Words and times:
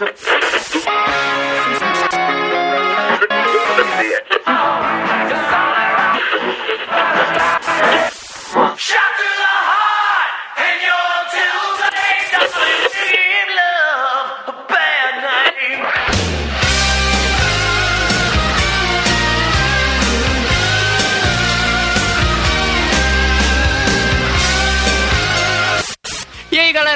Oh, 0.00 0.06
Shut 8.78 9.17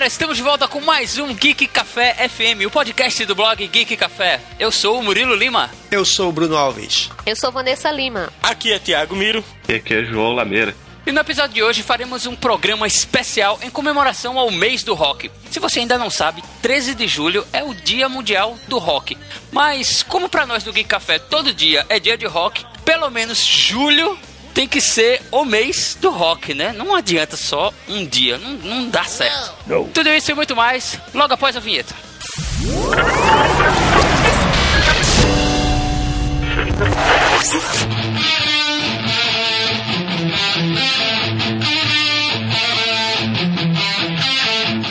galera, 0.02 0.06
estamos 0.06 0.36
de 0.36 0.42
volta 0.42 0.66
com 0.66 0.80
mais 0.80 1.16
um 1.18 1.32
Geek 1.32 1.66
Café 1.68 2.28
FM, 2.28 2.66
o 2.66 2.70
podcast 2.70 3.24
do 3.24 3.36
blog 3.36 3.64
Geek 3.68 3.96
Café. 3.96 4.40
Eu 4.58 4.72
sou 4.72 4.98
o 4.98 5.02
Murilo 5.02 5.34
Lima. 5.34 5.70
Eu 5.92 6.04
sou 6.04 6.28
o 6.28 6.32
Bruno 6.32 6.56
Alves. 6.56 7.08
Eu 7.24 7.36
sou 7.36 7.52
Vanessa 7.52 7.88
Lima. 7.90 8.32
Aqui 8.42 8.72
é 8.72 8.80
Thiago 8.80 9.14
Miro. 9.14 9.44
E 9.68 9.74
aqui 9.74 9.94
é 9.94 10.04
João 10.04 10.32
Lameira. 10.32 10.74
E 11.06 11.12
no 11.12 11.20
episódio 11.20 11.54
de 11.54 11.62
hoje 11.62 11.84
faremos 11.84 12.26
um 12.26 12.34
programa 12.34 12.86
especial 12.86 13.60
em 13.62 13.70
comemoração 13.70 14.38
ao 14.38 14.50
mês 14.50 14.82
do 14.82 14.94
rock. 14.94 15.30
Se 15.50 15.60
você 15.60 15.80
ainda 15.80 15.96
não 15.96 16.10
sabe, 16.10 16.42
13 16.62 16.96
de 16.96 17.06
julho 17.06 17.46
é 17.52 17.62
o 17.62 17.72
Dia 17.72 18.08
Mundial 18.08 18.58
do 18.66 18.78
Rock. 18.78 19.16
Mas 19.52 20.02
como 20.02 20.28
para 20.28 20.46
nós 20.46 20.64
do 20.64 20.72
Geek 20.72 20.88
Café 20.88 21.20
todo 21.20 21.54
dia 21.54 21.86
é 21.88 22.00
dia 22.00 22.18
de 22.18 22.26
rock, 22.26 22.66
pelo 22.84 23.08
menos 23.08 23.38
julho 23.38 24.18
tem 24.54 24.68
que 24.68 24.80
ser 24.80 25.20
o 25.30 25.44
mês 25.44 25.96
do 26.00 26.10
rock, 26.10 26.54
né? 26.54 26.72
Não 26.72 26.94
adianta 26.94 27.36
só 27.36 27.72
um 27.88 28.04
dia, 28.06 28.38
não, 28.38 28.50
não 28.52 28.88
dá 28.88 29.04
certo. 29.04 29.52
Tudo 29.92 30.08
isso 30.10 30.30
e 30.30 30.34
muito 30.34 30.54
mais 30.54 30.98
logo 31.14 31.34
após 31.34 31.56
a 31.56 31.60
vinheta. 31.60 31.94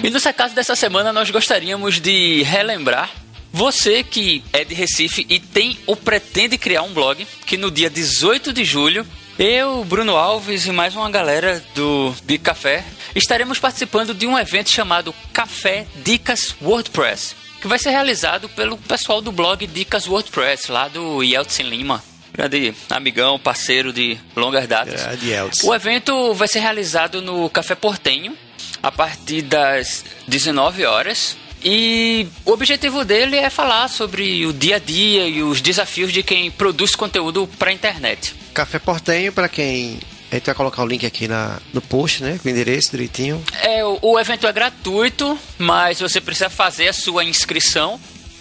E 0.04 0.10
nos 0.10 0.24
recados 0.24 0.56
dessa 0.56 0.76
semana 0.76 1.14
nós 1.14 1.30
gostaríamos 1.30 2.00
de 2.02 2.42
relembrar 2.44 3.12
você 3.54 4.02
que 4.02 4.44
é 4.54 4.64
de 4.64 4.74
Recife 4.74 5.26
e 5.30 5.40
tem 5.40 5.78
ou 5.86 5.96
pretende 5.96 6.58
criar 6.58 6.84
um 6.84 6.94
blog, 6.94 7.28
que 7.46 7.58
no 7.58 7.70
dia 7.70 7.90
18 7.90 8.54
de 8.54 8.64
julho, 8.64 9.06
eu, 9.38 9.84
Bruno 9.86 10.16
Alves 10.16 10.66
e 10.66 10.72
mais 10.72 10.96
uma 10.96 11.10
galera 11.10 11.64
do 11.74 12.14
Big 12.24 12.44
Café 12.44 12.84
estaremos 13.16 13.60
participando 13.60 14.14
de 14.14 14.28
um 14.28 14.38
evento 14.38 14.72
chamado 14.72 15.14
Café 15.34 15.86
Dicas 16.04 16.56
WordPress, 16.62 17.36
que 17.62 17.68
vai 17.68 17.80
ser 17.80 17.90
realizado 17.90 18.48
pelo 18.50 18.78
pessoal 18.78 19.22
do 19.22 19.32
blog 19.32 19.66
Dicas 19.68 20.08
WordPress, 20.08 20.72
lá 20.72 20.88
do 20.88 21.24
Yeltsin 21.24 21.64
Lima. 21.64 22.04
Grande 22.34 22.74
amigão, 22.90 23.38
parceiro 23.38 23.92
de 23.92 24.18
longas 24.36 24.68
datas. 24.68 25.02
Yeltsin. 25.22 25.68
O 25.68 25.76
evento 25.76 26.34
vai 26.34 26.48
ser 26.48 26.60
realizado 26.60 27.22
no 27.22 27.50
Café 27.50 27.76
Portenho, 27.76 28.38
a 28.82 28.92
partir 28.92 29.42
das 29.42 30.06
19 30.28 30.86
horas. 30.86 31.36
E 31.64 32.28
o 32.46 32.52
objetivo 32.52 33.06
dele 33.06 33.38
é 33.38 33.50
falar 33.50 33.88
sobre 33.88 34.46
o 34.46 34.54
dia 34.54 34.78
a 34.78 34.80
dia 34.80 35.28
e 35.28 35.44
os 35.44 35.62
desafios 35.62 36.12
de 36.12 36.24
quem 36.24 36.50
produz 36.50 36.96
conteúdo 36.96 37.48
para 37.60 37.70
a 37.70 37.74
internet. 37.74 38.34
Café 38.54 38.80
Portenho, 38.80 39.32
para 39.32 39.50
quem. 39.50 40.00
A 40.32 40.36
gente 40.36 40.46
vai 40.46 40.56
colocar 40.56 40.82
o 40.84 40.88
link 40.88 41.06
aqui 41.06 41.28
na, 41.28 41.60
no 41.74 41.82
post, 41.82 42.24
né? 42.24 42.40
Com 42.42 42.48
o 42.48 42.52
endereço 42.52 42.92
direitinho. 42.92 43.44
É, 43.62 43.84
o, 43.84 44.00
o 44.02 44.20
evento 44.20 44.48
é 44.48 44.54
gratuito, 44.54 45.38
mas 45.58 46.00
você 46.00 46.22
precisa 46.22 46.50
fazer 46.50 46.88
a 46.88 46.94
sua 46.94 47.24
inscrição. 47.26 48.00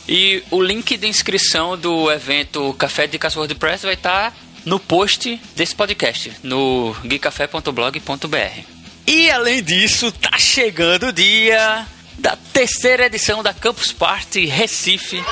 E 0.09 0.43
o 0.51 0.63
link 0.63 0.97
de 0.97 1.07
inscrição 1.07 1.77
do 1.77 2.11
evento 2.11 2.75
Café 2.75 3.07
de 3.07 3.19
WordPress 3.37 3.85
vai 3.85 3.95
estar 3.95 4.35
no 4.65 4.79
post 4.79 5.41
desse 5.57 5.75
podcast, 5.75 6.33
no 6.43 6.95
geekcafé.blog.br. 7.05 8.61
E 9.07 9.31
além 9.31 9.63
disso, 9.63 10.13
tá 10.13 10.39
chegando 10.39 11.09
o 11.09 11.13
dia 11.13 11.87
da 12.19 12.37
terceira 12.53 13.07
edição 13.07 13.43
da 13.43 13.55
Campus 13.55 13.93
Party 13.93 14.47
Recife. 14.47 15.23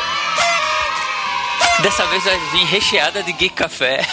Dessa 1.82 2.04
vez 2.06 2.24
vai 2.24 2.38
vir 2.50 2.64
recheada 2.64 3.22
de 3.22 3.32
Geek 3.32 3.54
Café. 3.54 4.04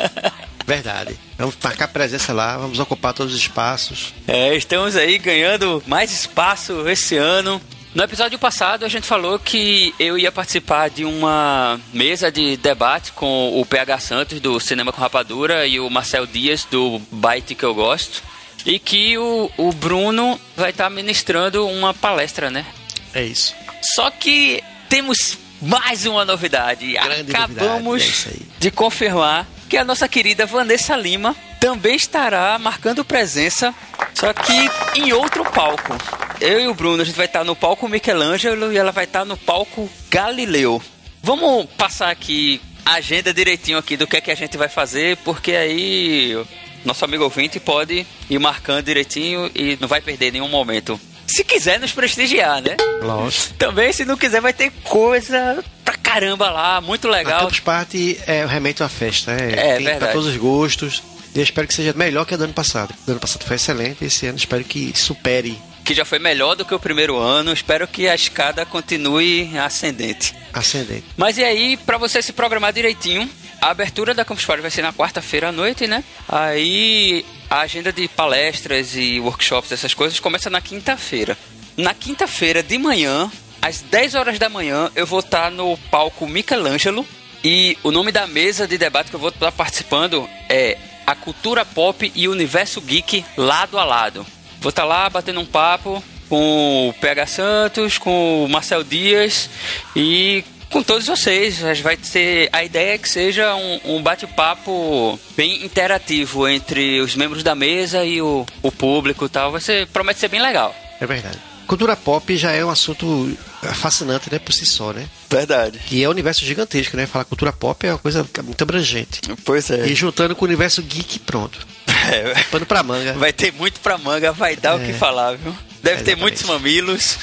Verdade. 0.66 1.18
Vamos 1.36 1.56
marcar 1.62 1.88
presença 1.88 2.32
lá, 2.32 2.56
vamos 2.56 2.78
ocupar 2.78 3.12
todos 3.12 3.34
os 3.34 3.40
espaços. 3.40 4.14
É, 4.26 4.54
estamos 4.54 4.96
aí 4.96 5.18
ganhando 5.18 5.82
mais 5.86 6.10
espaço 6.10 6.88
esse 6.88 7.16
ano. 7.16 7.60
No 7.94 8.02
episódio 8.02 8.38
passado 8.38 8.86
a 8.86 8.88
gente 8.88 9.06
falou 9.06 9.38
que 9.38 9.94
eu 9.98 10.16
ia 10.16 10.32
participar 10.32 10.88
de 10.88 11.04
uma 11.04 11.78
mesa 11.92 12.32
de 12.32 12.56
debate 12.56 13.12
com 13.12 13.60
o 13.60 13.66
PH 13.66 13.98
Santos 13.98 14.40
do 14.40 14.58
Cinema 14.58 14.90
com 14.90 15.00
Rapadura 15.00 15.66
e 15.66 15.78
o 15.78 15.90
Marcel 15.90 16.26
Dias 16.26 16.64
do 16.70 16.98
Byte 17.10 17.54
que 17.54 17.64
eu 17.64 17.74
gosto. 17.74 18.22
E 18.64 18.78
que 18.78 19.18
o, 19.18 19.50
o 19.58 19.72
Bruno 19.72 20.40
vai 20.56 20.70
estar 20.70 20.88
ministrando 20.88 21.66
uma 21.66 21.92
palestra, 21.92 22.48
né? 22.48 22.64
É 23.12 23.22
isso. 23.22 23.54
Só 23.82 24.08
que 24.10 24.62
temos 24.88 25.36
mais 25.62 26.04
uma 26.04 26.24
novidade. 26.24 26.92
Grande 26.92 27.30
Acabamos 27.30 27.84
novidade, 27.84 28.42
é 28.42 28.60
de 28.60 28.70
confirmar 28.70 29.46
que 29.68 29.76
a 29.76 29.84
nossa 29.84 30.08
querida 30.08 30.44
Vanessa 30.44 30.96
Lima 30.96 31.34
também 31.60 31.94
estará 31.94 32.58
marcando 32.58 33.04
presença, 33.04 33.72
só 34.12 34.32
que 34.32 35.00
em 35.00 35.12
outro 35.12 35.44
palco. 35.44 35.96
Eu 36.40 36.60
e 36.60 36.66
o 36.66 36.74
Bruno, 36.74 37.02
a 37.02 37.04
gente 37.04 37.14
vai 37.14 37.26
estar 37.26 37.44
no 37.44 37.54
palco 37.54 37.88
Michelangelo 37.88 38.72
e 38.72 38.76
ela 38.76 38.90
vai 38.90 39.04
estar 39.04 39.24
no 39.24 39.36
palco 39.36 39.88
Galileu. 40.10 40.82
Vamos 41.22 41.66
passar 41.78 42.10
aqui 42.10 42.60
a 42.84 42.94
agenda 42.94 43.32
direitinho 43.32 43.78
aqui 43.78 43.96
do 43.96 44.08
que 44.08 44.16
é 44.16 44.20
que 44.20 44.30
a 44.32 44.34
gente 44.34 44.56
vai 44.56 44.68
fazer, 44.68 45.16
porque 45.18 45.52
aí 45.52 46.36
nosso 46.84 47.04
amigo 47.04 47.22
ouvinte 47.22 47.60
pode 47.60 48.04
ir 48.28 48.38
marcando 48.40 48.84
direitinho 48.84 49.48
e 49.54 49.78
não 49.80 49.86
vai 49.86 50.00
perder 50.00 50.32
nenhum 50.32 50.48
momento. 50.48 51.00
Se 51.26 51.44
quiser 51.44 51.78
nos 51.80 51.92
prestigiar, 51.92 52.60
né? 52.62 52.76
Lógico. 53.02 53.54
Também, 53.54 53.92
se 53.92 54.04
não 54.04 54.16
quiser, 54.16 54.40
vai 54.40 54.52
ter 54.52 54.70
coisa 54.84 55.64
pra 55.84 55.96
caramba 55.96 56.50
lá, 56.50 56.80
muito 56.80 57.08
A 57.08 57.10
legal. 57.10 57.40
Campus 57.40 57.60
Party 57.60 58.18
é 58.26 58.44
realmente 58.44 58.82
uma 58.82 58.88
festa, 58.88 59.32
né? 59.34 59.52
É, 59.52 59.74
Tem 59.76 59.84
verdade. 59.84 59.98
pra 59.98 60.08
todos 60.08 60.26
os 60.28 60.36
gostos. 60.36 61.02
E 61.34 61.38
eu 61.38 61.42
espero 61.44 61.66
que 61.66 61.72
seja 61.74 61.94
melhor 61.94 62.26
que 62.26 62.34
a 62.34 62.36
do 62.36 62.44
ano 62.44 62.52
passado. 62.52 62.92
O 63.06 63.10
ano 63.10 63.20
passado 63.20 63.44
foi 63.44 63.56
excelente, 63.56 64.04
esse 64.04 64.26
ano 64.26 64.36
espero 64.36 64.62
que 64.64 64.92
supere 64.94 65.58
Que 65.82 65.94
já 65.94 66.04
foi 66.04 66.18
melhor 66.18 66.54
do 66.54 66.64
que 66.64 66.74
o 66.74 66.78
primeiro 66.78 67.16
ano. 67.18 67.52
Espero 67.52 67.88
que 67.88 68.06
a 68.08 68.14
escada 68.14 68.66
continue 68.66 69.50
ascendente. 69.58 70.34
ascendente. 70.52 71.04
Mas 71.16 71.38
e 71.38 71.44
aí, 71.44 71.76
pra 71.78 71.96
você 71.96 72.20
se 72.20 72.32
programar 72.34 72.72
direitinho, 72.72 73.28
a 73.62 73.70
abertura 73.70 74.12
da 74.12 74.24
Campus 74.24 74.44
Party 74.44 74.60
vai 74.60 74.72
ser 74.72 74.82
na 74.82 74.92
quarta-feira 74.92 75.50
à 75.50 75.52
noite, 75.52 75.86
né? 75.86 76.02
Aí 76.28 77.24
a 77.48 77.60
agenda 77.60 77.92
de 77.92 78.08
palestras 78.08 78.96
e 78.96 79.20
workshops, 79.20 79.70
essas 79.70 79.94
coisas, 79.94 80.18
começa 80.18 80.50
na 80.50 80.60
quinta-feira. 80.60 81.38
Na 81.76 81.94
quinta-feira 81.94 82.60
de 82.60 82.76
manhã, 82.76 83.30
às 83.62 83.80
10 83.80 84.16
horas 84.16 84.36
da 84.36 84.48
manhã, 84.48 84.90
eu 84.96 85.06
vou 85.06 85.20
estar 85.20 85.48
no 85.48 85.78
palco 85.92 86.26
Michelangelo. 86.26 87.06
E 87.44 87.78
o 87.84 87.92
nome 87.92 88.10
da 88.10 88.26
mesa 88.26 88.66
de 88.66 88.76
debate 88.76 89.10
que 89.10 89.16
eu 89.16 89.20
vou 89.20 89.28
estar 89.28 89.52
participando 89.52 90.28
é 90.48 90.76
A 91.06 91.14
Cultura 91.14 91.64
Pop 91.64 92.10
e 92.16 92.26
o 92.26 92.32
Universo 92.32 92.80
Geek 92.80 93.24
Lado 93.36 93.78
a 93.78 93.84
Lado. 93.84 94.26
Vou 94.60 94.70
estar 94.70 94.84
lá 94.84 95.08
batendo 95.08 95.40
um 95.40 95.46
papo 95.46 96.02
com 96.28 96.88
o 96.88 96.92
PH 96.94 97.26
Santos, 97.26 97.96
com 97.96 98.44
o 98.44 98.48
Marcel 98.48 98.82
Dias 98.82 99.48
e 99.94 100.44
com 100.72 100.82
todos 100.82 101.06
vocês. 101.06 101.60
Vai 101.80 101.98
ser, 102.02 102.48
a 102.52 102.64
ideia 102.64 102.94
é 102.94 102.98
que 102.98 103.08
seja 103.08 103.54
um, 103.54 103.80
um 103.96 104.02
bate-papo 104.02 105.18
bem 105.36 105.64
interativo 105.64 106.48
entre 106.48 107.00
os 107.00 107.14
membros 107.14 107.42
da 107.42 107.54
mesa 107.54 108.04
e 108.04 108.20
o, 108.20 108.44
o 108.62 108.72
público 108.72 109.26
e 109.26 109.28
tal. 109.28 109.52
Vai 109.52 109.60
ser, 109.60 109.86
promete 109.88 110.18
ser 110.20 110.28
bem 110.28 110.40
legal. 110.42 110.74
É 111.00 111.06
verdade. 111.06 111.38
Cultura 111.66 111.94
pop 111.96 112.36
já 112.36 112.50
é 112.50 112.64
um 112.64 112.68
assunto 112.70 113.36
fascinante, 113.74 114.30
né, 114.30 114.38
por 114.38 114.52
si 114.52 114.66
só, 114.66 114.92
né? 114.92 115.06
Verdade. 115.30 115.80
E 115.90 116.02
é 116.02 116.08
um 116.08 116.10
universo 116.10 116.44
gigantesco, 116.44 116.96
né? 116.96 117.06
Falar 117.06 117.24
cultura 117.24 117.52
pop 117.52 117.86
é 117.86 117.92
uma 117.92 117.98
coisa 117.98 118.26
muito 118.42 118.60
abrangente. 118.62 119.20
Pois 119.44 119.70
é. 119.70 119.86
E 119.86 119.94
juntando 119.94 120.34
com 120.34 120.44
o 120.44 120.48
universo 120.48 120.82
geek, 120.82 121.20
pronto. 121.20 121.64
Pano 122.50 122.66
pra 122.66 122.82
manga. 122.82 123.12
Vai 123.14 123.32
ter 123.32 123.52
muito 123.52 123.80
pra 123.80 123.96
manga, 123.96 124.32
vai 124.32 124.56
dar 124.56 124.76
o 124.76 124.82
É. 124.82 124.86
que 124.86 124.92
falar, 124.92 125.36
viu? 125.36 125.54
Deve 125.82 126.04
ter 126.04 126.16
muitos 126.16 126.42
mamilos. 126.44 127.18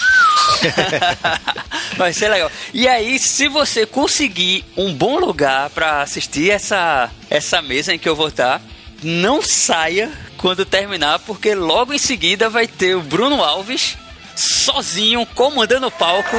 vai 1.96 2.12
ser 2.12 2.30
legal. 2.30 2.52
E 2.74 2.88
aí, 2.88 3.18
se 3.18 3.48
você 3.48 3.86
conseguir 3.86 4.66
um 4.76 4.94
bom 4.94 5.18
lugar 5.18 5.70
pra 5.70 6.02
assistir 6.02 6.52
essa, 6.52 7.10
essa 7.30 7.62
mesa 7.62 7.94
em 7.94 8.00
que 8.00 8.10
eu 8.10 8.16
vou 8.16 8.28
estar, 8.28 8.62
não 9.02 9.42
saia 9.42 10.12
quando 10.38 10.66
terminar, 10.66 11.20
porque 11.20 11.56
logo 11.56 11.94
em 11.94 11.98
seguida 11.98 12.50
vai 12.50 12.68
ter 12.68 12.96
o 12.96 13.02
Bruno 13.02 13.44
Alves 13.44 13.98
sozinho 14.36 15.26
comandando 15.36 15.88
o 15.88 15.92
palco 15.92 16.38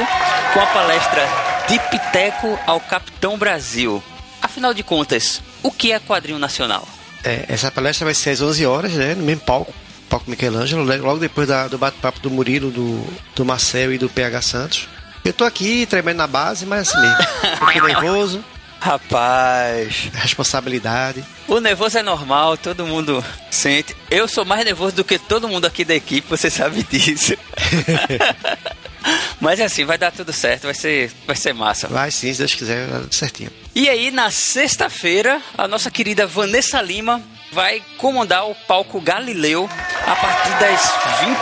com 0.53 0.59
a 0.59 0.65
palestra 0.67 1.27
De 1.67 1.79
Piteco 1.79 2.59
ao 2.65 2.79
Capitão 2.79 3.37
Brasil. 3.37 4.03
Afinal 4.41 4.73
de 4.73 4.83
contas, 4.83 5.41
o 5.61 5.71
que 5.71 5.91
é 5.91 5.99
quadrinho 5.99 6.39
nacional? 6.39 6.87
É, 7.23 7.45
essa 7.47 7.71
palestra 7.71 8.05
vai 8.05 8.15
ser 8.15 8.31
às 8.31 8.41
11 8.41 8.65
horas, 8.65 8.93
né? 8.93 9.13
No 9.13 9.23
mesmo 9.23 9.41
palco. 9.41 9.73
Palco 10.11 10.29
Michelangelo, 10.29 10.85
né, 10.85 10.97
logo 10.97 11.19
depois 11.19 11.47
da- 11.47 11.67
do 11.69 11.77
bate-papo 11.77 12.19
do 12.19 12.29
Murilo, 12.29 12.69
do, 12.69 13.01
do 13.35 13.45
Marcel 13.45 13.93
e 13.93 13.97
do 13.97 14.09
PH 14.09 14.41
Santos. 14.41 14.87
Eu 15.23 15.31
tô 15.33 15.43
aqui 15.45 15.85
tremendo 15.85 16.17
na 16.17 16.27
base, 16.27 16.65
mas 16.65 16.89
assim 16.89 16.99
mesmo. 16.99 17.17
Um 17.55 17.57
pouquinho 17.57 17.85
nervoso, 17.85 18.43
Rapaz, 18.81 20.09
responsabilidade. 20.13 21.23
o 21.47 21.59
nervoso 21.59 21.97
é 21.99 22.01
normal, 22.01 22.57
todo 22.57 22.83
mundo 22.85 23.23
sente. 23.51 23.95
Eu 24.09 24.27
sou 24.27 24.43
mais 24.43 24.65
nervoso 24.65 24.95
do 24.95 25.03
que 25.03 25.19
todo 25.19 25.47
mundo 25.47 25.65
aqui 25.65 25.85
da 25.85 25.93
equipe, 25.95 26.27
você 26.27 26.49
sabe 26.49 26.83
disso. 26.83 27.33
Mas 29.39 29.59
é 29.59 29.65
assim, 29.65 29.85
vai 29.85 29.97
dar 29.97 30.11
tudo 30.11 30.31
certo, 30.33 30.63
vai 30.63 30.73
ser, 30.73 31.11
vai 31.25 31.35
ser 31.35 31.53
massa. 31.53 31.87
Vai 31.87 32.11
sim, 32.11 32.31
se 32.33 32.39
Deus 32.39 32.53
quiser, 32.53 32.85
vai 32.87 32.93
dar 32.95 32.99
tudo 33.01 33.15
certinho. 33.15 33.51
E 33.73 33.89
aí, 33.89 34.11
na 34.11 34.29
sexta-feira, 34.29 35.41
a 35.57 35.67
nossa 35.67 35.89
querida 35.89 36.27
Vanessa 36.27 36.81
Lima 36.81 37.21
vai 37.51 37.81
comandar 37.97 38.49
o 38.49 38.55
palco 38.55 39.01
Galileu 39.01 39.69
a 40.05 40.15
partir 40.15 40.59
das 40.59 40.91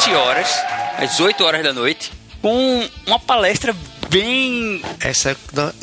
20 0.08 0.16
horas, 0.16 0.50
às 0.98 1.20
8 1.20 1.44
horas 1.44 1.64
da 1.64 1.72
noite, 1.72 2.12
com 2.42 2.90
uma 3.06 3.20
palestra 3.20 3.76
bem. 4.10 4.82
Essa 5.00 5.32
é 5.32 5.36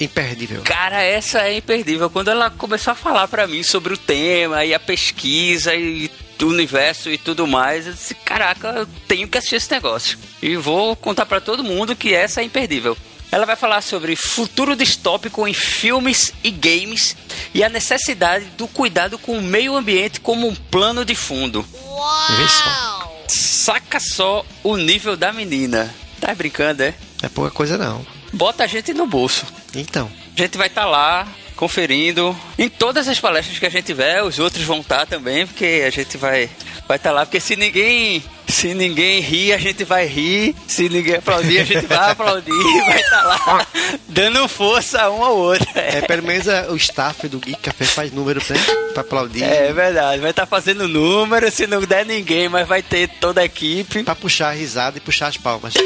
imperdível. 0.02 0.62
Cara, 0.62 1.00
essa 1.02 1.42
é 1.42 1.56
imperdível. 1.56 2.10
Quando 2.10 2.28
ela 2.28 2.50
começou 2.50 2.92
a 2.92 2.96
falar 2.96 3.28
pra 3.28 3.46
mim 3.46 3.62
sobre 3.62 3.94
o 3.94 3.98
tema 3.98 4.64
e 4.64 4.74
a 4.74 4.80
pesquisa 4.80 5.74
e 5.74 6.10
o 6.42 6.46
universo 6.46 7.10
e 7.10 7.16
tudo 7.16 7.46
mais, 7.46 7.86
eu 7.86 7.92
disse: 7.92 8.14
caraca, 8.14 8.68
eu 8.68 8.88
tenho 9.08 9.28
que 9.28 9.38
assistir 9.38 9.56
esse 9.56 9.70
negócio. 9.70 10.18
E 10.42 10.56
vou 10.56 10.94
contar 10.96 11.26
pra 11.26 11.40
todo 11.40 11.64
mundo 11.64 11.96
que 11.96 12.14
essa 12.14 12.40
é 12.40 12.44
imperdível. 12.44 12.96
Ela 13.30 13.44
vai 13.44 13.56
falar 13.56 13.82
sobre 13.82 14.16
futuro 14.16 14.76
distópico 14.76 15.46
em 15.46 15.52
filmes 15.52 16.32
e 16.42 16.50
games 16.50 17.16
e 17.52 17.62
a 17.62 17.68
necessidade 17.68 18.46
do 18.56 18.66
cuidado 18.68 19.18
com 19.18 19.38
o 19.38 19.42
meio 19.42 19.76
ambiente 19.76 20.20
como 20.20 20.46
um 20.48 20.54
plano 20.54 21.04
de 21.04 21.14
fundo. 21.14 21.62
Vê 21.62 22.48
só. 22.48 23.12
Saca 23.28 23.98
só 24.00 24.46
o 24.62 24.76
nível 24.76 25.16
da 25.16 25.32
menina. 25.32 25.92
Tá 26.20 26.34
brincando, 26.34 26.82
é? 26.82 26.94
É 27.22 27.28
pouca 27.28 27.50
coisa 27.50 27.76
não. 27.76 28.06
Bota 28.32 28.64
a 28.64 28.66
gente 28.66 28.94
no 28.94 29.06
bolso. 29.06 29.44
Então, 29.74 30.10
A 30.36 30.40
gente 30.40 30.56
vai 30.56 30.68
estar 30.68 30.86
lá 30.86 31.26
conferindo 31.56 32.36
em 32.58 32.68
todas 32.68 33.08
as 33.08 33.18
palestras 33.18 33.58
que 33.58 33.66
a 33.66 33.70
gente 33.70 33.86
tiver, 33.86 34.22
os 34.22 34.38
outros 34.38 34.62
vão 34.64 34.80
estar 34.80 35.06
também, 35.06 35.46
porque 35.46 35.82
a 35.86 35.90
gente 35.90 36.16
vai 36.16 36.50
vai 36.86 36.98
estar 36.98 37.10
lá, 37.10 37.24
porque 37.24 37.40
se 37.40 37.56
ninguém 37.56 38.22
se 38.48 38.74
ninguém 38.74 39.20
rir, 39.20 39.52
a 39.52 39.58
gente 39.58 39.84
vai 39.84 40.06
rir, 40.06 40.54
se 40.66 40.88
ninguém 40.88 41.16
aplaudir, 41.16 41.60
a 41.60 41.64
gente 41.64 41.86
vai 41.86 42.10
aplaudir, 42.10 42.52
vai 42.86 43.00
estar 43.00 43.22
lá 43.22 43.66
dando 44.08 44.48
força 44.48 45.10
um 45.10 45.22
ao 45.22 45.36
outro. 45.36 45.66
é, 45.74 46.00
pelo 46.02 46.22
menos 46.22 46.46
é, 46.46 46.68
o 46.70 46.76
staff 46.76 47.28
do 47.28 47.38
Geek 47.38 47.60
Café 47.60 47.84
faz 47.84 48.12
número 48.12 48.40
né, 48.48 48.56
pra 48.92 49.02
aplaudir. 49.02 49.42
É 49.42 49.72
verdade, 49.72 50.20
vai 50.20 50.30
estar 50.30 50.46
fazendo 50.46 50.88
número, 50.88 51.50
se 51.50 51.66
não 51.66 51.80
der 51.80 52.06
ninguém, 52.06 52.48
mas 52.48 52.66
vai 52.66 52.82
ter 52.82 53.08
toda 53.20 53.40
a 53.40 53.44
equipe. 53.44 54.02
Pra 54.02 54.14
puxar 54.14 54.48
a 54.48 54.52
risada 54.52 54.98
e 54.98 55.00
puxar 55.00 55.28
as 55.28 55.36
palmas. 55.36 55.74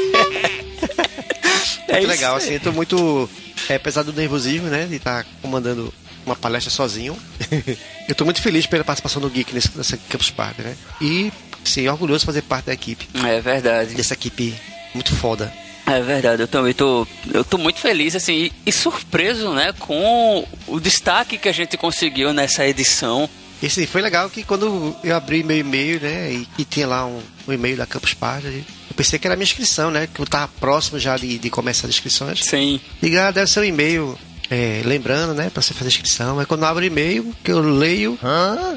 É 1.87 1.97
muito 1.97 2.07
legal, 2.07 2.37
assim, 2.37 2.53
eu 2.53 2.59
tô 2.59 2.71
muito. 2.71 3.29
É, 3.67 3.75
apesar 3.75 4.03
do 4.03 4.13
nervosismo, 4.13 4.67
né? 4.67 4.85
De 4.85 4.95
estar 4.95 5.25
comandando 5.41 5.93
uma 6.25 6.35
palestra 6.35 6.71
sozinho. 6.71 7.17
eu 8.07 8.15
tô 8.15 8.23
muito 8.23 8.41
feliz 8.41 8.65
pela 8.65 8.83
participação 8.83 9.21
do 9.21 9.29
Geek 9.29 9.53
nesse, 9.53 9.75
nessa 9.77 9.97
Campus 9.97 10.29
Party, 10.29 10.61
né? 10.61 10.75
E, 11.01 11.31
sim, 11.63 11.87
orgulhoso 11.87 12.19
de 12.21 12.25
fazer 12.25 12.41
parte 12.43 12.65
da 12.65 12.73
equipe. 12.73 13.07
É 13.25 13.39
verdade. 13.41 13.95
Dessa 13.95 14.13
equipe 14.13 14.53
muito 14.93 15.15
foda. 15.15 15.51
É 15.85 15.99
verdade, 16.01 16.43
eu 16.43 16.47
também 16.47 16.73
tô, 16.73 17.05
eu 17.33 17.43
tô 17.43 17.57
muito 17.57 17.79
feliz 17.79 18.15
assim 18.15 18.33
e, 18.33 18.53
e 18.67 18.71
surpreso, 18.71 19.51
né, 19.51 19.73
com 19.77 20.47
o 20.67 20.79
destaque 20.79 21.37
que 21.37 21.49
a 21.49 21.51
gente 21.51 21.75
conseguiu 21.75 22.31
nessa 22.31 22.65
edição. 22.65 23.29
E 23.61 23.65
assim, 23.65 23.85
foi 23.85 24.01
legal 24.01 24.29
que 24.29 24.43
quando 24.43 24.95
eu 25.03 25.15
abri 25.15 25.43
meu 25.43 25.57
e-mail, 25.57 25.99
né? 25.99 26.31
E, 26.31 26.47
e 26.59 26.65
tinha 26.65 26.87
lá 26.87 27.05
um, 27.05 27.19
um 27.47 27.53
e-mail 27.53 27.77
da 27.77 27.85
Campus 27.85 28.13
Party, 28.13 28.47
eu 28.89 28.95
pensei 28.95 29.19
que 29.19 29.27
era 29.27 29.33
a 29.33 29.37
minha 29.37 29.43
inscrição, 29.43 29.91
né? 29.91 30.07
Que 30.11 30.19
eu 30.19 30.25
tava 30.25 30.49
próximo 30.59 30.97
já 30.97 31.17
de, 31.17 31.37
de 31.37 31.49
começar 31.49 31.87
as 31.87 31.93
inscrições. 31.93 32.43
Sim. 32.43 32.79
Diga, 33.01 33.27
ah, 33.27 33.31
deve 33.31 33.49
ser 33.51 33.59
um 33.59 33.63
e-mail. 33.65 34.17
é, 34.51 34.81
lembrando, 34.83 35.33
né, 35.33 35.49
pra 35.49 35.61
você 35.61 35.73
fazer 35.73 35.87
inscrição. 35.87 36.35
Mas 36.35 36.45
quando 36.45 36.63
eu 36.63 36.67
abro 36.67 36.83
o 36.83 36.87
e-mail, 36.87 37.33
que 37.41 37.51
eu 37.51 37.61
leio, 37.61 38.19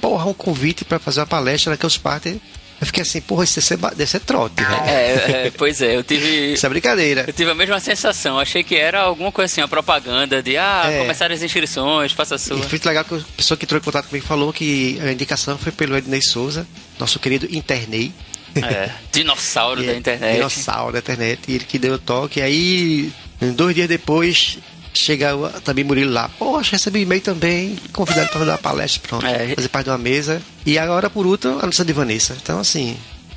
porra, 0.01 0.27
um 0.27 0.35
convite 0.35 0.85
pra 0.85 1.01
fazer 1.01 1.21
uma 1.21 1.27
palestra 1.27 1.71
na 1.73 1.77
Campus 1.77 1.99
Party. 1.99 2.41
Eu 2.81 2.87
fiquei 2.87 3.03
assim, 3.03 3.21
porra, 3.21 3.45
isso 3.45 3.55
deve 3.55 3.67
ser, 3.67 3.77
ba- 3.77 3.91
deve 3.91 4.11
ser 4.11 4.21
trote, 4.21 4.57
velho. 4.63 4.83
É, 4.85 5.47
é, 5.47 5.53
pois 5.57 5.81
é, 5.81 5.97
eu 5.97 6.03
tive 6.05 6.53
Isso 6.55 6.67
é 6.67 6.69
brincadeira. 6.69 7.25
eu 7.27 7.33
tive 7.33 7.51
a 7.51 7.55
mesma 7.55 7.79
sensação. 7.81 8.39
Achei 8.39 8.63
que 8.65 8.75
era 8.77 9.01
alguma 9.03 9.31
coisa 9.33 9.51
assim, 9.53 9.61
uma 9.61 9.69
propaganda 9.69 10.43
de 10.43 10.57
ah, 10.57 10.85
É. 10.91 10.99
começaram 10.99 11.35
as 11.35 11.43
inscrições, 11.43 12.13
faça 12.13 12.35
a 12.35 12.37
E 12.37 12.41
sua. 12.41 12.59
foi 12.59 12.69
muito 12.71 12.87
legal 12.87 13.05
que 13.05 13.15
a 13.15 13.21
pessoa 13.37 13.57
que 13.57 13.65
entrou 13.65 13.81
em 13.81 13.85
contato 13.85 14.09
comigo 14.09 14.27
falou 14.27 14.53
que 14.53 14.99
a 15.03 15.13
indicação 15.13 15.57
foi 15.57 15.73
pelo 15.73 15.97
Ednei 15.97 16.21
Souza, 16.21 16.67
nosso 16.99 17.19
querido 17.19 17.47
Internei. 17.51 18.13
É, 18.57 18.91
dinossauro 19.13 19.83
E 19.83 19.87
da 19.87 19.93
é 19.93 19.97
internet. 19.97 20.35
Dinossauro 20.37 20.93
da 20.93 20.99
internet. 20.99 21.41
E 21.49 21.55
ele 21.55 21.65
que 21.65 21.79
deu 21.79 21.95
o 21.95 21.99
toque. 21.99 22.41
E 22.41 22.43
aí, 22.43 23.13
dois 23.57 23.75
dias 23.75 23.89
depois, 23.89 24.59
chega 24.95 25.37
o- 25.37 25.49
também 25.61 25.85
Murilo 25.85 26.13
lá. 26.13 26.29
Poxa, 26.39 26.73
recebi 26.73 27.01
um 27.01 27.03
e-mail 27.03 27.21
também. 27.21 27.77
Convidado 27.93 28.29
para 28.31 28.45
dar 28.45 28.53
uma 28.53 28.59
palestra. 28.59 29.03
Pronto. 29.09 29.27
É. 29.27 29.55
Fazer 29.55 29.69
parte 29.69 29.85
de 29.85 29.91
uma 29.91 29.99
mesa. 29.99 30.41
E 30.65 30.79
agora, 30.79 31.09
por 31.11 31.27
último, 31.27 31.59
a 31.59 31.63
notícia 31.63 31.85
de 31.85 31.93
Vanessa. 31.93 32.37
Então, 32.41 32.59
assim. 32.61 32.97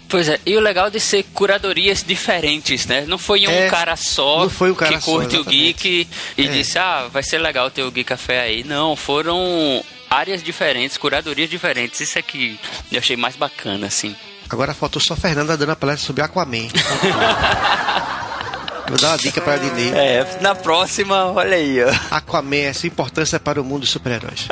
Pois 0.09 0.29
é, 0.29 0.39
e 0.45 0.55
o 0.55 0.61
legal 0.61 0.89
de 0.89 1.01
ser 1.01 1.23
curadorias 1.33 2.01
diferentes, 2.01 2.85
né? 2.85 3.03
Não 3.07 3.17
foi 3.17 3.45
um 3.45 3.51
É, 3.51 3.69
cara 3.69 3.95
só 3.97 4.45
um 4.45 4.73
cara 4.73 4.93
que 4.97 5.03
só, 5.03 5.11
curte 5.11 5.35
o 5.35 5.43
geek 5.43 6.07
e 6.37 6.45
É. 6.45 6.47
disse, 6.49 6.79
ah, 6.79 7.09
vai 7.11 7.21
ser 7.21 7.39
legal 7.39 7.69
ter 7.69 7.83
o 7.83 7.91
Geek 7.91 8.05
Café 8.07 8.39
aí. 8.39 8.63
Não, 8.63 8.95
foram 8.95 9.83
áreas 10.09 10.41
diferentes, 10.41 10.95
curadorias 10.95 11.49
diferentes. 11.49 11.99
Isso 11.99 12.17
é 12.17 12.21
que 12.21 12.57
eu 12.89 12.99
achei 12.99 13.17
mais 13.17 13.35
bacana, 13.35 13.87
assim. 13.87 14.15
Agora 14.49 14.73
faltou 14.73 15.01
só 15.01 15.13
a 15.13 15.17
Fernanda 15.17 15.57
dando 15.57 15.71
a 15.71 15.75
palestra 15.75 16.07
sobre 16.07 16.21
Aquaman. 16.23 16.69
Vou 18.87 18.97
dar 18.97 19.09
uma 19.09 19.17
dica 19.17 19.41
para 19.41 19.53
a 19.53 19.57
Dinei. 19.57 19.91
É, 19.93 20.25
na 20.41 20.55
próxima, 20.55 21.25
olha 21.25 21.57
aí, 21.57 21.83
ó. 21.83 21.89
Aquaman, 22.09 22.69
a 22.69 22.73
sua 22.73 22.87
importância 22.87 23.39
para 23.39 23.61
o 23.61 23.63
mundo 23.63 23.81
dos 23.81 23.89
super-heróis. 23.89 24.47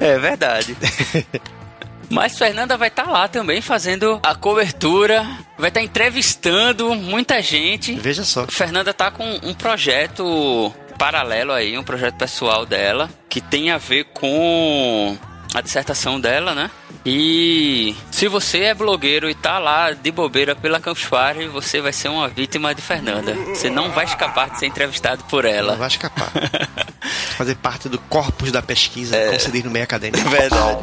É 0.00 0.18
verdade. 0.18 0.76
Mas 2.10 2.38
Fernanda 2.38 2.76
vai 2.76 2.88
estar 2.88 3.08
lá 3.10 3.26
também 3.26 3.60
fazendo 3.60 4.20
a 4.22 4.34
cobertura, 4.34 5.26
vai 5.58 5.68
estar 5.68 5.80
entrevistando 5.80 6.94
muita 6.94 7.42
gente. 7.42 7.94
Veja 7.94 8.24
só. 8.24 8.46
Fernanda 8.46 8.94
tá 8.94 9.10
com 9.10 9.24
um 9.42 9.54
projeto 9.54 10.72
paralelo 10.98 11.52
aí, 11.52 11.76
um 11.76 11.82
projeto 11.82 12.14
pessoal 12.14 12.64
dela, 12.64 13.10
que 13.28 13.40
tem 13.40 13.70
a 13.70 13.78
ver 13.78 14.04
com 14.14 15.16
a 15.54 15.60
dissertação 15.60 16.20
dela, 16.20 16.54
né? 16.54 16.70
E 17.06 17.94
se 18.10 18.26
você 18.28 18.60
é 18.64 18.74
blogueiro 18.74 19.30
e 19.30 19.34
tá 19.34 19.58
lá 19.58 19.92
de 19.92 20.10
bobeira 20.10 20.56
pela 20.56 20.80
Campus 20.80 21.04
Party, 21.04 21.46
você 21.46 21.80
vai 21.80 21.92
ser 21.92 22.08
uma 22.08 22.28
vítima 22.28 22.74
de 22.74 22.82
Fernanda. 22.82 23.34
Você 23.54 23.70
não 23.70 23.90
vai 23.92 24.04
escapar 24.04 24.50
de 24.50 24.58
ser 24.58 24.66
entrevistado 24.66 25.22
por 25.24 25.44
Não 25.44 25.50
ela. 25.50 25.76
vai 25.76 25.88
escapar. 25.88 26.30
Fazer 27.36 27.54
parte 27.56 27.88
do 27.88 27.98
corpus 27.98 28.50
da 28.50 28.60
pesquisa, 28.62 29.16
se 29.38 29.50
diz 29.50 29.62
no 29.64 29.70
meio 29.70 29.84
acadêmico. 29.84 30.28
Verdade. 30.28 30.80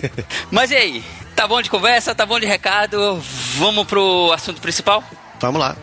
Mas 0.50 0.70
e 0.70 0.76
aí? 0.76 1.04
Tá 1.36 1.46
bom 1.46 1.60
de 1.60 1.68
conversa? 1.68 2.14
Tá 2.14 2.24
bom 2.24 2.38
de 2.40 2.46
recado? 2.46 3.20
Vamos 3.56 3.86
pro 3.86 4.32
assunto 4.32 4.60
principal? 4.60 5.02
Vamos 5.40 5.60
lá. 5.60 5.76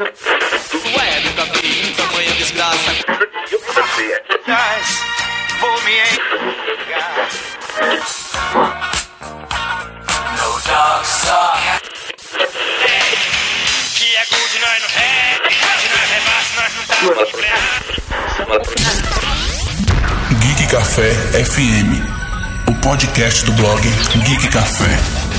Ué, 0.00 1.20
Guys, 4.00 4.88
for 5.60 5.76
me 5.84 6.00
No. 10.40 10.48
Que 13.94 14.16
é 14.16 14.24
nós 14.58 14.80
não 14.80 14.88
nós 16.56 16.72
não 16.76 16.84
tá 16.86 16.96
Geek 20.40 20.66
Café 20.68 21.12
FM, 21.44 21.90
o 22.70 22.74
podcast 22.80 23.44
do 23.44 23.52
blog 23.52 23.82
Geek 24.24 24.48
Café. 24.48 25.29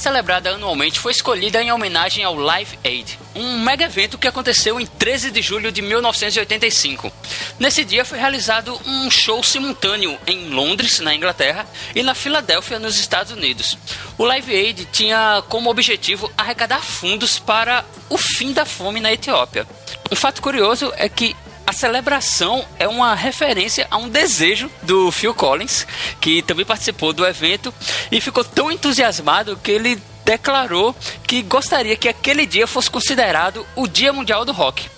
Celebrada 0.00 0.50
anualmente 0.50 0.98
foi 0.98 1.12
escolhida 1.12 1.62
em 1.62 1.70
homenagem 1.70 2.24
ao 2.24 2.34
Live 2.34 2.78
Aid, 2.84 3.18
um 3.34 3.60
mega 3.60 3.84
evento 3.84 4.16
que 4.16 4.26
aconteceu 4.26 4.80
em 4.80 4.86
13 4.86 5.30
de 5.30 5.42
julho 5.42 5.70
de 5.70 5.82
1985. 5.82 7.12
Nesse 7.58 7.84
dia 7.84 8.04
foi 8.04 8.18
realizado 8.18 8.80
um 8.86 9.10
show 9.10 9.42
simultâneo 9.44 10.18
em 10.26 10.48
Londres, 10.48 11.00
na 11.00 11.14
Inglaterra, 11.14 11.66
e 11.94 12.02
na 12.02 12.14
Filadélfia, 12.14 12.78
nos 12.78 12.98
Estados 12.98 13.32
Unidos. 13.32 13.76
O 14.16 14.24
Live 14.24 14.54
Aid 14.54 14.88
tinha 14.90 15.42
como 15.48 15.70
objetivo 15.70 16.32
arrecadar 16.36 16.80
fundos 16.80 17.38
para 17.38 17.84
o 18.08 18.16
fim 18.16 18.52
da 18.52 18.64
fome 18.64 19.00
na 19.00 19.12
Etiópia. 19.12 19.66
Um 20.10 20.16
fato 20.16 20.40
curioso 20.40 20.92
é 20.96 21.08
que 21.08 21.36
a 21.70 21.72
celebração 21.72 22.66
é 22.80 22.88
uma 22.88 23.14
referência 23.14 23.86
a 23.92 23.96
um 23.96 24.08
desejo 24.08 24.68
do 24.82 25.12
Phil 25.12 25.32
Collins, 25.32 25.86
que 26.20 26.42
também 26.42 26.66
participou 26.66 27.12
do 27.12 27.24
evento 27.24 27.72
e 28.10 28.20
ficou 28.20 28.42
tão 28.42 28.72
entusiasmado 28.72 29.56
que 29.56 29.70
ele 29.70 30.02
declarou 30.24 30.96
que 31.22 31.42
gostaria 31.42 31.96
que 31.96 32.08
aquele 32.08 32.44
dia 32.44 32.66
fosse 32.66 32.90
considerado 32.90 33.64
o 33.76 33.86
Dia 33.86 34.12
Mundial 34.12 34.44
do 34.44 34.50
Rock. 34.50 34.90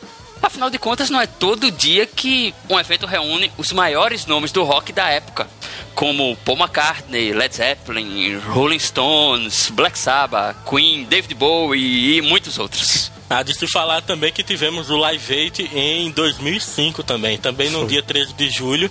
Afinal 0.43 0.71
de 0.71 0.79
contas, 0.79 1.11
não 1.11 1.21
é 1.21 1.27
todo 1.27 1.71
dia 1.71 2.07
que 2.07 2.55
um 2.71 2.81
evento 2.81 3.05
reúne 3.05 3.53
os 3.59 3.71
maiores 3.71 4.25
nomes 4.25 4.51
do 4.51 4.65
rock 4.65 4.95
da 4.95 5.11
época, 5.11 5.51
como 5.95 6.35
Paul 6.39 6.57
McCartney, 6.57 7.35
Led 7.35 7.55
Zeppelin, 7.55 8.39
Rolling 8.39 8.79
Stones, 8.79 9.69
Black 9.69 9.99
Sabbath, 9.99 10.57
Queen, 10.67 11.05
David 11.05 11.35
Bowie 11.35 12.17
e 12.17 12.23
muitos 12.23 12.59
outros. 12.59 13.13
Há 13.33 13.43
de 13.43 13.55
se 13.55 13.67
falar 13.67 14.03
também 14.03 14.31
que 14.31 14.43
tivemos 14.43 14.91
o 14.91 14.97
Live 14.97 15.35
Aid 15.35 15.71
em 15.75 16.11
2005 16.11 17.03
também, 17.03 17.39
também 17.39 17.71
no 17.71 17.81
Foi. 17.81 17.89
dia 17.89 18.03
13 18.03 18.35
de 18.35 18.51
julho, 18.51 18.91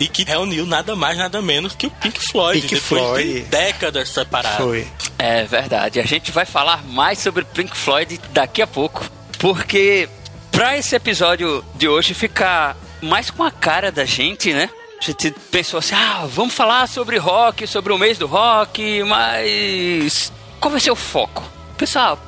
e 0.00 0.08
que 0.08 0.24
reuniu 0.24 0.64
nada 0.64 0.96
mais, 0.96 1.18
nada 1.18 1.42
menos 1.42 1.74
que 1.74 1.86
o 1.86 1.90
Pink 1.90 2.18
Floyd, 2.30 2.60
Pink 2.62 2.74
depois 2.74 3.02
Floyd. 3.02 3.32
de 3.34 3.40
décadas 3.42 4.08
separados. 4.08 4.64
Foi. 4.64 4.86
É 5.18 5.44
verdade. 5.44 6.00
A 6.00 6.04
gente 6.06 6.30
vai 6.32 6.46
falar 6.46 6.82
mais 6.84 7.18
sobre 7.18 7.44
Pink 7.44 7.76
Floyd 7.76 8.18
daqui 8.30 8.62
a 8.62 8.66
pouco, 8.66 9.04
porque 9.38 10.08
pra 10.50 10.78
esse 10.78 10.94
episódio 10.96 11.62
de 11.74 11.86
hoje 11.86 12.14
ficar 12.14 12.76
mais 13.02 13.30
com 13.30 13.42
a 13.42 13.50
cara 13.50 13.92
da 13.92 14.04
gente, 14.06 14.54
né? 14.54 14.70
A 15.00 15.04
gente 15.04 15.32
pensou 15.50 15.78
assim: 15.80 15.94
"Ah, 15.94 16.24
vamos 16.26 16.54
falar 16.54 16.86
sobre 16.88 17.18
rock, 17.18 17.66
sobre 17.66 17.92
o 17.92 17.98
mês 17.98 18.16
do 18.16 18.26
rock, 18.26 19.02
mas 19.04 20.32
qual 20.58 20.70
vai 20.70 20.80
ser 20.80 20.92
o 20.92 20.96
foco?" 20.96 21.42
Pessoal, 21.76 22.18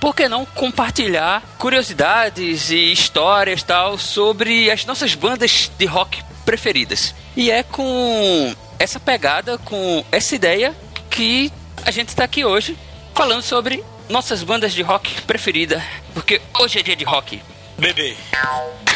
por 0.00 0.16
que 0.16 0.28
não 0.28 0.46
compartilhar 0.46 1.42
curiosidades 1.58 2.70
e 2.70 2.90
histórias 2.90 3.62
tal 3.62 3.98
sobre 3.98 4.70
as 4.70 4.86
nossas 4.86 5.14
bandas 5.14 5.70
de 5.78 5.84
rock 5.84 6.22
preferidas? 6.44 7.14
E 7.36 7.50
é 7.50 7.62
com 7.62 8.56
essa 8.78 8.98
pegada, 8.98 9.58
com 9.58 10.02
essa 10.10 10.34
ideia 10.34 10.74
que 11.10 11.52
a 11.84 11.90
gente 11.90 12.16
tá 12.16 12.24
aqui 12.24 12.42
hoje 12.44 12.78
falando 13.14 13.42
sobre 13.42 13.84
nossas 14.08 14.42
bandas 14.42 14.72
de 14.72 14.80
rock 14.82 15.20
preferida, 15.22 15.84
porque 16.14 16.40
hoje 16.58 16.78
é 16.78 16.82
dia 16.82 16.96
de 16.96 17.04
rock. 17.04 17.42
Bebê, 17.78 18.16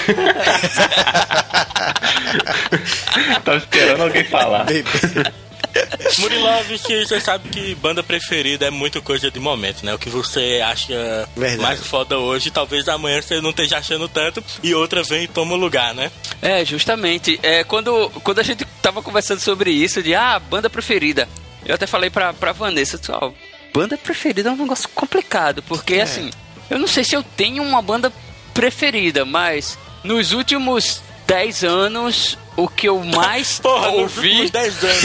Tava 3.44 3.58
esperando 3.58 4.02
alguém 4.02 4.25
falar. 4.25 4.66
Murilov, 6.19 6.66
que 6.78 7.04
você 7.07 7.21
sabe 7.21 7.49
que 7.49 7.75
banda 7.75 8.02
preferida 8.02 8.66
é 8.66 8.71
muito 8.71 9.02
coisa 9.02 9.31
de 9.31 9.40
momento, 9.40 9.85
né? 9.85 9.95
O 9.95 9.99
que 9.99 10.09
você 10.09 10.62
acha 10.64 11.28
Verdade. 11.37 11.62
mais 11.62 11.87
foda 11.87 12.19
hoje, 12.19 12.50
talvez 12.50 12.88
amanhã 12.88 13.21
você 13.21 13.40
não 13.40 13.50
esteja 13.50 13.78
achando 13.78 14.09
tanto 14.09 14.43
e 14.62 14.75
outra 14.75 15.02
vem 15.02 15.25
e 15.25 15.28
toma 15.28 15.54
o 15.54 15.59
lugar, 15.59 15.95
né? 15.95 16.11
É, 16.40 16.64
justamente. 16.64 17.38
É, 17.43 17.64
quando, 17.64 18.11
quando 18.23 18.38
a 18.38 18.43
gente 18.43 18.64
tava 18.81 19.02
conversando 19.02 19.40
sobre 19.40 19.71
isso, 19.71 20.02
de 20.02 20.14
ah, 20.14 20.38
banda 20.38 20.71
preferida, 20.71 21.28
eu 21.64 21.75
até 21.75 21.87
falei 21.87 22.11
pra, 22.11 22.33
pra 22.33 22.52
Vanessa, 22.52 23.00
ó, 23.11 23.33
banda 23.73 23.97
preferida 23.97 24.49
é 24.49 24.52
um 24.52 24.57
negócio 24.57 24.88
complicado, 24.90 25.62
porque 25.62 25.95
assim, 25.97 26.31
eu 26.71 26.78
não 26.78 26.87
sei 26.87 27.04
se 27.04 27.14
eu 27.14 27.23
tenho 27.23 27.62
uma 27.62 27.83
banda 27.83 28.12
preferida, 28.52 29.25
mas 29.25 29.78
nos 30.02 30.33
últimos 30.33 31.02
10 31.26 31.64
anos, 31.64 32.38
o 32.56 32.68
que 32.68 32.88
eu 32.88 33.00
mais 33.02 33.58
Porra, 33.64 33.88
ouvi. 33.88 34.28
últimos 34.28 34.50
10 34.50 34.84
anos. 34.84 35.04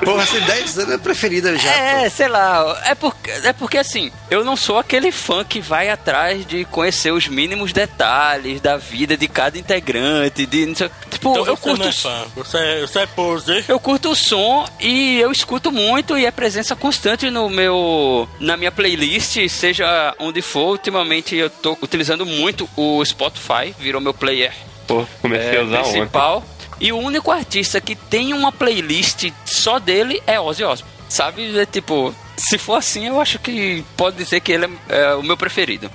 Porra, 0.04 0.22
assim, 0.22 0.40
10 0.40 0.78
anos 0.78 0.94
é 0.94 0.98
preferida 0.98 1.56
já. 1.58 1.70
É, 1.70 2.08
sei 2.08 2.28
lá, 2.28 2.80
é 2.86 2.94
porque, 2.94 3.30
é 3.30 3.52
porque 3.52 3.78
assim, 3.78 4.10
eu 4.30 4.44
não 4.44 4.56
sou 4.56 4.78
aquele 4.78 5.10
fã 5.12 5.44
que 5.44 5.60
vai 5.60 5.88
atrás 5.90 6.44
de 6.46 6.64
conhecer 6.66 7.12
os 7.12 7.26
mínimos 7.28 7.72
detalhes 7.72 8.60
da 8.60 8.76
vida 8.76 9.16
de 9.16 9.28
cada 9.28 9.58
integrante, 9.58 10.46
de 10.46 10.66
não 10.66 10.74
sei- 10.74 10.90
tipo, 11.10 11.30
Então 11.30 11.46
eu 11.46 11.56
você 11.56 11.62
curto 11.62 11.78
não 11.82 11.88
é 11.88 11.92
fã, 11.92 12.24
você 12.36 12.58
é, 12.58 12.80
você 12.80 12.98
é 13.00 13.06
poser. 13.06 13.64
eu 13.68 13.78
curto 13.80 14.10
o 14.10 14.16
som 14.16 14.66
e 14.80 15.18
eu 15.20 15.30
escuto 15.30 15.70
muito 15.72 16.16
e 16.16 16.24
é 16.24 16.30
presença 16.30 16.74
constante 16.76 17.30
no 17.30 17.48
meu 17.48 18.28
na 18.38 18.56
minha 18.56 18.72
playlist, 18.72 19.36
seja 19.48 20.14
onde 20.18 20.40
for. 20.42 20.70
Ultimamente 20.70 21.34
eu 21.36 21.50
tô 21.50 21.76
utilizando 21.82 22.24
muito 22.24 22.68
o 22.76 23.04
Spotify, 23.04 23.74
virou 23.78 24.00
meu 24.00 24.14
player 24.14 24.52
Pô, 24.90 25.06
comecei 25.22 25.56
é, 25.56 25.60
a 25.60 25.62
usar 25.62 25.80
ontem. 25.82 25.92
principal. 25.92 26.44
E 26.80 26.92
o 26.92 26.98
único 26.98 27.30
artista 27.30 27.80
que 27.80 27.94
tem 27.94 28.34
uma 28.34 28.50
playlist 28.50 29.30
só 29.44 29.78
dele 29.78 30.20
é 30.26 30.40
Ozzy 30.40 30.64
Osbourne. 30.64 30.98
Sabe? 31.08 31.56
É 31.56 31.64
tipo, 31.64 32.12
se 32.36 32.58
for 32.58 32.74
assim, 32.74 33.06
eu 33.06 33.20
acho 33.20 33.38
que 33.38 33.84
pode 33.96 34.16
dizer 34.16 34.40
que 34.40 34.50
ele 34.50 34.64
é, 34.88 34.96
é 34.96 35.14
o 35.14 35.22
meu 35.22 35.36
preferido. 35.36 35.88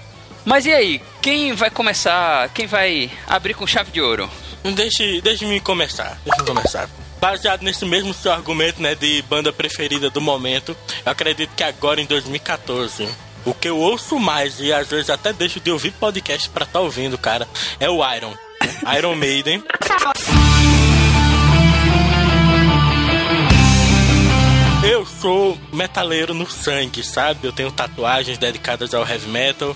Mas 0.45 0.65
e 0.65 0.71
aí? 0.71 1.01
Quem 1.21 1.51
vai 1.51 1.69
começar? 1.69 2.47
Quem 2.53 2.67
vai 2.67 3.11
abrir 3.27 3.53
com 3.53 3.67
chave 3.67 3.91
de 3.91 3.99
ouro? 3.99 4.29
Deixe, 4.63 5.19
deixe-me 5.19 5.59
começar. 5.59 6.17
Deixe-me 6.23 6.47
começar. 6.47 6.89
Baseado 7.19 7.63
nesse 7.63 7.83
mesmo 7.85 8.13
seu 8.13 8.31
argumento, 8.31 8.81
né, 8.81 8.95
de 8.95 9.21
banda 9.23 9.51
preferida 9.51 10.09
do 10.09 10.21
momento, 10.21 10.77
eu 11.05 11.11
acredito 11.11 11.51
que 11.53 11.63
agora 11.63 11.99
em 11.99 12.05
2014, 12.05 13.09
o 13.43 13.53
que 13.53 13.67
eu 13.67 13.77
ouço 13.77 14.17
mais 14.19 14.59
e 14.59 14.71
às 14.71 14.87
vezes 14.87 15.09
até 15.09 15.33
deixo 15.33 15.59
de 15.59 15.71
ouvir 15.71 15.91
podcast 15.91 16.47
pra 16.49 16.65
tá 16.65 16.79
ouvindo, 16.79 17.17
cara, 17.17 17.47
é 17.79 17.89
o 17.89 17.99
Iron. 18.15 18.44
Iron 18.97 19.15
Maiden. 19.15 19.63
Eu 24.83 25.05
sou 25.05 25.57
metaleiro 25.73 26.33
no 26.33 26.49
sangue, 26.49 27.03
sabe? 27.03 27.47
Eu 27.47 27.51
tenho 27.51 27.71
tatuagens 27.71 28.37
dedicadas 28.37 28.93
ao 28.93 29.07
heavy 29.07 29.27
metal 29.29 29.75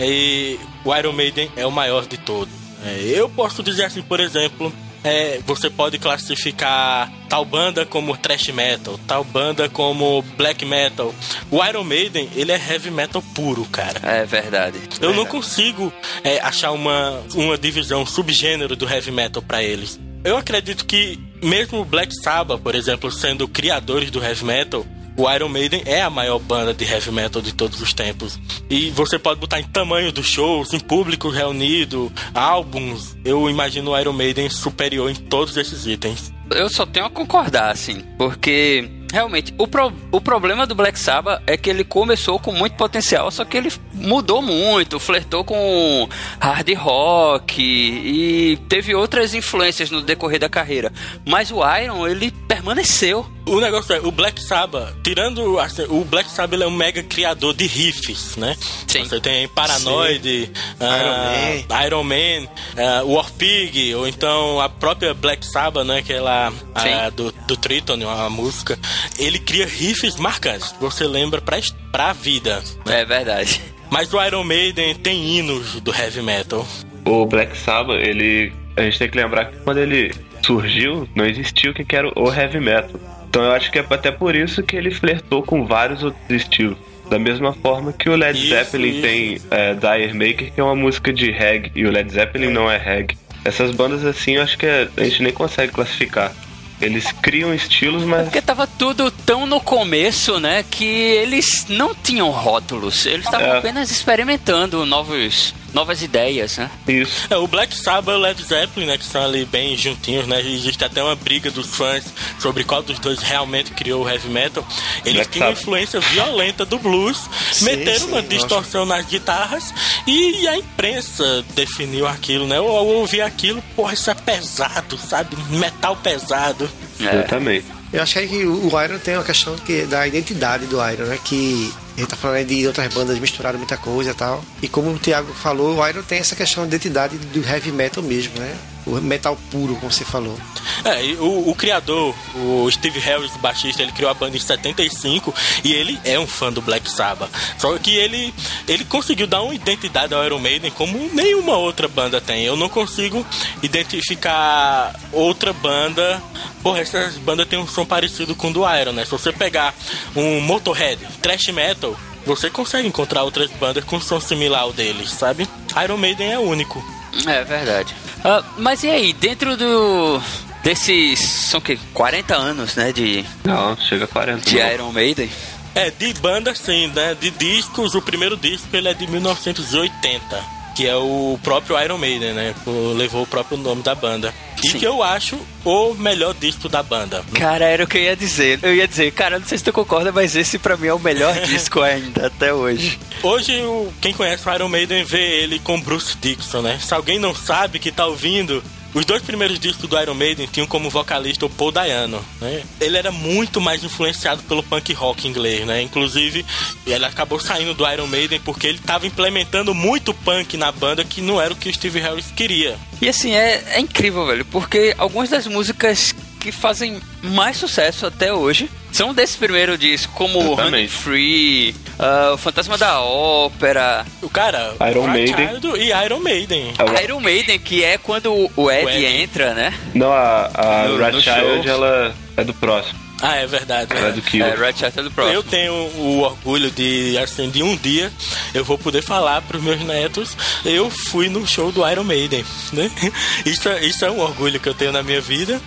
e 0.00 0.58
o 0.84 0.94
Iron 0.96 1.12
Maiden 1.12 1.50
é 1.56 1.64
o 1.64 1.70
maior 1.70 2.06
de 2.06 2.18
todos. 2.18 2.52
É, 2.84 3.00
eu 3.14 3.28
posso 3.28 3.62
dizer 3.62 3.84
assim, 3.84 4.02
por 4.02 4.20
exemplo, 4.20 4.72
é, 5.08 5.40
você 5.46 5.70
pode 5.70 5.98
classificar 5.98 7.10
tal 7.28 7.44
banda 7.44 7.86
como 7.86 8.16
thrash 8.16 8.48
metal, 8.48 9.00
tal 9.06 9.24
banda 9.24 9.68
como 9.68 10.22
black 10.36 10.64
metal. 10.64 11.14
O 11.50 11.64
Iron 11.64 11.84
Maiden, 11.84 12.28
ele 12.36 12.52
é 12.52 12.56
heavy 12.56 12.90
metal 12.90 13.22
puro, 13.34 13.64
cara. 13.66 14.00
É 14.02 14.24
verdade. 14.26 14.78
Eu 15.00 15.14
não 15.14 15.24
consigo 15.24 15.90
é, 16.22 16.38
achar 16.40 16.72
uma, 16.72 17.22
uma 17.34 17.56
divisão, 17.56 18.02
um 18.02 18.06
subgênero 18.06 18.76
do 18.76 18.88
heavy 18.88 19.10
metal 19.10 19.42
pra 19.42 19.62
eles. 19.62 19.98
Eu 20.22 20.36
acredito 20.36 20.84
que, 20.84 21.18
mesmo 21.42 21.80
o 21.80 21.84
Black 21.84 22.12
Sabbath, 22.22 22.60
por 22.60 22.74
exemplo, 22.74 23.10
sendo 23.10 23.48
criadores 23.48 24.10
do 24.10 24.22
heavy 24.22 24.44
metal, 24.44 24.84
o 25.18 25.30
Iron 25.30 25.48
Maiden 25.48 25.82
é 25.84 26.00
a 26.00 26.08
maior 26.08 26.38
banda 26.38 26.72
de 26.72 26.84
heavy 26.84 27.10
metal 27.10 27.42
de 27.42 27.52
todos 27.52 27.80
os 27.80 27.92
tempos. 27.92 28.38
E 28.70 28.88
você 28.90 29.18
pode 29.18 29.40
botar 29.40 29.58
em 29.58 29.64
tamanho 29.64 30.12
dos 30.12 30.26
shows, 30.26 30.72
em 30.72 30.78
público 30.78 31.28
reunido, 31.28 32.10
álbuns. 32.32 33.16
Eu 33.24 33.50
imagino 33.50 33.90
o 33.90 33.98
Iron 33.98 34.12
Maiden 34.12 34.48
superior 34.48 35.10
em 35.10 35.14
todos 35.14 35.56
esses 35.56 35.86
itens. 35.86 36.32
Eu 36.52 36.70
só 36.70 36.86
tenho 36.86 37.06
a 37.06 37.10
concordar, 37.10 37.72
assim, 37.72 38.02
porque 38.16 38.88
realmente 39.12 39.54
o, 39.58 39.66
pro, 39.66 39.92
o 40.12 40.20
problema 40.20 40.66
do 40.66 40.74
Black 40.74 40.98
Sabbath 40.98 41.42
é 41.46 41.56
que 41.56 41.70
ele 41.70 41.84
começou 41.84 42.38
com 42.38 42.52
muito 42.52 42.76
potencial, 42.76 43.30
só 43.30 43.44
que 43.44 43.56
ele 43.56 43.72
mudou 43.94 44.42
muito, 44.42 45.00
flertou 45.00 45.44
com 45.44 46.08
hard 46.40 46.74
rock 46.76 47.62
e 47.62 48.56
teve 48.68 48.94
outras 48.94 49.34
influências 49.34 49.90
no 49.90 50.02
decorrer 50.02 50.38
da 50.38 50.48
carreira. 50.48 50.92
Mas 51.24 51.50
o 51.50 51.60
Iron, 51.78 52.06
ele 52.06 52.30
permaneceu. 52.46 53.26
O 53.46 53.60
negócio 53.60 53.94
é, 53.94 54.00
o 54.00 54.10
Black 54.10 54.42
Sabbath, 54.42 54.94
tirando. 55.02 55.58
assim, 55.58 55.84
o 55.88 56.04
Black 56.04 56.30
Sabbath 56.30 56.52
ele 56.52 56.64
é 56.64 56.66
um 56.66 56.70
mega 56.70 57.02
criador 57.02 57.54
de 57.54 57.66
riffs, 57.66 58.36
né? 58.36 58.54
Sim. 58.86 59.04
Você 59.04 59.20
tem 59.20 59.48
Paranoid, 59.48 60.52
ah, 60.78 61.64
Man. 61.68 61.86
Iron 61.86 62.04
Man, 62.04 62.48
ah, 62.76 63.02
War 63.04 63.32
Pig, 63.32 63.94
ou 63.94 64.06
então 64.06 64.60
a 64.60 64.68
própria 64.68 65.14
Black 65.14 65.46
Sabbath, 65.46 65.86
né? 65.86 65.98
Aquela 65.98 66.52
ah, 66.74 66.80
Sim. 66.80 67.16
do, 67.16 67.32
do 67.46 67.56
Triton, 67.56 68.06
a 68.08 68.28
música. 68.28 68.78
Ele 69.18 69.38
cria 69.38 69.66
riffs 69.66 70.16
marcantes. 70.16 70.74
Você 70.80 71.06
lembra 71.06 71.40
pra, 71.40 71.58
pra 71.90 72.12
vida. 72.12 72.62
É 72.86 73.04
verdade. 73.04 73.60
Mas 73.90 74.12
o 74.12 74.22
Iron 74.22 74.44
Maiden 74.44 74.94
tem 74.94 75.38
hinos 75.38 75.80
do 75.80 75.94
heavy 75.94 76.22
metal. 76.22 76.66
O 77.04 77.24
Black 77.26 77.56
Sabbath, 77.56 78.00
ele. 78.00 78.52
A 78.76 78.82
gente 78.82 78.98
tem 78.98 79.08
que 79.08 79.16
lembrar 79.16 79.46
que 79.46 79.56
quando 79.58 79.78
ele 79.78 80.14
surgiu, 80.44 81.08
não 81.14 81.24
existia 81.24 81.70
o 81.70 81.74
que 81.74 81.96
era 81.96 82.08
o 82.16 82.32
heavy 82.32 82.60
metal. 82.60 83.00
Então 83.28 83.42
eu 83.42 83.52
acho 83.52 83.70
que 83.70 83.78
é 83.78 83.86
até 83.88 84.10
por 84.10 84.34
isso 84.34 84.62
que 84.62 84.76
ele 84.76 84.90
flertou 84.90 85.42
com 85.42 85.66
vários 85.66 86.02
outros 86.02 86.22
estilos. 86.30 86.78
Da 87.10 87.18
mesma 87.18 87.52
forma 87.54 87.92
que 87.92 88.08
o 88.08 88.16
Led 88.16 88.38
Isso, 88.38 88.48
Zeppelin 88.50 88.90
isso. 88.90 89.02
tem 89.02 89.40
é, 89.50 89.74
Dire 89.74 90.12
Maker, 90.12 90.52
que 90.52 90.60
é 90.60 90.62
uma 90.62 90.76
música 90.76 91.12
de 91.12 91.30
reggae, 91.30 91.72
e 91.74 91.86
o 91.86 91.90
Led 91.90 92.12
Zeppelin 92.12 92.50
não 92.50 92.70
é 92.70 92.76
reggae. 92.76 93.16
Essas 93.44 93.74
bandas 93.74 94.04
assim, 94.04 94.36
eu 94.36 94.42
acho 94.42 94.58
que 94.58 94.66
a 94.66 95.04
gente 95.04 95.22
nem 95.22 95.32
consegue 95.32 95.72
classificar. 95.72 96.32
Eles 96.80 97.10
criam 97.20 97.52
estilos, 97.52 98.04
mas 98.04 98.24
Porque 98.24 98.40
tava 98.40 98.66
tudo 98.66 99.10
tão 99.10 99.46
no 99.46 99.60
começo, 99.60 100.38
né, 100.38 100.64
que 100.70 100.84
eles 100.84 101.66
não 101.68 101.92
tinham 101.94 102.30
rótulos. 102.30 103.04
Eles 103.04 103.24
estavam 103.24 103.48
É. 103.48 103.58
apenas 103.58 103.90
experimentando 103.90 104.86
novos, 104.86 105.52
novas 105.72 106.02
ideias, 106.02 106.56
né? 106.56 106.70
É, 106.86 106.92
isso. 106.92 107.34
o 107.34 107.46
Black 107.46 107.76
Sabbath 107.76 108.14
e 108.14 108.18
o 108.18 108.20
Led 108.20 108.42
Zeppelin, 108.42 108.86
né, 108.86 108.98
que 108.98 109.04
estão 109.04 109.24
ali 109.24 109.44
bem 109.44 109.76
juntinhos, 109.76 110.26
né? 110.26 110.40
Existe 110.40 110.84
até 110.84 111.02
uma 111.02 111.14
briga 111.14 111.50
dos 111.50 111.66
fãs 111.68 112.04
sobre 112.38 112.64
qual 112.64 112.82
dos 112.82 112.98
dois 112.98 113.20
realmente 113.20 113.70
criou 113.72 114.04
o 114.04 114.08
heavy 114.08 114.28
metal. 114.28 114.66
Eles 115.04 115.14
Black 115.14 115.30
tinham 115.30 115.46
Sabbath. 115.48 115.60
influência 115.62 116.00
violenta 116.00 116.64
do 116.64 116.78
blues, 116.78 117.18
Sim, 117.52 117.64
meteram 117.66 117.98
sim, 118.00 118.06
uma 118.06 118.22
nossa. 118.22 118.28
distorção 118.28 118.84
nas 118.86 119.06
guitarras 119.06 119.72
e 120.06 120.46
a 120.48 120.56
imprensa 120.56 121.44
definiu 121.54 122.06
aquilo, 122.06 122.46
né? 122.46 122.56
Eu, 122.58 122.64
eu 122.64 122.86
ouvi 122.86 123.20
aquilo, 123.20 123.62
porra, 123.76 123.94
isso 123.94 124.10
é 124.10 124.14
pesado, 124.14 124.98
sabe? 124.98 125.36
Metal 125.50 125.96
pesado. 125.96 126.68
É. 127.00 127.04
Exatamente. 127.04 127.66
Eu 127.92 128.02
acho 128.02 128.14
que 128.20 128.44
o 128.44 128.82
Iron 128.82 128.98
tem 128.98 129.14
uma 129.14 129.24
questão 129.24 129.56
que, 129.56 129.82
da 129.82 130.06
identidade 130.06 130.66
do 130.66 130.76
Iron, 130.90 131.04
né? 131.04 131.18
Que 131.24 131.72
ele 131.98 132.06
tá 132.06 132.16
falando 132.16 132.36
aí 132.36 132.44
de 132.44 132.64
outras 132.64 132.94
bandas 132.94 133.18
misturaram 133.18 133.58
muita 133.58 133.76
coisa 133.76 134.12
e 134.12 134.14
tal. 134.14 134.44
E 134.62 134.68
como 134.68 134.92
o 134.92 134.98
Thiago 134.98 135.34
falou, 135.34 135.78
o 135.78 135.88
Iron 135.88 136.02
tem 136.02 136.20
essa 136.20 136.36
questão 136.36 136.62
de 136.62 136.68
identidade 136.68 137.18
do 137.18 137.44
heavy 137.44 137.72
metal 137.72 138.04
mesmo, 138.04 138.38
né? 138.38 138.56
O 138.88 139.00
metal 139.00 139.36
puro, 139.50 139.76
como 139.76 139.92
você 139.92 140.04
falou. 140.04 140.38
É, 140.84 141.02
o, 141.20 141.50
o 141.50 141.54
criador, 141.54 142.14
o 142.34 142.70
Steve 142.70 142.98
Harris, 142.98 143.34
o 143.34 143.38
baixista, 143.38 143.82
ele 143.82 143.92
criou 143.92 144.10
a 144.10 144.14
banda 144.14 144.36
em 144.36 144.40
75 144.40 145.34
e 145.62 145.72
ele 145.72 145.98
é 146.04 146.18
um 146.18 146.26
fã 146.26 146.50
do 146.52 146.62
Black 146.62 146.90
Sabbath. 146.90 147.30
Só 147.58 147.76
que 147.78 147.94
ele, 147.94 148.32
ele 148.66 148.84
conseguiu 148.84 149.26
dar 149.26 149.42
uma 149.42 149.54
identidade 149.54 150.14
ao 150.14 150.24
Iron 150.24 150.38
Maiden 150.38 150.70
como 150.70 151.10
nenhuma 151.12 151.56
outra 151.56 151.86
banda 151.86 152.20
tem. 152.20 152.44
Eu 152.44 152.56
não 152.56 152.68
consigo 152.68 153.24
identificar 153.62 154.98
outra 155.12 155.52
banda. 155.52 156.22
Porra, 156.62 156.80
essas 156.80 157.16
bandas 157.18 157.46
têm 157.46 157.58
um 157.58 157.68
som 157.68 157.84
parecido 157.84 158.34
com 158.34 158.48
o 158.48 158.52
do 158.52 158.60
Iron, 158.80 158.92
né? 158.92 159.04
Se 159.04 159.10
você 159.10 159.32
pegar 159.32 159.74
um 160.16 160.40
Motorhead, 160.40 161.04
thrash 161.20 161.48
metal, 161.48 161.94
você 162.24 162.50
consegue 162.50 162.88
encontrar 162.88 163.24
outras 163.24 163.50
bandas 163.52 163.84
com 163.84 164.00
som 164.00 164.20
similar 164.20 164.62
ao 164.62 164.72
deles, 164.72 165.10
sabe? 165.10 165.48
Iron 165.82 165.96
Maiden 165.96 166.32
é 166.32 166.38
único. 166.38 166.97
É 167.26 167.44
verdade. 167.44 167.94
Ah, 168.24 168.42
mas 168.58 168.82
e 168.82 168.88
aí, 168.90 169.12
dentro 169.12 169.56
do. 169.56 170.20
desses. 170.62 171.18
são 171.20 171.58
o 171.58 171.62
quê? 171.62 171.78
40 171.94 172.34
anos, 172.36 172.74
né? 172.76 172.92
De, 172.92 173.24
Não, 173.44 173.76
chega 173.76 174.04
a 174.04 174.08
40. 174.08 174.48
de 174.48 174.58
não. 174.58 174.72
Iron 174.72 174.92
Maiden. 174.92 175.30
É, 175.74 175.90
de 175.90 176.12
banda 176.14 176.54
sim, 176.54 176.88
né? 176.88 177.14
De 177.20 177.30
discos, 177.30 177.94
o 177.94 178.02
primeiro 178.02 178.36
disco 178.36 178.66
ele 178.72 178.88
é 178.88 178.94
de 178.94 179.06
1980, 179.06 180.44
que 180.78 180.86
é 180.86 180.94
o 180.94 181.36
próprio 181.42 181.76
Iron 181.82 181.98
Maiden, 181.98 182.34
né? 182.34 182.54
Levou 182.94 183.24
o 183.24 183.26
próprio 183.26 183.58
nome 183.58 183.82
da 183.82 183.96
banda. 183.96 184.32
E 184.62 184.68
Sim. 184.68 184.78
que 184.78 184.86
eu 184.86 185.02
acho 185.02 185.36
o 185.64 185.92
melhor 185.94 186.32
disco 186.34 186.68
da 186.68 186.84
banda. 186.84 187.24
Cara, 187.34 187.64
era 187.64 187.82
o 187.82 187.86
que 187.88 187.98
eu 187.98 188.02
ia 188.02 188.14
dizer. 188.14 188.60
Eu 188.62 188.72
ia 188.72 188.86
dizer, 188.86 189.10
cara, 189.10 189.40
não 189.40 189.46
sei 189.46 189.58
se 189.58 189.64
tu 189.64 189.72
concorda, 189.72 190.12
mas 190.12 190.36
esse 190.36 190.56
pra 190.56 190.76
mim 190.76 190.86
é 190.86 190.94
o 190.94 190.98
melhor 191.00 191.34
disco 191.46 191.80
ainda, 191.80 192.28
até 192.28 192.54
hoje. 192.54 192.96
Hoje, 193.24 193.60
quem 194.00 194.14
conhece 194.14 194.48
o 194.48 194.54
Iron 194.54 194.68
Maiden 194.68 195.02
vê 195.02 195.42
ele 195.42 195.58
com 195.58 195.80
Bruce 195.80 196.16
Dixon, 196.20 196.62
né? 196.62 196.78
Se 196.80 196.94
alguém 196.94 197.18
não 197.18 197.34
sabe 197.34 197.80
que 197.80 197.90
tá 197.90 198.06
ouvindo, 198.06 198.62
os 198.94 199.04
dois 199.04 199.22
primeiros 199.22 199.58
discos 199.58 199.88
do 199.88 200.00
Iron 200.00 200.14
Maiden 200.14 200.48
tinham 200.50 200.66
como 200.66 200.90
vocalista 200.90 201.46
o 201.46 201.50
Paul 201.50 201.70
Dayano, 201.70 202.24
né? 202.40 202.62
Ele 202.80 202.96
era 202.96 203.12
muito 203.12 203.60
mais 203.60 203.84
influenciado 203.84 204.42
pelo 204.44 204.62
punk 204.62 204.92
rock 204.92 205.28
inglês, 205.28 205.66
né? 205.66 205.82
Inclusive, 205.82 206.44
ele 206.86 207.04
acabou 207.04 207.38
saindo 207.38 207.74
do 207.74 207.88
Iron 207.90 208.06
Maiden 208.06 208.40
porque 208.40 208.66
ele 208.66 208.78
tava 208.78 209.06
implementando 209.06 209.74
muito 209.74 210.14
punk 210.14 210.56
na 210.56 210.72
banda 210.72 211.04
que 211.04 211.20
não 211.20 211.40
era 211.40 211.52
o 211.52 211.56
que 211.56 211.68
o 211.68 211.74
Steve 211.74 212.00
Harris 212.00 212.32
queria. 212.34 212.78
E 213.00 213.08
assim, 213.08 213.32
é, 213.32 213.62
é 213.74 213.80
incrível, 213.80 214.26
velho, 214.26 214.44
porque 214.46 214.94
algumas 214.98 215.30
das 215.30 215.46
músicas 215.46 216.14
que 216.40 216.52
fazem 216.52 217.00
mais 217.22 217.56
sucesso 217.56 218.06
até 218.06 218.32
hoje 218.32 218.70
são 218.92 219.14
desse 219.14 219.36
primeiro 219.38 219.76
disco, 219.78 220.12
como 220.14 220.40
Exatamente. 220.40 220.88
Free, 220.92 221.74
ah, 221.98 222.32
O 222.34 222.38
Fantasma 222.38 222.76
da 222.78 223.00
Ópera, 223.00 224.04
O 224.22 224.28
cara, 224.30 224.74
Iron 224.90 225.06
Maiden. 225.06 225.48
E 225.78 226.04
Iron 226.04 226.18
Maiden. 226.20 226.72
É 226.78 226.84
o- 226.84 227.02
Iron 227.04 227.20
Maiden, 227.20 227.58
que 227.58 227.82
é 227.84 227.96
quando 227.98 228.32
o 228.56 228.70
Ed, 228.70 228.84
O 228.86 228.88
Ed. 228.90 229.04
entra, 229.22 229.54
né? 229.54 229.72
Não, 229.94 230.12
a, 230.12 230.50
a 230.54 230.88
No- 230.88 230.98
Rat 230.98 231.14
no 231.14 231.20
Child, 231.20 231.68
ela 231.68 232.14
é 232.36 232.44
do 232.44 232.54
próximo. 232.54 232.98
Ah, 233.20 233.36
é 233.36 233.46
verdade. 233.46 233.92
É 233.96 234.12
do 234.12 234.22
Kill. 234.22 234.44
É, 234.44 234.54
Red 234.54 234.74
Shatter 234.76 235.02
do 235.04 235.10
próximo. 235.10 235.34
Eu 235.34 235.42
tenho 235.42 235.72
o 235.72 236.20
orgulho 236.20 236.70
de, 236.70 237.18
assim, 237.18 237.50
de 237.50 237.62
um 237.62 237.76
dia 237.76 238.12
eu 238.54 238.64
vou 238.64 238.78
poder 238.78 239.02
falar 239.02 239.42
pros 239.42 239.62
meus 239.62 239.80
netos, 239.82 240.36
eu 240.64 240.88
fui 240.90 241.28
no 241.28 241.46
show 241.46 241.70
do 241.70 241.86
Iron 241.88 242.04
Maiden, 242.04 242.44
né? 242.72 242.90
Isso, 243.44 243.68
é- 243.68 243.84
isso 243.84 244.04
é 244.04 244.10
um 244.10 244.20
orgulho 244.20 244.58
que 244.60 244.68
eu 244.68 244.74
tenho 244.74 244.92
na 244.92 245.02
minha 245.02 245.20
vida. 245.20 245.60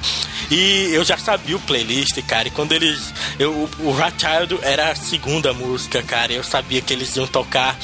E 0.49 0.89
eu 0.93 1.03
já 1.05 1.17
sabia 1.17 1.55
o 1.55 1.59
playlist, 1.59 2.19
cara, 2.23 2.47
e 2.47 2.51
quando 2.51 2.71
eles... 2.73 3.13
Eu, 3.39 3.51
o 3.51 3.69
o 3.91 3.91
Rat 3.93 4.15
Child 4.19 4.59
era 4.63 4.91
a 4.91 4.95
segunda 4.95 5.53
música, 5.53 6.01
cara, 6.03 6.33
eu 6.33 6.43
sabia 6.43 6.81
que 6.81 6.91
eles 6.93 7.15
iam 7.15 7.27
tocar. 7.27 7.77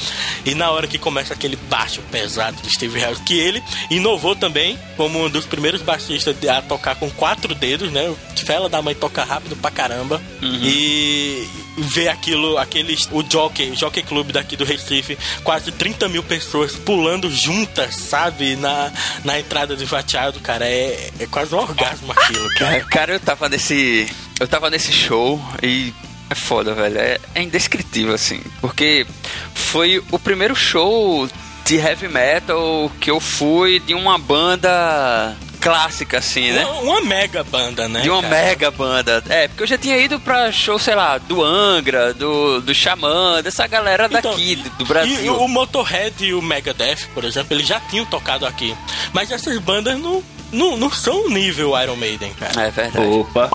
E 0.46 0.54
na 0.56 0.70
hora 0.72 0.88
que 0.88 0.98
começa 0.98 1.34
aquele 1.34 1.56
baixo 1.56 2.02
pesado 2.12 2.62
do 2.62 2.70
Steve 2.70 3.00
Harris, 3.00 3.20
que 3.20 3.38
ele 3.38 3.62
inovou 3.90 4.36
também 4.36 4.78
como 4.96 5.24
um 5.26 5.30
dos 5.30 5.46
primeiros 5.46 5.82
baixistas 5.82 6.36
a 6.48 6.62
tocar 6.62 6.96
com 6.96 7.10
quatro 7.12 7.54
dedos, 7.56 7.92
né? 7.92 8.10
O 8.10 8.18
Fela 8.46 8.70
da 8.70 8.82
mãe 8.82 8.96
toca 8.96 9.24
rápido 9.24 9.56
pra 9.58 9.72
caramba. 9.72 10.22
E 10.42 11.48
ver 11.78 12.10
aquilo, 12.10 12.58
aqueles. 12.58 13.08
O 13.12 13.24
Jockey, 13.24 13.72
o 13.72 13.76
Jockey 13.76 14.04
Club 14.04 14.32
daqui 14.32 14.56
do 14.56 14.66
Recife, 14.66 15.18
quase 15.44 15.72
30 15.72 16.10
mil 16.10 16.24
pessoas 16.24 16.76
pulando 16.76 17.30
juntas, 17.30 17.96
sabe? 17.96 18.56
Na, 18.56 18.92
na 19.24 19.40
entrada 19.40 19.76
do 19.76 19.86
Vateado, 19.86 20.40
cara. 20.40 20.68
É, 20.68 21.12
é 21.20 21.28
quase 21.28 21.54
um 21.54 21.60
orgasmo 21.60 22.12
aquilo, 22.12 22.48
cara. 22.56 22.72
Cara, 22.72 22.86
cara, 22.86 23.14
eu 23.14 23.20
tava 23.20 23.50
nesse. 23.50 24.08
Eu 24.40 24.48
tava 24.48 24.70
nesse 24.70 24.92
show 24.92 25.42
e. 25.62 25.94
É 26.30 26.36
foda, 26.36 26.74
velho. 26.74 26.98
É, 26.98 27.18
é 27.36 27.42
indescritível, 27.42 28.14
assim. 28.14 28.42
Porque 28.60 29.08
foi 29.54 30.04
o 30.12 30.20
primeiro 30.20 30.54
show 30.56 31.26
de 31.66 31.76
heavy 31.76 32.08
metal 32.08 32.92
que 33.00 33.10
eu 33.10 33.20
fui 33.20 33.80
de 33.80 33.94
uma 33.94 34.18
banda 34.18 35.36
clássica, 35.70 36.18
assim, 36.20 36.52
né? 36.52 36.66
Uma, 36.66 36.82
uma 36.82 37.02
mega 37.02 37.44
banda, 37.44 37.88
né? 37.88 38.02
De 38.02 38.10
uma 38.10 38.22
cara? 38.22 38.36
mega 38.36 38.72
banda. 38.72 39.24
É, 39.30 39.48
porque 39.48 39.64
eu 39.64 39.68
já 39.68 39.78
tinha 39.78 39.98
ido 39.98 40.20
pra 40.20 40.52
show, 40.52 40.78
sei 40.80 40.96
lá, 40.96 41.18
do 41.18 41.44
Angra, 41.44 42.14
do, 42.14 42.62
do 42.62 42.74
Xamã, 42.74 43.42
dessa 43.44 43.68
galera 43.68 44.08
Então, 44.12 44.32
daqui, 44.32 44.56
do 44.56 44.70
do 44.70 44.84
E 44.84 44.86
Brasil. 44.88 45.36
o 45.38 45.48
Motorhead 45.48 46.26
e 46.26 46.34
o 46.34 46.42
Megadeth, 46.42 47.08
por 47.14 47.24
exemplo, 47.24 47.56
eles 47.56 47.68
já 47.68 47.80
tinham 47.80 48.06
tocado 48.06 48.46
aqui. 48.46 48.76
Mas 49.14 49.32
essas 49.32 49.58
bandas 49.60 49.98
não, 50.00 50.24
não, 50.52 50.78
não 50.78 50.92
são 50.92 51.30
nível 51.30 51.74
Iron 51.82 51.96
Maiden, 51.96 52.34
cara. 52.40 52.68
É 52.68 52.72
verdade. 52.72 53.06
Opa. 53.06 53.50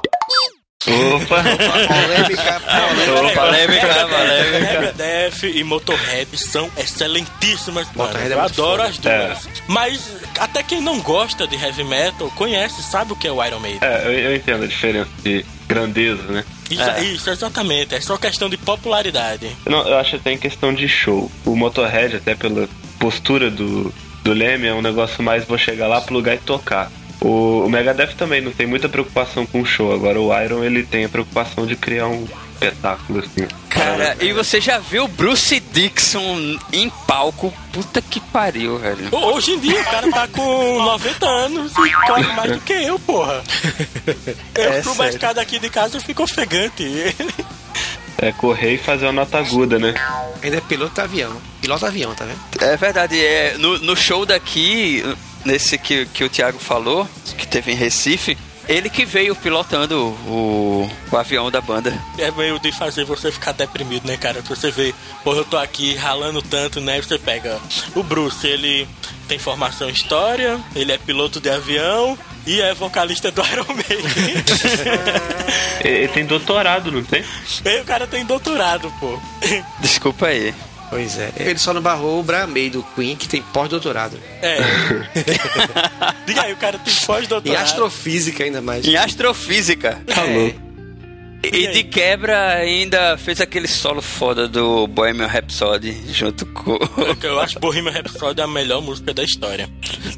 Opa. 0.86 1.42
Polêmica, 1.42 2.60
polêmica. 2.60 3.40
Polêmica, 3.40 4.08
polêmica. 4.08 4.80
Megadeth 4.80 5.44
e 5.54 5.62
Motorhead 5.64 6.36
são 6.36 6.70
excelentíssimas 6.76 7.86
bandas. 7.88 8.14
Motorhead 8.14 8.32
é 8.32 8.34
Eu 8.34 8.40
muito 8.40 8.52
adoro 8.52 8.82
as 8.82 8.98
duas. 8.98 9.48
Mas 9.68 10.10
até 10.38 10.62
quem 10.62 10.80
não 10.80 11.00
gosta 11.00 11.46
de 11.46 11.56
heavy 11.56 11.84
metal 11.84 12.30
conhece, 12.36 12.82
sabe 12.82 13.12
o 13.12 13.16
que 13.16 13.28
é 13.28 13.32
o 13.32 13.44
Iron 13.44 13.60
Maiden. 13.60 13.78
É, 13.82 14.06
eu, 14.06 14.12
eu 14.12 14.36
entendo 14.36 14.64
a 14.64 14.66
diferença 14.66 15.10
de 15.22 15.44
grandeza, 15.68 16.22
né? 16.24 16.44
Isso, 16.70 16.82
É. 16.82 17.02
isso, 17.04 17.30
exatamente. 17.30 17.94
É 17.94 18.00
só 18.00 18.16
questão 18.16 18.48
de 18.48 18.56
popularidade. 18.56 19.54
Não, 19.66 19.86
eu 19.86 19.98
acho 19.98 20.16
até 20.16 20.32
em 20.32 20.38
questão 20.38 20.74
de 20.74 20.88
show. 20.88 21.30
O 21.44 21.54
Motorhead, 21.56 22.16
até 22.16 22.34
pela 22.34 22.68
postura 22.98 23.50
do, 23.50 23.92
do 24.22 24.32
Leme, 24.32 24.66
é 24.66 24.74
um 24.74 24.82
negócio 24.82 25.22
mais 25.22 25.44
vou 25.44 25.56
chegar 25.58 25.86
lá 25.86 26.00
pro 26.00 26.14
lugar 26.14 26.34
e 26.34 26.38
tocar. 26.38 26.90
O, 27.24 27.64
o 27.64 27.70
Megadeth 27.70 28.14
também 28.16 28.40
não 28.40 28.50
tem 28.50 28.66
muita 28.66 28.88
preocupação 28.88 29.46
com 29.46 29.60
o 29.60 29.64
show. 29.66 29.92
Agora 29.92 30.20
o 30.20 30.36
Iron 30.42 30.64
ele 30.64 30.82
tem 30.82 31.04
a 31.04 31.08
preocupação 31.08 31.64
de 31.66 31.76
criar 31.76 32.08
um 32.08 32.26
espetáculo 32.54 33.20
assim. 33.20 33.46
Cara, 33.68 34.16
e 34.20 34.32
você 34.32 34.60
já 34.60 34.78
viu 34.78 35.06
Bruce 35.08 35.58
Dixon 35.72 36.56
em 36.72 36.90
palco? 37.06 37.52
Puta 37.72 38.02
que 38.02 38.18
pariu, 38.20 38.78
velho. 38.78 39.08
Ho- 39.12 39.34
Hoje 39.34 39.52
em 39.52 39.58
dia 39.60 39.80
o 39.80 39.84
cara 39.84 40.10
tá 40.10 40.28
com 40.28 40.82
90 40.82 41.26
anos 41.26 41.72
e 41.72 42.06
corre 42.06 42.22
mais 42.34 42.52
do 42.52 42.60
que 42.60 42.72
eu, 42.72 42.98
porra. 42.98 43.42
Eu 44.54 44.72
É 44.72 44.82
subo 44.82 44.92
a 44.94 44.96
sério. 45.04 45.10
escada 45.10 45.40
aqui 45.40 45.58
de 45.58 45.68
casa 45.70 45.98
e 45.98 46.00
fico 46.00 46.22
ofegante. 46.24 46.84
É 48.18 48.30
correr 48.30 48.74
e 48.74 48.78
fazer 48.78 49.06
uma 49.06 49.12
nota 49.12 49.38
aguda, 49.38 49.78
né? 49.80 49.94
Ainda 50.42 50.56
é 50.58 50.60
piloto 50.60 50.94
de 50.94 51.00
avião. 51.00 51.32
Piloto 51.60 51.80
de 51.80 51.86
avião, 51.86 52.14
tá 52.14 52.24
vendo? 52.24 52.38
É 52.60 52.76
verdade, 52.76 53.18
é, 53.24 53.56
no, 53.58 53.78
no 53.80 53.96
show 53.96 54.24
daqui, 54.24 55.02
nesse 55.44 55.78
que, 55.78 56.06
que 56.06 56.24
o 56.24 56.28
Thiago 56.28 56.58
falou, 56.58 57.08
que 57.36 57.46
teve 57.46 57.72
em 57.72 57.76
Recife, 57.76 58.36
ele 58.68 58.88
que 58.88 59.04
veio 59.04 59.34
pilotando 59.34 59.98
o, 60.26 60.88
o 61.10 61.16
avião 61.16 61.50
da 61.50 61.60
banda. 61.60 61.92
É 62.18 62.30
meio 62.30 62.58
de 62.60 62.70
fazer 62.72 63.04
você 63.04 63.30
ficar 63.32 63.52
deprimido, 63.52 64.06
né, 64.06 64.16
cara? 64.16 64.40
Você 64.42 64.70
vê, 64.70 64.94
porra, 65.24 65.38
eu 65.38 65.44
tô 65.44 65.56
aqui 65.56 65.94
ralando 65.94 66.40
tanto, 66.40 66.80
né? 66.80 67.00
Você 67.00 67.18
pega 67.18 67.60
o 67.94 68.02
Bruce, 68.02 68.46
ele 68.46 68.88
tem 69.26 69.38
formação 69.38 69.88
em 69.88 69.92
história, 69.92 70.60
ele 70.76 70.92
é 70.92 70.98
piloto 70.98 71.40
de 71.40 71.50
avião 71.50 72.16
e 72.46 72.60
é 72.60 72.72
vocalista 72.74 73.30
do 73.30 73.42
Iron 73.46 73.66
Maiden. 73.68 74.44
Ele 75.84 76.08
tem 76.08 76.24
doutorado, 76.24 76.92
não 76.92 77.02
tem? 77.02 77.24
e 77.64 77.80
o 77.80 77.84
cara 77.84 78.06
tem 78.06 78.24
doutorado, 78.24 78.92
pô. 79.00 79.18
Desculpa 79.80 80.26
aí. 80.26 80.54
Pois 80.92 81.16
é. 81.18 81.32
Ele 81.38 81.58
só 81.58 81.72
não 81.72 81.80
barrou 81.80 82.20
o 82.20 82.22
Brian 82.22 82.46
May 82.48 82.68
do 82.68 82.82
Queen, 82.94 83.16
que 83.16 83.26
tem 83.26 83.40
pós-doutorado. 83.40 84.20
É. 84.42 84.58
Diga 86.26 86.42
aí, 86.42 86.52
o 86.52 86.56
cara 86.58 86.78
tem 86.78 86.92
Em 86.92 87.06
pós-doutorado. 87.06 87.62
astrofísica 87.64 88.44
ainda 88.44 88.60
mais. 88.60 88.86
Em 88.86 88.94
astrofísica. 88.94 90.02
Tá 90.06 90.22
louco. 90.24 90.60
E 91.44 91.66
de 91.68 91.82
quebra 91.82 92.50
ainda 92.56 93.16
fez 93.16 93.40
aquele 93.40 93.66
solo 93.66 94.02
foda 94.02 94.46
do 94.46 94.86
Bohemian 94.86 95.26
Rhapsody 95.26 95.96
junto 96.12 96.44
com. 96.46 96.78
Eu 97.22 97.40
acho 97.40 97.58
Bohemian 97.58 97.90
Rhapsody 97.90 98.42
a 98.42 98.46
melhor 98.46 98.82
música 98.82 99.14
da 99.14 99.24
história. 99.24 99.68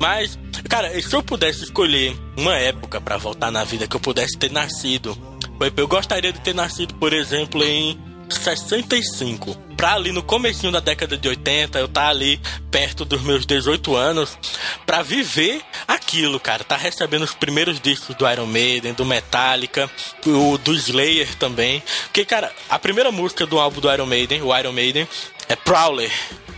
Mas, 0.01 0.37
cara, 0.69 0.91
se 1.01 1.15
eu 1.15 1.23
pudesse 1.23 1.63
escolher 1.65 2.15
uma 2.37 2.57
época 2.57 3.01
pra 3.01 3.17
voltar 3.17 3.53
na 3.53 3.63
vida 3.63 3.87
que 3.87 3.95
eu 3.95 4.01
pudesse 4.01 4.37
ter 4.37 4.51
nascido, 4.51 5.17
eu 5.77 5.87
gostaria 5.89 6.33
de 6.33 6.41
ter 6.41 6.55
nascido, 6.55 6.93
por 6.95 7.13
exemplo, 7.13 7.63
em 7.65 7.97
65. 8.29 9.57
Pra 9.85 9.97
ali 9.97 10.12
no 10.12 10.23
comecinho 10.23 10.73
da 10.73 10.81
década 10.81 11.14
de 11.14 11.29
80, 11.29 11.79
eu 11.79 11.87
tá 11.87 12.09
ali 12.09 12.40
perto 12.70 13.05
dos 13.05 13.20
meus 13.20 13.44
18 13.44 13.94
anos, 13.94 14.38
pra 14.87 15.03
viver 15.03 15.61
aquilo, 15.87 16.40
cara. 16.40 16.64
Tá 16.64 16.75
recebendo 16.75 17.25
os 17.25 17.35
primeiros 17.35 17.79
discos 17.79 18.16
do 18.16 18.27
Iron 18.27 18.47
Maiden, 18.47 18.94
do 18.94 19.05
Metallica, 19.05 19.90
o, 20.25 20.57
do 20.57 20.73
Slayer 20.73 21.35
também. 21.35 21.83
Porque, 22.05 22.25
cara, 22.25 22.51
a 22.66 22.79
primeira 22.79 23.12
música 23.12 23.44
do 23.44 23.61
álbum 23.61 23.79
do 23.79 23.92
Iron 23.92 24.07
Maiden, 24.07 24.40
o 24.40 24.59
Iron 24.59 24.73
Maiden, 24.73 25.07
é 25.51 25.55
Prowler. 25.55 26.11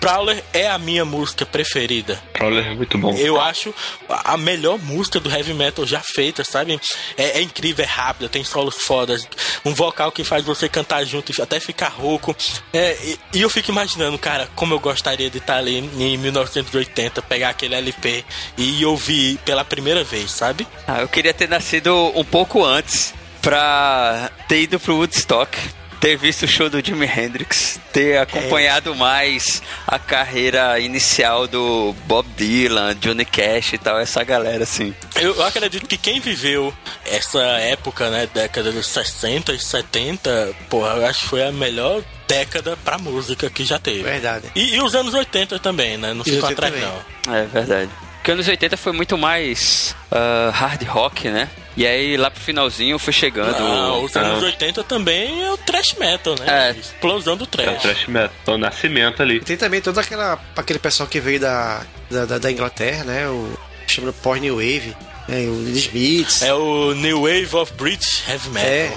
Prowler 0.07 0.41
é 0.53 0.69
a 0.69 0.79
minha 0.79 1.05
música 1.05 1.45
preferida. 1.45 2.23
Prowler 2.33 2.65
é 2.65 2.75
muito 2.77 2.97
bom. 2.97 3.13
Eu 3.17 3.41
acho 3.41 3.75
a 4.09 4.37
melhor 4.37 4.79
música 4.79 5.19
do 5.19 5.29
heavy 5.29 5.53
metal 5.53 5.85
já 5.85 6.01
feita, 6.01 6.45
sabe? 6.45 6.81
É, 7.17 7.41
é 7.41 7.43
incrível, 7.43 7.85
é 7.85 7.89
rápida, 7.89 8.29
tem 8.29 8.45
solos 8.45 8.77
fodas, 8.77 9.29
um 9.65 9.75
vocal 9.75 10.13
que 10.13 10.23
faz 10.23 10.45
você 10.45 10.69
cantar 10.69 11.05
junto 11.05 11.33
e 11.37 11.43
até 11.43 11.59
ficar 11.59 11.89
rouco. 11.89 12.37
É, 12.73 12.97
e, 13.03 13.19
e 13.35 13.43
eu 13.43 13.51
fico 13.51 13.73
imaginando, 13.73 14.17
cara, 14.17 14.49
como 14.55 14.75
eu 14.75 14.79
gostaria 14.79 15.29
de 15.29 15.39
estar 15.39 15.57
ali 15.57 15.79
em 15.79 16.17
1980, 16.17 17.21
pegar 17.23 17.49
aquele 17.49 17.75
LP 17.75 18.25
e 18.57 18.87
ouvir 18.87 19.39
pela 19.39 19.65
primeira 19.65 20.05
vez, 20.05 20.31
sabe? 20.31 20.69
Ah, 20.87 21.01
eu 21.01 21.09
queria 21.09 21.35
ter 21.35 21.49
nascido 21.49 22.13
um 22.15 22.25
pouco 22.25 22.65
antes 22.65 23.13
pra 23.43 24.31
ter 24.47 24.63
ido 24.63 24.79
pro 24.79 24.99
Woodstock. 24.99 25.59
Ter 26.01 26.17
visto 26.17 26.45
o 26.45 26.49
show 26.49 26.69
do 26.69 26.85
Jimi 26.85 27.07
Hendrix, 27.07 27.81
ter 27.93 28.19
acompanhado 28.19 28.95
mais 28.95 29.63
a 29.87 29.99
carreira 29.99 30.79
inicial 30.79 31.47
do 31.47 31.95
Bob 32.07 32.29
Dylan, 32.37 32.95
Johnny 32.97 33.25
Cash 33.25 33.73
e 33.73 33.79
tal, 33.79 33.99
essa 33.99 34.23
galera 34.23 34.65
assim. 34.65 34.95
Eu, 35.17 35.43
acredito 35.43 35.87
que 35.87 35.97
quem 35.97 36.21
viveu 36.21 36.73
essa 37.07 37.41
época, 37.41 38.11
né, 38.11 38.29
década 38.33 38.71
dos 38.71 38.87
60 38.87 39.53
e 39.53 39.59
70, 39.59 40.55
porra, 40.69 40.97
eu 40.97 41.07
acho 41.07 41.21
que 41.21 41.27
foi 41.29 41.47
a 41.47 41.53
melhor 41.53 42.03
década 42.29 42.77
pra 42.85 42.99
música 42.99 43.49
que 43.49 43.65
já 43.65 43.79
teve. 43.79 44.03
Verdade. 44.03 44.51
E, 44.55 44.75
e 44.75 44.81
os 44.83 44.95
anos 44.95 45.15
80 45.15 45.59
também, 45.59 45.97
né? 45.97 46.13
Não 46.13 46.25
ficou 46.25 46.49
80 46.49 46.67
atrás, 46.67 46.75
também. 46.75 47.03
não. 47.27 47.35
É 47.35 47.45
verdade. 47.47 47.91
Porque 48.27 48.33
anos 48.33 48.49
80 48.49 48.77
foi 48.77 48.91
muito 48.93 49.17
mais 49.17 49.95
ah, 50.11 50.51
hard 50.53 50.83
rock, 50.89 51.29
né? 51.31 51.49
E 51.77 51.87
aí 51.87 52.17
lá 52.17 52.29
pro 52.29 52.41
finalzinho 52.41 52.99
foi 52.99 53.13
chegando. 53.13 53.55
Ah, 53.57 53.93
os 53.99 54.17
anos 54.17 54.43
ah, 54.43 54.47
80 54.47 54.83
também 54.83 55.45
é 55.45 55.53
o 55.53 55.57
thrash 55.57 55.95
metal, 55.97 56.35
né? 56.41 56.71
É. 56.75 56.77
Explosão 56.77 57.37
do 57.37 57.45
É 57.45 57.47
o 57.47 57.47
thrash. 57.47 57.83
thrash 57.83 58.07
metal, 58.09 58.33
é 58.49 58.51
o 58.51 58.59
nascimento 58.59 59.23
ali. 59.23 59.39
Tem 59.39 59.57
também 59.57 59.81
todo 59.81 60.01
aquela, 60.01 60.41
aquele 60.57 60.81
pessoal 60.81 61.09
que 61.09 61.21
veio 61.21 61.39
da, 61.39 61.83
da, 62.11 62.37
da- 62.37 62.51
Inglaterra, 62.51 63.05
né? 63.05 63.29
O 63.29 63.57
chamado 63.87 64.13
pós-New 64.15 64.57
Wave, 64.57 64.97
né? 65.29 65.43
o 65.47 65.63
Smiths. 65.77 66.43
É 66.43 66.53
o 66.53 66.95
New 66.95 67.21
Wave 67.21 67.55
of 67.55 67.75
British 67.75 68.29
Heavy 68.29 68.49
Metal. 68.49 68.69
É. 68.69 68.93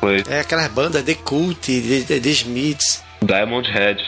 Foi 0.00 0.24
É 0.28 0.40
aquelas 0.40 0.66
bandas 0.72 1.04
The 1.04 1.14
Cult, 1.14 1.60
The, 1.80 2.00
The, 2.00 2.18
The 2.18 2.30
Smiths. 2.30 3.00
Diamond 3.22 3.70
Head. 3.70 4.02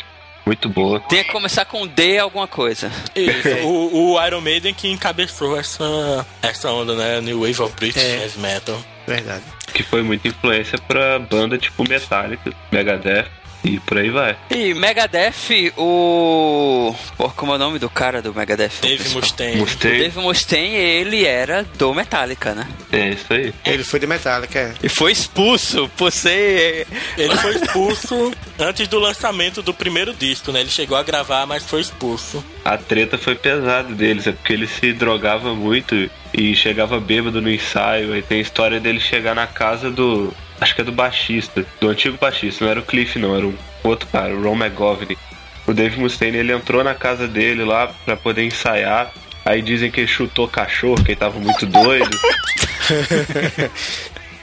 Muito 0.46 0.68
boa. 0.68 1.00
Tem 1.00 1.24
que 1.24 1.32
começar 1.32 1.64
com 1.64 1.86
D 1.86 2.18
alguma 2.18 2.46
coisa. 2.46 2.90
Isso, 3.14 3.48
o, 3.64 4.12
o 4.14 4.26
Iron 4.26 4.40
Maiden 4.40 4.74
que 4.74 4.88
encabeçou 4.90 5.58
essa, 5.58 6.26
essa 6.42 6.70
onda, 6.70 6.94
né? 6.94 7.20
New 7.20 7.40
Wave 7.40 7.62
of 7.62 7.74
British 7.76 8.02
É. 8.02 8.22
Heavy 8.22 8.38
Metal. 8.40 8.78
Verdade. 9.06 9.44
Que 9.72 9.82
foi 9.82 10.02
muita 10.02 10.28
influência 10.28 10.78
pra 10.78 11.18
banda 11.18 11.56
tipo 11.58 11.86
Metallica, 11.88 12.52
Megadeth 12.70 13.26
e 13.64 13.80
por 13.80 13.98
aí 13.98 14.10
vai. 14.10 14.36
E 14.50 14.74
Megadeth, 14.74 15.72
o. 15.76 16.94
Pô, 17.16 17.30
como 17.30 17.52
é 17.52 17.54
o 17.54 17.58
nome 17.58 17.78
do 17.78 17.88
cara 17.88 18.20
do 18.20 18.34
Megadeth? 18.34 18.80
Dave? 18.82 19.08
Mustaine. 19.08 19.56
O 19.56 19.60
Mustaine. 19.60 19.98
Dave 19.98 20.20
Mustaine, 20.20 20.76
ele 20.76 21.24
era 21.24 21.64
do 21.78 21.94
Metallica, 21.94 22.54
né? 22.54 22.68
É 22.92 23.08
isso 23.10 23.32
aí. 23.32 23.54
Ele 23.64 23.82
foi 23.82 23.98
de 23.98 24.06
Metallica, 24.06 24.58
é. 24.58 24.74
E 24.82 24.88
foi 24.88 25.12
expulso 25.12 25.90
por 25.96 26.12
ser. 26.12 26.86
Ele 27.16 27.34
foi 27.36 27.56
expulso 27.56 28.32
antes 28.58 28.86
do 28.86 28.98
lançamento 28.98 29.62
do 29.62 29.72
primeiro 29.72 30.12
disco, 30.12 30.52
né? 30.52 30.60
Ele 30.60 30.70
chegou 30.70 30.96
a 30.96 31.02
gravar, 31.02 31.46
mas 31.46 31.64
foi 31.64 31.80
expulso. 31.80 32.44
A 32.64 32.76
treta 32.76 33.16
foi 33.16 33.34
pesada 33.34 33.94
deles, 33.94 34.26
é 34.26 34.32
porque 34.32 34.52
ele 34.52 34.66
se 34.66 34.92
drogava 34.92 35.54
muito 35.54 36.10
e 36.32 36.54
chegava 36.54 37.00
bêbado 37.00 37.40
no 37.40 37.50
ensaio. 37.50 38.12
Aí 38.12 38.22
tem 38.22 38.38
a 38.38 38.42
história 38.42 38.78
dele 38.78 39.00
chegar 39.00 39.34
na 39.34 39.46
casa 39.46 39.90
do. 39.90 40.34
Acho 40.60 40.74
que 40.74 40.80
é 40.80 40.84
do 40.84 40.92
baixista, 40.92 41.64
do 41.80 41.88
antigo 41.88 42.16
baixista, 42.18 42.64
não 42.64 42.70
era 42.70 42.80
o 42.80 42.84
Cliff, 42.84 43.18
não, 43.18 43.36
era 43.36 43.46
um 43.46 43.54
outro 43.82 44.08
cara, 44.08 44.34
o 44.34 44.42
Ron 44.42 44.56
McGovney. 44.56 45.18
O 45.66 45.72
Dave 45.72 45.98
Mustaine 45.98 46.36
ele 46.36 46.52
entrou 46.52 46.84
na 46.84 46.94
casa 46.94 47.26
dele 47.26 47.64
lá 47.64 47.88
pra 48.04 48.16
poder 48.16 48.44
ensaiar. 48.44 49.10
Aí 49.44 49.60
dizem 49.60 49.90
que 49.90 50.00
ele 50.00 50.06
chutou 50.06 50.48
cachorro, 50.48 51.02
que 51.02 51.12
ele 51.12 51.16
tava 51.20 51.38
muito 51.38 51.66
doido. 51.66 52.10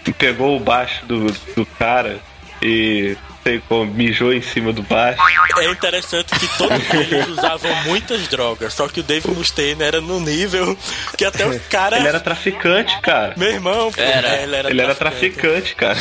E 0.08 0.12
pegou 0.12 0.58
o 0.58 0.60
baixo 0.60 1.06
do, 1.06 1.28
do 1.56 1.66
cara 1.78 2.20
e 2.62 3.16
sei 3.44 3.62
como, 3.68 3.92
mijou 3.94 4.34
em 4.34 4.42
cima 4.42 4.72
do 4.72 4.82
baixo. 4.84 5.22
É 5.60 5.70
interessante 5.70 6.38
que 6.40 6.58
todos 6.58 6.94
eles 6.94 7.28
usavam 7.28 7.76
muitas 7.86 8.28
drogas, 8.28 8.74
só 8.74 8.88
que 8.88 9.00
o 9.00 9.04
Dave 9.04 9.30
Mustaine 9.30 9.82
era 9.82 10.02
no 10.02 10.20
nível 10.20 10.78
que 11.18 11.26
até 11.26 11.46
os 11.46 11.60
caras. 11.68 12.00
Ele 12.00 12.08
era 12.08 12.20
traficante, 12.20 13.00
cara. 13.02 13.34
Meu 13.38 13.50
irmão, 13.50 13.92
pô, 13.92 14.02
Era. 14.02 14.28
é, 14.28 14.44
ele 14.44 14.56
era 14.56 14.70
Ele 14.70 14.82
era 14.82 14.96
traficante, 14.96 15.76
cara. 15.76 15.98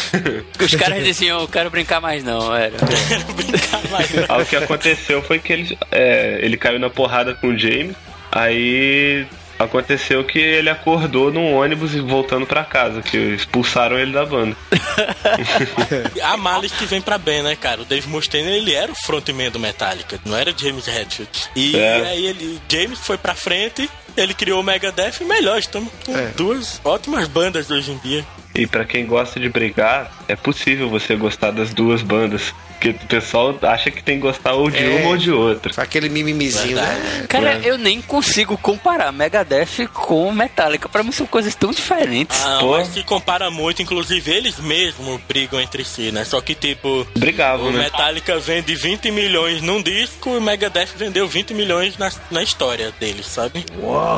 Os 0.60 0.74
caras 0.74 1.04
diziam, 1.04 1.40
eu 1.40 1.48
quero 1.48 1.70
brincar 1.70 2.00
mais 2.00 2.22
não, 2.22 2.54
era. 2.54 2.76
Brincar 3.34 3.82
mais, 3.90 4.10
né? 4.10 4.26
Aí 4.28 4.42
o 4.42 4.46
que 4.46 4.56
aconteceu 4.56 5.22
foi 5.22 5.38
que 5.38 5.52
ele, 5.52 5.78
é, 5.90 6.38
ele 6.42 6.56
caiu 6.56 6.78
na 6.78 6.90
porrada 6.90 7.34
com 7.34 7.48
o 7.48 7.58
James. 7.58 7.96
Aí 8.32 9.26
aconteceu 9.64 10.24
que 10.24 10.38
ele 10.38 10.68
acordou 10.70 11.30
num 11.32 11.54
ônibus 11.54 11.94
e 11.94 12.00
voltando 12.00 12.46
pra 12.46 12.64
casa, 12.64 13.02
que 13.02 13.16
expulsaram 13.16 13.98
ele 13.98 14.12
da 14.12 14.24
banda. 14.24 14.56
Há 16.22 16.36
males 16.36 16.72
que 16.72 16.84
vem 16.86 17.00
pra 17.00 17.18
bem, 17.18 17.42
né, 17.42 17.56
cara? 17.56 17.82
O 17.82 17.84
Dave 17.84 18.08
Mustaine, 18.08 18.48
ele 18.50 18.74
era 18.74 18.90
o 18.90 18.94
frontman 18.94 19.50
do 19.50 19.58
Metallica, 19.60 20.18
não 20.24 20.36
era 20.36 20.52
James 20.56 20.86
Hetfield. 20.88 21.30
E 21.54 21.76
É. 21.76 22.06
aí 22.08 22.26
ele, 22.26 22.60
James 22.70 22.98
foi 23.00 23.18
pra 23.18 23.34
frente, 23.34 23.88
ele 24.16 24.34
criou 24.34 24.60
o 24.60 24.64
Megadeth 24.64 25.20
e 25.20 25.24
melhor, 25.24 25.58
estamos 25.58 25.90
com 26.04 26.16
É. 26.16 26.28
duas 26.36 26.80
ótimas 26.84 27.28
bandas 27.28 27.70
hoje 27.70 27.92
em 27.92 27.98
dia. 27.98 28.24
E 28.54 28.66
pra 28.66 28.84
quem 28.84 29.06
gosta 29.06 29.38
de 29.38 29.48
brigar, 29.48 30.10
é 30.26 30.34
possível 30.34 30.88
você 30.88 31.14
gostar 31.14 31.50
das 31.52 31.72
duas 31.72 32.02
bandas. 32.02 32.52
Porque 32.80 32.90
o 32.90 33.06
pessoal 33.08 33.54
acha 33.60 33.90
que 33.90 34.02
tem 34.02 34.16
que 34.16 34.22
gostar 34.22 34.54
ou 34.54 34.70
de 34.70 34.78
É. 34.82 34.88
uma 35.02 35.10
ou 35.10 35.16
de 35.18 35.30
outra. 35.30 35.70
Aquele 35.82 36.08
mimimizinho, 36.08 36.76
né? 36.76 37.26
Cara, 37.28 37.52
É. 37.52 37.60
eu 37.62 37.76
nem 37.76 38.00
consigo 38.00 38.56
comparar 38.56 39.12
Megadeth 39.12 39.86
com 39.92 40.32
Metallica. 40.32 40.88
Pra 40.88 41.02
mim 41.02 41.12
são 41.12 41.26
coisas 41.26 41.54
tão 41.54 41.72
diferentes. 41.72 42.42
Ah, 42.42 42.56
Pô. 42.60 42.70
mas 42.70 42.88
se 42.88 43.02
compara 43.02 43.50
muito, 43.50 43.82
inclusive 43.82 44.30
eles 44.30 44.58
mesmos 44.58 45.20
brigam 45.28 45.60
entre 45.60 45.84
si, 45.84 46.10
né? 46.10 46.24
Só 46.24 46.40
que 46.40 46.54
tipo, 46.54 47.06
Brigavam, 47.18 47.66
o 47.68 47.70
né? 47.72 47.80
Metallica 47.84 48.38
vende 48.38 48.74
20 48.74 49.10
milhões 49.10 49.60
num 49.60 49.82
disco 49.82 50.30
e 50.30 50.38
o 50.38 50.40
Megadeth 50.40 50.88
vendeu 50.96 51.28
20 51.28 51.52
milhões 51.52 51.98
na, 51.98 52.10
na 52.30 52.42
história 52.42 52.90
deles, 52.98 53.26
sabe? 53.26 53.62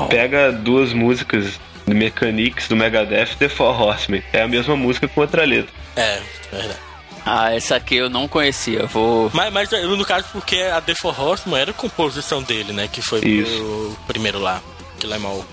Pega 0.08 0.52
duas 0.52 0.92
músicas 0.92 1.58
do 1.84 1.96
Mechanics 1.96 2.68
do 2.68 2.76
Megadeth 2.76 3.30
e 3.32 3.36
The 3.38 3.48
Four 3.48 3.80
Horsemen. 3.82 4.22
É 4.32 4.42
a 4.42 4.46
mesma 4.46 4.76
música 4.76 5.08
com 5.08 5.20
outra 5.20 5.44
letra. 5.44 5.72
É, 5.96 6.20
verdade. 6.52 6.91
Ah, 7.24 7.54
essa 7.54 7.76
aqui 7.76 7.96
eu 7.96 8.10
não 8.10 8.26
conhecia. 8.26 8.86
Vou. 8.86 9.30
Mas, 9.32 9.52
mas 9.52 9.72
eh, 9.72 9.82
no 9.82 10.04
caso, 10.04 10.26
porque 10.32 10.56
a 10.56 10.80
The 10.80 10.94
For 10.94 11.18
Horseman 11.18 11.60
era 11.60 11.70
a 11.70 11.74
composição 11.74 12.42
dele, 12.42 12.72
né? 12.72 12.88
Que 12.88 13.00
foi 13.00 13.20
o 13.20 13.96
primeiro 14.06 14.38
lá, 14.38 14.60
que 14.98 15.12
é 15.12 15.18
mal. 15.18 15.44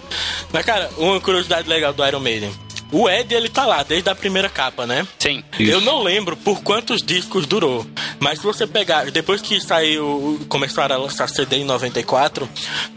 Mas, 0.51 0.65
cara, 0.65 0.89
uma 0.97 1.19
curiosidade 1.19 1.69
legal 1.69 1.93
do 1.93 2.05
Iron 2.05 2.19
Maiden. 2.19 2.51
O 2.91 3.07
Ed, 3.07 3.33
ele 3.35 3.49
tá 3.49 3.67
lá 3.67 3.83
desde 3.83 4.09
a 4.09 4.15
primeira 4.15 4.49
capa, 4.49 4.87
né? 4.87 5.07
Sim. 5.19 5.43
Isso. 5.59 5.71
Eu 5.71 5.79
não 5.79 6.01
lembro 6.01 6.35
por 6.35 6.63
quantos 6.63 7.03
discos 7.03 7.45
durou, 7.45 7.85
mas 8.19 8.39
se 8.39 8.43
você 8.43 8.65
pegar, 8.65 9.11
depois 9.11 9.41
que 9.41 9.61
saiu, 9.61 10.43
começaram 10.49 10.95
a 10.95 10.99
lançar 10.99 11.29
CD 11.29 11.57
em 11.57 11.63
94, 11.63 12.49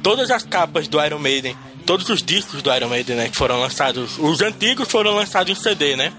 todas 0.03 0.31
as 0.31 0.45
capas 0.45 0.89
do 0.89 1.03
Iron 1.05 1.19
Maiden, 1.19 1.55
todos 1.83 2.09
os 2.09 2.23
discos 2.23 2.63
do 2.63 2.75
Iron 2.75 2.89
Maiden, 2.89 3.17
né, 3.17 3.29
que 3.29 3.37
foram 3.37 3.61
lançados, 3.61 4.19
os 4.19 4.41
antigos 4.41 4.89
foram 4.89 5.15
lançados 5.15 5.57
em 5.57 5.61
CD, 5.61 5.97
né? 5.97 6.13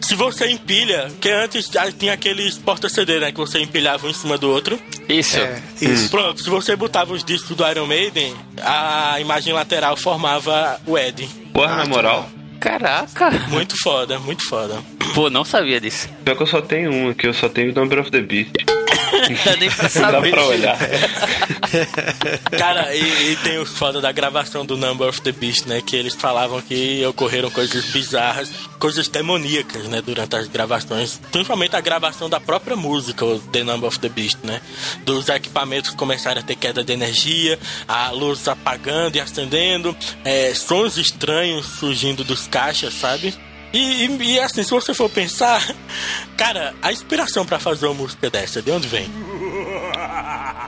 Se 0.00 0.14
você 0.14 0.50
empilha, 0.50 1.10
que 1.20 1.30
antes 1.30 1.66
já 1.66 1.90
tinha 1.90 2.12
aqueles 2.12 2.58
porta-CD, 2.58 3.20
né, 3.20 3.32
que 3.32 3.38
você 3.38 3.60
empilhava 3.60 4.06
um 4.06 4.10
em 4.10 4.14
cima 4.14 4.38
do 4.38 4.50
outro. 4.50 4.78
Isso. 5.08 5.38
É, 5.38 5.62
isso. 5.80 6.10
Pronto, 6.10 6.42
se 6.42 6.48
você 6.48 6.76
botava 6.76 7.12
os 7.12 7.24
discos 7.24 7.56
do 7.56 7.68
Iron 7.68 7.86
Maiden, 7.86 8.34
a 8.62 9.20
imagem 9.20 9.52
lateral 9.52 9.96
formava 9.96 10.80
o 10.86 10.96
Ed. 10.96 11.28
Porra, 11.52 11.76
na 11.76 11.86
moral, 11.86 12.30
Caraca. 12.60 13.30
Muito 13.48 13.74
foda, 13.82 14.18
muito 14.18 14.46
foda. 14.48 14.82
Pô, 15.14 15.30
não 15.30 15.44
sabia 15.44 15.80
disso. 15.80 16.08
pior 16.24 16.36
que 16.36 16.42
eu 16.42 16.46
só 16.46 16.60
tenho 16.60 16.92
um 16.92 17.08
aqui, 17.08 17.26
eu 17.26 17.34
só 17.34 17.48
tenho 17.48 17.72
o 17.72 17.74
Number 17.74 18.00
of 18.00 18.10
the 18.10 18.20
Beast. 18.20 18.52
Não 19.28 19.44
dá 19.44 19.56
nem 19.56 19.70
pra 19.70 19.82
Não 19.84 19.90
dá 20.02 20.10
saber. 20.12 20.30
pra 20.30 20.44
olhar. 20.46 20.78
Cara, 22.58 22.94
e, 22.94 23.32
e 23.32 23.36
tem 23.36 23.58
os 23.58 23.70
foda 23.70 24.00
da 24.00 24.10
gravação 24.12 24.64
do 24.64 24.76
Number 24.76 25.08
of 25.08 25.20
the 25.22 25.32
Beast, 25.32 25.66
né? 25.66 25.82
Que 25.84 25.96
eles 25.96 26.14
falavam 26.14 26.60
que 26.60 27.04
ocorreram 27.06 27.50
coisas 27.50 27.84
bizarras, 27.86 28.50
coisas 28.78 29.08
demoníacas, 29.08 29.84
né? 29.84 30.02
Durante 30.04 30.36
as 30.36 30.48
gravações. 30.48 31.20
Principalmente 31.30 31.76
a 31.76 31.80
gravação 31.80 32.28
da 32.28 32.40
própria 32.40 32.76
música, 32.76 33.24
o 33.24 33.38
The 33.38 33.62
Number 33.64 33.88
of 33.88 33.98
the 33.98 34.08
Beast, 34.08 34.38
né? 34.44 34.60
Dos 35.04 35.28
equipamentos 35.28 35.90
começaram 35.90 36.40
a 36.40 36.44
ter 36.44 36.56
queda 36.56 36.82
de 36.82 36.92
energia, 36.92 37.58
a 37.86 38.10
luz 38.10 38.46
apagando 38.48 39.16
e 39.16 39.20
acendendo, 39.20 39.96
é, 40.24 40.52
sons 40.54 40.96
estranhos 40.96 41.66
surgindo 41.66 42.24
dos 42.24 42.46
caixas, 42.46 42.94
sabe? 42.94 43.34
E, 43.72 44.06
e- 44.06 44.22
e, 44.34 44.40
assim, 44.40 44.62
se 44.62 44.70
você 44.70 44.94
for 44.94 45.08
pensar, 45.10 45.62
cara, 46.36 46.74
a 46.82 46.90
inspiração 46.92 47.44
pra 47.44 47.58
fazer 47.58 47.86
uma 47.86 47.94
música 47.94 48.30
dessa, 48.30 48.62
de 48.62 48.70
onde 48.70 48.88
vem? 48.88 49.08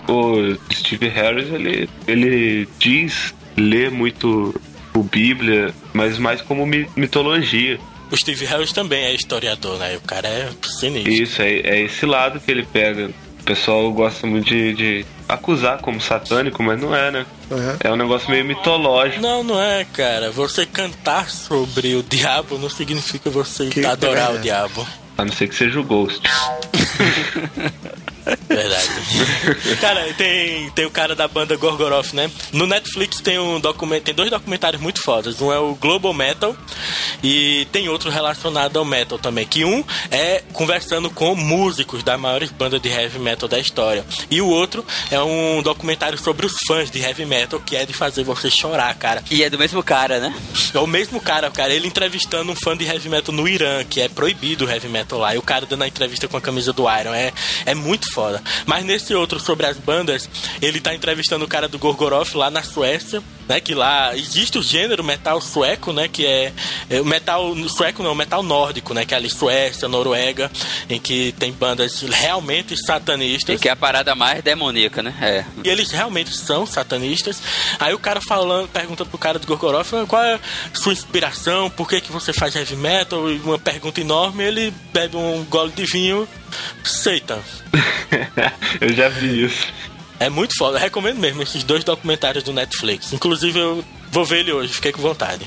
o 0.09 0.57
Steve 0.73 1.09
Harris, 1.09 1.49
ele, 1.53 1.89
ele 2.07 2.69
diz 2.79 3.35
ler 3.57 3.91
muito 3.91 4.55
o 4.95 5.03
Bíblia, 5.03 5.73
mas 5.93 6.19
mais 6.19 6.41
como 6.43 6.67
mi- 6.67 6.89
mitologia. 6.97 7.79
O 8.11 8.17
Steve 8.17 8.45
Harris 8.45 8.73
também 8.73 9.05
é 9.05 9.15
historiador, 9.15 9.79
né? 9.79 9.97
O 9.97 10.01
cara 10.01 10.27
é 10.29 10.51
sinistro. 10.65 11.13
Isso, 11.13 11.41
é, 11.43 11.61
é 11.61 11.81
esse 11.83 12.05
lado 12.07 12.41
que 12.41 12.51
ele 12.51 12.65
pega. 12.65 13.11
O 13.41 13.45
pessoal 13.45 13.93
gosta 13.93 14.27
muito 14.27 14.47
de, 14.49 14.75
de 14.75 15.07
acusar 15.29 15.79
como 15.79 16.01
satânico, 16.01 16.61
mas 16.63 16.81
não 16.81 16.95
é, 16.95 17.11
né? 17.13 17.27
Uhum. 17.51 17.77
É 17.81 17.91
um 17.93 17.97
negócio 17.97 18.31
meio 18.31 18.45
mitológico. 18.45 19.21
Não, 19.21 19.43
não 19.43 19.61
é, 19.61 19.85
cara. 19.85 20.31
Você 20.31 20.65
cantar 20.65 21.29
sobre 21.31 21.95
o 21.97 22.03
diabo 22.03 22.59
não 22.59 22.71
significa 22.71 23.29
você 23.31 23.69
Que- 23.69 23.85
adorar 23.85 24.31
é 24.33 24.35
o 24.37 24.39
diabo. 24.39 24.87
A 25.19 25.25
não 25.25 25.33
ser 25.33 25.49
que 25.49 25.55
seja 25.55 25.79
o 25.81 25.85
Ghost. 25.85 26.23
Verdade. 28.49 28.89
cara, 29.81 30.13
tem, 30.15 30.71
tem 30.71 30.85
o 30.85 30.91
cara 30.91 31.15
da 31.15 31.27
banda 31.29 31.57
Gorgoroth, 31.57 32.13
né? 32.13 32.31
No 32.53 32.67
Netflix 32.67 33.21
tem 33.21 33.39
um 33.39 33.61
documento, 33.61 34.05
tem 34.05 34.15
dois 34.15 34.31
documentários 34.31 34.81
muito 34.81 35.03
fodas. 35.03 35.41
Um 35.41 35.53
é 35.53 35.59
o 35.59 35.75
Global 35.75 36.13
Metal 36.13 36.55
e 37.23 37.67
tem 37.73 37.89
outro 37.89 38.11
relacionado 38.11 38.79
ao 38.79 38.85
metal 38.85 39.19
também. 39.19 39.47
Que 39.47 39.65
um 39.65 39.85
é 40.11 40.43
conversando 40.53 41.11
com 41.11 41.35
músicos 41.35 42.03
das 42.03 42.19
maiores 42.19 42.51
bandas 42.51 42.81
de 42.81 42.89
heavy 42.89 43.19
metal 43.19 43.49
da 43.49 43.59
história. 43.59 44.05
E 44.31 44.41
o 44.41 44.49
outro 44.49 44.85
é 45.11 45.21
um 45.21 45.63
documentário 45.63 46.19
sobre 46.19 46.47
os 46.47 46.55
fãs 46.67 46.91
de 46.91 47.01
heavy 47.01 47.25
metal, 47.25 47.61
que 47.61 47.77
é 47.77 47.87
de 47.87 47.93
fazer 47.93 48.25
você 48.25 48.51
chorar, 48.51 48.95
cara. 48.95 49.23
E 49.31 49.43
é 49.43 49.51
do 49.51 49.59
mesmo 49.59 49.83
cara, 49.83 50.21
né? 50.21 50.35
É 50.75 50.79
o 50.79 50.87
mesmo 50.87 51.21
cara, 51.21 51.51
cara. 51.51 51.73
Ele 51.73 51.87
entrevistando 51.87 52.53
um 52.53 52.57
fã 52.57 52.77
de 52.77 52.85
heavy 52.85 53.09
metal 53.09 53.35
no 53.35 53.49
Irã, 53.49 53.85
que 53.85 54.01
é 54.01 54.09
proibido 54.09 54.65
o 54.67 54.71
heavy 54.71 54.89
metal 54.89 55.19
lá. 55.19 55.35
E 55.35 55.39
o 55.39 55.43
cara 55.43 55.67
dando 55.67 55.83
a 55.83 55.89
entrevista 55.89 56.29
com 56.29 56.37
a 56.37 56.41
camisa 56.41 56.73
do 56.73 56.83
Iron. 56.83 57.15
É, 57.15 57.33
é 57.67 57.75
muito 57.75 58.10
foda. 58.13 58.43
Mas 58.67 58.85
nesse 58.85 59.15
outro 59.15 59.41
sobre 59.41 59.67
as 59.67 59.77
bandas, 59.77 60.29
ele 60.61 60.81
tá 60.81 60.95
entrevistando 60.95 61.45
o 61.45 61.49
cara 61.49 61.69
do 61.69 61.79
Gorgoroth 61.79 62.35
lá 62.35 62.51
na 62.51 62.63
Suécia, 62.63 63.23
né? 63.49 63.61
Que 63.61 63.75
lá 63.75 64.17
existe 64.17 64.59
o 64.59 64.63
gênero 64.63 65.03
metal 65.03 65.41
sueco, 65.41 65.93
né? 65.93 66.09
Que 66.09 66.25
é, 66.25 66.53
é 66.89 67.01
o 67.01 67.05
metal 67.05 67.55
sueco, 67.69 68.03
não, 68.03 68.15
metal 68.15 68.43
nórdico, 68.43 68.95
né? 68.95 69.05
Que 69.05 69.15
é 69.15 69.17
ali 69.17 69.29
Suécia, 69.29 69.89
Noruega, 69.89 70.51
em 70.89 71.01
que 71.01 71.33
tem 71.39 71.53
bandas 71.53 72.01
realmente 72.03 72.77
satanistas. 72.77 73.57
E 73.57 73.59
que 73.59 73.69
é 73.69 73.73
a 73.73 73.77
parada 73.77 74.15
mais 74.15 74.43
demoníaca, 74.43 75.03
né? 75.03 75.15
É. 75.21 75.45
E 75.65 75.69
eles 75.69 75.91
realmente 75.91 76.37
são 76.37 76.65
satanistas. 76.65 77.43
Aí 77.79 77.93
o 77.93 77.99
cara 77.99 78.21
falando, 78.21 78.69
pergunta 78.69 79.05
pro 79.05 79.19
cara 79.19 79.39
do 79.39 79.47
Gorgoroth 79.47 79.95
"Ah, 79.95 80.07
qual 80.07 80.23
é 80.23 80.35
a 80.35 80.41
sua 80.75 80.93
inspiração, 80.93 81.69
por 81.71 81.89
que, 81.89 82.01
que 82.01 82.13
você 82.13 82.33
faz 82.33 82.55
heavy 82.55 82.77
metal? 82.77 83.31
E 83.31 83.39
uma 83.41 83.59
pergunta 83.59 84.01
enorme, 84.01 84.45
ele 84.45 84.73
bebe 84.93 85.17
um 85.17 85.45
gole 85.45 85.73
de 85.73 85.85
vinho, 85.85 86.29
Satan. 86.85 87.39
Eu 88.81 88.93
já 88.93 89.09
vi 89.09 89.45
isso. 89.45 89.73
É 90.19 90.29
muito 90.29 90.55
foda, 90.59 90.77
eu 90.77 90.83
recomendo 90.83 91.17
mesmo 91.17 91.43
esses 91.43 91.65
dois 91.65 91.83
documentários 91.83 92.45
do 92.45 92.53
Netflix. 92.53 93.11
Inclusive 93.11 93.59
eu 93.59 93.83
vou 94.11 94.23
ver 94.23 94.41
ele 94.41 94.53
hoje, 94.53 94.71
fiquei 94.71 94.93
com 94.93 95.01
vontade. 95.01 95.47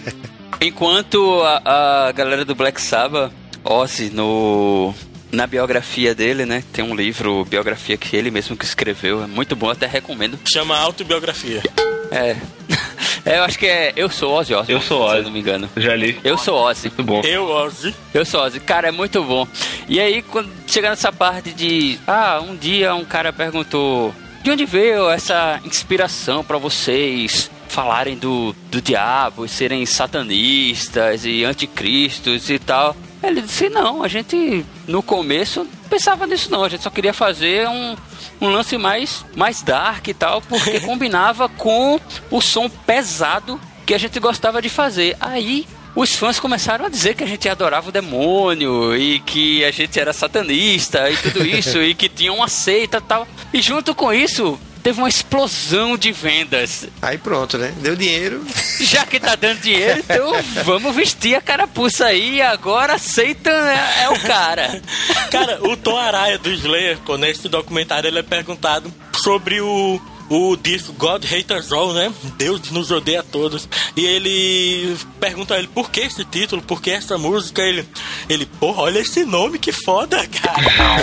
Enquanto 0.58 1.42
a, 1.42 2.06
a 2.06 2.12
galera 2.12 2.42
do 2.42 2.54
Black 2.54 2.80
Sabbath, 2.80 3.30
Ozzy, 3.62 4.08
no, 4.08 4.94
na 5.32 5.46
biografia 5.46 6.14
dele, 6.14 6.44
né? 6.46 6.62
Tem 6.72 6.84
um 6.84 6.94
livro, 6.94 7.44
biografia 7.44 7.96
que 7.96 8.16
ele 8.16 8.30
mesmo 8.30 8.56
que 8.56 8.64
escreveu. 8.64 9.22
É 9.22 9.26
muito 9.26 9.54
bom, 9.56 9.70
até 9.70 9.86
recomendo. 9.86 10.38
Chama 10.50 10.76
autobiografia. 10.78 11.62
É. 12.10 12.36
É, 13.28 13.38
eu 13.38 13.42
acho 13.42 13.58
que 13.58 13.66
é 13.66 13.92
Eu 13.96 14.08
Sou 14.08 14.32
Ozzy 14.32 14.54
Osbourne, 14.54 14.72
Eu 14.72 14.80
sou 14.80 14.98
Se 14.98 15.04
Ozzy. 15.08 15.16
eu 15.18 15.22
não 15.24 15.30
me 15.32 15.40
engano. 15.40 15.68
Já 15.76 15.96
li. 15.96 16.16
Eu 16.22 16.38
Sou 16.38 16.56
Ozzy. 16.56 16.82
Muito 16.96 17.02
bom. 17.02 17.20
Eu, 17.24 17.48
Ozzy. 17.50 17.92
Eu 18.14 18.24
sou 18.24 18.40
Ozzy. 18.40 18.60
Cara, 18.60 18.86
é 18.86 18.92
muito 18.92 19.20
bom. 19.24 19.48
E 19.88 19.98
aí, 19.98 20.22
quando 20.22 20.48
chega 20.64 20.90
nessa 20.90 21.10
parte 21.10 21.50
de... 21.50 21.98
Ah, 22.06 22.40
um 22.40 22.54
dia 22.54 22.94
um 22.94 23.04
cara 23.04 23.32
perguntou... 23.32 24.14
De 24.44 24.50
onde 24.52 24.64
veio 24.64 25.10
essa 25.10 25.60
inspiração 25.64 26.44
pra 26.44 26.56
vocês 26.56 27.50
falarem 27.66 28.16
do, 28.16 28.54
do 28.70 28.80
diabo 28.80 29.44
e 29.44 29.48
serem 29.48 29.84
satanistas 29.84 31.24
e 31.24 31.42
anticristos 31.42 32.48
e 32.48 32.60
tal? 32.60 32.96
Ele 33.22 33.40
disse, 33.42 33.68
não, 33.68 34.02
a 34.02 34.08
gente 34.08 34.64
no 34.86 35.02
começo 35.02 35.64
não 35.64 35.88
pensava 35.88 36.26
nisso 36.26 36.50
não, 36.50 36.64
a 36.64 36.68
gente 36.68 36.82
só 36.82 36.90
queria 36.90 37.12
fazer 37.12 37.66
um, 37.68 37.96
um 38.40 38.48
lance 38.48 38.76
mais, 38.76 39.24
mais 39.34 39.62
dark 39.62 40.08
e 40.08 40.14
tal, 40.14 40.42
porque 40.42 40.80
combinava 40.84 41.48
com 41.48 42.00
o 42.30 42.40
som 42.40 42.68
pesado 42.68 43.60
que 43.84 43.94
a 43.94 43.98
gente 43.98 44.18
gostava 44.18 44.60
de 44.60 44.68
fazer. 44.68 45.16
Aí 45.20 45.66
os 45.94 46.14
fãs 46.14 46.38
começaram 46.38 46.84
a 46.84 46.88
dizer 46.88 47.14
que 47.14 47.24
a 47.24 47.26
gente 47.26 47.48
adorava 47.48 47.88
o 47.88 47.92
demônio 47.92 48.94
e 48.94 49.20
que 49.20 49.64
a 49.64 49.70
gente 49.70 49.98
era 49.98 50.12
satanista 50.12 51.08
e 51.10 51.16
tudo 51.16 51.46
isso 51.46 51.80
e 51.82 51.94
que 51.94 52.08
tinha 52.08 52.32
uma 52.32 52.48
seita 52.48 52.98
e 52.98 53.00
tal. 53.00 53.26
E 53.52 53.62
junto 53.62 53.94
com 53.94 54.12
isso, 54.12 54.58
teve 54.86 55.00
uma 55.00 55.08
explosão 55.08 55.96
de 55.96 56.12
vendas. 56.12 56.86
Aí 57.02 57.18
pronto, 57.18 57.58
né? 57.58 57.74
Deu 57.78 57.96
dinheiro. 57.96 58.46
Já 58.78 59.04
que 59.04 59.18
tá 59.18 59.34
dando 59.34 59.58
dinheiro, 59.58 59.98
então 59.98 60.32
vamos 60.64 60.94
vestir 60.94 61.34
a 61.34 61.40
carapuça 61.40 62.04
aí 62.06 62.40
agora 62.40 62.96
Satan 62.96 63.68
é, 63.68 64.04
é 64.04 64.10
o 64.10 64.20
cara. 64.20 64.80
Cara, 65.32 65.58
o 65.68 65.76
Tom 65.76 65.96
Araya 65.96 66.38
do 66.38 66.48
Slayer, 66.52 66.98
nesse 67.18 67.48
documentário, 67.48 68.06
ele 68.06 68.20
é 68.20 68.22
perguntado 68.22 68.92
sobre 69.24 69.60
o, 69.60 70.00
o 70.28 70.56
disco 70.56 70.92
God 70.92 71.24
Haters 71.24 71.72
All, 71.72 71.92
né? 71.92 72.12
Deus 72.36 72.70
nos 72.70 72.90
odeia 72.90 73.20
a 73.20 73.22
todos. 73.22 73.68
E 73.96 74.04
ele 74.04 74.96
pergunta 75.20 75.54
a 75.54 75.58
ele 75.58 75.68
por 75.68 75.90
que 75.90 76.00
esse 76.00 76.24
título, 76.24 76.62
por 76.62 76.80
que 76.80 76.90
essa 76.90 77.16
música. 77.18 77.62
Ele, 77.62 77.86
ele 78.28 78.46
porra, 78.46 78.82
olha 78.82 78.98
esse 78.98 79.24
nome, 79.24 79.58
que 79.58 79.72
foda, 79.72 80.26
cara. 80.26 81.02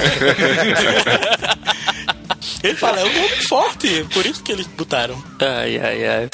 ele 2.64 2.76
fala, 2.76 3.00
é 3.00 3.06
um 3.06 3.14
nome 3.14 3.36
forte, 3.48 4.06
por 4.14 4.26
isso 4.26 4.44
que 4.44 4.52
eles 4.52 4.68
botaram. 4.68 5.22
Ai, 5.40 5.78
ai, 5.78 6.06
ai. 6.06 6.30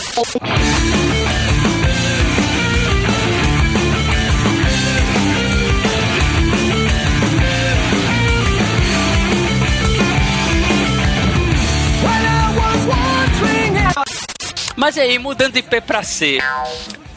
Mas 14.79 14.97
aí, 14.97 15.19
mudando 15.19 15.55
de 15.55 15.61
P 15.61 15.81
pra 15.81 16.01
C. 16.03 16.39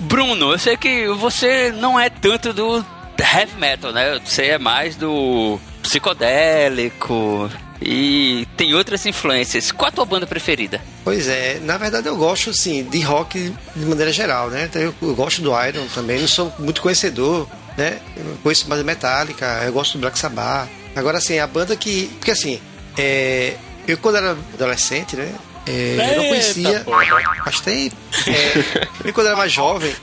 Bruno, 0.00 0.50
eu 0.50 0.58
sei 0.58 0.76
que 0.76 1.06
você 1.10 1.70
não 1.70 1.98
é 1.98 2.10
tanto 2.10 2.52
do 2.52 2.84
heavy 3.16 3.56
metal, 3.56 3.92
né? 3.92 4.20
Você 4.24 4.46
é 4.46 4.58
mais 4.58 4.96
do 4.96 5.60
psicodélico 5.80 7.48
e 7.80 8.48
tem 8.56 8.74
outras 8.74 9.06
influências. 9.06 9.70
Qual 9.70 9.88
a 9.88 9.92
tua 9.92 10.04
banda 10.04 10.26
preferida? 10.26 10.80
Pois 11.04 11.28
é, 11.28 11.60
na 11.62 11.78
verdade 11.78 12.08
eu 12.08 12.16
gosto 12.16 12.50
assim 12.50 12.82
de 12.82 13.00
rock 13.00 13.54
de 13.76 13.86
maneira 13.86 14.10
geral, 14.10 14.50
né? 14.50 14.64
Então, 14.64 14.82
eu, 14.82 14.92
eu 15.00 15.14
gosto 15.14 15.40
do 15.40 15.50
Iron 15.64 15.86
também, 15.94 16.18
não 16.18 16.26
sou 16.26 16.52
muito 16.58 16.82
conhecedor, 16.82 17.48
né? 17.78 18.00
Eu 18.16 18.38
conheço 18.42 18.68
mais 18.68 18.82
Metallica, 18.82 19.62
eu 19.64 19.72
gosto 19.72 19.92
do 19.92 20.00
Black 20.00 20.18
Sabbath. 20.18 20.68
Agora 20.96 21.18
assim, 21.18 21.38
a 21.38 21.46
banda 21.46 21.76
que. 21.76 22.08
Porque 22.18 22.32
assim, 22.32 22.60
é, 22.98 23.54
eu 23.86 23.96
quando 23.98 24.16
era 24.16 24.32
adolescente, 24.32 25.14
né? 25.14 25.32
É, 25.66 26.12
eu 26.12 26.22
não 26.22 26.28
conhecia. 26.28 26.80
porra. 26.80 27.04
Faz 27.44 27.60
tempo. 27.60 27.96
É, 28.26 28.86
eu 29.04 29.12
quando 29.12 29.26
era 29.28 29.36
mais 29.36 29.52
jovem, 29.52 29.94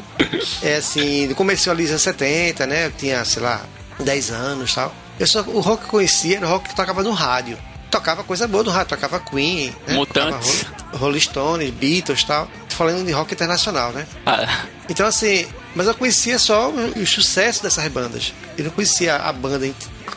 é 0.61 0.75
assim, 0.75 1.27
no 1.27 1.35
começo 1.35 1.69
ali 1.69 1.87
anos 1.87 2.01
70, 2.01 2.65
né? 2.67 2.87
Eu 2.87 2.91
tinha, 2.91 3.23
sei 3.25 3.41
lá, 3.41 3.61
10 3.99 4.31
anos 4.31 4.71
e 4.71 4.75
tal. 4.75 4.93
Eu 5.19 5.27
só, 5.27 5.41
o 5.41 5.59
rock 5.59 5.79
que 5.81 5.85
eu 5.87 5.91
conhecia 5.91 6.37
era 6.37 6.45
o 6.47 6.49
rock 6.49 6.69
que 6.69 6.75
tocava 6.75 7.03
no 7.03 7.11
rádio. 7.11 7.57
Tocava 7.91 8.23
coisa 8.23 8.47
boa 8.47 8.63
no 8.63 8.69
rádio, 8.69 8.89
tocava 8.89 9.19
Queen, 9.19 9.75
né? 9.87 9.95
Mutantes. 9.95 10.59
Tocava 10.61 10.75
Rolling- 10.91 10.97
Rolling 10.97 11.19
Stones, 11.19 11.69
Beatles 11.71 12.21
e 12.21 12.25
tal. 12.25 12.45
Tô 12.69 12.75
falando 12.75 13.05
de 13.05 13.11
rock 13.11 13.33
internacional, 13.33 13.91
né? 13.91 14.05
Ah, 14.25 14.63
Então, 14.87 15.05
assim, 15.07 15.47
mas 15.75 15.87
eu 15.87 15.95
conhecia 15.95 16.37
só 16.39 16.69
o 16.69 17.05
sucesso 17.05 17.63
dessas 17.63 17.85
bandas. 17.91 18.33
Eu 18.57 18.65
não 18.65 18.71
conhecia 18.71 19.15
a 19.15 19.33
banda 19.33 19.69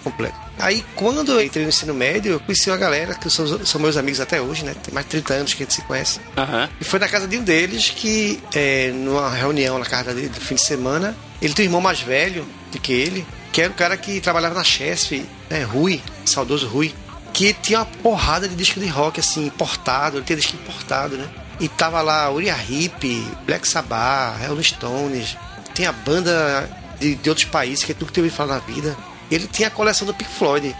completa. 0.04 0.36
Aí, 0.62 0.84
quando 0.94 1.32
eu 1.32 1.42
entrei 1.42 1.64
no 1.64 1.70
ensino 1.70 1.92
médio, 1.92 2.34
eu 2.34 2.40
conheci 2.40 2.70
uma 2.70 2.76
galera 2.76 3.16
que 3.16 3.28
são, 3.28 3.66
são 3.66 3.80
meus 3.80 3.96
amigos 3.96 4.20
até 4.20 4.40
hoje, 4.40 4.64
né? 4.64 4.76
Tem 4.80 4.94
mais 4.94 5.04
de 5.06 5.10
30 5.10 5.34
anos 5.34 5.54
que 5.54 5.64
a 5.64 5.66
gente 5.66 5.74
se 5.74 5.82
conhece. 5.82 6.20
aham. 6.36 6.68
E 6.80 6.84
foi 6.84 7.00
na 7.00 7.08
casa 7.08 7.26
de 7.26 7.36
um 7.36 7.42
deles 7.42 7.90
que, 7.90 8.40
é, 8.54 8.92
numa 8.92 9.28
reunião 9.28 9.76
na 9.76 9.84
casa 9.84 10.14
dele, 10.14 10.28
do 10.28 10.40
fim 10.40 10.54
de 10.54 10.62
semana, 10.62 11.16
ele 11.42 11.52
tem 11.52 11.66
um 11.66 11.68
irmão 11.68 11.80
mais 11.80 12.00
velho 12.00 12.46
do 12.70 12.78
que 12.78 12.92
ele, 12.92 13.26
que 13.52 13.60
era 13.60 13.72
o 13.72 13.74
cara 13.74 13.96
que 13.96 14.20
trabalhava 14.20 14.54
na 14.54 14.62
Chesf, 14.62 15.26
né? 15.50 15.64
Rui, 15.64 16.00
saudoso 16.24 16.68
Rui, 16.68 16.94
que 17.32 17.52
tinha 17.52 17.80
uma 17.80 17.86
porrada 17.86 18.46
de 18.46 18.54
disco 18.54 18.78
de 18.78 18.86
rock, 18.86 19.18
assim, 19.18 19.46
importado, 19.46 20.18
ele 20.18 20.24
tinha 20.24 20.36
disco 20.36 20.54
importado, 20.54 21.16
né? 21.16 21.28
E 21.58 21.68
tava 21.68 22.00
lá 22.02 22.30
Uriah 22.30 22.56
Heep, 22.70 23.26
Black 23.44 23.66
Sabbath, 23.66 24.46
Rolling 24.46 24.62
Stones, 24.62 25.36
tem 25.74 25.86
a 25.86 25.92
banda 25.92 26.70
de, 27.00 27.16
de 27.16 27.28
outros 27.28 27.46
países 27.46 27.84
que 27.84 27.92
tu 27.92 28.02
nunca 28.02 28.12
teve 28.12 28.30
falar 28.30 28.54
na 28.54 28.60
vida. 28.60 28.96
Ele 29.32 29.46
tinha 29.46 29.68
a 29.68 29.70
coleção 29.70 30.06
do 30.06 30.12
Pink 30.12 30.30
Floyd. 30.30 30.76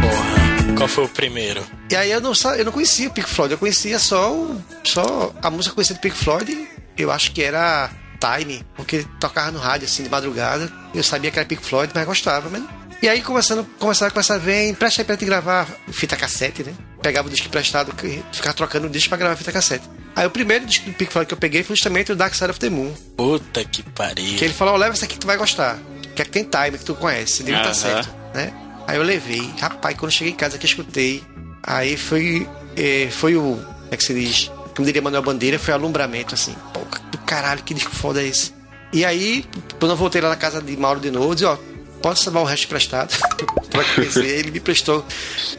Porra, 0.00 0.74
qual 0.76 0.88
foi 0.88 1.04
o 1.04 1.08
primeiro? 1.08 1.64
E 1.90 1.96
aí 1.96 2.10
eu 2.10 2.20
não, 2.20 2.32
eu 2.56 2.64
não 2.64 2.72
conhecia 2.72 3.08
o 3.08 3.12
Pink 3.12 3.28
Floyd, 3.28 3.52
eu 3.52 3.58
conhecia 3.58 3.98
só, 3.98 4.32
o- 4.32 4.62
só 4.84 5.32
a 5.42 5.50
música 5.50 5.66
que 5.66 5.70
eu 5.70 5.74
conhecia 5.76 5.94
do 5.96 6.00
Pink 6.00 6.16
Floyd, 6.16 6.68
eu 6.96 7.10
acho 7.12 7.30
que 7.32 7.42
era 7.42 7.90
Time, 8.20 8.64
porque 8.74 9.04
tocava 9.20 9.52
no 9.52 9.60
rádio 9.60 9.86
assim 9.86 10.02
de 10.02 10.08
madrugada. 10.08 10.70
Eu 10.92 11.04
sabia 11.04 11.30
que 11.30 11.38
era 11.38 11.46
Pink 11.46 11.62
Floyd, 11.64 11.92
mas 11.94 12.04
gostava, 12.04 12.48
mas 12.50 12.64
e 13.00 13.08
aí 13.08 13.22
começando, 13.22 13.64
começava 13.78 14.08
a 14.08 14.12
começar 14.12 14.34
a 14.34 14.38
ver, 14.38 14.68
empresta 14.70 15.02
aí 15.02 15.04
pra 15.06 15.16
te 15.16 15.24
gravar 15.24 15.68
fita 15.92 16.16
cassete, 16.16 16.64
né? 16.64 16.72
Pegava 17.00 17.28
o 17.28 17.30
disco 17.30 17.46
emprestado, 17.46 17.94
que- 17.94 18.24
ficava 18.32 18.54
trocando 18.54 18.88
o 18.88 18.90
disco 18.90 19.08
pra 19.10 19.18
gravar 19.18 19.36
fita 19.36 19.52
cassete. 19.52 19.88
Aí 20.18 20.26
o 20.26 20.30
primeiro 20.30 20.66
disco 20.66 20.84
do 20.86 20.92
Pink 20.94 21.12
Floyd 21.12 21.28
que 21.28 21.34
eu 21.34 21.38
peguei 21.38 21.62
foi 21.62 21.76
justamente 21.76 22.10
o 22.10 22.16
Dark 22.16 22.34
Side 22.34 22.50
of 22.50 22.58
the 22.58 22.68
Moon. 22.68 22.92
Puta 23.16 23.64
que 23.64 23.84
pariu. 23.84 24.36
Que 24.36 24.46
ele 24.46 24.52
falou, 24.52 24.74
ó, 24.74 24.76
leva 24.76 24.92
essa 24.92 25.04
aqui 25.04 25.14
que 25.14 25.20
tu 25.20 25.28
vai 25.28 25.36
gostar. 25.36 25.78
Que 26.16 26.22
é 26.22 26.24
que 26.24 26.30
tem 26.32 26.42
time, 26.42 26.76
que 26.76 26.84
tu 26.84 26.96
conhece, 26.96 27.44
deve 27.44 27.58
tá 27.58 27.66
Aham. 27.66 27.74
certo, 27.74 28.12
né? 28.34 28.52
Aí 28.84 28.96
eu 28.96 29.04
levei. 29.04 29.48
Rapaz, 29.60 29.96
quando 29.96 30.10
eu 30.10 30.16
cheguei 30.16 30.32
em 30.32 30.36
casa 30.36 30.58
que 30.58 30.66
eu 30.66 30.68
escutei, 30.68 31.22
aí 31.62 31.96
foi, 31.96 32.48
eh, 32.76 33.06
foi 33.12 33.36
o, 33.36 33.42
como 33.42 33.88
é 33.92 33.96
que 33.96 34.02
se 34.02 34.12
diz? 34.12 34.50
Como 34.74 34.84
diria 34.84 35.00
Manuel 35.00 35.22
Bandeira, 35.22 35.56
foi 35.56 35.72
o 35.72 35.76
alumbramento, 35.76 36.34
assim. 36.34 36.56
Pô, 36.74 36.80
do 37.12 37.18
caralho, 37.18 37.62
que 37.62 37.72
disco 37.72 37.94
foda 37.94 38.20
é 38.20 38.26
esse? 38.26 38.52
E 38.92 39.04
aí, 39.04 39.44
quando 39.78 39.92
eu 39.92 39.96
voltei 39.96 40.20
lá 40.20 40.30
na 40.30 40.36
casa 40.36 40.60
de 40.60 40.76
Mauro 40.76 40.98
de 40.98 41.12
novo, 41.12 41.30
eu 41.30 41.34
disse, 41.36 41.44
ó, 41.44 41.56
pode 42.02 42.18
salvar 42.18 42.42
o 42.42 42.46
resto 42.46 42.64
emprestado. 42.64 43.16
pra 43.70 43.84
conhecer, 43.94 44.26
ele 44.26 44.50
me 44.50 44.58
prestou. 44.58 45.06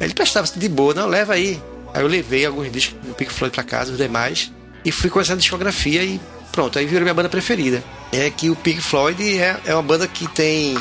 Ele 0.02 0.13
prestava 0.13 0.43
assim, 0.43 0.60
de 0.60 0.67
boa, 0.67 0.93
não, 0.93 1.08
leva 1.08 1.34
aí. 1.34 1.62
Aí 1.93 2.02
eu 2.02 2.08
levei 2.08 2.45
alguns 2.45 2.71
discos 2.71 2.97
do 3.02 3.13
Pink 3.13 3.32
Floyd 3.34 3.54
pra 3.54 3.63
casa, 3.63 3.91
os 3.91 3.97
demais, 3.97 4.52
e 4.86 4.91
fui 4.91 5.10
conhecendo 5.10 5.38
a 5.38 5.41
discografia 5.41 6.04
e 6.04 6.19
pronto, 6.52 6.78
aí 6.80 6.86
virou 6.86 7.02
minha 7.04 7.13
banda 7.13 7.30
preferida. 7.30 7.84
É 8.12 8.30
que 8.30 8.49
o 8.49 8.56
Pink 8.56 8.82
Floyd 8.82 9.21
é, 9.39 9.60
é 9.65 9.73
uma 9.73 9.84
banda 9.84 10.08
que 10.08 10.28
tem. 10.30 10.78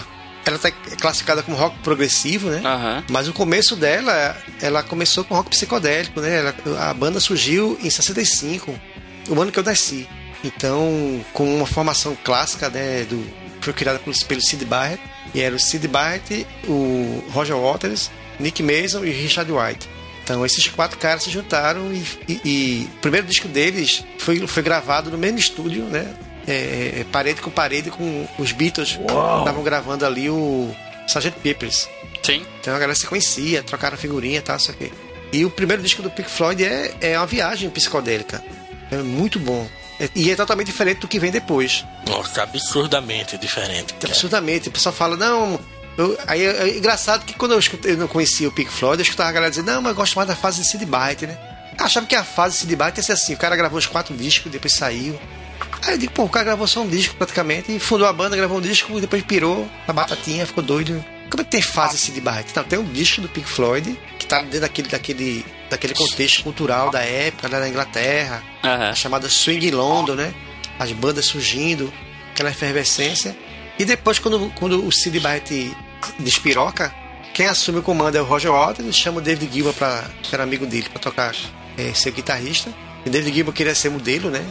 Ela 0.47 0.59
tá 0.59 0.71
classificada 0.71 1.43
como 1.43 1.57
rock 1.59 1.77
progressivo, 1.81 2.49
né? 2.49 2.63
Aham. 2.65 3.05
Mas 3.11 3.29
o 3.29 3.35
começo 3.35 3.77
dela, 3.77 4.35
ela 4.63 4.83
começou 4.83 5.23
com 5.25 5.35
rock 5.35 5.51
psicodélico, 5.51 6.21
né? 6.23 6.39
Ela- 6.39 6.55
a 6.91 6.95
banda 6.95 7.21
surgiu 7.21 7.79
em 7.83 7.91
65, 7.91 8.75
o 9.29 9.41
ano 9.43 9.53
que 9.53 9.59
eu 9.59 9.63
nasci. 9.65 10.09
Então, 10.43 11.23
com 11.35 11.55
uma 11.57 11.67
formação 11.67 12.17
clássica, 12.25 12.71
né? 12.71 13.05
Do, 13.05 13.23
foi 13.61 13.73
criada 13.75 13.99
pelo, 13.99 14.17
pelo 14.27 14.41
Sid 14.41 14.65
Barrett. 14.65 15.03
E 15.35 15.41
era 15.43 15.55
o 15.55 15.59
Sid 15.59 15.87
Barrett, 15.89 16.47
o 16.67 17.23
Roger 17.33 17.57
Waters, 17.57 18.11
Nick 18.41 18.63
Mason 18.63 19.05
e 19.05 19.11
Richard 19.11 19.51
White. 19.53 19.87
Então, 20.29 20.45
esses 20.45 20.69
quatro 20.69 20.99
caras 20.99 21.23
se 21.23 21.31
juntaram 21.31 21.91
e, 21.91 22.05
e- 22.29 22.41
e 22.45 22.89
o 22.97 23.01
primeiro 23.01 23.27
disco 23.27 23.49
deles 23.49 24.05
foi, 24.19 24.47
foi 24.47 24.63
gravado 24.63 25.11
no 25.11 25.17
mesmo 25.17 25.39
estúdio, 25.39 25.85
né? 25.85 26.15
É, 26.47 27.01
é, 27.01 27.07
parede 27.11 27.41
com 27.41 27.51
parede 27.51 27.91
com 27.91 28.29
os 28.39 28.53
Beatles 28.53 28.91
estavam 28.91 29.63
gravando 29.63 30.05
ali 30.05 30.29
o 30.29 30.71
Sgt. 31.07 31.31
Peppers. 31.43 31.89
Sim. 32.23 32.45
Então 32.61 32.75
a 32.75 32.79
galera 32.79 32.95
se 32.95 33.07
conhecia, 33.07 33.63
trocaram 33.63 33.97
figurinha 33.97 34.39
e 34.39 34.43
tal, 34.43 34.59
isso 34.59 34.71
aqui. 34.71 34.93
E 35.33 35.47
o 35.47 35.51
primeiro 35.51 35.83
disco 35.83 36.03
do 36.03 36.11
Pink 36.11 36.29
Floyd 36.31 36.63
é, 36.63 36.95
é 37.01 37.17
uma 37.19 37.27
viagem 37.27 37.71
psicodélica. 37.71 38.45
É 38.91 38.97
muito 38.99 39.39
bom. 39.39 39.67
É- 39.99 40.11
e 40.15 40.31
é 40.31 40.37
totalmente 40.37 40.67
diferente 40.67 40.99
do 41.01 41.09
que 41.09 41.19
vem 41.19 41.31
depois. 41.31 41.87
Nossa, 42.07 42.43
absurdamente 42.43 43.39
diferente. 43.39 43.95
cara. 43.95 44.09
Absurdamente. 44.13 44.69
O 44.69 44.73
pessoal 44.73 44.95
fala, 44.95 45.17
não. 45.17 45.59
Eu- 45.99 46.19
aí 46.27 46.43
é, 46.45 46.77
engraçado 46.79 47.25
que 47.27 47.35
quando 47.35 47.53
eu, 47.53 47.59
escutei, 47.59 47.93
eu 47.93 47.97
não 47.99 48.09
conhecia 48.09 48.49
o 48.49 48.53
Pink 48.53 48.71
Floyd, 48.71 49.01
eu 49.01 49.03
escutava 49.05 49.29
a 49.29 49.33
galera 49.33 49.51
dizer, 49.51 49.63
não, 49.65 49.83
mas 49.83 49.91
eu 49.91 49.97
gosto 49.97 50.15
mais 50.17 50.27
da 50.29 50.35
fase 50.37 50.63
de 50.63 50.69
Sid 50.69 50.87
Barrett, 50.87 51.27
né? 51.27 51.37
Eu 51.79 51.85
achava 51.85 52.07
que 52.07 52.15
a 52.17 52.25
fase 52.25 52.55
de 52.55 52.61
Sid 52.63 52.77
Barrett 52.77 52.99
ia 52.99 53.05
ser 53.05 53.13
assim: 53.13 53.35
o 53.35 53.37
cara 53.37 53.55
gravou 53.55 53.79
os 53.79 53.87
quatro 53.87 54.17
discos, 54.17 54.51
depois 54.51 54.73
saiu. 54.75 55.19
Aí 55.87 55.95
eu 55.95 55.99
digo, 55.99 56.13
pô, 56.13 56.25
o 56.25 56.29
cara 56.29 56.45
gravou 56.47 56.67
só 56.67 56.81
um 56.81 56.89
disco 56.89 57.15
praticamente, 57.15 57.71
e 57.75 57.79
fundou 57.79 58.07
a 58.09 58.13
banda, 58.13 58.37
gravou 58.37 58.59
um 58.59 58.61
disco, 58.61 58.97
e 58.99 59.01
depois 59.01 59.23
pirou 59.23 59.69
na 59.87 59.93
batatinha, 59.95 60.45
ficou 60.47 60.63
doido. 60.65 61.05
Como 61.31 61.41
é 61.41 61.45
que 61.45 61.51
tem 61.51 61.63
fase 61.63 61.97
Sid 61.99 62.21
Barrett? 62.21 62.51
Não, 62.57 62.65
tem 62.65 62.79
um 62.79 62.85
disco 62.85 63.21
do 63.21 63.29
Pink 63.29 63.49
Floyd, 63.49 63.97
que 64.19 64.27
tá 64.27 64.41
dentro 64.41 64.61
daquele, 64.63 64.89
daquele, 64.89 65.47
daquele 65.71 65.95
contexto 65.95 66.43
cultural 66.43 66.91
da 66.91 67.01
época, 67.03 67.49
lá 67.49 67.61
na 67.61 67.69
Inglaterra, 67.69 68.43
a 68.91 68.95
chamada 68.95 69.29
Swing 69.29 69.71
London, 69.71 70.15
né? 70.15 70.35
As 70.79 70.91
bandas 70.91 71.27
surgindo, 71.27 71.93
aquela 72.33 72.51
efervescência. 72.51 73.37
E 73.79 73.85
depois, 73.85 74.19
quando, 74.19 74.51
quando 74.57 74.85
o 74.85 74.91
Sid 74.91 75.21
Barrett 75.21 75.71
despiroca, 76.19 76.95
quem 77.35 77.47
assume 77.47 77.79
o 77.79 77.83
comando 77.83 78.17
é 78.17 78.21
o 78.21 78.25
Roger 78.25 78.51
Waters, 78.51 78.97
chama 78.97 79.19
o 79.19 79.21
David 79.21 79.53
Gilmour, 79.53 79.75
pra, 79.75 80.05
que 80.23 80.35
era 80.35 80.43
amigo 80.43 80.67
dele, 80.67 80.89
pra 80.89 80.99
tocar, 80.99 81.35
é, 81.77 81.95
ser 81.95 82.11
guitarrista. 82.11 82.73
E 83.07 83.11
David 83.11 83.35
Gilmour 83.35 83.55
queria 83.55 83.75
ser 83.75 83.91
modelo, 83.91 84.31
né? 84.31 84.45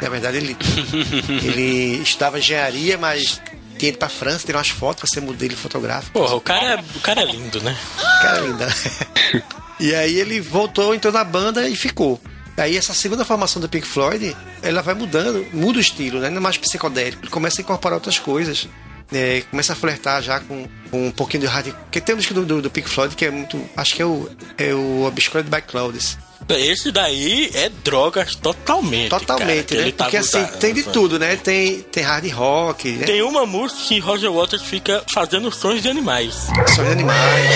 Na 0.00 0.08
verdade, 0.08 0.36
ele, 0.36 0.56
ele 1.42 2.02
estudava 2.02 2.38
engenharia, 2.38 2.96
mas 2.96 3.40
tinha 3.76 3.88
ido 3.88 3.98
pra 3.98 4.08
França, 4.08 4.46
tirar 4.46 4.58
umas 4.58 4.68
fotos 4.68 5.00
pra 5.00 5.08
ser 5.08 5.20
modelo 5.26 5.56
fotográfico. 5.56 6.12
Porra, 6.12 6.36
o 6.36 6.40
cara, 6.40 6.74
é, 6.74 6.84
o 6.96 7.00
cara 7.00 7.22
é 7.22 7.24
lindo, 7.24 7.60
né? 7.60 7.76
Cara 8.20 8.40
linda. 8.40 8.68
e 9.80 9.92
aí 9.92 10.20
ele 10.20 10.40
voltou, 10.40 10.94
entrou 10.94 11.12
na 11.12 11.24
banda 11.24 11.68
e 11.68 11.74
ficou. 11.74 12.20
Aí 12.56 12.76
essa 12.76 12.94
segunda 12.94 13.24
formação 13.24 13.60
do 13.60 13.68
Pink 13.68 13.86
Floyd, 13.86 14.36
ela 14.62 14.82
vai 14.82 14.94
mudando, 14.94 15.44
muda 15.52 15.78
o 15.78 15.80
estilo, 15.80 16.20
né? 16.20 16.30
Não 16.30 16.36
é 16.36 16.40
mais 16.40 16.56
psicodélico. 16.56 17.24
Ele 17.24 17.30
começa 17.30 17.60
a 17.60 17.62
incorporar 17.62 17.96
outras 17.96 18.18
coisas. 18.20 18.68
É, 19.12 19.42
começa 19.50 19.72
a 19.72 19.76
flertar 19.76 20.22
já 20.22 20.40
com, 20.40 20.66
com 20.90 21.06
um 21.08 21.10
pouquinho 21.10 21.42
de 21.42 21.46
hard. 21.46 21.66
Porque 21.72 22.00
tem 22.00 22.14
um 22.14 22.18
disco 22.18 22.34
do, 22.34 22.44
do, 22.44 22.62
do 22.62 22.70
Pink 22.70 22.88
Floyd 22.88 23.14
que 23.14 23.24
é 23.24 23.30
muito. 23.30 23.60
Acho 23.76 23.94
que 23.94 24.02
é 24.02 24.06
o, 24.06 24.28
é 24.58 24.72
o 24.74 25.04
Obscured 25.04 25.48
by 25.50 25.60
Clouds. 25.62 26.18
Esse 26.48 26.90
daí 26.90 27.50
é 27.54 27.68
drogas 27.84 28.34
totalmente. 28.34 29.10
cara, 29.10 29.20
Totalmente, 29.20 29.66
que 29.66 29.74
né? 29.76 29.82
ele 29.82 29.92
tá 29.92 30.04
Porque 30.04 30.16
assim, 30.16 30.38
usando, 30.42 30.58
tem 30.58 30.74
de 30.74 30.82
tudo, 30.82 31.18
né? 31.18 31.36
Tem, 31.36 31.80
tem 31.82 32.02
hard 32.02 32.28
rock, 32.32 32.90
né? 32.90 33.06
Tem 33.06 33.22
uma 33.22 33.46
música 33.46 33.80
que 33.86 33.98
Roger 34.00 34.30
Waters 34.32 34.62
fica 34.62 35.04
fazendo 35.14 35.52
sons 35.52 35.80
de 35.80 35.88
animais. 35.88 36.48
São 36.74 36.84
de 36.84 36.90
animais. 36.90 37.50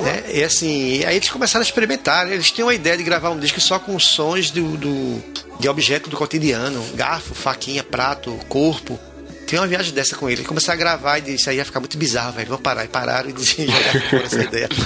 Né? 0.00 0.22
E 0.32 0.42
assim, 0.42 1.04
aí 1.04 1.16
eles 1.16 1.28
começaram 1.28 1.62
a 1.62 1.66
experimentar. 1.66 2.26
né? 2.26 2.34
Eles 2.34 2.50
tinham 2.50 2.68
a 2.70 2.74
ideia 2.74 2.96
de 2.96 3.02
gravar 3.02 3.30
um 3.30 3.38
disco 3.38 3.60
só 3.60 3.78
com 3.78 3.98
sons 3.98 4.50
do, 4.50 4.76
do, 4.78 5.22
de 5.60 5.68
objeto 5.68 6.08
do 6.08 6.16
cotidiano: 6.16 6.82
garfo, 6.94 7.34
faquinha, 7.34 7.84
prato, 7.84 8.32
corpo. 8.48 8.98
Tem 9.46 9.58
uma 9.58 9.66
viagem 9.66 9.92
dessa 9.92 10.16
com 10.16 10.28
ele. 10.28 10.40
Ele 10.40 10.48
começaram 10.48 10.76
a 10.76 10.80
gravar 10.80 11.18
e 11.18 11.22
disse: 11.22 11.48
aí 11.48 11.56
ia 11.56 11.64
ficar 11.64 11.78
muito 11.78 11.96
bizarro, 11.96 12.32
velho. 12.32 12.48
Vamos 12.48 12.62
parar. 12.62 12.84
E 12.84 12.88
pararam 12.88 13.30
e 13.30 13.32
jogaram 13.38 14.00
fora 14.10 14.24
essa 14.24 14.42
ideia. 14.42 14.68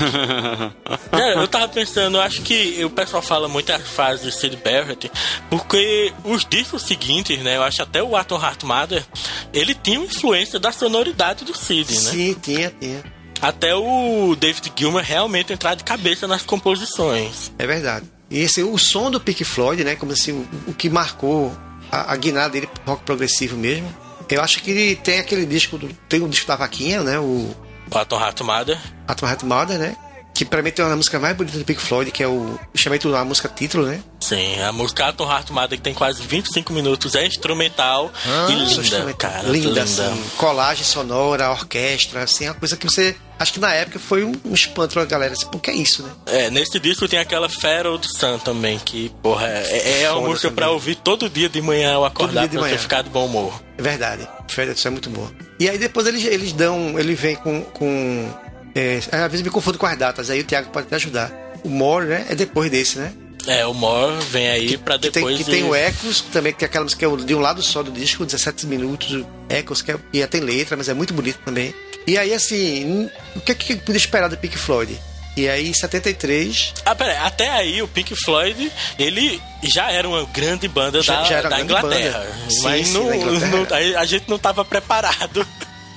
É, 1.13 1.35
eu 1.35 1.49
tava 1.49 1.69
pensando, 1.69 2.17
eu 2.17 2.21
acho 2.21 2.43
que 2.43 2.85
o 2.85 2.91
pessoal 2.91 3.23
fala 3.23 3.49
muito 3.49 3.71
a 3.73 3.79
fase 3.79 4.25
de 4.25 4.33
Sid 4.33 4.57
Barrett, 4.57 5.11
porque 5.49 6.13
os 6.25 6.45
discos 6.45 6.83
seguintes, 6.83 7.39
né? 7.41 7.57
Eu 7.57 7.63
acho 7.63 7.83
até 7.83 8.03
o 8.03 8.17
Atom 8.17 8.41
Heart 8.41 8.63
Mother, 8.65 9.05
ele 9.53 9.75
tinha 9.75 9.99
influência 9.99 10.59
da 10.59 10.73
sonoridade 10.73 11.45
do 11.45 11.57
Sid, 11.57 11.93
né? 11.93 12.11
Sim, 12.11 12.37
tinha, 12.41 12.73
tinha. 12.81 13.03
Até 13.41 13.75
o 13.75 14.37
David 14.37 14.73
Gilmour 14.77 15.03
realmente 15.03 15.53
entrar 15.53 15.75
de 15.75 15.85
cabeça 15.85 16.27
nas 16.27 16.43
composições. 16.43 17.53
É 17.59 17.67
verdade. 17.67 18.07
E 18.31 18.39
esse, 18.41 18.63
o 18.63 18.79
som 18.79 19.11
do 19.11 19.21
Pink 19.21 19.45
Floyd, 19.45 19.83
né? 19.83 19.97
Como 19.97 20.13
assim, 20.13 20.33
o, 20.33 20.71
o 20.71 20.75
que 20.75 20.89
marcou 20.89 21.53
a, 21.91 22.13
a 22.13 22.17
guinada 22.17 22.51
dele 22.51 22.67
pro 22.67 22.93
rock 22.93 23.05
progressivo 23.05 23.57
mesmo. 23.57 23.93
Eu 24.31 24.43
acho 24.43 24.63
que 24.63 24.71
ele 24.71 24.97
tem 24.97 25.19
aquele 25.19 25.45
disco 25.45 25.77
do. 25.77 25.89
Tem 26.09 26.23
o 26.23 26.29
disco 26.29 26.47
da 26.47 26.57
vaquinha, 26.57 27.03
né? 27.03 27.19
O 27.19 27.55
O 27.93 27.99
Atom 27.99 28.21
Heart 28.21 28.41
Mother. 28.43 28.79
Atom 29.09 29.27
Heart 29.27 29.43
Mother, 29.43 29.79
né? 29.79 29.97
Que 30.41 30.45
pra 30.47 30.63
mim 30.63 30.71
tem 30.71 30.83
uma 30.83 30.97
música 30.97 31.19
mais 31.19 31.37
bonita 31.37 31.59
do 31.59 31.65
Pink 31.67 31.79
Floyd, 31.83 32.11
que 32.11 32.23
é 32.23 32.27
o. 32.27 32.59
Chamei 32.75 32.99
a 33.15 33.25
música 33.27 33.47
título, 33.47 33.85
né? 33.85 34.01
Sim, 34.23 34.59
a 34.63 34.73
música 34.73 35.05
Atom 35.05 35.31
Heart 35.31 35.51
Mother, 35.51 35.77
que 35.77 35.83
tem 35.85 35.93
quase 35.93 36.23
25 36.23 36.73
minutos, 36.73 37.15
é 37.15 37.27
instrumental 37.27 38.11
e 38.49 38.53
linda, 38.55 38.81
Instrumental. 38.81 39.15
cara. 39.19 39.41
Ah, 39.41 39.51
Linda, 39.51 39.69
linda. 39.69 39.83
assim. 39.83 40.23
Colagem 40.39 40.83
sonora, 40.83 41.51
orquestra, 41.51 42.23
assim, 42.23 42.47
é 42.47 42.49
uma 42.53 42.55
coisa 42.55 42.75
que 42.75 42.87
você. 42.87 43.15
Acho 43.39 43.53
que 43.53 43.61
na 43.61 43.71
época 43.75 43.99
foi 43.99 44.25
um, 44.25 44.33
um 44.43 44.55
espanto 44.55 44.95
pra 44.95 45.05
galera. 45.05 45.35
Assim, 45.35 45.47
Pô, 45.47 45.59
que 45.59 45.71
é 45.71 45.75
isso, 45.75 46.03
né? 46.03 46.11
É, 46.25 46.49
nesse 46.51 46.81
disco 46.81 47.07
tem 47.07 47.19
aquela 47.19 47.51
Feral 47.51 47.99
do 47.99 48.07
Sun 48.09 48.39
também, 48.39 48.79
que, 48.79 49.11
porra, 49.23 49.47
é, 49.47 50.05
é 50.05 50.09
uma 50.11 50.15
Foda 50.21 50.29
música 50.31 50.49
também. 50.49 50.57
pra 50.57 50.71
ouvir 50.71 50.95
todo 50.95 51.29
dia 51.29 51.51
de 51.51 51.61
manhã 51.61 51.97
ao 51.97 52.07
acordar 52.07 52.49
pra 52.49 52.53
você 52.61 52.69
manhã. 52.69 52.79
ficar 52.79 53.03
de 53.03 53.11
bom 53.11 53.27
humor. 53.27 53.61
É 53.77 53.83
verdade. 53.83 54.27
Fred, 54.49 54.73
isso 54.73 54.89
é 54.89 54.91
muito 54.91 55.11
boa. 55.11 55.31
E 55.59 55.69
aí 55.69 55.77
depois 55.77 56.07
eles, 56.07 56.25
eles 56.25 56.55
dão. 56.55 56.99
Ele 56.99 57.15
vem 57.15 57.37
com. 57.37 57.61
com 57.63 58.33
é, 58.75 58.99
às 59.13 59.31
vezes 59.31 59.43
me 59.43 59.51
confundo 59.51 59.79
com 59.79 59.87
as 59.87 59.97
datas, 59.99 60.31
aí 60.31 60.41
o 60.41 60.45
Thiago 60.45 60.71
pode 60.71 60.87
te 60.89 60.95
ajudar. 60.95 61.31
O 61.65 61.69
More, 61.69 62.07
né? 62.07 62.27
É 62.31 62.35
depois 62.35 62.71
desse, 62.71 62.99
né? 62.99 63.13
É, 63.47 63.67
o 63.67 63.73
More 63.75 64.23
vem 64.31 64.49
aí 64.49 64.77
pra 64.79 64.99
Que 64.99 65.11
tem, 65.11 65.23
depois 65.23 65.39
que 65.39 65.45
tem 65.45 65.61
ir- 65.61 65.65
o 65.65 65.75
Echoes, 65.75 66.21
também, 66.33 66.53
que 66.53 66.65
é 66.65 66.67
aquela 66.67 66.85
música 66.85 67.07
é 67.07 67.17
de 67.17 67.35
um 67.35 67.41
lado 67.41 67.63
só 67.63 67.83
do 67.83 67.91
disco, 67.91 68.25
17 68.25 68.67
minutos. 68.67 69.11
o 69.13 69.27
Echoes, 69.49 69.81
que 69.83 69.93
é, 69.93 69.97
e 70.13 70.27
tem 70.27 70.41
letra, 70.41 70.77
mas 70.77 70.89
é 70.89 70.95
muito 70.95 71.13
bonito 71.15 71.39
também. 71.45 71.75
E 72.07 72.17
aí, 72.19 72.33
assim, 72.35 72.85
hum, 72.85 73.11
o 73.37 73.41
que, 73.41 73.55
que 73.55 73.77
podia 73.77 73.97
esperar 73.99 74.29
do 74.29 74.37
Pink 74.37 74.57
Floyd? 74.59 74.99
E 75.37 75.49
aí, 75.49 75.69
em 75.69 75.73
73, 75.75 76.75
Ah, 76.85 76.95
pera, 76.95 77.13
aí, 77.13 77.19
até 77.19 77.51
aí 77.51 77.81
o 77.83 77.89
Pink 77.89 78.15
Floyd, 78.25 78.71
ele 78.99 79.41
já 79.63 79.91
era 79.91 80.07
uma 80.09 80.25
grande 80.27 80.67
banda 80.69 81.03
Já- 81.03 81.21
da, 81.23 81.25
já 81.29 81.37
era 81.37 81.49
da 81.49 81.61
Inglaterra. 81.61 82.19
banda. 82.21 82.37
Mas 82.63 82.89
sim, 82.89 82.93
não- 82.95 83.15
Inglaterra. 83.15 83.91
não- 83.93 84.01
a 84.01 84.05
gente 84.05 84.29
não 84.29 84.39
tava 84.39 84.65
preparado. 84.65 85.47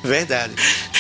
Verdade. 0.04 0.54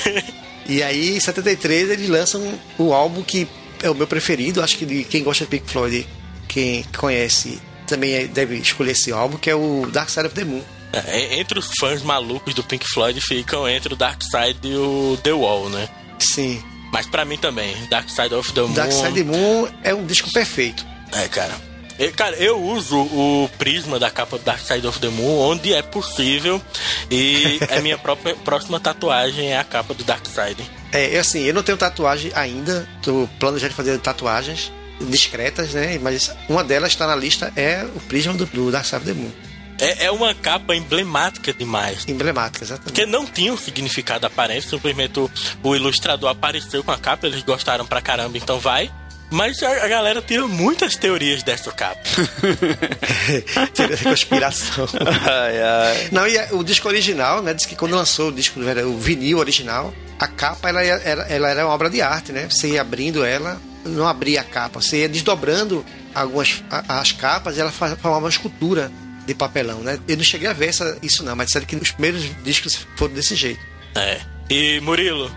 e 0.67 0.81
aí, 0.83 1.15
em 1.15 1.19
73, 1.19 1.89
eles 1.89 2.09
lançam 2.09 2.41
o 2.77 2.93
álbum 2.93 3.21
que 3.23 3.47
é 3.81 3.89
o 3.89 3.95
meu 3.95 4.07
preferido. 4.07 4.61
Acho 4.61 4.77
que 4.77 4.85
de 4.85 5.03
quem 5.03 5.23
gosta 5.23 5.43
de 5.45 5.49
Pink 5.51 5.69
Floyd, 5.71 6.07
quem 6.47 6.83
conhece, 6.97 7.59
também 7.87 8.13
é- 8.13 8.27
deve 8.27 8.55
escolher 8.57 8.91
esse 8.91 9.11
álbum, 9.11 9.37
que 9.37 9.49
é 9.49 9.55
o 9.55 9.87
Dark 9.91 10.09
Side 10.09 10.27
of 10.27 10.35
the 10.35 10.43
Moon. 10.45 10.61
É, 10.93 11.39
entre 11.39 11.57
os 11.57 11.69
fãs 11.79 12.03
malucos 12.03 12.53
do 12.53 12.63
Pink 12.63 12.85
Floyd 12.93 13.19
ficam 13.19 13.67
entre 13.67 13.93
o 13.93 13.97
Dark 13.97 14.21
Side 14.21 14.59
e 14.63 14.75
o 14.75 15.17
The 15.23 15.33
Wall, 15.33 15.69
né? 15.69 15.89
Sim. 16.19 16.61
Mas 16.91 17.07
pra 17.07 17.25
mim 17.25 17.37
também, 17.37 17.75
Dark 17.89 18.07
Side 18.09 18.33
of 18.35 18.53
the 18.53 18.61
Moon. 18.61 18.73
Dark 18.73 18.91
Side 18.91 19.07
of 19.07 19.13
the 19.13 19.23
Moon 19.23 19.67
é 19.83 19.93
um 19.95 20.05
disco 20.05 20.29
perfeito. 20.31 20.85
É, 21.11 21.27
cara. 21.27 21.72
Cara, 22.15 22.35
eu 22.37 22.61
uso 22.61 22.97
o 22.97 23.49
prisma 23.57 23.99
da 23.99 24.09
capa 24.09 24.37
do 24.37 24.43
Dark 24.43 24.59
Side 24.59 24.85
of 24.87 24.99
the 24.99 25.09
Moon 25.09 25.39
onde 25.39 25.73
é 25.73 25.81
possível. 25.81 26.61
E 27.09 27.59
a 27.69 27.79
minha 27.81 27.97
própria, 27.97 28.35
próxima 28.35 28.79
tatuagem 28.79 29.51
é 29.51 29.57
a 29.57 29.63
capa 29.63 29.93
do 29.93 30.03
Dark 30.03 30.25
Side. 30.25 30.69
É, 30.91 31.15
eu, 31.15 31.21
assim, 31.21 31.41
eu 31.41 31.53
não 31.53 31.63
tenho 31.63 31.77
tatuagem 31.77 32.31
ainda. 32.35 32.87
Tô 33.01 33.27
planejando 33.39 33.73
fazer 33.73 33.97
tatuagens 33.99 34.71
discretas, 35.01 35.73
né? 35.73 35.99
Mas 36.01 36.33
uma 36.47 36.63
delas 36.63 36.91
está 36.91 37.07
na 37.07 37.15
lista 37.15 37.51
é 37.55 37.85
o 37.95 37.99
prisma 38.01 38.33
do, 38.33 38.45
do 38.45 38.71
Dark 38.71 38.85
Side 38.85 38.97
of 38.97 39.05
the 39.05 39.13
Moon. 39.13 39.31
É, 39.79 40.05
é 40.05 40.11
uma 40.11 40.33
capa 40.33 40.75
emblemática 40.75 41.51
demais. 41.51 42.05
Emblemática, 42.07 42.63
exatamente. 42.63 42.85
Porque 42.85 43.05
não 43.05 43.25
tinha 43.25 43.51
um 43.51 43.57
significado 43.57 44.25
aparente, 44.25 44.69
simplesmente 44.69 45.19
o, 45.19 45.29
o 45.63 45.75
ilustrador 45.75 46.29
apareceu 46.29 46.83
com 46.83 46.91
a 46.91 46.97
capa, 46.97 47.27
eles 47.27 47.41
gostaram 47.43 47.85
pra 47.85 48.01
caramba, 48.01 48.37
então 48.37 48.59
vai. 48.59 48.91
Mas 49.33 49.61
a, 49.63 49.83
a 49.83 49.87
galera 49.87 50.21
tira 50.21 50.47
muitas 50.47 50.95
teorias 50.95 51.41
dessa 51.41 51.71
capa. 51.71 51.99
Teoria 53.73 53.97
da 53.97 54.03
conspiração. 54.03 54.87
Ai, 55.29 55.59
ai. 55.61 56.07
Não, 56.11 56.27
e 56.27 56.37
a- 56.37 56.49
o 56.51 56.63
disco 56.63 56.87
original, 56.87 57.41
né? 57.41 57.53
Diz 57.53 57.65
que 57.65 57.75
quando 57.75 57.95
lançou 57.95 58.29
o 58.29 58.31
disco, 58.31 58.59
o 58.59 58.97
vinil 58.97 59.39
original, 59.39 59.93
a 60.19 60.27
capa 60.27 60.69
ela 60.69 60.83
era, 60.83 61.23
ela 61.23 61.49
era 61.49 61.65
uma 61.65 61.73
obra 61.73 61.89
de 61.89 62.01
arte, 62.01 62.31
né? 62.31 62.47
Você 62.49 62.69
ia 62.69 62.81
abrindo 62.81 63.25
ela, 63.25 63.59
não 63.85 64.07
abria 64.07 64.41
a 64.41 64.43
capa, 64.43 64.79
você 64.81 64.97
ia 65.01 65.09
desdobrando 65.09 65.83
algumas 66.13 66.63
a- 66.69 66.99
as 66.99 67.11
capas 67.11 67.57
e 67.57 67.61
ela 67.61 67.71
formava 67.71 68.19
uma 68.19 68.29
escultura 68.29 68.91
de 69.25 69.33
papelão, 69.33 69.79
né? 69.79 69.97
Eu 70.07 70.17
não 70.17 70.23
cheguei 70.23 70.47
a 70.47 70.53
ver 70.53 70.67
essa, 70.67 70.97
isso 71.01 71.23
não, 71.23 71.35
mas 71.35 71.47
disseram 71.47 71.65
que 71.65 71.75
os 71.75 71.91
primeiros 71.91 72.23
discos 72.43 72.85
foram 72.97 73.13
desse 73.15 73.35
jeito. 73.35 73.59
É. 73.95 74.19
E 74.49 74.79
Murilo, 74.81 75.31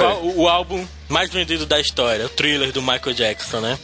qual 0.00 0.24
o, 0.24 0.48
álbum 0.48 0.86
mais 1.08 1.30
vendido 1.30 1.66
da 1.66 1.78
história? 1.80 2.26
O 2.26 2.28
thriller 2.28 2.72
do 2.72 2.80
Michael 2.80 3.14
Jackson, 3.14 3.60
né? 3.60 3.78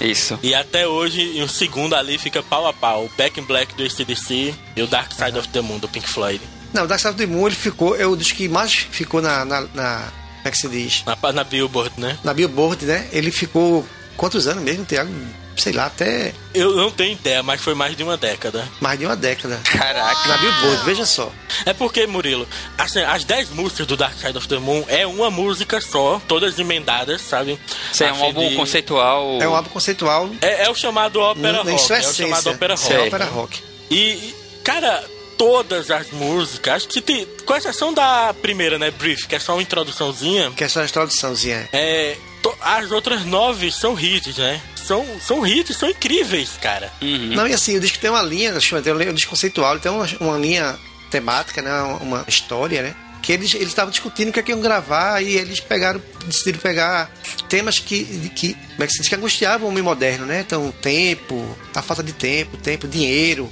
Isso. 0.00 0.38
E 0.42 0.54
até 0.54 0.86
hoje, 0.86 1.20
em 1.20 1.42
um 1.42 1.48
segundo 1.48 1.94
ali, 1.94 2.18
fica 2.18 2.42
pau 2.42 2.66
a 2.66 2.72
pau. 2.72 3.04
O 3.04 3.10
Back 3.16 3.38
in 3.38 3.44
Black 3.44 3.74
do 3.74 3.82
ACDC 3.82 4.54
e 4.76 4.82
o 4.82 4.86
Dark 4.86 5.12
Side 5.12 5.38
of 5.38 5.48
the 5.48 5.60
Moon 5.60 5.78
do 5.78 5.88
Pink 5.88 6.08
Floyd. 6.08 6.40
Não, 6.72 6.84
o 6.84 6.86
Dark 6.86 7.00
Side 7.00 7.14
of 7.14 7.18
the 7.18 7.26
Moon 7.26 7.46
ele 7.46 7.56
ficou, 7.56 7.94
é 7.94 8.06
o 8.06 8.16
disco 8.16 8.38
que 8.38 8.48
mais 8.48 8.72
ficou 8.72 9.20
na, 9.20 9.44
na, 9.44 9.60
na 9.74 10.12
como 10.42 10.48
é 10.48 10.50
que 10.50 10.58
se 10.58 10.68
diz? 10.68 11.04
Na, 11.04 11.32
na 11.32 11.44
Billboard, 11.44 11.92
né? 11.98 12.18
Na 12.24 12.34
Billboard, 12.34 12.84
né? 12.84 13.08
Ele 13.12 13.30
ficou 13.30 13.86
quantos 14.16 14.48
anos 14.48 14.64
mesmo, 14.64 14.84
Tiago? 14.84 15.08
Sei 15.56 15.72
lá, 15.72 15.86
até 15.86 16.32
Eu 16.54 16.74
não 16.76 16.90
tenho 16.90 17.12
ideia, 17.12 17.42
mas 17.42 17.60
foi 17.60 17.74
mais 17.74 17.96
de 17.96 18.02
uma 18.02 18.16
década. 18.16 18.66
mais 18.80 18.98
de 18.98 19.04
uma 19.06 19.14
década. 19.14 19.60
Caraca. 19.64 20.28
Na 20.28 20.36
Billboard, 20.38 20.84
veja 20.84 21.04
só. 21.06 21.30
É 21.66 21.72
porque, 21.72 22.06
Murilo, 22.06 22.48
assim, 22.78 23.00
as 23.00 23.24
10 23.24 23.50
músicas 23.50 23.86
do 23.86 23.96
Dark 23.96 24.14
Side 24.18 24.36
of 24.36 24.48
the 24.48 24.58
Moon 24.58 24.84
é 24.88 25.06
uma 25.06 25.30
música 25.30 25.80
só, 25.80 26.20
todas 26.26 26.58
emendadas, 26.58 27.20
sabe? 27.22 27.58
Isso 27.92 28.02
é 28.02 28.12
um 28.12 28.16
fim 28.16 28.22
álbum 28.22 28.48
de- 28.48 28.56
conceitual. 28.56 29.38
É 29.40 29.48
um 29.48 29.54
álbum 29.54 29.68
conceitual 29.70 30.30
É, 30.40 30.64
é 30.64 30.70
o 30.70 30.74
chamado 30.74 31.20
ópera 31.20 31.62
rock. 31.62 31.78
sua 31.82 31.96
É 31.98 32.00
o 32.08 32.12
chamado 32.14 32.50
ópera 32.50 32.74
Isso 32.74 32.92
é 32.92 32.96
rock. 32.96 33.06
ópera 33.08 33.24
rock. 33.26 33.62
E, 33.90 34.34
cara, 34.64 35.04
todas 35.36 35.90
as 35.90 36.10
músicas, 36.10 36.74
acho 36.74 36.88
que 36.88 37.00
tem, 37.00 37.26
com 37.44 37.54
exceção 37.54 37.92
da 37.92 38.34
primeira, 38.40 38.78
né, 38.78 38.90
Brief, 38.90 39.26
que 39.26 39.34
é 39.34 39.38
só 39.38 39.54
uma 39.54 39.62
introduçãozinha, 39.62 40.50
Que 40.52 40.64
é 40.64 40.68
só 40.68 40.82
a 40.82 40.88
traduçãozinha. 40.88 41.68
é, 41.72 42.16
to- 42.42 42.56
as 42.60 42.90
outras 42.90 43.24
nove 43.24 43.70
são 43.70 43.98
hits, 43.98 44.36
né? 44.36 44.60
São, 44.92 45.20
são 45.20 45.46
hits, 45.46 45.76
são 45.76 45.88
incríveis, 45.88 46.50
cara. 46.60 46.92
Não, 47.00 47.46
e 47.46 47.52
assim, 47.54 47.76
o 47.76 47.80
disco 47.80 47.98
tem 47.98 48.10
uma 48.10 48.22
linha, 48.22 48.52
deixa 48.52 48.76
eu 48.76 48.82
ver, 48.82 48.96
tem 48.96 49.08
um 49.10 49.14
disco 49.14 49.30
conceitual, 49.30 49.78
tem 49.78 49.90
uma, 49.90 50.06
uma 50.20 50.38
linha 50.38 50.76
temática, 51.10 51.60
né? 51.62 51.70
Uma, 51.82 51.96
uma 51.98 52.24
história, 52.28 52.82
né? 52.82 52.94
Que 53.22 53.32
eles 53.32 53.54
eles 53.54 53.68
estavam 53.68 53.90
discutindo 53.90 54.30
o 54.30 54.32
que 54.32 54.40
é 54.40 54.42
que 54.42 54.50
iam 54.50 54.60
gravar 54.60 55.22
e 55.22 55.36
eles 55.36 55.60
pegaram, 55.60 56.02
decidiram 56.26 56.58
pegar 56.58 57.08
temas 57.48 57.78
que, 57.78 58.04
que, 58.34 58.54
como 58.54 58.82
é 58.82 58.86
que 58.86 58.92
se 58.92 58.98
diz, 58.98 59.08
que 59.08 59.14
angustiavam 59.14 59.66
o 59.68 59.70
homem 59.70 59.82
moderno, 59.82 60.26
né? 60.26 60.40
Então, 60.40 60.72
tempo, 60.82 61.56
a 61.74 61.80
falta 61.82 62.02
de 62.02 62.12
tempo, 62.12 62.56
tempo, 62.56 62.88
dinheiro, 62.88 63.48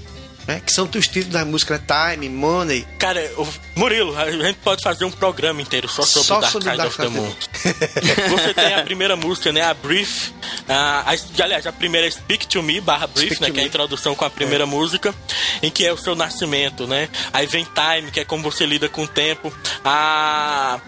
né? 0.49 0.61
Que 0.67 0.73
são 0.73 0.87
os 0.93 1.07
títulos 1.07 1.29
da 1.29 1.45
música, 1.45 1.79
né? 1.89 2.15
Time, 2.17 2.29
money. 2.29 2.85
Cara, 2.99 3.23
o- 3.37 3.47
Murilo, 3.77 4.17
a 4.19 4.29
gente 4.31 4.59
pode 4.65 4.83
fazer 4.83 5.05
um 5.05 5.11
programa 5.11 5.63
inteiro 5.63 5.89
só 5.89 6.03
sobre 6.03 6.27
Só 6.27 6.39
o 6.39 6.41
Dark 6.41 6.53
sobre 6.53 6.69
Side 6.71 6.77
Dark 6.77 6.91
of 6.91 7.03
the 7.03 7.09
Moon. 7.09 7.33
Você 8.31 8.55
tem 8.55 8.75
a 8.75 8.83
primeira 8.83 9.17
música, 9.17 9.53
né? 9.53 9.63
A 9.63 9.75
Brief. 9.75 10.31
A, 10.69 11.13
a- 11.13 11.43
aliás, 11.45 11.67
a 11.67 11.73
primeira 11.73 12.07
é 12.07 12.11
Speak 12.11 12.47
to 12.47 12.63
Me 12.63 12.81
barra 12.81 13.07
Brief, 13.07 13.35
Speak 13.35 13.43
né? 13.43 13.51
Que 13.55 13.61
é 13.61 13.63
a 13.65 13.67
introdução 13.67 14.15
com 14.15 14.25
a 14.25 14.31
primeira 14.31 14.67
música, 14.67 15.15
em 15.63 15.71
que 15.71 15.85
é 15.87 15.93
o 15.93 15.99
seu 15.99 16.15
nascimento, 16.15 16.87
né? 16.87 17.09
Aí 17.33 17.47
vem 17.47 17.65
Time, 17.65 18.11
que 18.11 18.21
é 18.21 18.25
como 18.25 18.43
você 18.43 18.65
lida 18.67 18.89
com 18.89 19.05
o 19.05 19.09
tempo. 19.09 19.53
A. 19.85 20.81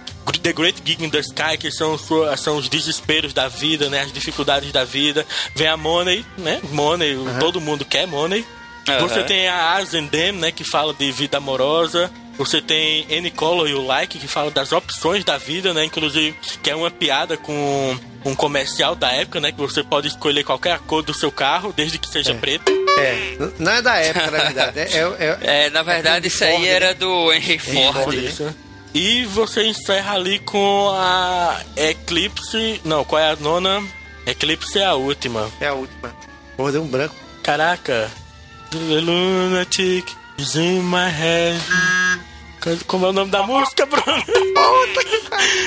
The 0.43 0.53
Great 0.53 0.81
Gig 0.85 1.05
in 1.05 1.11
the 1.11 1.19
Sky, 1.21 1.59
que 1.59 1.71
são, 1.71 1.97
são 2.39 2.57
os 2.57 2.69
desesperos 2.69 3.33
da 3.35 3.49
vida, 3.49 3.89
né? 3.89 4.01
As 4.03 4.13
dificuldades 4.13 4.73
da 4.73 4.85
vida. 4.85 5.27
Vem 5.55 5.67
a 5.69 5.77
Money, 5.77 6.25
né? 6.39 6.61
Money, 6.71 7.17
todo 7.41 7.61
mundo 7.61 7.85
quer 7.85 8.07
Money. 8.07 8.45
Aham. 8.89 9.01
Você 9.01 9.23
tem 9.25 9.47
a 9.49 9.75
As 9.77 9.95
and 9.95 10.07
Them, 10.07 10.33
né? 10.33 10.51
Que 10.53 10.65
fala 10.65 10.95
de 10.95 11.11
vida 11.13 11.37
amorosa. 11.39 12.11
Você 12.39 12.61
tem 12.61 13.07
Any 13.17 13.31
Color 13.31 13.69
You 13.69 13.87
Like, 13.87 14.19
que 14.19 14.27
fala 14.27 14.51
das 14.51 14.73
opções 14.73 15.23
da 15.25 15.37
vida, 15.39 15.73
né? 15.75 15.85
Inclusive, 15.85 16.37
que 16.63 16.71
é 16.71 16.75
uma 16.75 16.91
piada 16.91 17.37
com 17.37 17.97
um 18.25 18.35
comercial 18.35 18.95
da 18.95 19.13
época, 19.13 19.41
né? 19.41 19.53
Que 19.53 19.59
você 19.61 19.83
pode 19.83 20.09
escolher 20.09 20.43
qualquer 20.43 20.79
cor 20.81 21.03
do 21.03 21.13
seu 21.15 21.31
carro, 21.31 21.73
desde 21.77 21.99
que 21.99 22.09
seja 22.09 22.35
preto. 22.35 22.73
É, 22.99 23.37
n- 23.39 23.53
não 23.59 23.73
é 23.73 23.83
da 23.83 23.97
época, 23.97 24.31
na 24.31 24.39
verdade. 24.45 24.79
É, 24.81 24.83
é, 24.85 24.99
é- 24.99 25.39
É, 25.67 25.71
na 25.71 25.83
verdade, 25.83 26.27
é 26.27 26.29
isso 26.29 26.43
aí 26.45 26.53
Ford, 26.53 26.63
né? 26.65 26.69
era 26.71 26.95
do 26.95 27.33
Henry 27.33 27.59
Ford. 27.59 27.95
Ford, 28.05 28.17
né? 28.17 28.25
Isso. 28.29 28.57
E 28.95 29.25
você 29.25 29.65
encerra 29.65 30.15
ali 30.15 30.39
com 30.41 30.91
a 30.91 31.61
Eclipse. 31.77 32.81
Não, 32.85 33.05
qual 33.05 33.21
é 33.23 33.31
a 33.33 33.37
nona? 33.37 33.83
Eclipse 34.27 34.79
é 34.79 34.85
a 34.85 34.95
última. 34.95 35.51
é 35.61 35.69
a 35.69 35.75
última. 35.75 36.15
Porra, 36.57 36.73
deu 36.73 36.83
um 36.83 36.89
branco. 36.89 37.15
Caraca. 37.43 38.11
The 38.71 38.79
lunatic 39.01 40.07
is 40.43 40.57
in 40.57 40.83
my 40.83 41.09
head. 41.09 41.61
Como 42.87 43.07
é 43.07 43.09
o 43.09 43.13
nome 43.13 43.31
da 43.31 43.43
música, 43.45 43.87
Bruno? 43.87 44.23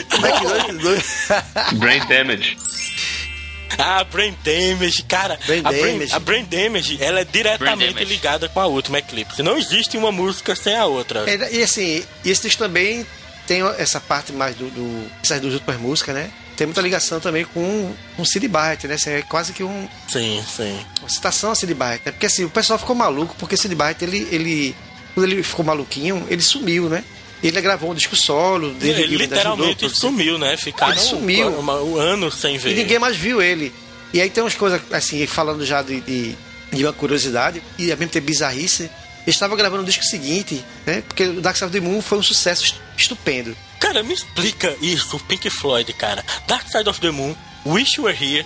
Como 0.09 0.27
é 0.27 0.65
que 0.65 0.71
dois- 0.73 1.27
Brain 1.73 1.99
Damage. 2.07 2.57
Ah, 3.77 4.03
Brain 4.05 4.33
Damage, 4.43 5.03
cara. 5.03 5.37
Brain 5.45 5.61
a, 5.65 5.69
Brain, 5.69 5.93
Damage. 5.97 6.13
a 6.13 6.19
Brain 6.19 6.45
Damage, 6.45 6.97
ela 7.03 7.19
é 7.19 7.25
diretamente 7.25 8.05
ligada 8.05 8.47
com 8.47 8.59
a 8.61 8.65
última 8.67 8.99
Eclipse. 8.99 9.43
Não 9.43 9.57
existe 9.57 9.97
uma 9.97 10.11
música 10.11 10.55
sem 10.55 10.75
a 10.77 10.85
outra. 10.85 11.29
É, 11.29 11.55
e 11.55 11.63
assim, 11.63 12.03
e 12.23 12.29
esse 12.29 12.43
disco 12.43 12.63
também 12.63 13.05
tem 13.45 13.61
essa 13.77 13.99
parte 13.99 14.31
mais 14.31 14.55
do, 14.55 14.69
do 14.69 15.11
essas 15.21 15.41
duas 15.41 15.53
últimas 15.55 15.77
músicas, 15.77 16.15
né? 16.15 16.31
Tem 16.55 16.65
muita 16.67 16.81
ligação 16.81 17.19
também 17.19 17.45
com 17.45 17.93
com 18.15 18.23
Sid 18.25 18.47
Barrett, 18.47 18.87
né? 18.87 18.95
Assim, 18.95 19.09
é 19.09 19.21
quase 19.21 19.51
que 19.53 19.63
um, 19.63 19.87
Sim, 20.07 20.43
sim. 20.55 20.79
uma 21.01 21.09
citação 21.09 21.51
a 21.51 21.55
Sid 21.55 21.73
Barrett, 21.73 22.03
né? 22.05 22.11
Porque 22.11 22.25
assim, 22.25 22.43
o 22.45 22.49
pessoal 22.49 22.79
ficou 22.79 22.95
maluco 22.95 23.35
porque 23.37 23.57
Sid 23.57 23.73
Barrett, 23.75 24.03
ele, 24.03 24.27
ele 24.31 24.75
quando 25.13 25.31
ele 25.31 25.43
ficou 25.43 25.65
maluquinho, 25.65 26.25
ele 26.29 26.41
sumiu, 26.41 26.89
né? 26.89 27.03
Ele 27.43 27.59
gravou 27.61 27.91
um 27.91 27.93
disco 27.93 28.15
solo, 28.15 28.73
David 28.73 29.01
Ele 29.03 29.17
literalmente 29.17 29.85
ajudou, 29.85 29.89
sumiu, 30.09 30.37
né? 30.37 30.55
Ficaram 30.57 30.93
Ele 30.93 31.01
sumiu. 31.01 31.49
uma- 31.59 31.81
um 31.81 31.97
ano 31.97 32.31
sem 32.31 32.57
ver. 32.57 32.71
E 32.71 32.75
ninguém 32.75 32.97
mais 32.99 33.15
viu 33.15 33.41
ele. 33.41 33.73
E 34.13 34.21
aí 34.21 34.29
tem 34.29 34.41
umas 34.43 34.55
coisas, 34.55 34.81
assim, 34.91 35.27
falando 35.27 35.65
já 35.65 35.81
de, 35.81 35.99
de, 36.01 36.35
de 36.71 36.83
uma 36.85 36.93
curiosidade 36.93 37.61
e 37.77 37.91
ao 37.91 37.97
mesmo 37.97 38.11
tempo 38.11 38.25
bizarrice. 38.27 38.83
Ele 38.83 39.31
estava 39.31 39.55
gravando 39.55 39.83
o 39.83 39.85
disco 39.85 40.03
seguinte, 40.03 40.63
né? 40.85 41.03
Porque 41.07 41.23
o 41.25 41.41
Dark 41.41 41.55
Side 41.57 41.65
of 41.65 41.73
the 41.73 41.85
Moon 41.85 42.01
foi 42.01 42.17
um 42.17 42.23
sucesso 42.23 42.63
est- 42.63 42.75
estupendo. 42.97 43.55
Cara, 43.79 44.03
me 44.03 44.13
explica 44.13 44.75
isso, 44.81 45.19
Pink 45.21 45.49
Floyd, 45.49 45.91
cara. 45.93 46.23
Dark 46.47 46.67
Side 46.69 46.89
of 46.89 46.99
the 46.99 47.11
Moon, 47.11 47.35
Wish 47.65 47.97
You 47.97 48.05
Were 48.05 48.17
Here, 48.17 48.45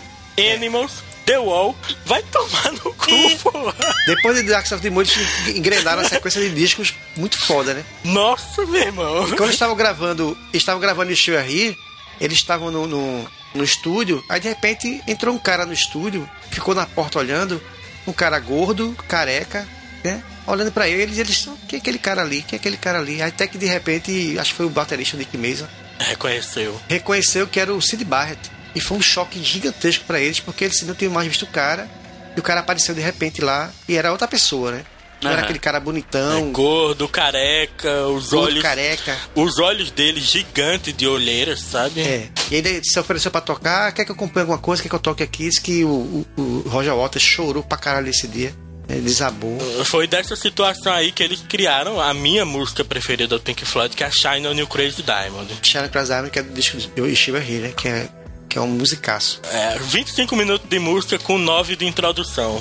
Animals, 0.55 1.03
The 1.25 1.37
Wall, 1.37 1.75
vai 2.05 2.23
tomar 2.23 2.71
no 2.71 2.93
cu, 2.93 3.37
porra. 3.43 3.75
Depois 4.07 4.35
de 4.35 4.43
Dark 4.43 4.65
Side 4.65 4.75
of 4.75 4.83
the 4.83 4.89
Moon, 4.89 5.01
eles 5.01 5.47
engrenaram 5.55 6.01
a 6.01 6.05
sequência 6.05 6.41
de 6.41 6.49
discos 6.49 6.93
muito 7.15 7.37
foda, 7.39 7.73
né? 7.73 7.85
Nossa, 8.03 8.65
meu 8.65 8.81
irmão. 8.81 9.27
Quando 9.29 9.43
eles 9.43 9.53
estavam 9.53 9.75
gravando, 9.75 10.37
estavam 10.53 10.81
gravando 10.81 11.11
o 11.11 11.15
Still 11.15 11.39
Here, 11.39 11.77
eles 12.19 12.37
estavam 12.37 12.71
no, 12.71 12.87
no, 12.87 13.27
no 13.53 13.63
estúdio, 13.63 14.23
aí 14.27 14.39
de 14.39 14.49
repente 14.49 15.01
entrou 15.07 15.33
um 15.33 15.39
cara 15.39 15.65
no 15.65 15.73
estúdio, 15.73 16.29
ficou 16.49 16.73
na 16.73 16.85
porta 16.85 17.19
olhando, 17.19 17.61
um 18.07 18.13
cara 18.13 18.39
gordo, 18.39 18.95
careca, 19.07 19.67
né? 20.03 20.23
Olhando 20.51 20.71
pra 20.71 20.87
eles, 20.87 21.17
e 21.17 21.21
eles, 21.21 21.47
quem 21.67 21.77
é 21.77 21.81
aquele 21.81 21.99
cara 21.99 22.21
ali? 22.21 22.41
Quem 22.41 22.57
é 22.57 22.59
aquele 22.59 22.77
cara 22.77 22.99
ali? 22.99 23.21
Até 23.21 23.47
que 23.47 23.57
de 23.57 23.65
repente, 23.67 24.37
acho 24.39 24.51
que 24.51 24.57
foi 24.57 24.65
o 24.65 24.69
baterista 24.69 25.15
o 25.15 25.19
Nick 25.19 25.37
Mason, 25.37 25.67
Reconheceu. 25.99 26.79
reconheceu 26.87 27.45
que 27.47 27.59
era 27.59 27.73
o 27.73 27.81
Sid 27.81 28.03
Barrett. 28.05 28.49
E 28.75 28.79
foi 28.81 28.97
um 28.97 29.01
choque 29.01 29.43
gigantesco 29.43 30.05
pra 30.05 30.19
eles, 30.19 30.39
porque 30.39 30.65
eles 30.65 30.81
não 30.83 30.93
tinham 30.95 31.11
mais 31.13 31.27
visto 31.27 31.43
o 31.43 31.47
cara. 31.47 31.89
E 32.35 32.39
o 32.39 32.43
cara 32.43 32.59
apareceu 32.61 32.93
de 32.95 33.01
repente 33.01 33.41
lá 33.41 33.71
e 33.87 33.95
era 33.97 34.11
outra 34.11 34.27
pessoa, 34.27 34.71
né? 34.71 34.85
Não 35.21 35.29
era 35.31 35.39
Aham. 35.39 35.43
aquele 35.45 35.59
cara 35.59 35.79
bonitão, 35.81 36.51
Gordo, 36.53 37.05
careca, 37.09 38.07
os 38.07 38.29
gordo, 38.29 38.45
olhos. 38.51 38.61
careca. 38.63 39.17
Os 39.35 39.59
olhos 39.59 39.91
dele 39.91 40.21
gigantes 40.21 40.93
de 40.95 41.05
olheiras, 41.05 41.59
sabe? 41.59 41.99
É. 41.99 42.29
E 42.49 42.55
aí 42.55 42.59
ele 42.59 42.81
se 42.83 42.97
ofereceu 42.97 43.29
pra 43.29 43.41
tocar, 43.41 43.91
quer 43.91 44.05
que 44.05 44.11
eu 44.11 44.15
compre 44.15 44.39
alguma 44.39 44.57
coisa, 44.57 44.81
quer 44.81 44.87
que 44.87 44.95
eu 44.95 44.99
toque 44.99 45.21
aqui? 45.21 45.43
Diz 45.49 45.59
que 45.59 45.83
o, 45.83 45.89
o- 45.89 46.41
o 46.41 46.69
Roger 46.69 46.95
Waters 46.95 47.23
chorou 47.25 47.61
pra 47.63 47.77
caralho 47.77 48.07
esse 48.09 48.27
dia. 48.29 48.53
Desabou. 48.97 49.57
Foi 49.85 50.07
dessa 50.07 50.35
situação 50.35 50.91
aí 50.91 51.11
que 51.11 51.21
eles 51.21 51.41
criaram 51.47 52.01
a 52.01 52.13
minha 52.13 52.43
música 52.43 52.83
preferida 52.83 53.37
do 53.37 53.41
Pink 53.41 53.63
Floyd, 53.65 53.95
que 53.95 54.03
é 54.03 54.07
a 54.07 54.11
Shine 54.11 54.47
on 54.47 54.53
You 54.53 54.67
Crazy 54.67 55.03
Diamond. 55.03 55.53
Sharon 55.61 55.89
Cross 55.89 56.07
Diamond, 56.07 56.31
que 56.31 56.39
é 56.39 56.43
do 56.43 56.53
disco 56.53 56.77
do 56.77 57.15
Shiva 57.15 57.37
Here, 57.37 57.59
né? 57.59 57.73
Que 57.75 57.87
é 57.87 58.09
que 58.49 58.57
é 58.57 58.61
um 58.61 58.67
musicaço. 58.67 59.39
É, 59.51 59.77
25 59.77 60.35
minutos 60.35 60.67
de 60.67 60.79
música 60.79 61.19
com 61.19 61.37
9 61.37 61.75
de 61.75 61.85
introdução. 61.85 62.59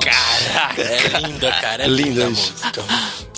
Caraca! 0.00 0.80
É 0.80 1.20
linda, 1.20 1.52
cara. 1.52 1.84
É 1.84 1.86
Linda 1.86 2.08
linda 2.08 2.30
música. 2.30 2.82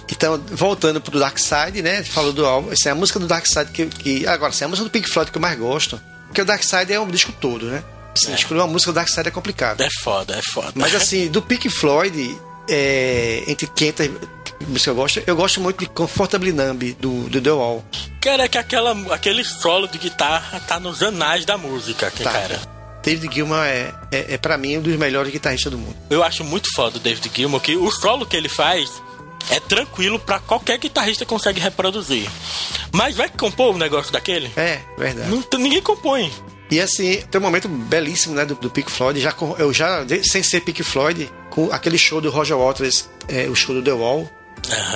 Então, 0.08 0.40
voltando 0.52 1.00
pro 1.00 1.18
Dark 1.18 1.38
Side, 1.38 1.82
né? 1.82 2.04
Falou 2.04 2.32
do 2.32 2.46
álbum. 2.46 2.70
Essa 2.70 2.90
é 2.90 2.92
a 2.92 2.94
música 2.94 3.18
do 3.18 3.26
Dark 3.26 3.44
Side 3.46 3.72
que. 3.72 3.86
que 3.86 4.26
agora, 4.26 4.52
essa 4.52 4.64
é 4.64 4.66
a 4.66 4.68
música 4.68 4.84
do 4.84 4.90
Pink 4.90 5.10
Floyd 5.10 5.32
que 5.32 5.38
eu 5.38 5.42
mais 5.42 5.58
gosto. 5.58 6.00
Porque 6.26 6.42
o 6.42 6.44
Dark 6.44 6.62
Side 6.62 6.92
é 6.92 7.00
um 7.00 7.08
disco 7.08 7.32
todo, 7.32 7.66
né? 7.66 7.82
Assim, 8.16 8.34
Escolher 8.34 8.60
uma 8.60 8.66
música 8.66 8.92
do 8.92 8.94
Dark 8.96 9.08
Side 9.08 9.28
é 9.28 9.30
complicado. 9.30 9.80
É 9.80 9.88
foda, 10.02 10.36
é 10.36 10.42
foda. 10.52 10.72
Mas 10.74 10.94
assim, 10.96 11.28
do 11.28 11.40
Pink 11.40 11.68
Floyd, 11.68 12.36
é, 12.68 13.44
entre 13.46 13.66
500 13.66 14.08
músicas 14.68 14.82
que 14.82 14.90
eu 14.90 14.94
gosto, 14.94 15.22
eu 15.26 15.36
gosto 15.36 15.60
muito 15.60 15.78
de 15.80 15.86
Comfortably 15.86 16.52
Numb, 16.52 16.92
do, 17.00 17.28
do 17.28 17.40
The 17.40 17.50
Wall. 17.50 17.84
Cara, 18.20 18.44
é 18.44 18.48
que 18.48 18.58
aquela, 18.58 18.92
aquele 19.14 19.44
solo 19.44 19.86
de 19.88 19.96
guitarra 19.98 20.60
tá 20.60 20.78
nos 20.78 21.02
anais 21.02 21.44
da 21.44 21.56
música, 21.56 22.10
que, 22.10 22.22
Tá. 22.22 22.32
cara. 22.32 22.60
David 23.02 23.34
Gilmour 23.34 23.64
é, 23.64 23.94
é, 24.12 24.34
é 24.34 24.38
para 24.38 24.58
mim 24.58 24.76
um 24.76 24.82
dos 24.82 24.94
melhores 24.96 25.32
guitarristas 25.32 25.72
do 25.72 25.78
mundo. 25.78 25.96
Eu 26.10 26.22
acho 26.22 26.44
muito 26.44 26.68
foda 26.74 26.98
o 26.98 27.00
David 27.00 27.30
Gilmour, 27.34 27.58
que 27.60 27.74
o 27.74 27.90
solo 27.90 28.26
que 28.26 28.36
ele 28.36 28.48
faz 28.50 28.90
é 29.50 29.58
tranquilo 29.58 30.18
pra 30.18 30.38
qualquer 30.38 30.76
guitarrista 30.78 31.24
consegue 31.24 31.58
reproduzir. 31.58 32.28
Mas 32.92 33.16
vai 33.16 33.30
compor 33.30 33.74
um 33.74 33.78
negócio 33.78 34.12
daquele? 34.12 34.52
É, 34.54 34.80
verdade. 34.98 35.30
Não, 35.30 35.42
ninguém 35.58 35.80
compõe. 35.80 36.30
E 36.70 36.80
assim, 36.80 37.22
tem 37.30 37.40
um 37.40 37.44
momento 37.44 37.68
belíssimo, 37.68 38.34
né, 38.34 38.44
do, 38.44 38.54
do 38.54 38.70
Pink 38.70 38.90
Floyd, 38.90 39.20
já 39.20 39.32
com- 39.32 39.56
eu 39.58 39.72
já, 39.72 40.04
sem 40.22 40.42
ser 40.42 40.60
Pink 40.60 40.82
Floyd, 40.84 41.30
com 41.50 41.70
aquele 41.72 41.98
show 41.98 42.20
do 42.20 42.30
Roger 42.30 42.56
Waters, 42.56 43.08
é, 43.26 43.48
o 43.48 43.54
show 43.56 43.74
do 43.74 43.82
The 43.82 43.92
Wall, 43.92 44.30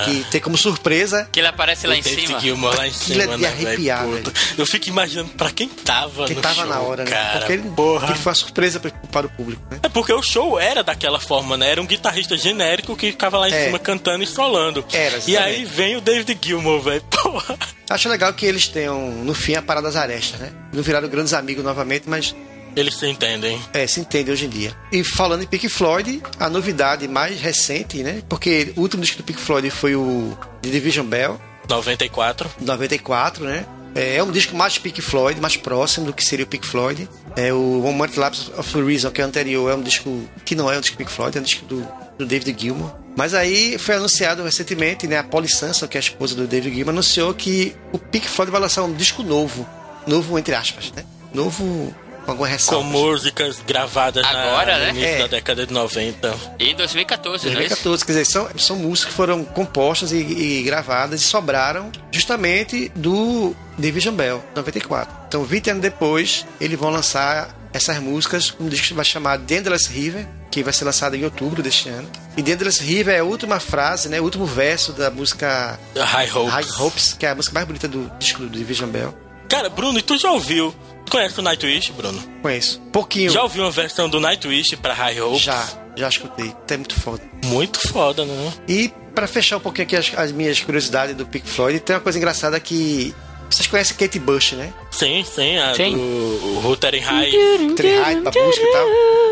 que 0.04 0.24
tem 0.30 0.40
como 0.40 0.56
surpresa 0.56 1.28
Que 1.32 1.40
ele 1.40 1.46
aparece 1.48 1.86
lá 1.86 1.96
em 1.96 2.02
David 2.02 2.26
cima. 2.26 2.40
Gilmour 2.40 2.76
lá 2.76 2.86
em 2.86 2.90
Aquilo 2.90 3.20
é 3.20 3.24
cima, 3.24 3.36
de 3.36 3.42
né, 3.42 3.50
velho? 3.50 3.66
arrepiar, 3.68 4.04
Puta. 4.06 4.32
Eu 4.58 4.66
fico 4.66 4.88
imaginando 4.88 5.30
pra 5.30 5.50
quem 5.50 5.68
tava 5.68 6.26
quem 6.26 6.36
no 6.36 6.42
tava 6.42 6.54
show, 6.54 6.66
na 6.66 6.80
hora, 6.80 7.04
né? 7.04 7.10
cara. 7.10 7.38
Porque 7.38 7.52
ele, 7.52 7.62
Porra. 7.70 8.12
que 8.12 8.18
foi 8.18 8.30
uma 8.30 8.34
surpresa 8.36 8.80
para 9.10 9.26
o 9.26 9.30
público, 9.30 9.62
né? 9.70 9.80
É 9.82 9.88
porque 9.88 10.12
o 10.12 10.22
show 10.22 10.58
era 10.60 10.82
daquela 10.82 11.18
forma, 11.20 11.56
né? 11.56 11.70
Era 11.70 11.80
um 11.82 11.86
guitarrista 11.86 12.36
genérico 12.36 12.96
que 12.96 13.10
ficava 13.10 13.38
lá 13.38 13.48
em 13.48 13.52
É. 13.52 13.64
cima 13.66 13.78
cantando 13.78 14.22
e 14.22 14.26
solando. 14.26 14.84
Era, 14.92 15.18
e 15.26 15.36
aí 15.36 15.64
vem 15.64 15.96
o 15.96 16.00
David 16.00 16.38
Gilmour, 16.42 16.80
velho. 16.80 17.02
Porra. 17.10 17.56
Acho 17.90 18.08
legal 18.08 18.32
que 18.32 18.46
eles 18.46 18.66
tenham, 18.68 18.98
no 19.10 19.34
fim, 19.34 19.54
a 19.54 19.62
parada 19.62 19.86
das 19.86 19.96
arestas, 19.96 20.40
né? 20.40 20.50
Não 20.72 20.82
viraram 20.82 21.08
grandes 21.08 21.32
amigos 21.34 21.62
novamente, 21.64 22.04
mas 22.08 22.34
Eles 22.76 22.94
se 22.94 23.08
entendem. 23.08 23.60
É, 23.72 23.86
se 23.86 24.00
entende 24.00 24.30
hoje 24.30 24.46
em 24.46 24.48
dia. 24.48 24.74
E 24.90 25.04
falando 25.04 25.42
em 25.42 25.46
Pink 25.46 25.68
Floyd, 25.68 26.22
a 26.38 26.48
novidade 26.48 27.06
mais 27.06 27.40
recente, 27.40 28.02
né? 28.02 28.22
Porque 28.28 28.72
o 28.76 28.80
último 28.80 29.02
disco 29.02 29.18
do 29.18 29.24
Pink 29.24 29.40
Floyd 29.40 29.70
foi 29.70 29.94
o 29.94 30.36
The 30.62 30.70
Division 30.70 31.06
Bell, 31.06 31.40
94. 31.68 32.50
94, 32.60 33.44
né? 33.44 33.66
É 33.94 34.20
um 34.22 34.32
disco 34.32 34.56
mais 34.56 34.76
Pink 34.76 35.00
Floyd, 35.00 35.40
mais 35.40 35.56
próximo 35.56 36.06
do 36.06 36.12
que 36.12 36.24
seria 36.24 36.44
o 36.44 36.48
Pink 36.48 36.66
Floyd. 36.66 37.08
É 37.36 37.52
o 37.52 37.84
One 37.84 37.96
Month 37.96 38.16
Lapse 38.16 38.50
of 38.56 38.82
Reason, 38.82 39.10
que 39.10 39.20
é 39.20 39.24
o 39.24 39.28
anterior, 39.28 39.70
é 39.70 39.74
um 39.74 39.82
disco 39.82 40.28
que 40.44 40.56
não 40.56 40.70
é 40.70 40.76
um 40.76 40.80
disco 40.80 40.96
Pink 40.96 41.10
Floyd, 41.10 41.38
é 41.38 41.40
um 41.40 41.44
disco 41.44 41.64
do, 41.64 41.86
do 42.18 42.26
David 42.26 42.60
Gilmour. 42.60 42.90
Mas 43.16 43.34
aí 43.34 43.78
foi 43.78 43.94
anunciado 43.94 44.42
recentemente, 44.42 45.06
né? 45.06 45.18
A 45.18 45.22
Polly 45.22 45.48
Sanson, 45.48 45.86
que 45.86 45.96
é 45.96 46.00
a 46.00 46.02
esposa 46.02 46.34
do 46.34 46.46
David 46.46 46.74
Gilmour, 46.74 46.92
anunciou 46.92 47.32
que 47.32 47.76
o 47.92 47.98
Pink 47.98 48.28
Floyd 48.28 48.50
vai 48.50 48.60
lançar 48.60 48.82
um 48.82 48.92
disco 48.92 49.22
novo. 49.22 49.64
Novo, 50.08 50.36
entre 50.38 50.54
aspas, 50.54 50.90
né? 50.90 51.04
Novo 51.32 51.94
com 52.24 52.30
alguma 52.32 52.48
Com 52.48 52.52
ressalva. 52.52 52.88
músicas 52.88 53.58
gravadas 53.66 54.22
na- 54.22 54.30
Agora, 54.30 54.78
no 54.78 54.84
né? 54.84 54.90
início 54.90 55.08
É. 55.08 55.18
da 55.18 55.26
década 55.26 55.66
de 55.66 55.72
90. 55.72 56.34
Em 56.58 56.74
2014, 56.74 57.44
não 57.44 57.52
é 57.60 57.64
isso? 57.64 57.68
2014, 57.84 58.04
quer 58.04 58.12
dizer, 58.12 58.24
são, 58.24 58.48
são 58.58 58.76
músicas 58.76 59.10
que 59.10 59.16
foram 59.16 59.44
compostas 59.44 60.12
e, 60.12 60.16
e 60.18 60.62
gravadas 60.62 61.20
e 61.20 61.24
sobraram 61.24 61.90
justamente 62.10 62.90
do 62.94 63.54
Division 63.78 64.14
Bell, 64.14 64.42
94. 64.54 65.14
Então, 65.28 65.44
20 65.44 65.70
anos 65.70 65.82
depois, 65.82 66.46
eles 66.60 66.78
vão 66.78 66.90
lançar 66.90 67.54
essas 67.72 67.98
músicas, 67.98 68.54
um 68.60 68.68
disco 68.68 68.88
que 68.88 68.94
vai 68.94 69.04
chamar 69.04 69.38
The 69.40 69.56
Endless 69.56 69.90
River, 69.90 70.26
que 70.50 70.62
vai 70.62 70.72
ser 70.72 70.84
lançado 70.84 71.16
em 71.16 71.24
outubro 71.24 71.60
deste 71.60 71.88
ano. 71.88 72.08
E 72.36 72.42
The 72.42 72.52
Endless 72.52 72.80
River 72.82 73.14
é 73.16 73.18
a 73.18 73.24
última 73.24 73.58
frase, 73.58 74.08
né, 74.08 74.20
o 74.20 74.24
último 74.24 74.46
verso 74.46 74.92
da 74.92 75.10
música 75.10 75.78
High 75.96 76.30
Hopes. 76.30 76.52
High 76.52 76.66
Hopes, 76.80 77.16
que 77.18 77.26
é 77.26 77.30
a 77.30 77.34
música 77.34 77.52
mais 77.52 77.66
bonita 77.66 77.88
do 77.88 78.08
disco 78.18 78.40
do 78.42 78.48
Division 78.48 78.88
Bell. 78.90 79.12
Cara, 79.48 79.68
Bruno, 79.68 79.98
e 79.98 80.02
tu 80.02 80.16
já 80.16 80.30
ouviu? 80.30 80.72
Tu 81.04 81.12
conhece 81.12 81.38
o 81.38 81.42
Nightwish, 81.42 81.92
Bruno? 81.92 82.22
Conheço. 82.42 82.80
Pouquinho. 82.92 83.30
Já 83.30 83.42
ouviu 83.42 83.62
uma 83.64 83.70
versão 83.70 84.08
do 84.08 84.18
Nightwish 84.20 84.76
pra 84.76 84.94
High 84.94 85.20
Hopes? 85.20 85.42
Já, 85.42 85.66
já 85.96 86.08
escutei. 86.08 86.52
É 86.68 86.76
muito 86.76 86.94
foda. 86.98 87.22
Muito 87.44 87.88
foda, 87.88 88.24
né? 88.24 88.52
E 88.68 88.90
pra 89.14 89.26
fechar 89.26 89.58
um 89.58 89.60
pouquinho 89.60 89.86
aqui 89.86 89.96
as, 89.96 90.12
as 90.16 90.32
minhas 90.32 90.60
curiosidades 90.60 91.14
do 91.14 91.24
Pink 91.26 91.48
Floyd, 91.48 91.78
tem 91.80 91.94
uma 91.94 92.02
coisa 92.02 92.18
engraçada 92.18 92.58
que 92.58 93.14
vocês 93.48 93.66
conhecem 93.68 93.96
Kate 93.96 94.18
Bush, 94.18 94.52
né? 94.52 94.72
Sim, 94.90 95.24
sim, 95.24 95.56
a 95.58 95.74
Sim. 95.74 95.92
do 95.92 96.00
o 96.00 96.60
Ruther 96.60 97.00
High. 97.00 97.30
Tree 97.76 97.96
High, 97.96 98.20
da 98.20 98.30
música 98.32 98.66
e 98.66 98.72
tal. 98.72 98.86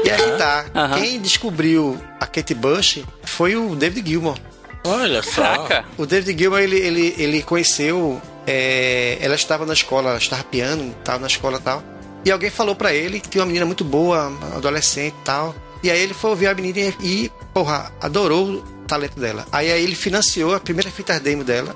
E 0.04 0.10
aí 0.10 0.38
tá. 0.38 0.66
Aham. 0.74 1.00
Quem 1.00 1.20
descobriu 1.20 2.00
a 2.20 2.26
Kate 2.26 2.54
Bush 2.54 2.98
foi 3.24 3.56
o 3.56 3.74
David 3.74 4.08
Gilmour. 4.08 4.38
Olha 4.84 5.22
só. 5.22 5.42
Caraca. 5.42 5.84
O 5.96 6.06
David 6.06 6.38
Gilmour, 6.38 6.60
ele, 6.60 6.76
ele, 6.76 7.14
ele 7.18 7.42
conheceu. 7.42 8.20
É, 8.47 9.18
ela 9.20 9.34
estava 9.34 9.64
na 9.66 9.72
escola, 9.72 10.11
ela 10.11 10.18
estava 10.18 10.43
piano, 10.45 10.95
estava 10.99 11.18
na 11.20 11.26
escola 11.26 11.59
tal. 11.61 11.82
E 12.24 12.30
alguém 12.30 12.51
falou 12.51 12.74
pra 12.74 12.93
ele 12.95 13.18
que 13.20 13.28
tinha 13.28 13.43
uma 13.43 13.47
menina 13.47 13.66
muito 13.66 13.84
boa, 13.84 14.32
adolescente 14.55 15.14
e 15.20 15.24
tal. 15.24 15.55
E 15.82 15.90
aí 15.90 16.01
ele 16.01 16.14
foi 16.14 16.30
ouvir 16.30 16.47
a 16.47 16.55
menina 16.55 16.95
e, 17.01 17.30
porra, 17.53 17.93
adorou 18.01 18.47
o 18.49 18.62
talento 18.86 19.18
dela. 19.18 19.45
Aí, 19.51 19.70
aí 19.72 19.82
ele 19.82 19.97
financiou 19.97 20.55
a 20.55 20.61
primeira 20.61 20.90
fita 20.90 21.18
demo 21.18 21.43
dela. 21.43 21.74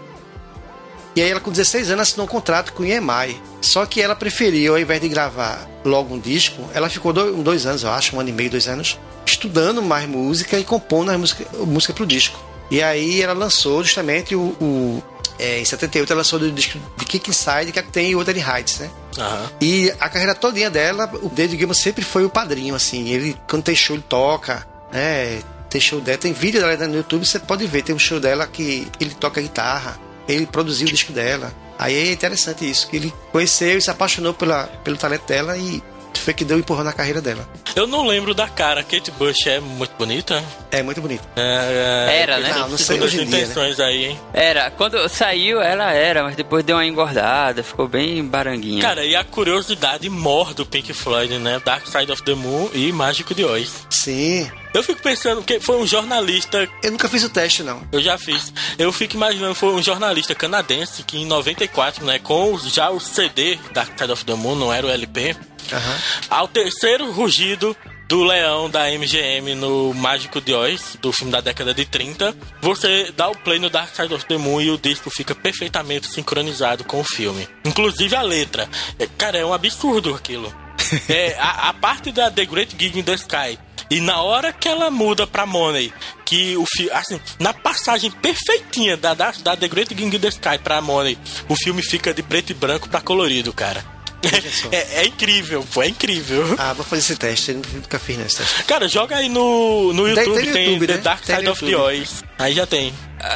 E 1.16 1.20
aí 1.22 1.30
ela, 1.30 1.40
com 1.40 1.50
16 1.50 1.90
anos, 1.90 2.02
assinou 2.08 2.26
um 2.26 2.28
contrato 2.28 2.72
com 2.72 2.82
o 2.82 2.86
EMI. 2.86 3.40
Só 3.60 3.84
que 3.86 4.00
ela 4.00 4.14
preferiu, 4.14 4.74
ao 4.74 4.78
invés 4.78 5.00
de 5.00 5.08
gravar 5.08 5.66
logo 5.84 6.14
um 6.14 6.18
disco, 6.18 6.62
ela 6.74 6.88
ficou 6.90 7.12
dois, 7.12 7.34
dois 7.36 7.66
anos, 7.66 7.82
eu 7.82 7.90
acho, 7.90 8.14
um 8.14 8.20
ano 8.20 8.28
e 8.28 8.32
meio, 8.32 8.50
dois 8.50 8.68
anos, 8.68 8.98
estudando 9.24 9.82
mais 9.82 10.06
música 10.08 10.58
e 10.58 10.62
compondo 10.64 11.10
música, 11.18 11.44
música 11.66 11.92
pro 11.94 12.06
disco. 12.06 12.38
E 12.70 12.82
aí 12.82 13.22
ela 13.22 13.32
lançou 13.32 13.82
justamente 13.82 14.36
o- 14.36 15.02
é, 15.38 15.60
em 15.60 15.64
78 15.64 16.12
ela 16.12 16.18
lançou 16.18 16.38
o 16.38 16.50
disco 16.50 16.78
de 16.96 17.04
Kick 17.04 17.30
Inside, 17.30 17.72
que 17.72 17.82
tem 17.82 18.14
o 18.14 18.18
Wuthering 18.18 18.40
Heights, 18.42 18.78
né? 18.78 18.90
Aham. 19.18 19.50
E 19.60 19.92
a 20.00 20.08
carreira 20.08 20.34
todinha 20.34 20.70
dela, 20.70 21.10
o 21.22 21.28
David 21.28 21.58
Gilmour 21.58 21.74
sempre 21.74 22.04
foi 22.04 22.24
o 22.24 22.30
padrinho, 22.30 22.74
assim. 22.74 23.08
Ele, 23.08 23.36
quando 23.48 23.62
tem 23.62 23.74
show, 23.74 23.96
ele 23.96 24.04
toca, 24.08 24.66
né? 24.92 25.42
Tem 25.68 25.80
show 25.80 26.00
dela, 26.00 26.18
tem 26.18 26.32
vídeo 26.32 26.60
dela 26.60 26.86
no 26.86 26.96
YouTube, 26.96 27.26
você 27.26 27.38
pode 27.38 27.66
ver. 27.66 27.82
Tem 27.82 27.94
um 27.94 27.98
show 27.98 28.20
dela 28.20 28.46
que 28.46 28.88
ele 29.00 29.14
toca 29.14 29.40
guitarra, 29.40 29.98
ele 30.28 30.46
produziu 30.46 30.86
o 30.86 30.90
disco 30.90 31.12
dela. 31.12 31.52
Aí 31.78 31.94
é 31.94 32.12
interessante 32.12 32.68
isso, 32.68 32.88
que 32.88 32.96
ele 32.96 33.14
conheceu 33.30 33.76
e 33.76 33.82
se 33.82 33.90
apaixonou 33.90 34.32
pela, 34.32 34.64
pelo 34.82 34.96
talento 34.96 35.26
dela 35.26 35.56
e 35.58 35.82
foi 36.20 36.34
que 36.34 36.44
deu 36.44 36.56
um 36.56 36.60
empurrão 36.60 36.84
na 36.84 36.92
carreira 36.92 37.20
dela. 37.20 37.48
Eu 37.74 37.86
não 37.86 38.06
lembro 38.06 38.34
da 38.34 38.48
cara. 38.48 38.82
Kate 38.82 39.10
Bush 39.12 39.46
é 39.46 39.60
muito 39.60 39.92
bonita. 39.98 40.42
É 40.70 40.82
muito 40.82 41.00
bonito. 41.00 41.22
É, 41.36 42.20
Era, 42.22 42.38
né? 42.38 42.52
Não, 42.54 42.70
não 42.70 42.78
sei 42.78 43.00
hoje 43.00 43.22
em 43.22 43.26
dia, 43.26 43.38
né? 43.38 43.44
intenções 43.44 43.80
aí, 43.80 44.06
hein? 44.06 44.20
Era, 44.32 44.70
quando 44.70 45.08
saiu 45.08 45.60
ela 45.60 45.92
era, 45.92 46.22
mas 46.22 46.36
depois 46.36 46.64
deu 46.64 46.76
uma 46.76 46.86
engordada, 46.86 47.62
ficou 47.62 47.86
bem 47.88 48.24
baranguinha. 48.24 48.82
Cara, 48.82 49.04
e 49.04 49.14
a 49.14 49.24
curiosidade 49.24 50.08
mor 50.08 50.54
do 50.54 50.64
Pink 50.64 50.92
Floyd, 50.92 51.38
né? 51.38 51.60
Dark 51.64 51.86
Side 51.86 52.10
of 52.10 52.22
the 52.22 52.34
Moon 52.34 52.70
e 52.72 52.92
Mágico 52.92 53.34
de 53.34 53.44
Oz. 53.44 53.86
Sim. 53.90 54.50
Eu 54.74 54.82
fico 54.82 55.00
pensando 55.00 55.42
que 55.42 55.58
foi 55.60 55.76
um 55.78 55.86
jornalista 55.86 56.68
Eu 56.82 56.92
nunca 56.92 57.08
fiz 57.08 57.24
o 57.24 57.30
teste, 57.30 57.62
não. 57.62 57.86
Eu 57.90 58.00
já 58.02 58.18
fiz. 58.18 58.52
Eu 58.78 58.92
fico 58.92 59.14
imaginando, 59.16 59.54
foi 59.54 59.72
um 59.74 59.82
jornalista 59.82 60.34
canadense 60.34 61.02
que 61.02 61.18
em 61.18 61.26
94, 61.26 62.04
né, 62.04 62.18
com 62.18 62.58
já 62.58 62.90
o 62.90 63.00
CD 63.00 63.58
Dark 63.72 63.98
Side 63.98 64.12
of 64.12 64.24
the 64.24 64.34
Moon, 64.34 64.54
não 64.56 64.72
era 64.72 64.86
o 64.86 64.90
LP, 64.90 65.34
Aham. 65.72 65.98
ao 66.28 66.48
terceiro 66.48 67.10
rugido 67.10 67.76
do 68.08 68.22
leão 68.22 68.70
da 68.70 68.88
MGM 68.90 69.54
no 69.56 69.92
Mágico 69.92 70.40
de 70.40 70.54
Oz, 70.54 70.96
do 71.02 71.10
filme 71.12 71.32
da 71.32 71.40
década 71.40 71.74
de 71.74 71.84
30, 71.84 72.36
você 72.60 73.10
dá 73.16 73.28
o 73.28 73.36
play 73.36 73.58
no 73.58 73.68
Dark 73.68 73.94
Side 73.96 74.14
of 74.14 74.24
the 74.26 74.36
Moon 74.36 74.60
e 74.60 74.70
o 74.70 74.78
disco 74.78 75.10
fica 75.10 75.34
perfeitamente 75.34 76.06
sincronizado 76.06 76.84
com 76.84 77.00
o 77.00 77.04
filme. 77.04 77.48
Inclusive 77.64 78.14
a 78.14 78.22
letra. 78.22 78.68
É, 78.98 79.08
Cara, 79.18 79.38
é 79.38 79.44
um 79.44 79.52
absurdo 79.52 80.14
aquilo. 80.14 80.54
É, 81.08 81.34
a, 81.40 81.70
a 81.70 81.74
parte 81.74 82.12
da 82.12 82.30
The 82.30 82.44
Great 82.44 82.76
Gig 82.78 82.96
in 82.96 83.02
the 83.02 83.14
Sky. 83.14 83.58
E 83.90 84.00
na 84.00 84.20
hora 84.20 84.52
que 84.52 84.68
ela 84.68 84.90
muda 84.90 85.26
pra 85.26 85.46
Money, 85.46 85.92
que 86.24 86.56
o 86.56 86.64
filme. 86.76 86.90
Assim, 86.92 87.20
na 87.38 87.52
passagem 87.54 88.10
perfeitinha 88.10 88.96
da, 88.96 89.14
da, 89.14 89.30
da 89.42 89.56
The 89.56 89.68
Great 89.68 89.94
Gig 89.94 90.16
in 90.16 90.18
the 90.18 90.28
Sky 90.28 90.58
pra 90.62 90.80
Money, 90.80 91.16
o 91.48 91.54
filme 91.54 91.82
fica 91.82 92.12
de 92.12 92.22
preto 92.22 92.50
e 92.50 92.54
branco 92.54 92.88
pra 92.88 93.00
colorido, 93.00 93.52
cara. 93.52 93.84
É, 94.72 95.02
é 95.02 95.06
incrível, 95.06 95.64
pô, 95.72 95.82
é 95.82 95.88
incrível. 95.88 96.56
Ah, 96.58 96.72
vou 96.72 96.84
fazer 96.84 97.00
esse 97.00 97.16
teste. 97.16 97.52
Eu 97.52 97.62
nunca 97.74 97.96
fiz 97.98 98.16
nesse 98.18 98.38
teste. 98.38 98.64
Cara, 98.64 98.88
joga 98.88 99.16
aí 99.16 99.28
no, 99.28 99.92
no 99.92 100.02
Tem- 100.02 100.24
YouTube, 100.24 100.42
tem 100.42 100.52
tem, 100.52 100.64
no 100.66 100.72
YouTube, 100.72 100.86
The 100.88 100.94
né? 100.94 101.00
Dark 101.00 101.20
Tem 101.24 101.36
Side 101.36 101.48
of 101.48 101.64
the. 101.64 101.76
Oz. 101.76 102.24
Aí 102.38 102.52
já 102.54 102.66
tem. 102.66 102.92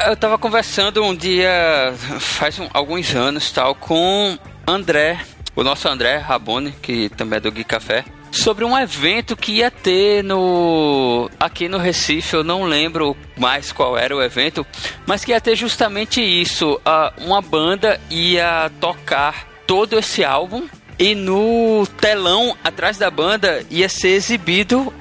Eu 0.09 0.17
tava 0.17 0.37
conversando 0.37 1.05
um 1.05 1.15
dia, 1.15 1.95
faz 2.19 2.59
um- 2.59 2.69
alguns 2.75 3.15
anos, 3.15 3.53
tal, 3.53 3.75
com 3.77 4.37
André, 4.67 5.21
o 5.55 5.63
nosso 5.63 5.87
André 5.89 6.17
Rabone, 6.17 6.73
que 6.83 7.09
também 7.11 7.37
é 7.37 7.41
do 7.41 7.53
Gui 7.53 7.63
Café, 7.63 8.05
sobre 8.31 8.65
um 8.65 8.79
evento 8.79 9.37
que 9.37 9.53
ia 9.53 9.71
ter 9.71 10.23
no 10.25 11.31
aqui 11.39 11.69
no 11.69 11.79
Recife, 11.79 12.35
eu 12.35 12.45
não 12.45 12.65
lembro 12.65 13.17
mais 13.37 13.73
qual 13.73 13.97
era 13.99 14.15
o 14.15 14.23
evento, 14.23 14.67
mas 15.07 15.25
que 15.25 15.33
ia 15.33 15.41
ter 15.41 15.57
justamente 15.57 16.21
isso, 16.21 16.81
ah, 16.85 17.13
uma 17.19 17.41
banda 17.43 18.01
ia 18.11 18.71
tocar 18.81 19.47
todo 19.67 19.99
esse 19.99 20.25
álbum 20.25 20.67
E 20.99 21.15
no 21.15 21.87
telão, 21.99 22.55
atrás 22.63 22.99
da 22.99 23.11
banda, 23.11 23.65
ia 23.71 23.89
ser 23.89 24.11
exibido 24.11 24.93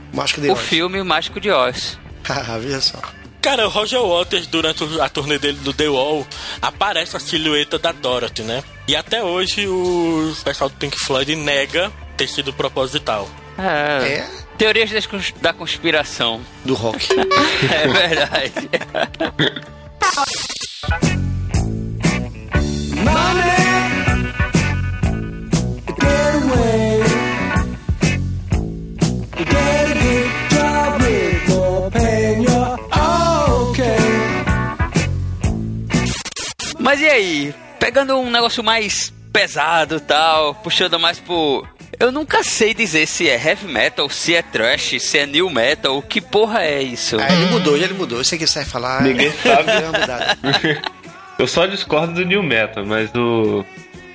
o 0.49 0.53
Oz. 0.53 0.61
filme 0.61 1.01
O 1.01 1.05
Mágico 1.05 1.39
de 1.39 1.51
Oz. 1.51 1.97
Ah, 2.29 2.57
Veja 2.59 2.79
só. 2.79 2.99
Cara, 3.41 3.65
o 3.67 3.69
Roger 3.69 4.01
Waters, 4.01 4.45
durante 4.47 4.83
a 5.01 5.09
turnê 5.09 5.39
dele 5.39 5.57
do 5.59 5.73
The 5.73 5.87
Wall, 5.89 6.27
aparece 6.61 7.17
a 7.17 7.19
silhueta 7.19 7.79
da 7.79 7.91
Dorothy, 7.91 8.43
né? 8.43 8.63
E 8.87 8.95
até 8.95 9.23
hoje 9.23 9.67
o 9.67 10.33
pessoal 10.43 10.69
do 10.69 10.75
Pink 10.75 10.97
Floyd 10.99 11.35
nega 11.35 11.91
ter 12.19 12.27
sido 12.27 12.51
proposital. 12.53 13.27
É. 13.57 14.13
É 14.19 14.27
Teorias 14.57 14.91
das 14.91 15.05
cons- 15.07 15.33
da 15.41 15.53
conspiração. 15.53 16.41
do 16.65 16.73
rock. 16.73 17.07
É 17.71 17.87
verdade. 17.87 18.69
Mas 36.79 36.99
e 37.01 37.05
aí? 37.09 37.55
Pegando 37.79 38.15
um 38.17 38.29
negócio 38.29 38.63
mais 38.63 39.13
pesado 39.31 39.97
e 39.97 39.99
tal, 39.99 40.55
puxando 40.55 40.99
mais 40.99 41.19
pro. 41.19 41.65
Eu 41.99 42.13
nunca 42.13 42.41
sei 42.45 42.73
dizer 42.73 43.05
se 43.05 43.29
é 43.29 43.33
heavy 43.33 43.67
metal, 43.67 44.09
se 44.09 44.33
é 44.33 44.41
trash, 44.41 44.95
se 45.01 45.17
é 45.17 45.25
new 45.25 45.49
metal. 45.49 46.01
Que 46.01 46.21
porra 46.21 46.63
é 46.63 46.81
isso? 46.81 47.17
Ah, 47.19 47.27
ele 47.29 47.47
mudou, 47.47 47.75
ele 47.75 47.93
mudou. 47.93 48.19
Eu 48.19 48.23
sei 48.23 48.39
que 48.39 48.47
você 48.47 48.59
vai 48.59 48.69
falar. 48.69 49.03
Ninguém 49.03 49.29
sabe. 49.33 49.69
Uma 49.69 49.99
mudada. 49.99 50.37
Eu 51.37 51.45
só 51.45 51.65
discordo 51.65 52.13
do 52.13 52.25
New 52.25 52.41
Metal, 52.41 52.85
mas 52.85 53.13
o. 53.13 53.65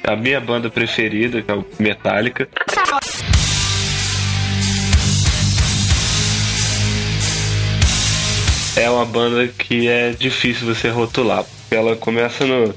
A 0.03 0.17
minha 0.17 0.41
banda 0.41 0.71
preferida, 0.71 1.43
que 1.43 1.51
é 1.51 1.55
o 1.55 1.65
Metallica. 1.79 2.49
É 8.77 8.91
uma 8.91 9.05
banda 9.05 9.47
que 9.47 9.89
é 9.89 10.11
difícil 10.11 10.67
você 10.67 10.89
rotular. 10.89 11.45
Porque 11.45 11.75
ela 11.75 11.95
começa 11.97 12.47
no. 12.47 12.75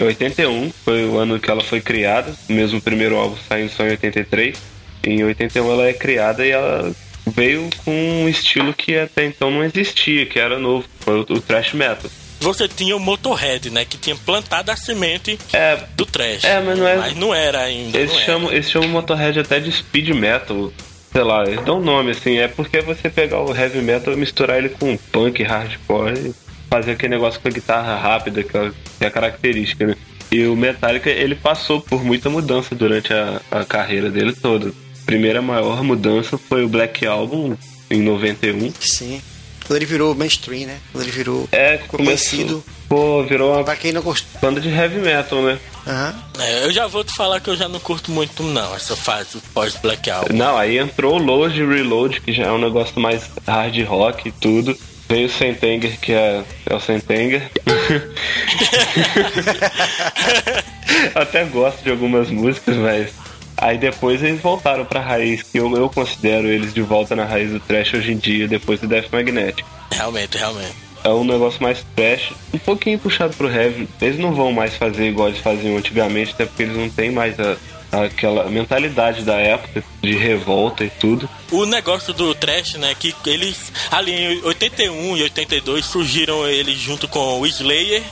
Em 0.00 0.04
81, 0.06 0.70
foi 0.84 1.04
o 1.04 1.18
ano 1.18 1.38
que 1.38 1.50
ela 1.50 1.62
foi 1.62 1.80
criada. 1.80 2.32
Mesmo 2.48 2.78
o 2.78 2.82
primeiro 2.82 3.16
álbum 3.16 3.36
saindo 3.48 3.70
só 3.70 3.84
em 3.84 3.90
83. 3.90 4.56
Em 5.04 5.24
81 5.24 5.70
ela 5.72 5.86
é 5.86 5.92
criada 5.92 6.44
e 6.46 6.50
ela 6.50 6.92
veio 7.26 7.68
com 7.84 7.90
um 8.24 8.28
estilo 8.28 8.72
que 8.74 8.96
até 8.98 9.24
então 9.24 9.50
não 9.50 9.62
existia, 9.64 10.26
que 10.26 10.38
era 10.38 10.58
novo. 10.58 10.84
Foi 11.00 11.20
o, 11.20 11.20
o 11.20 11.40
thrash 11.40 11.72
metal. 11.74 12.10
Você 12.40 12.66
tinha 12.66 12.96
o 12.96 13.00
Motorhead, 13.00 13.68
né? 13.70 13.84
Que 13.84 13.98
tinha 13.98 14.16
plantado 14.16 14.70
a 14.70 14.76
semente 14.76 15.38
É, 15.52 15.78
do 15.94 16.06
trash. 16.06 16.42
É, 16.44 16.58
mas 16.60 16.78
não 16.78 16.88
é- 16.88 16.96
Mas 16.96 17.14
não 17.16 17.34
era 17.34 17.60
ainda. 17.60 17.98
Eles 17.98 18.10
não 18.12 18.16
era. 18.18 18.26
chamam, 18.26 18.52
eles 18.52 18.70
chamam 18.70 18.88
o 18.88 18.92
Motorhead 18.92 19.38
até 19.40 19.60
de 19.60 19.70
speed 19.70 20.08
metal. 20.14 20.72
Sei 21.12 21.22
lá, 21.22 21.42
eles 21.44 21.62
dão 21.64 21.78
um 21.80 21.84
nome 21.84 22.12
assim. 22.12 22.38
É 22.38 22.48
porque 22.48 22.80
você 22.80 23.10
pegar 23.10 23.40
o 23.42 23.54
heavy 23.54 23.82
metal 23.82 24.14
e 24.14 24.16
misturar 24.16 24.56
ele 24.58 24.70
com 24.70 24.96
punk, 25.12 25.42
hardcore 25.42 26.14
e 26.18 26.34
fazer 26.70 26.92
aquele 26.92 27.14
negócio 27.14 27.40
com 27.40 27.48
a 27.48 27.50
guitarra 27.50 27.96
rápida, 27.96 28.42
que 28.44 28.56
é 29.00 29.06
a 29.06 29.10
característica, 29.10 29.86
né? 29.86 29.96
E 30.30 30.46
o 30.46 30.54
Metallica, 30.54 31.10
ele 31.10 31.34
passou 31.34 31.80
por 31.80 32.04
muita 32.04 32.30
mudança 32.30 32.72
durante 32.74 33.12
a, 33.12 33.40
a 33.50 33.64
carreira 33.64 34.08
dele 34.08 34.32
toda. 34.32 34.68
A 34.68 35.04
primeira 35.04 35.42
maior 35.42 35.82
mudança 35.82 36.38
foi 36.38 36.64
o 36.64 36.68
Black 36.68 37.04
Album, 37.04 37.56
em 37.90 38.00
91. 38.00 38.72
Sim. 38.78 39.20
Quando 39.66 39.76
ele 39.78 39.86
virou 39.86 40.14
mainstream, 40.14 40.66
né? 40.68 40.78
Quando 40.92 41.02
ele 41.04 41.12
virou 41.12 41.48
É, 41.50 41.78
conhecido. 41.78 42.62
pô, 42.88 43.22
virou 43.24 43.54
uma 43.54 43.64
Pra 43.64 43.74
quem 43.76 43.92
não 43.92 44.02
gostou. 44.02 44.40
banda 44.40 44.60
de 44.60 44.68
heavy 44.68 44.98
metal, 45.00 45.42
né? 45.42 45.58
Aham. 45.86 46.14
É, 46.38 46.64
eu 46.66 46.72
já 46.72 46.86
vou 46.86 47.02
te 47.02 47.12
falar 47.16 47.40
que 47.40 47.50
eu 47.50 47.56
já 47.56 47.68
não 47.68 47.80
curto 47.80 48.10
muito, 48.12 48.42
não, 48.42 48.74
essa 48.74 48.94
fase 48.96 49.38
pós-Black 49.54 50.08
Album. 50.10 50.34
Não, 50.34 50.56
aí 50.56 50.78
entrou 50.78 51.16
o 51.16 51.22
Load 51.22 51.64
Reload, 51.64 52.20
que 52.20 52.32
já 52.32 52.44
é 52.44 52.52
um 52.52 52.58
negócio 52.60 53.00
mais 53.00 53.28
hard 53.46 53.76
rock 53.84 54.28
e 54.28 54.32
tudo. 54.32 54.76
Veio 55.10 55.26
o 55.26 55.28
Sentenger, 55.28 55.98
que 55.98 56.12
é, 56.12 56.44
é 56.66 56.74
o 56.74 56.78
Sentenger. 56.78 57.50
Até 61.12 61.44
gosto 61.46 61.82
de 61.82 61.90
algumas 61.90 62.30
músicas, 62.30 62.76
mas. 62.76 63.12
Aí 63.56 63.76
depois 63.76 64.22
eles 64.22 64.40
voltaram 64.40 64.84
pra 64.84 65.00
raiz, 65.00 65.42
que 65.42 65.58
eu, 65.58 65.76
eu 65.76 65.90
considero 65.90 66.46
eles 66.46 66.72
de 66.72 66.80
volta 66.80 67.16
na 67.16 67.24
raiz 67.24 67.50
do 67.50 67.58
trash 67.58 67.92
hoje 67.92 68.12
em 68.12 68.16
dia, 68.16 68.46
depois 68.46 68.80
do 68.80 68.86
Death 68.86 69.10
Magnetic. 69.10 69.66
Realmente, 69.90 70.38
realmente. 70.38 70.76
É 71.02 71.08
um 71.08 71.24
negócio 71.24 71.60
mais 71.60 71.84
trash, 71.96 72.32
um 72.54 72.58
pouquinho 72.58 72.96
puxado 72.98 73.34
pro 73.34 73.52
heavy. 73.52 73.88
Eles 74.00 74.16
não 74.16 74.32
vão 74.32 74.52
mais 74.52 74.76
fazer 74.76 75.08
igual 75.08 75.28
eles 75.28 75.40
faziam 75.40 75.76
antigamente, 75.76 76.34
até 76.34 76.46
porque 76.46 76.62
eles 76.62 76.76
não 76.76 76.88
têm 76.88 77.10
mais 77.10 77.38
a, 77.40 77.56
aquela 77.92 78.48
mentalidade 78.48 79.22
da 79.22 79.34
época 79.36 79.82
de 80.02 80.14
revolta 80.14 80.84
e 80.84 80.90
tudo. 80.90 81.28
O 81.50 81.64
negócio 81.66 82.12
do 82.14 82.34
trash, 82.34 82.74
né, 82.74 82.94
que 82.98 83.14
eles 83.26 83.72
ali 83.90 84.12
em 84.12 84.42
81 84.44 85.16
e 85.16 85.22
82 85.24 85.84
surgiram 85.84 86.46
eles 86.48 86.78
junto 86.78 87.08
com 87.08 87.40
o 87.40 87.46
Slayer, 87.46 88.02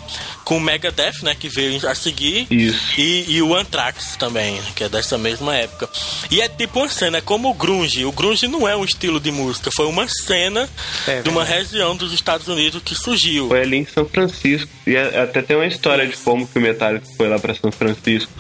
com 0.45 0.57
o 0.57 0.61
Megadeth, 0.61 1.23
né, 1.23 1.37
que 1.39 1.49
veio 1.49 1.87
a 1.89 1.95
seguir. 1.95 2.47
Isso. 2.51 2.99
E, 2.99 3.25
e 3.29 3.43
o 3.43 3.55
Anthrax 3.55 4.17
também, 4.17 4.59
que 4.75 4.83
é 4.85 4.89
dessa 4.89 5.17
mesma 5.19 5.55
época. 5.55 5.89
E 6.31 6.41
é 6.41 6.49
tipo 6.49 6.81
uma 6.81 6.89
cena, 6.89 7.19
é 7.19 7.21
como 7.21 7.51
o 7.51 7.55
grunge. 7.55 8.05
O 8.05 8.13
grunge 8.13 8.49
não 8.49 8.67
é 8.67 8.75
um 8.75 8.85
estilo 8.85 9.21
de 9.21 9.31
música, 9.31 9.71
foi 9.71 9.87
uma 9.87 10.09
cena 10.09 10.69
É 11.07 11.21
de 11.23 11.29
uma 11.29 11.45
verdade. 11.45 11.65
região 11.71 11.95
dos 11.97 12.13
Estados 12.13 12.49
Unidos 12.49 12.83
que 12.83 12.95
surgiu. 12.95 13.49
Foi 13.49 13.61
ali 13.63 13.77
em 13.77 13.87
São 13.87 14.07
Francisco. 14.07 14.69
E 14.87 14.97
a- 14.97 15.23
até 15.25 15.43
tem 15.43 15.57
uma 15.57 15.67
história 15.67 16.07
de 16.07 16.17
como 16.17 16.47
que 16.49 16.59
o 16.59 16.63
Metallica 16.63 17.07
foi 17.17 17.29
lá 17.29 17.39
pra 17.39 17.55
São 17.55 17.71
Francisco. 17.71 18.33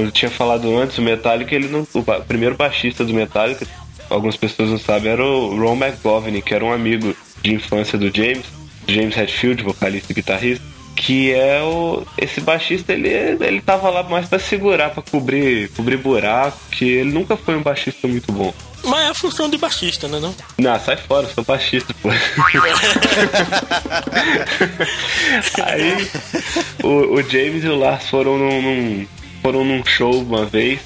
Eu 0.00 0.10
tinha 0.12 0.30
falado 0.30 0.76
antes, 0.78 0.98
o 0.98 1.02
Metallica, 1.02 1.54
ele 1.54 1.68
não. 1.68 1.86
O 1.94 2.02
ba- 2.02 2.20
primeiro 2.20 2.54
baixista 2.56 3.04
do 3.04 3.14
Metallica, 3.14 3.66
algumas 4.10 4.36
pessoas 4.36 4.68
não 4.70 4.78
sabem, 4.78 5.10
era 5.12 5.24
o 5.24 5.56
Ron 5.58 5.76
McGovney, 5.76 6.42
que 6.42 6.54
era 6.54 6.64
um 6.64 6.72
amigo 6.72 7.16
de 7.42 7.54
infância 7.54 7.98
do 7.98 8.14
James, 8.14 8.44
James 8.86 9.16
Hetfield, 9.16 9.62
vocalista 9.62 10.12
e 10.12 10.14
guitarrista. 10.14 10.64
Que 10.94 11.32
é 11.34 11.60
o. 11.62 12.02
Esse 12.16 12.40
baixista, 12.40 12.94
ele, 12.94 13.08
ele 13.08 13.60
tava 13.60 13.90
lá 13.90 14.02
mais 14.02 14.26
pra 14.28 14.38
segurar, 14.38 14.88
pra 14.90 15.02
cobrir, 15.02 15.68
cobrir 15.76 15.98
buraco, 15.98 16.56
que 16.70 16.86
ele 16.88 17.12
nunca 17.12 17.36
foi 17.36 17.54
um 17.54 17.62
baixista 17.62 18.08
muito 18.08 18.32
bom. 18.32 18.54
Mas 18.82 19.04
é 19.04 19.08
a 19.08 19.14
função 19.14 19.50
de 19.50 19.58
baixista, 19.58 20.08
né, 20.08 20.18
não? 20.20 20.34
Não, 20.56 20.80
sai 20.80 20.96
fora, 20.96 21.26
eu 21.26 21.30
sou 21.34 21.44
baixista, 21.44 21.92
pô. 22.02 22.08
Aí 25.64 26.08
o, 26.82 27.14
o 27.18 27.22
James 27.22 27.64
e 27.64 27.68
o 27.68 27.76
Lars 27.78 28.06
foram 28.08 28.38
num, 28.38 28.62
num- 28.62 29.06
foram 29.46 29.64
num 29.64 29.84
show 29.86 30.12
uma 30.22 30.44
vez 30.44 30.80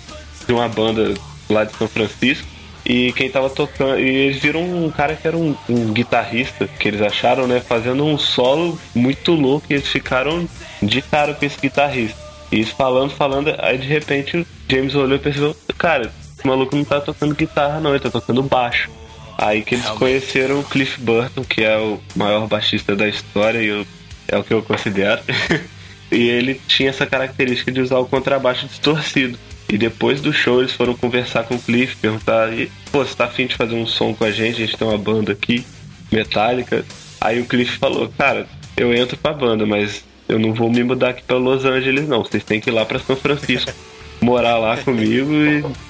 de 0.46 0.52
uma 0.52 0.68
banda 0.68 1.14
lá 1.48 1.64
de 1.64 1.74
São 1.78 1.88
Francisco. 1.88 2.46
E 2.84 3.10
quem 3.14 3.30
tava 3.30 3.48
tocando. 3.48 3.98
E 3.98 4.04
eles 4.06 4.38
viram 4.42 4.60
um 4.62 4.90
cara 4.90 5.14
que 5.16 5.26
era 5.26 5.34
um, 5.36 5.56
um 5.66 5.92
guitarrista, 5.94 6.68
que 6.78 6.88
eles 6.88 7.00
acharam, 7.00 7.46
né? 7.46 7.60
Fazendo 7.60 8.04
um 8.04 8.18
solo 8.18 8.78
muito 8.94 9.32
louco. 9.32 9.66
E 9.70 9.74
eles 9.74 9.88
ficaram 9.88 10.46
de 10.82 11.00
cara 11.00 11.32
com 11.32 11.44
esse 11.46 11.58
guitarrista. 11.58 12.18
E 12.52 12.56
eles 12.56 12.68
falando, 12.70 13.12
falando. 13.12 13.54
Aí 13.60 13.78
de 13.78 13.86
repente 13.86 14.36
o 14.36 14.46
James 14.68 14.94
olhou 14.94 15.16
e 15.16 15.18
pensou: 15.20 15.56
Cara, 15.78 16.12
esse 16.36 16.46
maluco 16.46 16.76
não 16.76 16.84
tá 16.84 17.00
tocando 17.00 17.34
guitarra, 17.34 17.80
não, 17.80 17.90
ele 17.90 18.00
tá 18.00 18.10
tocando 18.10 18.42
baixo. 18.42 18.90
Aí 19.38 19.62
que 19.62 19.74
eles 19.76 19.86
conheceram 19.98 20.60
o 20.60 20.64
Cliff 20.64 21.00
Burton, 21.00 21.44
que 21.44 21.62
é 21.64 21.78
o 21.78 21.98
maior 22.14 22.46
baixista 22.46 22.94
da 22.94 23.08
história, 23.08 23.58
e 23.62 23.68
eu- 23.68 23.86
é 24.28 24.36
o 24.36 24.44
que 24.44 24.52
eu 24.52 24.62
considero. 24.62 25.20
e 26.10 26.28
ele 26.28 26.60
tinha 26.66 26.90
essa 26.90 27.06
característica 27.06 27.70
de 27.70 27.80
usar 27.80 27.98
o 27.98 28.06
contrabaixo 28.06 28.66
distorcido. 28.66 29.38
E 29.68 29.78
depois 29.78 30.20
do 30.20 30.32
show 30.32 30.60
eles 30.60 30.72
foram 30.72 30.94
conversar 30.94 31.44
com 31.44 31.54
o 31.54 31.58
Cliff, 31.60 31.96
perguntar, 31.96 32.52
e, 32.52 32.70
pô, 32.90 33.04
você 33.04 33.14
tá 33.14 33.26
afim 33.26 33.46
de 33.46 33.54
fazer 33.54 33.74
um 33.74 33.86
som 33.86 34.12
com 34.12 34.24
a 34.24 34.30
gente? 34.30 34.62
A 34.62 34.66
gente 34.66 34.76
tem 34.76 34.86
uma 34.86 34.98
banda 34.98 35.32
aqui, 35.32 35.64
metálica. 36.10 36.84
Aí 37.20 37.40
o 37.40 37.46
Cliff 37.46 37.78
falou, 37.78 38.12
cara, 38.18 38.48
eu 38.76 38.92
entro 38.92 39.16
pra 39.16 39.32
banda, 39.32 39.64
mas 39.64 40.04
eu 40.28 40.38
não 40.38 40.52
vou 40.52 40.70
me 40.70 40.82
mudar 40.82 41.10
aqui 41.10 41.22
pra 41.22 41.36
Los 41.36 41.64
Angeles, 41.64 42.08
não. 42.08 42.24
Vocês 42.24 42.42
têm 42.42 42.60
que 42.60 42.68
ir 42.68 42.72
lá 42.72 42.84
pra 42.84 42.98
São 42.98 43.14
Francisco. 43.14 43.72
morar 44.20 44.58
lá 44.58 44.76
comigo 44.76 45.32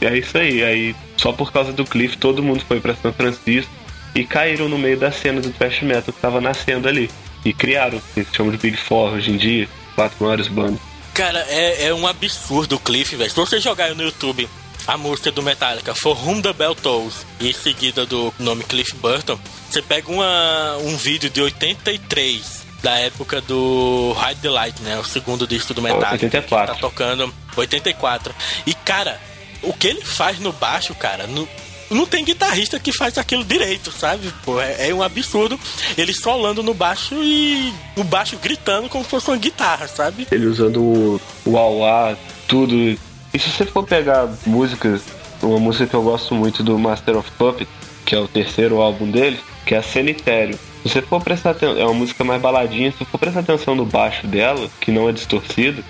e 0.00 0.06
é 0.06 0.16
isso 0.16 0.38
aí. 0.38 0.62
Aí 0.62 0.96
só 1.16 1.32
por 1.32 1.52
causa 1.52 1.72
do 1.72 1.84
Cliff 1.84 2.16
todo 2.16 2.42
mundo 2.42 2.64
foi 2.66 2.80
pra 2.80 2.94
São 2.94 3.12
Francisco 3.12 3.70
e 4.14 4.24
caíram 4.24 4.68
no 4.68 4.78
meio 4.78 4.98
da 4.98 5.10
cena 5.10 5.40
do 5.40 5.50
thrash 5.50 5.82
metal 5.82 6.14
que 6.14 6.20
tava 6.20 6.40
nascendo 6.40 6.88
ali. 6.88 7.10
E 7.44 7.52
criaram, 7.52 7.98
o 7.98 8.02
que 8.14 8.24
se 8.24 8.34
chama 8.34 8.52
de 8.52 8.58
Big 8.58 8.76
Four 8.76 9.14
hoje 9.14 9.30
em 9.30 9.36
dia, 9.36 9.68
quatro 10.00 10.24
maiores 10.24 10.48
bandas. 10.48 10.80
Cara, 11.12 11.44
é, 11.48 11.88
é 11.88 11.94
um 11.94 12.06
absurdo 12.06 12.76
o 12.76 12.78
Cliff, 12.78 13.14
velho. 13.14 13.28
Se 13.28 13.36
você 13.36 13.60
jogar 13.60 13.94
no 13.94 14.02
YouTube 14.02 14.48
a 14.86 14.96
música 14.96 15.30
do 15.30 15.42
Metallica, 15.42 15.94
For 15.94 16.16
Whom 16.16 16.40
the 16.40 16.52
Bell 16.52 16.74
Tolls, 16.74 17.26
e 17.38 17.52
seguida 17.52 18.06
do 18.06 18.32
nome 18.38 18.64
Cliff 18.64 18.94
Burton, 18.96 19.38
você 19.68 19.82
pega 19.82 20.10
uma, 20.10 20.78
um 20.78 20.96
vídeo 20.96 21.28
de 21.28 21.42
83, 21.42 22.64
da 22.82 22.98
época 22.98 23.42
do 23.42 24.16
Hide 24.18 24.40
the 24.40 24.48
Light, 24.48 24.80
né? 24.82 24.98
O 24.98 25.04
segundo 25.04 25.46
disco 25.46 25.74
do 25.74 25.82
Metallica. 25.82 26.12
84. 26.12 26.74
Que 26.74 26.80
tá 26.80 26.88
tocando 26.88 27.34
84. 27.54 28.34
E, 28.66 28.72
cara, 28.72 29.20
o 29.62 29.74
que 29.74 29.86
ele 29.86 30.02
faz 30.02 30.38
no 30.38 30.52
baixo, 30.52 30.94
cara, 30.94 31.26
no, 31.26 31.46
não 31.90 32.06
tem 32.06 32.24
guitarrista 32.24 32.78
que 32.78 32.92
faz 32.92 33.18
aquilo 33.18 33.44
direito, 33.44 33.90
sabe? 33.90 34.32
Pô, 34.44 34.60
é, 34.60 34.88
é 34.88 34.94
um 34.94 35.02
absurdo. 35.02 35.58
Ele 35.96 36.14
solando 36.14 36.62
no 36.62 36.72
baixo 36.72 37.14
e 37.22 37.72
o 37.96 38.04
baixo 38.04 38.36
gritando 38.36 38.88
como 38.88 39.04
se 39.04 39.10
fosse 39.10 39.28
uma 39.28 39.36
guitarra, 39.36 39.88
sabe? 39.88 40.26
Ele 40.30 40.46
usando 40.46 40.82
o, 40.82 41.20
o 41.44 41.58
auá, 41.58 42.16
tudo. 42.46 42.74
E 42.74 43.38
se 43.38 43.50
você 43.50 43.66
for 43.66 43.84
pegar 43.84 44.28
músicas, 44.46 45.02
uma 45.42 45.58
música 45.58 45.86
que 45.86 45.94
eu 45.94 46.02
gosto 46.02 46.34
muito 46.34 46.62
do 46.62 46.78
Master 46.78 47.16
of 47.16 47.30
Puppets, 47.32 47.72
que 48.04 48.14
é 48.14 48.18
o 48.18 48.28
terceiro 48.28 48.80
álbum 48.80 49.10
dele, 49.10 49.38
que 49.66 49.74
é 49.74 49.82
Cemitério. 49.82 50.58
Se 50.82 50.88
você 50.88 51.02
for 51.02 51.22
prestar 51.22 51.50
atenção, 51.50 51.78
é 51.78 51.84
uma 51.84 51.94
música 51.94 52.24
mais 52.24 52.40
baladinha, 52.40 52.90
se 52.90 52.98
você 52.98 53.04
for 53.04 53.18
prestar 53.18 53.40
atenção 53.40 53.74
no 53.74 53.84
baixo 53.84 54.26
dela, 54.26 54.68
que 54.80 54.90
não 54.90 55.08
é 55.08 55.12
distorcido, 55.12 55.84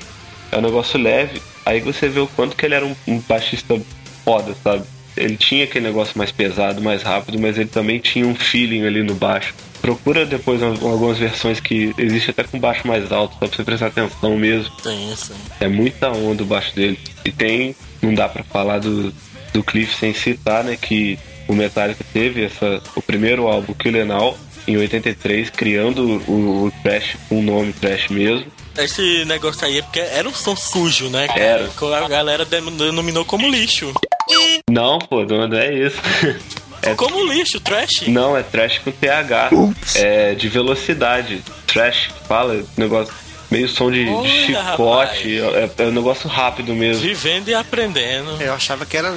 é 0.50 0.58
um 0.58 0.60
negócio 0.60 1.00
leve, 1.00 1.40
aí 1.64 1.80
você 1.80 2.08
vê 2.08 2.20
o 2.20 2.26
quanto 2.26 2.56
que 2.56 2.66
ele 2.66 2.74
era 2.74 2.84
um, 2.84 2.96
um 3.06 3.18
baixista 3.20 3.80
foda, 4.24 4.54
sabe? 4.64 4.84
Ele 5.16 5.36
tinha 5.36 5.64
aquele 5.64 5.86
negócio 5.86 6.16
mais 6.16 6.30
pesado, 6.30 6.80
mais 6.80 7.02
rápido, 7.02 7.38
mas 7.38 7.58
ele 7.58 7.68
também 7.68 7.98
tinha 7.98 8.26
um 8.26 8.34
feeling 8.34 8.86
ali 8.86 9.02
no 9.02 9.14
baixo. 9.14 9.54
Procura 9.82 10.24
depois 10.26 10.62
al- 10.62 10.76
algumas 10.82 11.18
versões 11.18 11.58
que 11.60 11.92
existe 11.98 12.30
até 12.30 12.44
com 12.44 12.58
baixo 12.58 12.86
mais 12.86 13.10
alto, 13.10 13.32
só 13.38 13.46
pra 13.46 13.56
você 13.56 13.64
prestar 13.64 13.86
atenção 13.86 14.36
mesmo. 14.36 14.70
Sim, 14.82 15.14
sim. 15.16 15.34
É 15.58 15.68
muita 15.68 16.10
onda 16.10 16.42
o 16.42 16.46
baixo 16.46 16.74
dele. 16.74 16.98
E 17.24 17.32
tem, 17.32 17.74
não 18.02 18.14
dá 18.14 18.28
pra 18.28 18.44
falar 18.44 18.78
do, 18.78 19.12
do 19.52 19.62
Cliff 19.62 19.94
sem 19.98 20.12
citar, 20.14 20.62
né, 20.64 20.76
que 20.80 21.18
o 21.48 21.54
Metallica 21.54 22.04
teve 22.12 22.44
essa, 22.44 22.82
o 22.94 23.02
primeiro 23.02 23.48
álbum, 23.48 23.72
Kill 23.74 23.96
Em 23.96 24.10
All, 24.12 24.38
em 24.68 24.76
83, 24.76 25.50
criando 25.50 26.22
o, 26.28 26.66
o 26.66 26.72
Trash 26.82 27.16
com 27.28 27.40
o 27.40 27.42
nome 27.42 27.72
Trash 27.72 28.08
mesmo. 28.10 28.46
Esse 28.78 29.24
negócio 29.24 29.66
aí 29.66 29.78
é 29.78 29.82
porque 29.82 29.98
era 29.98 30.28
um 30.28 30.32
som 30.34 30.54
sujo, 30.54 31.08
né? 31.08 31.26
Era. 31.34 31.66
Que 31.68 31.84
A 31.92 32.06
galera 32.08 32.44
denominou 32.44 33.24
como 33.24 33.48
lixo. 33.48 33.92
Não, 34.70 34.98
pô, 34.98 35.24
não 35.24 35.58
é 35.58 35.72
isso. 35.74 35.98
É- 36.82 36.94
Como 36.94 37.30
lixo, 37.30 37.60
trash. 37.60 38.06
Não, 38.08 38.34
é 38.34 38.42
trash 38.42 38.78
com 38.78 38.90
TH. 38.90 39.50
É 39.96 40.34
de 40.34 40.48
velocidade. 40.48 41.42
Trash, 41.66 42.06
que 42.06 42.26
fala, 42.26 42.64
negócio 42.74 43.12
meio 43.50 43.68
som 43.68 43.90
de, 43.90 44.02
de 44.06 44.10
Olha, 44.10 44.30
chicote. 44.46 45.38
É, 45.40 45.70
é 45.76 45.82
um 45.88 45.92
negócio 45.92 46.26
rápido 46.26 46.74
mesmo. 46.74 47.02
Vivendo 47.02 47.48
e 47.50 47.54
aprendendo. 47.54 48.34
Eu 48.40 48.54
achava 48.54 48.86
que 48.86 48.96
era. 48.96 49.12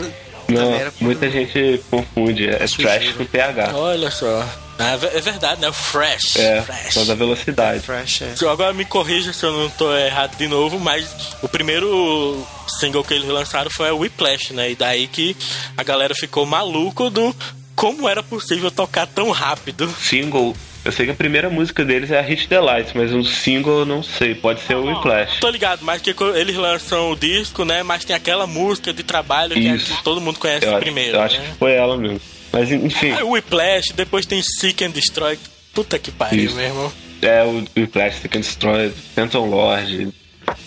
Não, 0.49 0.73
era 0.75 0.91
por- 0.91 1.03
muita 1.05 1.29
gente 1.31 1.81
confunde. 1.89 2.49
É 2.49 2.67
Sujeira. 2.67 2.99
trash 2.99 3.13
com 3.13 3.23
TH. 3.23 3.71
Olha 3.73 4.11
só. 4.11 4.45
É 4.79 4.97
ve- 4.97 5.17
é 5.17 5.21
verdade, 5.21 5.61
né? 5.61 5.69
O 5.69 5.73
Fresh. 5.73 6.35
É, 6.35 6.61
Fresh. 6.61 6.93
só 6.93 7.05
da 7.05 7.13
velocidade. 7.15 7.79
Fresh, 7.81 8.21
é. 8.23 8.33
Agora 8.49 8.73
me 8.73 8.85
corrija 8.85 9.31
se 9.31 9.43
eu 9.45 9.51
não 9.53 9.69
tô 9.69 9.95
errado 9.95 10.35
de 10.37 10.47
novo, 10.47 10.79
mas 10.79 11.07
o 11.41 11.47
primeiro 11.47 12.45
single 12.79 13.03
que 13.03 13.13
eles 13.13 13.27
lançaram 13.27 13.69
foi 13.69 13.91
o 13.91 13.99
Whiplash, 13.99 14.51
né? 14.53 14.71
E 14.71 14.75
daí 14.75 15.07
que 15.07 15.35
a 15.77 15.83
galera 15.83 16.13
ficou 16.15 16.45
maluco 16.45 17.09
do 17.09 17.35
como 17.75 18.07
era 18.09 18.21
possível 18.23 18.69
tocar 18.71 19.05
tão 19.07 19.29
rápido. 19.31 19.87
Single. 20.01 20.55
Eu 20.85 20.91
sei 20.91 21.05
que 21.05 21.11
a 21.13 21.15
primeira 21.15 21.49
música 21.49 21.85
deles 21.85 22.11
é 22.11 22.19
a 22.19 22.21
Hit 22.21 22.47
the 22.49 22.59
Lights, 22.59 22.91
mas 22.93 23.13
um 23.13 23.23
single 23.23 23.79
eu 23.79 23.85
não 23.85 24.03
sei. 24.03 24.35
Pode 24.35 24.59
ser 24.61 24.75
o 24.75 24.85
Whiplash. 24.85 25.39
Tô 25.39 25.49
ligado, 25.49 25.79
mas 25.81 26.01
que 26.01 26.13
eles 26.35 26.57
lançam 26.57 27.09
o 27.11 27.15
disco, 27.15 27.63
né? 27.63 27.83
Mas 27.83 28.03
tem 28.03 28.13
aquela 28.13 28.45
música 28.45 28.91
de 28.91 29.01
trabalho 29.01 29.55
que, 29.55 29.65
é 29.67 29.77
que 29.77 30.03
todo 30.03 30.19
mundo 30.19 30.39
conhece 30.39 30.65
Eu, 30.65 30.77
primeiro. 30.79 31.15
eu 31.17 31.21
acho 31.21 31.39
né? 31.39 31.47
que 31.51 31.57
foi 31.57 31.71
ela 31.71 31.95
mesmo. 31.97 32.19
Mas 32.53 32.71
enfim, 32.71 33.11
Aí 33.11 33.23
o 33.23 33.31
Whiplash, 33.31 33.93
depois 33.95 34.27
tem 34.27 34.41
Seek 34.41 34.85
and 34.85 34.91
Destroy. 34.91 35.37
Puta 35.73 35.97
que 35.97 36.11
pariu, 36.11 36.45
Isso. 36.45 36.55
meu 36.55 36.65
irmão. 36.65 36.93
é 37.19 37.43
o 37.43 37.65
Whiplash, 37.75 38.19
Second 38.21 38.45
Destroy, 38.45 38.91
Phantom 39.15 39.49
Lord, 39.49 40.09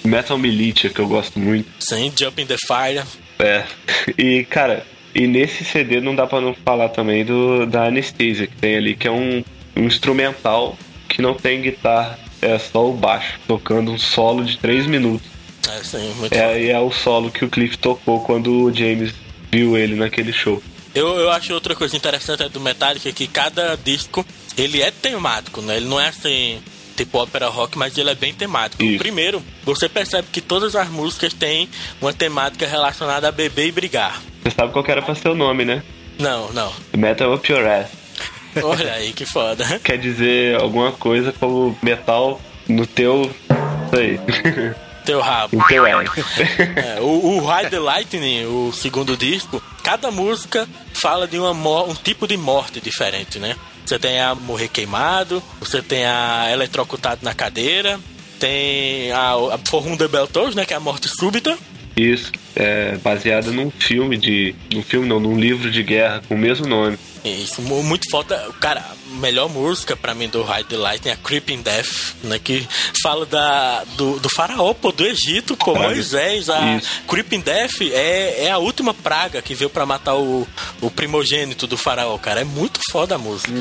Metal 0.04 0.36
Militia, 0.36 0.90
que 0.90 0.98
eu 0.98 1.06
gosto 1.06 1.38
muito. 1.38 1.68
Sim, 1.78 2.12
Jump 2.16 2.42
in 2.42 2.46
the 2.46 2.56
Fire. 2.58 3.04
É. 3.38 3.64
E, 4.18 4.44
cara, 4.44 4.84
e 5.14 5.28
nesse 5.28 5.64
CD 5.64 6.00
não 6.00 6.14
dá 6.14 6.26
pra 6.26 6.40
não 6.40 6.54
falar 6.54 6.88
também 6.88 7.24
do 7.24 7.66
da 7.66 7.84
Anesthesia 7.86 8.48
que 8.48 8.56
tem 8.56 8.76
ali, 8.76 8.96
que 8.96 9.06
é 9.06 9.10
um, 9.12 9.44
um 9.76 9.84
instrumental 9.84 10.76
que 11.08 11.22
não 11.22 11.34
tem 11.34 11.62
guitarra, 11.62 12.18
é 12.42 12.58
só 12.58 12.88
o 12.88 12.92
baixo, 12.92 13.38
tocando 13.46 13.92
um 13.92 13.98
solo 13.98 14.44
de 14.44 14.58
3 14.58 14.86
minutos. 14.86 15.26
É, 15.68 15.84
sim, 15.84 16.12
muito 16.18 16.32
É, 16.32 16.62
e 16.62 16.70
é 16.70 16.78
o 16.80 16.90
solo 16.90 17.30
que 17.30 17.44
o 17.44 17.48
Cliff 17.48 17.78
tocou 17.78 18.20
quando 18.20 18.64
o 18.64 18.74
James 18.74 19.12
viu 19.52 19.76
ele 19.76 19.94
naquele 19.94 20.32
show. 20.32 20.60
Eu, 20.96 21.08
eu 21.18 21.30
acho 21.30 21.52
outra 21.52 21.74
coisa 21.74 21.94
interessante 21.94 22.48
do 22.48 22.58
Metallica 22.58 23.06
é 23.06 23.12
que 23.12 23.26
cada 23.26 23.76
disco 23.76 24.24
ele 24.56 24.80
é 24.80 24.90
temático, 24.90 25.60
né? 25.60 25.76
Ele 25.76 25.84
não 25.84 26.00
é 26.00 26.08
assim 26.08 26.58
tipo 26.96 27.18
ópera 27.18 27.48
rock, 27.48 27.76
mas 27.76 27.98
ele 27.98 28.08
é 28.08 28.14
bem 28.14 28.32
temático. 28.32 28.82
Isso. 28.82 28.96
primeiro, 28.96 29.42
você 29.62 29.90
percebe 29.90 30.28
que 30.32 30.40
todas 30.40 30.74
as 30.74 30.88
músicas 30.88 31.34
têm 31.34 31.68
uma 32.00 32.14
temática 32.14 32.66
relacionada 32.66 33.28
a 33.28 33.32
beber 33.32 33.66
e 33.66 33.72
brigar. 33.72 34.22
Você 34.42 34.52
sabe 34.52 34.72
qual 34.72 34.82
que 34.82 34.90
era 34.90 35.02
pra 35.02 35.14
ser 35.14 35.28
o 35.28 35.34
nome, 35.34 35.66
né? 35.66 35.82
Não, 36.18 36.50
não. 36.54 36.72
Metal 36.96 37.30
Up 37.34 37.52
Your 37.52 37.66
Ass. 37.66 37.90
Olha 38.62 38.94
aí 38.94 39.12
que 39.12 39.26
foda. 39.26 39.78
Quer 39.84 39.98
dizer 39.98 40.58
alguma 40.58 40.92
coisa 40.92 41.30
como 41.30 41.78
metal 41.82 42.40
no 42.66 42.86
teu. 42.86 43.30
Isso 43.86 43.96
aí. 43.96 44.18
Teu 45.06 45.20
rabo. 45.20 45.56
teu. 46.14 46.24
É, 46.76 47.00
o, 47.00 47.04
o 47.04 47.46
Ride 47.46 47.70
the 47.70 47.78
Lightning, 47.78 48.44
o 48.44 48.72
segundo 48.72 49.16
disco, 49.16 49.62
cada 49.82 50.10
música 50.10 50.68
fala 50.92 51.26
de 51.26 51.38
uma 51.38 51.52
um 51.84 51.94
tipo 51.94 52.26
de 52.26 52.36
morte 52.36 52.80
diferente, 52.80 53.38
né? 53.38 53.56
Você 53.84 54.00
tem 54.00 54.20
a 54.20 54.34
morrer 54.34 54.66
queimado, 54.66 55.40
você 55.60 55.80
tem 55.80 56.04
a 56.04 56.48
eletrocutado 56.52 57.20
na 57.22 57.32
cadeira, 57.32 58.00
tem 58.40 59.12
a, 59.12 59.34
a 59.54 59.58
Forrunda 59.64 60.08
Beltos, 60.08 60.56
né? 60.56 60.64
Que 60.64 60.74
é 60.74 60.76
a 60.76 60.80
morte 60.80 61.08
súbita. 61.08 61.56
Isso. 61.96 62.32
É 62.54 62.96
baseado 62.96 63.52
num 63.52 63.70
filme 63.70 64.16
de. 64.16 64.54
Num 64.72 64.82
filme 64.82 65.08
não, 65.08 65.20
num 65.20 65.38
livro 65.38 65.70
de 65.70 65.82
guerra 65.82 66.20
com 66.28 66.34
o 66.34 66.38
mesmo 66.38 66.66
nome. 66.66 66.98
Isso, 67.26 67.60
mu- 67.62 67.82
muito 67.82 68.08
foda. 68.10 68.36
Cara, 68.60 68.80
a 68.80 69.14
melhor 69.16 69.48
música 69.48 69.96
pra 69.96 70.14
mim 70.14 70.28
do 70.28 70.42
Ride 70.42 70.64
the 70.68 70.76
Lightning 70.76 71.10
é 71.10 71.14
a 71.14 71.16
Creeping 71.16 71.62
Death, 71.62 72.14
né? 72.22 72.38
Que 72.38 72.66
fala 73.02 73.26
da, 73.26 73.84
do, 73.96 74.18
do 74.20 74.28
faraó, 74.28 74.72
pô, 74.74 74.92
do 74.92 75.04
Egito, 75.04 75.56
pô. 75.56 75.74
Moisés. 75.74 76.48
A 76.48 76.76
Isso. 76.76 76.88
Creeping 77.08 77.40
Death 77.40 77.80
é, 77.82 78.44
é 78.44 78.50
a 78.50 78.58
última 78.58 78.94
praga 78.94 79.42
que 79.42 79.54
veio 79.54 79.70
pra 79.70 79.84
matar 79.86 80.14
o, 80.16 80.46
o 80.80 80.90
primogênito 80.90 81.66
do 81.66 81.76
faraó, 81.76 82.16
cara. 82.18 82.40
É 82.40 82.44
muito 82.44 82.78
foda 82.90 83.16
a 83.16 83.18
música. 83.18 83.52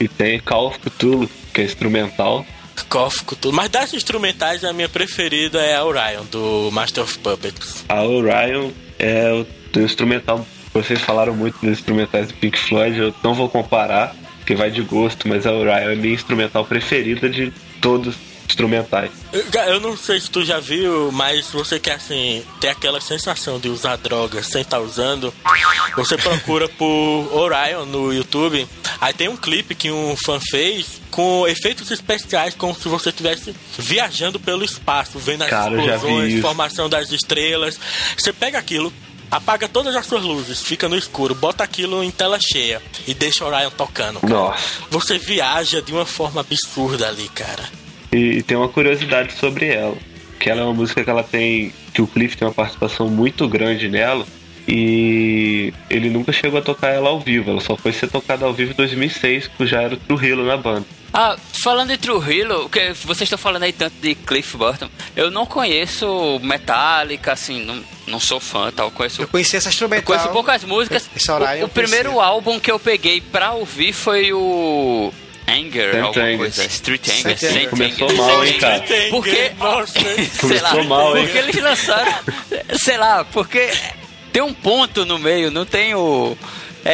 E 0.00 0.08
tem 0.08 0.38
Call 0.40 0.68
of 0.68 0.78
Cthulhu, 0.80 1.28
que 1.54 1.60
é 1.60 1.64
instrumental. 1.64 2.44
Cófico, 2.90 3.34
tudo. 3.34 3.54
Mas 3.56 3.70
das 3.70 3.94
instrumentais, 3.94 4.62
a 4.62 4.72
minha 4.72 4.88
preferida 4.88 5.58
é 5.62 5.76
a 5.76 5.84
Orion, 5.84 6.24
do 6.30 6.68
Master 6.70 7.04
of 7.04 7.18
Puppets. 7.20 7.84
A 7.88 8.02
Orion 8.04 8.70
é 8.98 9.32
o, 9.32 9.46
o 9.78 9.80
instrumental. 9.82 10.46
Vocês 10.76 11.00
falaram 11.00 11.34
muito 11.34 11.58
dos 11.58 11.70
instrumentais 11.70 12.28
do 12.28 12.34
Pink 12.34 12.58
Floyd, 12.58 12.98
eu 12.98 13.14
não 13.24 13.32
vou 13.32 13.48
comparar, 13.48 14.14
porque 14.36 14.54
vai 14.54 14.70
de 14.70 14.82
gosto, 14.82 15.26
mas 15.26 15.46
a 15.46 15.52
Orion 15.52 15.72
é 15.72 15.94
minha 15.94 16.12
instrumental 16.12 16.66
preferida 16.66 17.30
de 17.30 17.50
todos 17.80 18.14
os 18.14 18.20
instrumentais. 18.44 19.10
Eu, 19.68 19.80
não 19.80 19.96
sei 19.96 20.20
se 20.20 20.30
tu 20.30 20.44
já 20.44 20.60
viu, 20.60 21.10
mas 21.10 21.50
você 21.50 21.80
quer 21.80 21.94
assim 21.94 22.44
ter 22.60 22.68
aquela 22.68 23.00
sensação 23.00 23.58
de 23.58 23.70
usar 23.70 23.96
drogas 23.96 24.48
sem 24.48 24.60
estar 24.60 24.78
usando, 24.78 25.32
você 25.96 26.18
procura 26.18 26.68
por 26.76 27.32
Orion 27.32 27.86
no 27.86 28.12
YouTube. 28.12 28.68
Aí 29.00 29.14
tem 29.14 29.28
um 29.28 29.36
clipe 29.36 29.74
que 29.74 29.90
um 29.90 30.14
fã 30.26 30.38
fez 30.38 31.00
com 31.10 31.48
efeitos 31.48 31.90
especiais, 31.90 32.54
como 32.54 32.74
se 32.74 32.86
você 32.86 33.08
estivesse 33.08 33.56
viajando 33.78 34.38
pelo 34.38 34.62
espaço, 34.62 35.18
vendo 35.18 35.42
as 35.42 35.50
Cara, 35.50 35.74
explosões, 35.74 36.40
formação 36.42 36.86
das 36.86 37.10
estrelas. 37.12 37.80
Você 38.14 38.30
pega 38.30 38.58
aquilo. 38.58 38.92
Apaga 39.30 39.68
todas 39.68 39.94
as 39.96 40.06
suas 40.06 40.22
luzes, 40.22 40.62
fica 40.62 40.88
no 40.88 40.96
escuro, 40.96 41.34
bota 41.34 41.64
aquilo 41.64 42.02
em 42.02 42.10
tela 42.10 42.38
cheia 42.40 42.80
e 43.06 43.14
deixa 43.14 43.44
Orion 43.44 43.70
tocando. 43.70 44.20
cara. 44.20 44.32
Nossa. 44.32 44.82
Você 44.90 45.18
viaja 45.18 45.82
de 45.82 45.92
uma 45.92 46.06
forma 46.06 46.40
absurda 46.40 47.08
ali, 47.08 47.28
cara. 47.28 47.64
E, 48.12 48.38
e 48.38 48.42
tem 48.42 48.56
uma 48.56 48.68
curiosidade 48.68 49.32
sobre 49.34 49.66
ela, 49.66 49.96
que 50.38 50.48
ela 50.48 50.60
é 50.60 50.64
uma 50.64 50.74
música 50.74 51.02
que 51.02 51.10
ela 51.10 51.24
tem, 51.24 51.72
que 51.92 52.00
o 52.00 52.06
Cliff 52.06 52.36
tem 52.36 52.46
uma 52.46 52.54
participação 52.54 53.08
muito 53.08 53.48
grande 53.48 53.88
nela, 53.88 54.24
e 54.68 55.72
ele 55.88 56.10
nunca 56.10 56.32
chegou 56.32 56.58
a 56.58 56.62
tocar 56.62 56.88
ela 56.88 57.08
ao 57.08 57.20
vivo, 57.20 57.50
ela 57.50 57.60
só 57.60 57.76
foi 57.76 57.92
ser 57.92 58.08
tocada 58.08 58.44
ao 58.44 58.52
vivo 58.52 58.72
em 58.72 58.76
2006, 58.76 59.48
que 59.48 59.66
já 59.66 59.82
era 59.82 59.94
o 59.94 59.96
Trujillo 59.96 60.44
na 60.44 60.56
banda. 60.56 60.86
Ah, 61.18 61.34
falando 61.62 61.88
de 61.88 61.96
Trujillo, 61.96 62.68
que 62.68 62.92
vocês 63.04 63.22
estão 63.22 63.38
falando 63.38 63.62
aí 63.62 63.72
tanto 63.72 63.94
de 64.02 64.14
Cliff 64.14 64.54
Burton, 64.54 64.86
eu 65.16 65.30
não 65.30 65.46
conheço 65.46 66.38
Metallica, 66.42 67.32
assim, 67.32 67.64
não, 67.64 67.82
não 68.06 68.20
sou 68.20 68.38
fã, 68.38 68.70
tal, 68.70 68.90
conheço 68.90 69.22
Eu 69.22 69.28
conheci 69.28 69.56
essa 69.56 69.68
Eu 69.68 69.70
instrumental. 69.70 70.04
conheço 70.04 70.28
poucas 70.28 70.62
músicas. 70.64 71.08
Esse 71.16 71.30
horário 71.30 71.60
o 71.60 71.62
eu 71.62 71.66
o 71.66 71.70
primeiro 71.70 72.20
álbum 72.20 72.60
que 72.60 72.70
eu 72.70 72.78
peguei 72.78 73.22
pra 73.22 73.52
ouvir 73.52 73.94
foi 73.94 74.30
o 74.34 75.10
Anger, 75.48 75.92
Saint 75.92 76.04
alguma 76.04 76.24
Anger. 76.26 76.38
coisa. 76.38 76.64
Street 76.66 77.08
Anger. 77.08 77.22
Saint 77.22 77.42
Anger. 77.42 77.52
Saint 77.52 77.70
Começou 77.70 78.08
Anger. 78.10 78.16
mal, 78.18 78.44
hein, 78.44 78.58
cara? 78.58 78.84
Porque, 79.10 79.52
sei 80.36 80.60
lá, 80.60 80.70
Começou 80.70 80.84
mal, 80.84 81.16
hein? 81.16 81.24
porque 81.24 81.38
eles 81.38 81.62
lançaram, 81.62 82.14
sei 82.78 82.98
lá, 82.98 83.24
porque 83.24 83.70
tem 84.34 84.42
um 84.42 84.52
ponto 84.52 85.06
no 85.06 85.18
meio, 85.18 85.50
não 85.50 85.64
tem 85.64 85.94
o 85.94 86.36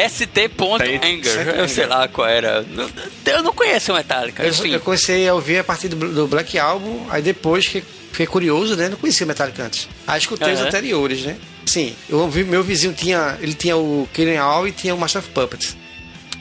ST 0.08 0.48
ponto 0.56 0.84
Saint- 0.84 1.04
Anger, 1.04 1.24
Saint 1.44 1.48
eu 1.58 1.68
sei 1.68 1.86
lá 1.86 2.08
qual 2.08 2.26
era. 2.28 2.64
Eu 3.26 3.42
não 3.42 3.52
conheço 3.52 3.92
o 3.92 3.94
Metallica, 3.96 4.42
Eu, 4.42 4.50
enfim. 4.50 4.70
eu 4.70 4.80
comecei 4.80 5.28
a 5.28 5.34
ouvir 5.34 5.58
a 5.58 5.64
partir 5.64 5.88
do, 5.88 5.96
do 6.12 6.26
Black 6.26 6.58
Album, 6.58 7.06
aí 7.10 7.20
depois 7.22 7.66
que 7.66 7.82
fiquei 8.10 8.26
curioso, 8.26 8.76
né? 8.76 8.88
Não 8.88 8.96
conhecia 8.96 9.24
o 9.24 9.28
Metallica 9.28 9.62
antes. 9.64 9.88
Aí 10.06 10.18
escutei 10.18 10.52
os 10.52 10.58
Aham. 10.60 10.68
anteriores, 10.68 11.22
né? 11.22 11.36
Sim, 11.66 11.94
eu 12.08 12.18
ouvi, 12.18 12.44
meu 12.44 12.62
vizinho 12.62 12.92
tinha, 12.92 13.38
ele 13.40 13.54
tinha 13.54 13.76
o 13.76 14.08
Killing 14.12 14.36
All 14.36 14.66
e 14.68 14.72
tinha 14.72 14.94
o 14.94 14.98
Master 14.98 15.20
of 15.20 15.30
Puppets. 15.30 15.76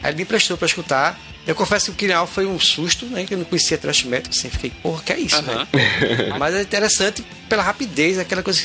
Aí 0.04 0.10
ele 0.12 0.18
me 0.18 0.24
emprestou 0.24 0.58
pra 0.58 0.66
escutar. 0.66 1.20
Eu 1.46 1.56
confesso 1.56 1.86
que 1.86 1.92
o 1.92 1.96
Killing 1.96 2.14
All 2.14 2.28
foi 2.28 2.46
um 2.46 2.60
susto, 2.60 3.06
né? 3.08 3.24
Que 3.26 3.34
eu 3.34 3.38
não 3.38 3.46
conhecia 3.46 3.78
thrash 3.78 4.04
metal, 4.04 4.32
assim, 4.36 4.50
fiquei, 4.50 4.72
porra, 4.84 5.02
que 5.04 5.14
é 5.14 5.20
isso, 5.20 5.36
Aham. 5.38 5.68
velho? 5.72 6.38
Mas 6.40 6.54
é 6.56 6.62
interessante 6.62 7.24
pela 7.50 7.64
rapidez, 7.64 8.20
aquela 8.20 8.44
coisa 8.44 8.62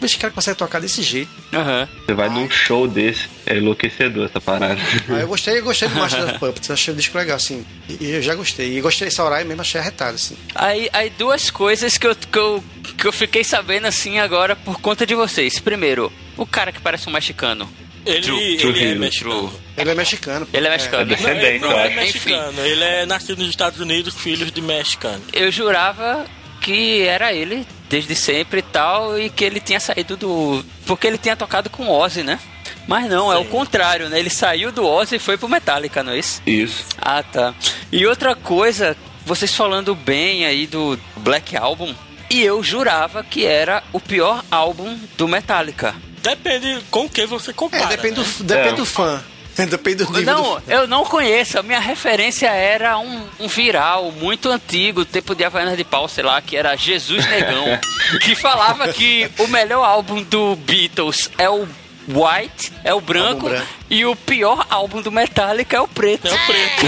que 0.00 0.06
bicho, 0.06 0.18
cara 0.18 0.32
consegue 0.32 0.56
tocar 0.56 0.80
desse 0.80 1.02
jeito. 1.02 1.30
Aham. 1.52 1.88
Você 2.06 2.14
vai 2.14 2.28
num 2.28 2.48
show 2.50 2.88
desse, 2.88 3.28
é 3.46 3.56
enlouquecedor 3.56 4.26
essa 4.26 4.40
parada. 4.40 4.80
Aí 5.08 5.20
eu 5.20 5.28
gostei, 5.28 5.58
eu 5.58 5.64
gostei 5.64 5.88
do 5.88 5.94
Master 6.00 6.24
of 6.24 6.38
Puppets, 6.38 6.68
eu 6.68 6.74
achei 6.74 6.94
o 6.94 6.96
disco 6.96 7.16
legal, 7.18 7.36
assim. 7.36 7.64
E 7.88 8.10
eu 8.10 8.22
já 8.22 8.34
gostei. 8.34 8.76
E 8.76 8.80
gostei 8.80 9.08
desse 9.08 9.20
horário 9.20 9.46
mesmo, 9.46 9.60
achei 9.60 9.80
arretado, 9.80 10.14
assim. 10.14 10.36
Aí, 10.54 10.88
aí 10.92 11.10
duas 11.10 11.50
coisas 11.50 11.98
que 11.98 12.06
eu, 12.06 12.14
que, 12.16 12.38
eu, 12.38 12.64
que 12.96 13.06
eu 13.06 13.12
fiquei 13.12 13.44
sabendo 13.44 13.86
assim 13.86 14.18
agora 14.18 14.56
por 14.56 14.80
conta 14.80 15.06
de 15.06 15.14
vocês. 15.14 15.58
Primeiro, 15.58 16.12
o 16.36 16.46
cara 16.46 16.72
que 16.72 16.80
parece 16.80 17.08
um 17.08 17.12
mexicano. 17.12 17.68
Ele, 18.06 18.22
True, 18.22 18.56
true 18.56 18.70
ele 18.70 18.80
é 18.80 18.90
hero, 18.92 19.00
mexicano. 19.00 19.52
Ele 19.76 19.90
é 19.90 19.94
mexicano. 19.94 20.48
Ele 20.54 20.66
é 20.66 20.70
mexicano. 20.70 21.02
É 21.02 21.04
né? 21.04 21.18
Não, 21.20 21.30
ele 21.30 21.40
Descendente, 21.40 21.60
não 21.62 21.70
eu 21.70 21.78
é 21.78 21.86
acho. 21.86 21.96
mexicano, 21.96 22.60
ele 22.66 22.84
é 22.84 23.06
nascido 23.06 23.38
nos 23.40 23.50
Estados 23.50 23.78
Unidos, 23.78 24.14
filho 24.14 24.50
de 24.50 24.62
mexicano. 24.62 25.22
Eu 25.34 25.50
jurava 25.50 26.24
que 26.60 27.02
era 27.02 27.32
ele 27.32 27.66
desde 27.88 28.14
sempre 28.14 28.60
e 28.60 28.62
tal, 28.62 29.18
e 29.18 29.28
que 29.30 29.44
ele 29.44 29.60
tinha 29.60 29.80
saído 29.80 30.16
do. 30.16 30.64
Porque 30.86 31.06
ele 31.06 31.18
tinha 31.18 31.34
tocado 31.36 31.68
com 31.70 31.86
o 31.86 31.90
Ozzy, 31.90 32.22
né? 32.22 32.38
Mas 32.86 33.08
não, 33.08 33.32
é 33.32 33.36
o 33.36 33.44
contrário, 33.44 34.08
né? 34.08 34.18
Ele 34.18 34.30
saiu 34.30 34.72
do 34.72 34.84
Ozzy 34.86 35.16
e 35.16 35.18
foi 35.18 35.36
pro 35.36 35.48
Metallica, 35.48 36.02
não 36.02 36.12
é 36.12 36.18
isso? 36.18 36.40
Isso. 36.46 36.84
Ah, 37.00 37.22
tá. 37.22 37.54
E 37.92 38.06
outra 38.06 38.34
coisa, 38.34 38.96
vocês 39.24 39.54
falando 39.54 39.94
bem 39.94 40.44
aí 40.44 40.66
do 40.66 40.98
Black 41.16 41.56
Album, 41.56 41.94
e 42.30 42.42
eu 42.42 42.62
jurava 42.62 43.22
que 43.24 43.44
era 43.44 43.82
o 43.92 44.00
pior 44.00 44.44
álbum 44.50 44.98
do 45.16 45.26
Metallica. 45.28 45.94
Depende 46.22 46.78
com 46.90 47.06
o 47.06 47.08
que 47.08 47.26
você 47.26 47.52
compara. 47.52 47.84
É, 47.84 47.88
depende, 47.96 48.20
né? 48.20 48.26
do, 48.38 48.44
depende 48.44 48.68
É. 48.68 48.72
do 48.72 48.86
fã. 48.86 49.22
Depende 49.56 50.04
do 50.04 50.12
nível 50.12 50.34
Não, 50.34 50.60
do 50.60 50.62
eu 50.70 50.86
não 50.86 51.04
conheço. 51.04 51.58
A 51.58 51.62
minha 51.62 51.80
referência 51.80 52.48
era 52.48 52.98
um, 52.98 53.26
um 53.38 53.48
viral 53.48 54.10
muito 54.12 54.48
antigo, 54.50 55.04
tempo 55.04 55.34
de 55.34 55.44
Havaianas 55.44 55.76
de 55.76 55.84
Pau, 55.84 56.08
sei 56.08 56.24
lá, 56.24 56.40
que 56.40 56.56
era 56.56 56.74
Jesus 56.76 57.26
Negão, 57.26 57.66
que 58.22 58.34
falava 58.34 58.92
que 58.92 59.30
o 59.38 59.46
melhor 59.48 59.84
álbum 59.84 60.22
do 60.22 60.56
Beatles 60.56 61.30
é 61.36 61.48
o 61.48 61.66
White, 62.08 62.72
é 62.82 62.94
o 62.94 63.00
branco, 63.00 63.48
branco. 63.48 63.66
e 63.88 64.04
o 64.04 64.16
pior 64.16 64.66
álbum 64.70 65.00
do 65.02 65.12
Metallica 65.12 65.76
é 65.76 65.80
o 65.80 65.86
preto. 65.86 66.26
É 66.26 66.32
o 66.32 66.38
preto. 66.46 66.86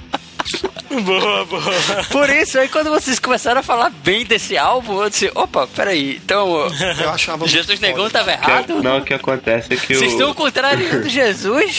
boa, 1.04 1.44
boa. 1.44 1.62
Por 2.10 2.28
isso, 2.30 2.58
aí 2.58 2.68
quando 2.68 2.90
vocês 2.90 3.18
começaram 3.18 3.60
a 3.60 3.62
falar 3.62 3.90
bem 3.90 4.24
desse 4.24 4.56
álbum, 4.56 5.02
eu 5.02 5.10
disse, 5.10 5.30
opa, 5.34 5.66
peraí, 5.66 6.16
então 6.22 6.48
Eu 7.00 7.32
álbum 7.32 7.46
Jesus 7.46 7.80
Negão 7.80 8.04
foda. 8.06 8.10
tava 8.24 8.36
Que- 8.36 8.50
errado? 8.50 8.82
não, 8.82 8.98
o 8.98 9.02
que 9.04 9.14
acontece 9.14 9.72
é 9.72 9.76
que 9.76 9.94
Vocês 9.94 10.12
o. 10.12 10.14
estão 10.16 10.34
contrariando 10.34 11.08
Jesus? 11.08 11.78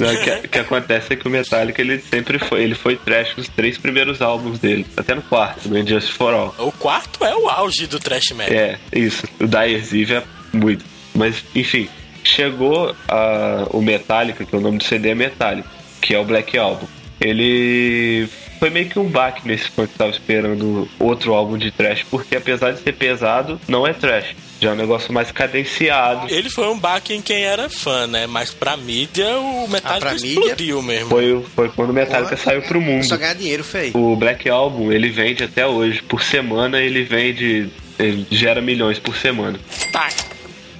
Não, 0.00 0.14
o 0.14 0.24
que, 0.24 0.46
o 0.46 0.48
que 0.48 0.58
acontece 0.58 1.12
é 1.12 1.16
que 1.16 1.28
o 1.28 1.30
Metallica 1.30 1.80
ele 1.82 2.00
sempre 2.00 2.38
foi. 2.38 2.62
Ele 2.62 2.74
foi 2.74 2.96
trash 2.96 3.36
nos 3.36 3.48
três 3.48 3.76
primeiros 3.76 4.22
álbuns 4.22 4.58
dele. 4.58 4.86
Até 4.96 5.14
no 5.14 5.20
quarto, 5.22 5.68
no 5.68 5.78
Injustice 5.78 6.12
for 6.16 6.32
All. 6.32 6.54
O 6.58 6.72
quarto 6.72 7.22
é 7.24 7.34
o 7.36 7.48
auge 7.50 7.86
do 7.86 7.98
thrash 7.98 8.30
metal. 8.30 8.54
É, 8.56 8.78
isso. 8.92 9.26
O 9.38 9.46
Dyer's 9.46 9.92
Eve 9.92 10.14
é 10.14 10.22
muito. 10.54 10.84
Mas, 11.14 11.44
enfim, 11.54 11.86
chegou 12.24 12.94
a, 13.08 13.66
o 13.70 13.82
Metallica, 13.82 14.44
que 14.44 14.54
é 14.54 14.58
o 14.58 14.60
nome 14.60 14.78
do 14.78 14.84
CD 14.84 15.10
é 15.10 15.14
Metallica, 15.14 15.68
que 16.00 16.14
é 16.14 16.18
o 16.18 16.24
Black 16.24 16.56
Album. 16.56 16.86
Ele 17.20 18.28
foi 18.58 18.70
meio 18.70 18.88
que 18.88 18.98
um 18.98 19.08
baque 19.08 19.46
nesse 19.46 19.68
fã 19.70 19.86
que 19.86 19.94
tava 19.94 20.10
esperando 20.10 20.88
outro 20.98 21.34
álbum 21.34 21.56
de 21.56 21.70
trash, 21.70 22.04
porque 22.10 22.36
apesar 22.36 22.72
de 22.72 22.80
ser 22.80 22.92
pesado, 22.92 23.60
não 23.68 23.86
é 23.86 23.92
trash. 23.92 24.34
Já 24.60 24.70
é 24.70 24.72
um 24.72 24.76
negócio 24.76 25.12
mais 25.12 25.30
cadenciado. 25.30 26.26
Ele 26.28 26.50
foi 26.50 26.68
um 26.68 26.78
baque 26.78 27.14
em 27.14 27.22
quem 27.22 27.44
era 27.44 27.68
fã, 27.70 28.08
né? 28.08 28.26
Mas 28.26 28.52
pra 28.52 28.76
mídia, 28.76 29.38
o 29.38 29.68
Metallica 29.68 30.06
pra 30.08 30.14
explodiu 30.16 30.82
mesmo. 30.82 31.08
Foi, 31.08 31.44
foi 31.54 31.68
quando 31.68 31.90
o 31.90 31.92
Metallica 31.92 32.36
Porra. 32.36 32.42
saiu 32.42 32.62
pro 32.62 32.80
mundo. 32.80 33.04
Só 33.04 33.16
ganhar 33.16 33.34
dinheiro, 33.34 33.62
feio. 33.62 33.96
O 33.96 34.16
Black 34.16 34.48
Album, 34.48 34.90
ele 34.90 35.08
vende 35.10 35.44
até 35.44 35.64
hoje. 35.64 36.02
Por 36.02 36.22
semana, 36.22 36.80
ele 36.80 37.04
vende. 37.04 37.68
Ele 37.98 38.26
gera 38.30 38.60
milhões 38.60 38.98
por 38.98 39.16
semana. 39.16 39.58
Tá, 39.92 40.08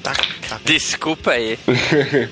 tá. 0.03 0.12
desculpa 0.64 1.32
aí. 1.32 1.59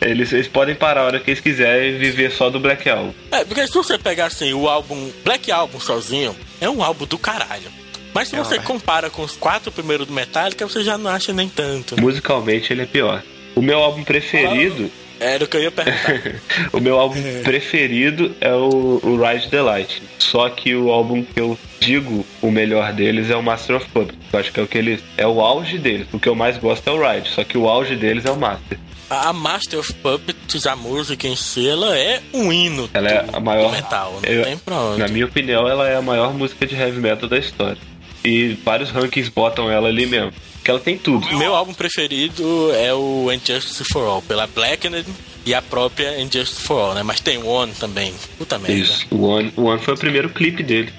eles, 0.00 0.32
eles 0.32 0.48
podem 0.48 0.74
parar 0.74 1.00
a 1.02 1.04
hora 1.04 1.20
que 1.20 1.30
eles 1.30 1.40
quiserem 1.40 1.90
e 1.90 1.98
viver 1.98 2.30
só 2.30 2.50
do 2.50 2.60
Black 2.60 2.88
Album. 2.88 3.12
É, 3.30 3.44
porque 3.44 3.66
se 3.66 3.74
você 3.74 3.98
pegar 3.98 4.26
assim, 4.26 4.52
o 4.52 4.68
álbum 4.68 5.10
Black 5.24 5.50
Album 5.50 5.80
sozinho, 5.80 6.34
é 6.60 6.68
um 6.68 6.82
álbum 6.82 7.06
do 7.06 7.18
caralho. 7.18 7.70
Mas 8.14 8.28
se 8.28 8.36
É, 8.36 8.38
você 8.38 8.58
compara 8.58 9.10
com 9.10 9.22
os 9.22 9.36
quatro 9.36 9.70
primeiros 9.70 10.06
do 10.06 10.12
Metallica, 10.12 10.66
você 10.66 10.82
já 10.82 10.96
não 10.96 11.10
acha 11.10 11.32
nem 11.32 11.48
tanto. 11.48 12.00
Musicalmente, 12.00 12.72
ele 12.72 12.82
é 12.82 12.86
pior. 12.86 13.22
O 13.54 13.62
meu 13.62 13.78
álbum 13.78 14.02
preferido. 14.04 14.90
Era 15.20 15.44
o 15.44 15.48
que 15.48 15.56
eu 15.56 15.62
ia 15.62 15.70
perguntar. 15.70 16.40
o 16.72 16.80
meu 16.80 16.98
álbum 16.98 17.20
preferido 17.42 18.34
é 18.40 18.52
o, 18.52 19.00
o 19.02 19.16
Ride 19.20 19.48
the 19.48 19.60
Light. 19.60 20.02
Só 20.18 20.48
que 20.48 20.74
o 20.74 20.90
álbum 20.90 21.22
que 21.24 21.40
eu 21.40 21.58
digo 21.80 22.24
o 22.40 22.50
melhor 22.50 22.92
deles 22.92 23.30
é 23.30 23.36
o 23.36 23.42
Master 23.42 23.76
of 23.76 23.86
Puppets. 23.88 24.18
Eu 24.32 24.38
acho 24.38 24.52
que 24.52 24.60
é 24.60 24.62
o 24.62 24.66
que 24.66 24.78
eles. 24.78 25.00
É 25.16 25.26
o 25.26 25.40
auge 25.40 25.78
deles. 25.78 26.06
O 26.12 26.18
que 26.20 26.28
eu 26.28 26.34
mais 26.34 26.56
gosto 26.58 26.86
é 26.88 26.92
o 26.92 27.00
Ride. 27.12 27.28
Só 27.30 27.42
que 27.44 27.58
o 27.58 27.68
auge 27.68 27.96
deles 27.96 28.24
é 28.24 28.30
o 28.30 28.36
Master. 28.36 28.78
a 29.10 29.32
Master 29.32 29.80
of 29.80 29.92
Puppets, 29.94 30.66
a 30.66 30.76
música 30.76 31.26
em 31.26 31.34
si, 31.36 31.68
ela 31.68 31.96
é 31.98 32.20
um 32.32 32.52
hino 32.52 32.88
Ela 32.94 33.08
é 33.08 33.24
a 33.32 33.40
maior. 33.40 33.72
metal. 33.72 34.20
Não 34.22 34.28
eu- 34.30 34.44
tem 34.44 34.56
pra 34.58 34.76
onde. 34.76 34.98
Na 35.00 35.08
minha 35.08 35.24
opinião, 35.24 35.66
ela 35.66 35.88
é 35.88 35.96
a 35.96 36.02
maior 36.02 36.32
música 36.34 36.66
de 36.66 36.74
heavy 36.76 37.00
metal 37.00 37.28
da 37.28 37.38
história. 37.38 37.78
E 38.24 38.58
vários 38.64 38.90
rankings 38.90 39.30
botam 39.30 39.70
ela 39.70 39.88
ali 39.88 40.04
mesmo. 40.06 40.32
Porque 40.68 40.70
ela 40.72 40.80
tem 40.80 40.98
tudo. 40.98 41.26
Meu 41.38 41.54
álbum 41.54 41.72
preferido 41.72 42.70
é 42.74 42.92
o 42.92 43.32
Injustice 43.32 43.84
for 43.90 44.06
All, 44.06 44.20
pela 44.20 44.46
Blackened 44.46 45.06
e 45.46 45.54
a 45.54 45.62
própria 45.62 46.20
Injustice 46.20 46.60
for 46.60 46.78
All, 46.78 46.94
né? 46.94 47.02
Mas 47.02 47.20
tem 47.20 47.42
One 47.42 47.72
também. 47.72 48.12
Puta 48.36 48.58
merda. 48.58 48.74
Isso. 48.76 49.06
O 49.10 49.22
One, 49.26 49.50
o 49.56 49.62
One 49.64 49.80
foi 49.80 49.94
o 49.94 49.96
primeiro 49.96 50.28
clipe 50.28 50.62
dele. 50.62 50.92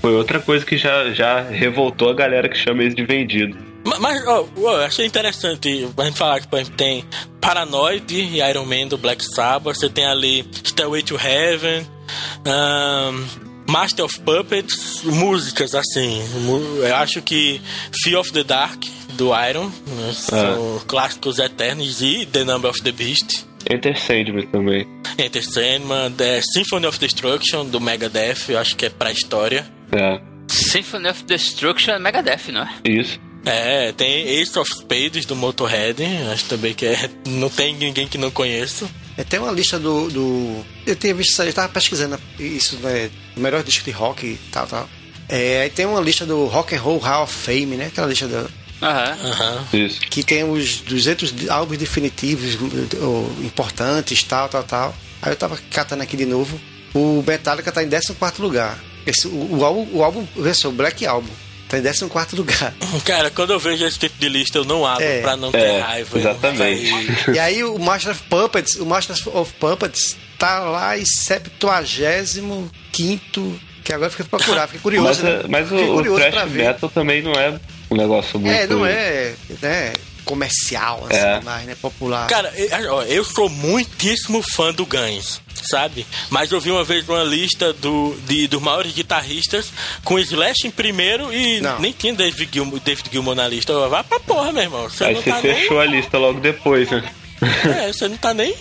Foi 0.00 0.14
outra 0.14 0.40
coisa 0.40 0.64
que 0.64 0.78
já, 0.78 1.12
já 1.12 1.42
revoltou 1.42 2.08
a 2.08 2.14
galera 2.14 2.48
que 2.48 2.56
chama 2.56 2.82
ele 2.82 2.94
de 2.94 3.04
vendido. 3.04 3.58
Ma- 3.84 3.98
Mas, 3.98 4.26
ó, 4.26 4.46
ó, 4.56 4.72
eu 4.78 4.82
achei 4.84 5.04
interessante 5.04 5.86
a 5.98 6.04
gente 6.04 6.16
falar 6.16 6.40
que 6.40 6.48
por 6.48 6.58
exemplo, 6.58 6.76
tem 6.78 7.04
Paranoid 7.42 8.14
e 8.14 8.38
Iron 8.40 8.64
Man 8.64 8.86
do 8.88 8.96
Black 8.96 9.22
Sabbath. 9.34 9.76
Você 9.76 9.90
tem 9.90 10.06
ali 10.06 10.46
Stairway 10.64 11.02
to 11.02 11.16
Heaven, 11.22 11.86
ahn, 12.46 13.22
Master 13.68 14.06
of 14.06 14.18
Puppets, 14.20 15.02
músicas 15.04 15.74
assim. 15.74 16.22
Eu 16.82 16.96
acho 16.96 17.20
que 17.20 17.60
Fear 18.02 18.18
of 18.18 18.32
the 18.32 18.42
Dark 18.42 18.82
do 19.20 19.28
Iron 19.48 19.66
né, 19.66 20.12
são 20.14 20.80
clássicos 20.86 21.38
eternos 21.38 22.00
e 22.00 22.24
The 22.24 22.42
Number 22.42 22.70
of 22.70 22.82
the 22.82 22.90
Beast. 22.90 23.44
Enter 23.70 23.94
Sandman 24.00 24.46
também. 24.46 24.86
Enter 25.18 25.44
Sandman, 25.44 26.10
The 26.12 26.40
Symphony 26.40 26.86
of 26.86 26.98
Destruction 26.98 27.66
do 27.66 27.78
Megadeth, 27.78 28.48
eu 28.48 28.58
acho 28.58 28.74
que 28.74 28.86
é 28.86 28.88
pra 28.88 29.12
história. 29.12 29.70
É, 29.92 30.18
Symphony 30.48 31.08
of 31.08 31.22
Destruction 31.24 31.92
é 31.92 31.98
Megadeth, 31.98 32.50
não 32.50 32.62
é? 32.62 32.70
isso. 32.86 33.20
É, 33.44 33.92
tem 33.92 34.40
Ace 34.40 34.58
of 34.58 34.70
Spades 34.70 35.26
do 35.26 35.36
Motorhead, 35.36 36.02
acho 36.32 36.46
também 36.46 36.72
que 36.72 36.86
é, 36.86 37.10
não 37.28 37.50
tem 37.50 37.74
ninguém 37.74 38.08
que 38.08 38.16
não 38.16 38.30
conheça. 38.30 38.88
É, 39.18 39.24
tem 39.24 39.38
uma 39.38 39.52
lista 39.52 39.78
do, 39.78 40.08
do. 40.08 40.64
Eu 40.86 40.96
tinha 40.96 41.14
visto 41.14 41.32
isso 41.32 41.42
aí, 41.42 41.48
eu 41.48 41.54
tava 41.54 41.68
pesquisando 41.68 42.18
isso, 42.38 42.76
né? 42.76 43.10
O 43.36 43.40
melhor 43.40 43.62
disco 43.62 43.84
de 43.84 43.90
rock 43.90 44.26
e 44.26 44.38
tal, 44.50 44.66
tal. 44.66 44.88
É, 45.28 45.62
aí 45.62 45.70
tem 45.70 45.86
uma 45.86 46.00
lista 46.00 46.26
do 46.26 46.46
Rock 46.46 46.74
and 46.74 46.80
Roll 46.80 46.98
Hall 46.98 47.24
of 47.24 47.34
Fame, 47.34 47.76
né? 47.76 47.86
Aquela 47.86 48.06
lista 48.06 48.26
do, 48.26 48.50
Aham. 48.82 49.16
Aham. 49.24 49.64
Isso. 49.72 50.00
que 50.00 50.22
tem 50.22 50.44
os 50.44 50.78
200 50.80 51.48
álbuns 51.50 51.78
definitivos 51.78 52.56
ou, 53.00 53.30
importantes, 53.42 54.22
tal, 54.22 54.48
tal, 54.48 54.62
tal. 54.64 54.94
Aí 55.22 55.32
eu 55.32 55.36
tava 55.36 55.58
catando 55.70 56.02
aqui 56.02 56.16
de 56.16 56.24
novo. 56.26 56.58
O 56.94 57.22
Metallica 57.26 57.70
tá 57.70 57.82
em 57.84 57.88
14 57.88 58.40
lugar. 58.40 58.78
Esse, 59.06 59.28
o, 59.28 59.58
o 59.58 59.64
álbum, 59.64 59.86
o 59.92 60.02
álbum, 60.02 60.26
vê 60.36 60.52
só, 60.54 60.68
o 60.68 60.72
Black 60.72 61.06
Album, 61.06 61.28
tá 61.68 61.78
em 61.78 61.82
14 61.82 62.34
lugar. 62.36 62.74
Cara, 63.04 63.30
quando 63.30 63.52
eu 63.52 63.58
vejo 63.60 63.84
esse 63.84 63.98
tipo 63.98 64.18
de 64.18 64.28
lista, 64.28 64.58
eu 64.58 64.64
não 64.64 64.84
abro 64.86 65.04
É. 65.04 65.20
pra 65.22 65.36
não 65.36 65.50
ter 65.52 65.58
É, 65.58 65.80
raiva. 65.80 66.18
exatamente. 66.18 66.90
E 67.34 67.38
aí 67.38 67.62
o 67.64 67.78
Master 67.78 68.12
of 68.12 68.22
Puppets, 68.24 68.74
o 68.76 68.86
Master 68.86 69.16
of 69.36 69.52
Puppets 69.54 70.16
tá 70.38 70.60
lá 70.60 70.98
em 70.98 71.04
75 71.04 73.50
que 73.84 73.92
agora 73.94 74.10
fica 74.10 74.24
procurar, 74.24 74.66
fiquei 74.66 74.80
curioso, 74.80 75.06
Mas, 75.06 75.18
né? 75.22 75.42
mas 75.48 75.66
o, 75.72 75.76
Fiquei 75.76 75.88
o 75.90 75.94
curioso 75.94 76.20
pra 76.20 76.30
thrash 76.30 76.50
ver. 76.50 76.64
metal 76.66 76.90
também 76.90 77.22
não 77.22 77.32
é 77.32 77.58
um 77.90 77.96
negócio 77.96 78.38
muito. 78.38 78.54
É, 78.54 78.66
não 78.66 78.84
é, 78.86 79.34
né, 79.60 79.92
comercial, 80.24 81.06
assim, 81.10 81.18
É. 81.18 81.38
demais, 81.38 81.66
né, 81.66 81.76
popular. 81.80 82.26
Cara, 82.28 82.52
eu, 82.56 82.94
ó, 82.94 83.02
eu 83.02 83.24
sou 83.24 83.48
muitíssimo 83.48 84.42
fã 84.54 84.72
do 84.72 84.86
Guns, 84.86 85.40
sabe? 85.68 86.06
Mas 86.28 86.52
eu 86.52 86.60
vi 86.60 86.70
uma 86.70 86.84
vez 86.84 87.08
uma 87.08 87.24
lista 87.24 87.72
do, 87.72 88.16
de, 88.26 88.46
dos 88.46 88.62
maiores 88.62 88.92
guitarristas 88.92 89.72
com 90.04 90.18
Slash 90.18 90.66
em 90.66 90.70
primeiro 90.70 91.32
e 91.32 91.60
Não. 91.60 91.80
nem 91.80 91.92
tinha 91.92 92.14
David 92.14 92.48
Gilmour, 92.52 92.78
David 92.80 93.08
Gilmour 93.10 93.34
na 93.34 93.48
lista. 93.48 93.72
Eu, 93.72 93.88
Vai 93.90 94.04
pra 94.04 94.20
porra, 94.20 94.52
meu 94.52 94.62
irmão. 94.62 94.88
Você 94.88 95.04
Aí 95.04 95.14
não 95.14 95.22
você 95.22 95.30
tá 95.30 95.36
fechou 95.40 95.80
a 95.80 95.86
lista 95.86 96.16
logo 96.18 96.38
depois, 96.38 96.88
né? 96.90 97.02
É, 97.42 97.92
você 97.92 98.06
não 98.08 98.16
tá 98.16 98.34
nem. 98.34 98.54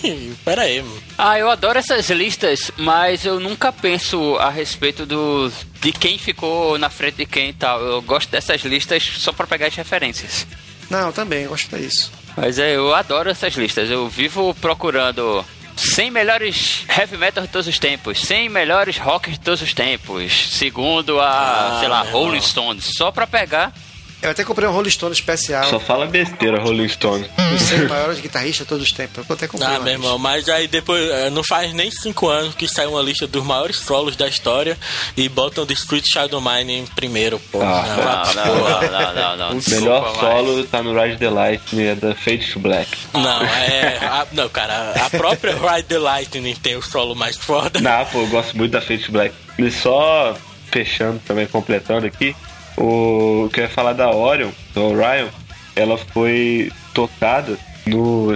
Pera 0.46 0.62
aí, 0.64 0.82
mano. 0.82 1.04
Ah, 1.18 1.38
eu 1.38 1.50
adoro 1.50 1.78
essas 1.78 2.10
listas, 2.10 2.72
mas 2.78 3.26
eu 3.26 3.40
nunca 3.40 3.72
penso 3.74 4.36
a 4.38 4.50
respeito 4.50 5.06
do 5.06 5.52
de 5.82 5.92
quem 5.92 6.18
ficou 6.18 6.78
na 6.78 6.90
frente 6.90 7.16
de 7.18 7.26
quem 7.26 7.50
e 7.50 7.54
tal. 7.54 7.82
Eu 7.82 8.02
gosto 8.02 8.30
dessas 8.30 8.62
listas 8.62 9.04
só 9.18 9.32
pra 9.34 9.46
pegar 9.48 9.68
as 9.68 9.76
referências. 9.76 10.48
Não, 10.90 11.12
também, 11.12 11.44
eu 11.44 11.50
gosto 11.50 11.78
disso. 11.78 12.12
Mas 12.38 12.58
é, 12.58 12.76
eu 12.76 12.94
adoro 12.96 13.30
essas 13.30 13.54
listas. 13.56 13.90
Eu 13.90 14.08
vivo 14.08 14.56
procurando 14.62 15.44
100 15.76 16.10
melhores 16.12 16.86
heavy 16.90 17.18
metal 17.18 17.44
de 17.46 17.50
todos 17.52 17.68
os 17.68 17.78
tempos, 17.80 18.20
100 18.22 18.50
melhores 18.50 18.98
rockers 18.98 19.38
de 19.38 19.44
todos 19.44 19.62
os 19.62 19.74
tempos, 19.74 20.50
segundo 20.58 21.20
a, 21.20 21.30
Ah, 21.30 21.78
sei 21.80 21.88
lá, 21.90 22.02
Rolling. 22.04 22.42
Stones, 22.42 22.86
só 22.98 23.12
pra 23.12 23.28
pegar 23.28 23.74
Eu 24.22 24.32
até 24.32 24.44
comprei 24.44 24.68
um 24.68 24.72
Rolling 24.74 24.90
Stone 24.90 25.14
especial. 25.14 25.64
Só 25.70 25.80
fala 25.80 26.06
besteira, 26.06 26.62
Rolling 26.62 26.90
Stone. 26.90 27.26
Os 27.56 27.62
100 27.62 27.88
maiores 27.88 28.20
guitarristas 28.20 28.66
de 28.66 28.70
todos 28.70 28.84
os 28.84 28.92
tempos. 28.92 29.24
Eu 29.30 29.34
até 29.34 29.48
comprei 29.48 29.70
Ah, 29.70 29.80
meu 29.80 29.94
irmão, 29.94 30.18
mas 30.20 30.50
aí 30.50 30.68
depois, 30.68 31.10
eh, 31.10 31.30
não 31.30 31.42
faz 31.42 31.72
nem 31.74 31.90
cinco 31.90 32.28
anos 32.28 32.54
que 32.54 32.68
saiu 32.68 32.90
uma 32.92 33.02
lista 33.02 33.26
dos 33.26 33.42
maiores 33.46 33.78
solos 33.80 34.18
da 34.18 34.28
história 34.28 34.78
e 35.16 35.30
botam 35.30 35.66
The 35.66 35.74
Street 35.74 36.04
Shadow 36.06 36.42
Mine 36.42 36.80
em 36.80 36.86
primeiro, 36.86 37.40
pô. 37.52 37.62
Ah, 37.62 38.30
Não, 38.36 38.46
Não, 38.46 38.56
não, 38.56 38.82
não, 38.82 38.92
não, 38.92 39.16
não, 39.16 39.38
não. 39.54 39.60
O 39.60 39.70
melhor 39.70 40.16
solo 40.20 40.64
tá 40.66 40.84
no 40.84 41.02
Ride 41.02 41.18
the 41.18 41.30
Lightning, 41.30 41.84
é 41.86 41.96
da 41.96 42.14
Fade 42.14 42.52
to 42.52 42.60
Black. 42.60 42.90
Não, 43.14 43.44
é. 43.46 43.98
a- 44.02 44.28
não, 44.34 44.50
cara, 44.50 44.92
a 45.06 45.10
própria 45.10 45.56
Ride 45.56 45.88
the 45.88 45.98
Lightning 45.98 46.56
tem 46.56 46.76
o 46.76 46.82
solo 46.82 47.16
mais 47.16 47.38
foda. 47.38 47.80
Não, 47.80 48.06
pô, 48.08 48.20
eu 48.20 48.28
gosto 48.28 48.58
muito 48.58 48.72
da 48.72 48.82
Fade 48.82 49.06
to 49.06 49.12
Black. 49.14 49.34
E 49.58 49.72
só 49.72 50.36
fechando 50.70 51.20
também, 51.26 51.48
completando 51.48 52.06
aqui, 52.06 52.36
o 52.78 53.50
que 53.52 53.60
eu 53.60 53.64
ia 53.64 53.70
falar 53.70 53.94
da 53.94 54.10
Orion, 54.10 54.52
do 54.74 54.84
Orion, 54.84 55.28
ela 55.76 55.98
foi 55.98 56.72
tocada 56.94 57.58
no. 57.86 58.34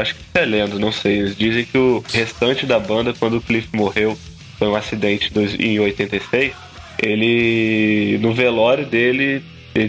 acho 0.00 0.14
que 0.14 0.20
é 0.34 0.44
lenda, 0.44 0.78
não 0.78 0.92
sei. 0.92 1.18
Eles 1.18 1.36
dizem 1.36 1.64
que 1.64 1.78
o 1.78 2.02
restante 2.12 2.66
da 2.66 2.78
banda, 2.78 3.14
quando 3.18 3.38
o 3.38 3.40
Cliff 3.40 3.68
morreu, 3.72 4.18
foi 4.58 4.68
um 4.68 4.74
acidente 4.74 5.32
em 5.58 5.78
86. 5.78 6.52
Ele. 7.00 8.18
No 8.20 8.32
velório 8.32 8.86
dele, 8.86 9.42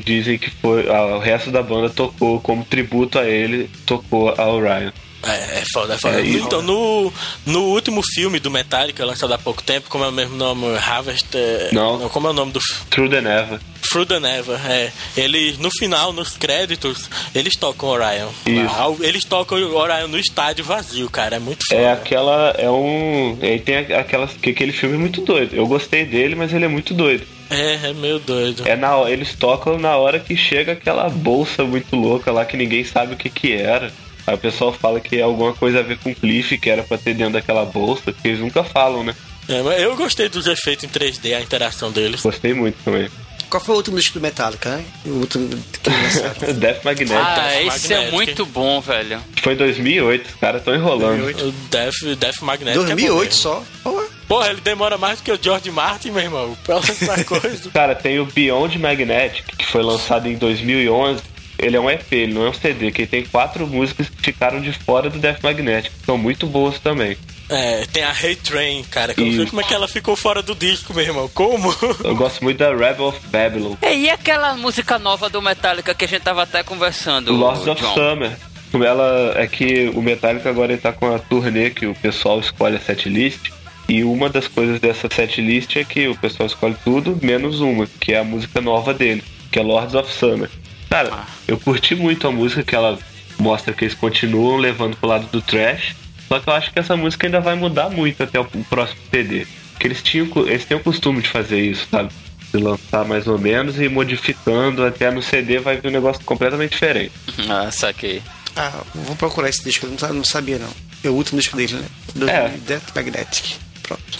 dizem 0.05 0.37
que 0.37 0.49
foi. 0.49 0.87
o 0.87 1.19
resto 1.19 1.51
da 1.51 1.63
banda 1.63 1.89
tocou 1.89 2.39
como 2.39 2.63
tributo 2.63 3.17
a 3.17 3.27
ele, 3.27 3.69
tocou 3.85 4.33
a 4.37 4.47
Orion. 4.47 4.91
É, 5.23 5.59
é 5.59 5.63
foda, 5.73 5.95
é 5.95 5.97
foda. 5.97 6.21
É, 6.21 6.25
então, 6.27 6.61
no, 6.61 7.11
no 7.45 7.63
último 7.65 8.01
filme 8.01 8.39
do 8.39 8.49
Metallica, 8.49 9.05
lançado 9.05 9.33
há 9.33 9.37
pouco 9.37 9.61
tempo, 9.61 9.89
como 9.89 10.03
é 10.03 10.07
o 10.07 10.11
mesmo 10.11 10.35
nome? 10.35 10.77
Harvest. 10.77 11.27
é- 11.35 11.69
Não. 11.73 12.07
Como 12.09 12.27
é 12.27 12.29
o 12.29 12.33
nome 12.33 12.51
do. 12.53 12.59
True 12.89 13.09
the 13.09 13.21
Never. 13.21 13.59
Through 13.89 14.05
the 14.05 14.19
Never, 14.19 14.59
é. 14.69 14.91
Eles, 15.17 15.57
no 15.57 15.71
final, 15.71 16.13
nos 16.13 16.37
créditos, 16.37 17.09
eles 17.33 17.55
tocam 17.55 17.89
Orion. 17.89 18.29
Isso. 18.45 19.03
Eles 19.03 19.25
tocam 19.25 19.57
Orion 19.57 20.07
no 20.07 20.19
estádio 20.19 20.63
vazio, 20.63 21.09
cara. 21.09 21.37
É 21.37 21.39
muito 21.39 21.65
foda. 21.67 21.81
É 21.81 21.91
aquela. 21.91 22.53
É 22.57 22.69
um. 22.69 23.37
Aí 23.41 23.59
tem 23.59 23.77
aquelas. 23.77 24.33
Que 24.33 24.51
aquele 24.51 24.71
filme 24.71 24.95
é 24.95 24.99
muito 24.99 25.21
doido. 25.21 25.55
Eu 25.55 25.65
gostei 25.65 26.05
dele, 26.05 26.35
mas 26.35 26.53
ele 26.53 26.65
é 26.65 26.67
muito 26.67 26.93
doido. 26.93 27.25
É, 27.49 27.89
é 27.89 27.93
meio 27.93 28.19
doido. 28.19 28.61
É 28.67 28.75
na 28.75 29.09
Eles 29.09 29.33
tocam 29.33 29.79
na 29.79 29.97
hora 29.97 30.19
que 30.19 30.37
chega 30.37 30.73
aquela 30.73 31.09
bolsa 31.09 31.63
muito 31.63 31.95
louca 31.95 32.31
lá 32.31 32.45
que 32.45 32.55
ninguém 32.55 32.83
sabe 32.83 33.15
o 33.15 33.17
que 33.17 33.29
que 33.29 33.53
era. 33.53 33.91
Aí 34.27 34.35
o 34.35 34.37
pessoal 34.37 34.71
fala 34.73 34.99
que 34.99 35.17
é 35.17 35.21
alguma 35.21 35.53
coisa 35.53 35.79
a 35.79 35.83
ver 35.83 35.97
com 35.97 36.11
o 36.11 36.15
Cliff, 36.15 36.57
que 36.57 36.69
era 36.69 36.83
pra 36.83 36.97
ter 36.97 37.13
dentro 37.13 37.33
daquela 37.33 37.65
bolsa, 37.65 38.11
que 38.13 38.27
eles 38.27 38.39
nunca 38.39 38.63
falam, 38.63 39.03
né? 39.03 39.15
É, 39.47 39.61
mas 39.63 39.81
eu 39.81 39.95
gostei 39.95 40.29
dos 40.29 40.45
efeitos 40.45 40.83
em 40.83 40.87
3D, 40.89 41.35
a 41.35 41.41
interação 41.41 41.91
deles. 41.91 42.21
Gostei 42.21 42.53
muito 42.53 42.75
também. 42.83 43.09
Qual 43.49 43.63
foi 43.63 43.73
o 43.73 43.77
último 43.77 43.97
disco 43.97 44.19
do 44.19 44.21
Metallica, 44.21 44.77
hein? 44.77 44.85
O 45.07 45.21
último 45.21 45.49
que. 45.49 45.89
Death 46.53 46.83
Magnetic. 46.83 47.15
Ah, 47.17 47.61
esse 47.63 47.91
é 47.91 47.95
Magnetic. 47.95 48.13
muito 48.13 48.45
bom, 48.45 48.79
velho. 48.79 49.19
Foi 49.41 49.53
em 49.53 49.57
2008, 49.57 50.27
os 50.27 50.35
caras 50.35 50.61
estão 50.61 50.75
enrolando. 50.75 51.23
2008. 51.23 51.45
O 51.47 51.51
Death, 51.71 52.17
Death 52.19 52.41
Magnetic. 52.41 52.75
é 52.75 52.79
bom 52.81 52.85
2008 52.85 53.19
mesmo. 53.23 53.33
só. 53.41 53.63
Porra. 53.83 54.03
Porra, 54.27 54.49
ele 54.51 54.61
demora 54.61 54.95
mais 54.99 55.17
do 55.17 55.23
que 55.23 55.31
o 55.31 55.39
George 55.41 55.71
Martin, 55.71 56.11
meu 56.11 56.21
irmão. 56.21 56.55
Pra 56.63 56.75
lançar 56.75 57.25
coisa. 57.25 57.71
Cara, 57.71 57.95
tem 57.95 58.19
o 58.19 58.25
Beyond 58.27 58.77
Magnetic, 58.77 59.43
que 59.57 59.65
foi 59.65 59.81
lançado 59.81 60.27
em 60.27 60.35
2011. 60.37 61.19
Ele 61.59 61.75
é 61.75 61.79
um 61.79 61.89
EP, 61.89 62.11
ele 62.11 62.33
não 62.33 62.45
é 62.45 62.49
um 62.49 62.53
CD, 62.53 62.91
que 62.91 63.05
tem 63.05 63.25
quatro 63.25 63.67
músicas 63.67 64.09
que 64.09 64.21
ficaram 64.21 64.61
de 64.61 64.71
fora 64.71 65.09
do 65.09 65.19
Death 65.19 65.43
Magnetic. 65.43 65.91
São 66.05 66.17
muito 66.17 66.47
boas 66.47 66.79
também. 66.79 67.17
É, 67.49 67.85
tem 67.91 68.03
a 68.03 68.13
Hey 68.13 68.35
Train, 68.35 68.83
cara. 68.83 69.13
Que 69.13 69.21
eu 69.21 69.25
não 69.25 69.33
sei 69.33 69.45
como 69.47 69.61
é 69.61 69.63
que 69.63 69.73
ela 69.73 69.87
ficou 69.87 70.15
fora 70.15 70.41
do 70.41 70.55
disco, 70.55 70.93
meu 70.93 71.03
irmão. 71.03 71.29
Como? 71.33 71.75
Eu 72.03 72.15
gosto 72.15 72.43
muito 72.43 72.57
da 72.57 72.69
Rebel 72.69 73.07
of 73.07 73.19
Babylon. 73.27 73.75
É, 73.81 73.95
e 73.95 74.09
aquela 74.09 74.53
música 74.53 74.99
nova 74.99 75.29
do 75.29 75.41
Metallica 75.41 75.93
que 75.93 76.05
a 76.05 76.07
gente 76.07 76.21
tava 76.21 76.43
até 76.43 76.63
conversando? 76.63 77.33
Lords 77.33 77.67
of 77.67 77.81
John? 77.81 77.93
Summer. 77.93 78.37
Ela 78.71 79.33
é 79.35 79.47
que 79.47 79.91
o 79.95 80.01
Metallica 80.01 80.47
agora 80.47 80.71
ele 80.71 80.81
tá 80.81 80.93
com 80.93 81.13
a 81.13 81.17
turnê 81.17 81.71
que 81.71 81.87
o 81.87 81.95
pessoal 81.95 82.39
escolhe 82.39 82.75
a 82.75 82.79
setlist. 82.79 83.51
E 83.87 84.03
uma 84.03 84.29
das 84.29 84.47
coisas 84.47 84.79
dessa 84.79 85.09
setlist 85.11 85.75
é 85.75 85.83
que 85.83 86.07
o 86.07 86.15
pessoal 86.15 86.45
escolhe 86.45 86.75
tudo, 86.83 87.17
menos 87.23 87.59
uma, 87.59 87.87
que 87.99 88.13
é 88.13 88.19
a 88.19 88.23
música 88.23 88.61
nova 88.61 88.93
dele, 88.93 89.23
que 89.51 89.57
é 89.57 89.63
Lords 89.63 89.95
of 89.95 90.13
Summer. 90.13 90.47
Cara, 90.89 91.25
eu 91.47 91.57
curti 91.59 91.95
muito 91.95 92.27
a 92.27 92.31
música 92.31 92.63
que 92.63 92.75
ela 92.75 92.97
mostra 93.37 93.73
que 93.73 93.85
eles 93.85 93.93
continuam 93.95 94.57
levando 94.57 94.97
pro 94.97 95.07
lado 95.09 95.27
do 95.31 95.41
trash. 95.41 95.95
Só 96.27 96.39
que 96.39 96.49
eu 96.49 96.53
acho 96.53 96.71
que 96.71 96.79
essa 96.79 96.95
música 96.95 97.27
ainda 97.27 97.39
vai 97.39 97.55
mudar 97.55 97.89
muito 97.89 98.21
até 98.23 98.39
o 98.39 98.45
próximo 98.45 98.99
CD. 99.11 99.45
Porque 99.71 99.87
eles, 99.87 100.01
tinham, 100.03 100.27
eles 100.47 100.65
têm 100.65 100.77
o 100.77 100.79
costume 100.81 101.21
de 101.21 101.27
fazer 101.29 101.59
isso, 101.61 101.87
sabe? 101.89 102.09
De 102.53 102.59
lançar 102.59 103.05
mais 103.05 103.27
ou 103.27 103.37
menos 103.37 103.77
e 103.79 103.83
ir 103.83 103.89
modificando 103.89 104.83
até 104.85 105.09
no 105.11 105.21
CD 105.21 105.59
vai 105.59 105.77
vir 105.77 105.87
um 105.87 105.91
negócio 105.91 106.23
completamente 106.25 106.71
diferente. 106.71 107.11
Ah, 107.49 107.69
saquei. 107.71 108.21
Ah, 108.55 108.81
vou 108.93 109.15
procurar 109.15 109.47
esse 109.49 109.63
disco, 109.63 109.85
eu 109.85 109.91
não 109.91 109.97
sa- 109.97 110.11
não 110.13 110.23
sabia 110.23 110.57
não. 110.59 110.69
É 111.03 111.09
o 111.09 111.13
último 111.13 111.39
disco 111.39 111.55
dele, 111.55 111.73
né? 111.75 111.85
Do 112.15 112.29
É. 112.29 112.49
Death 112.67 112.93
Magnetic. 112.95 113.55
Pronto. 113.83 114.19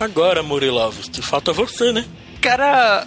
Agora, 0.00 0.42
Murilovs, 0.42 1.08
te 1.08 1.20
falta 1.20 1.52
você, 1.52 1.92
né? 1.92 2.06
Cara, 2.40 3.06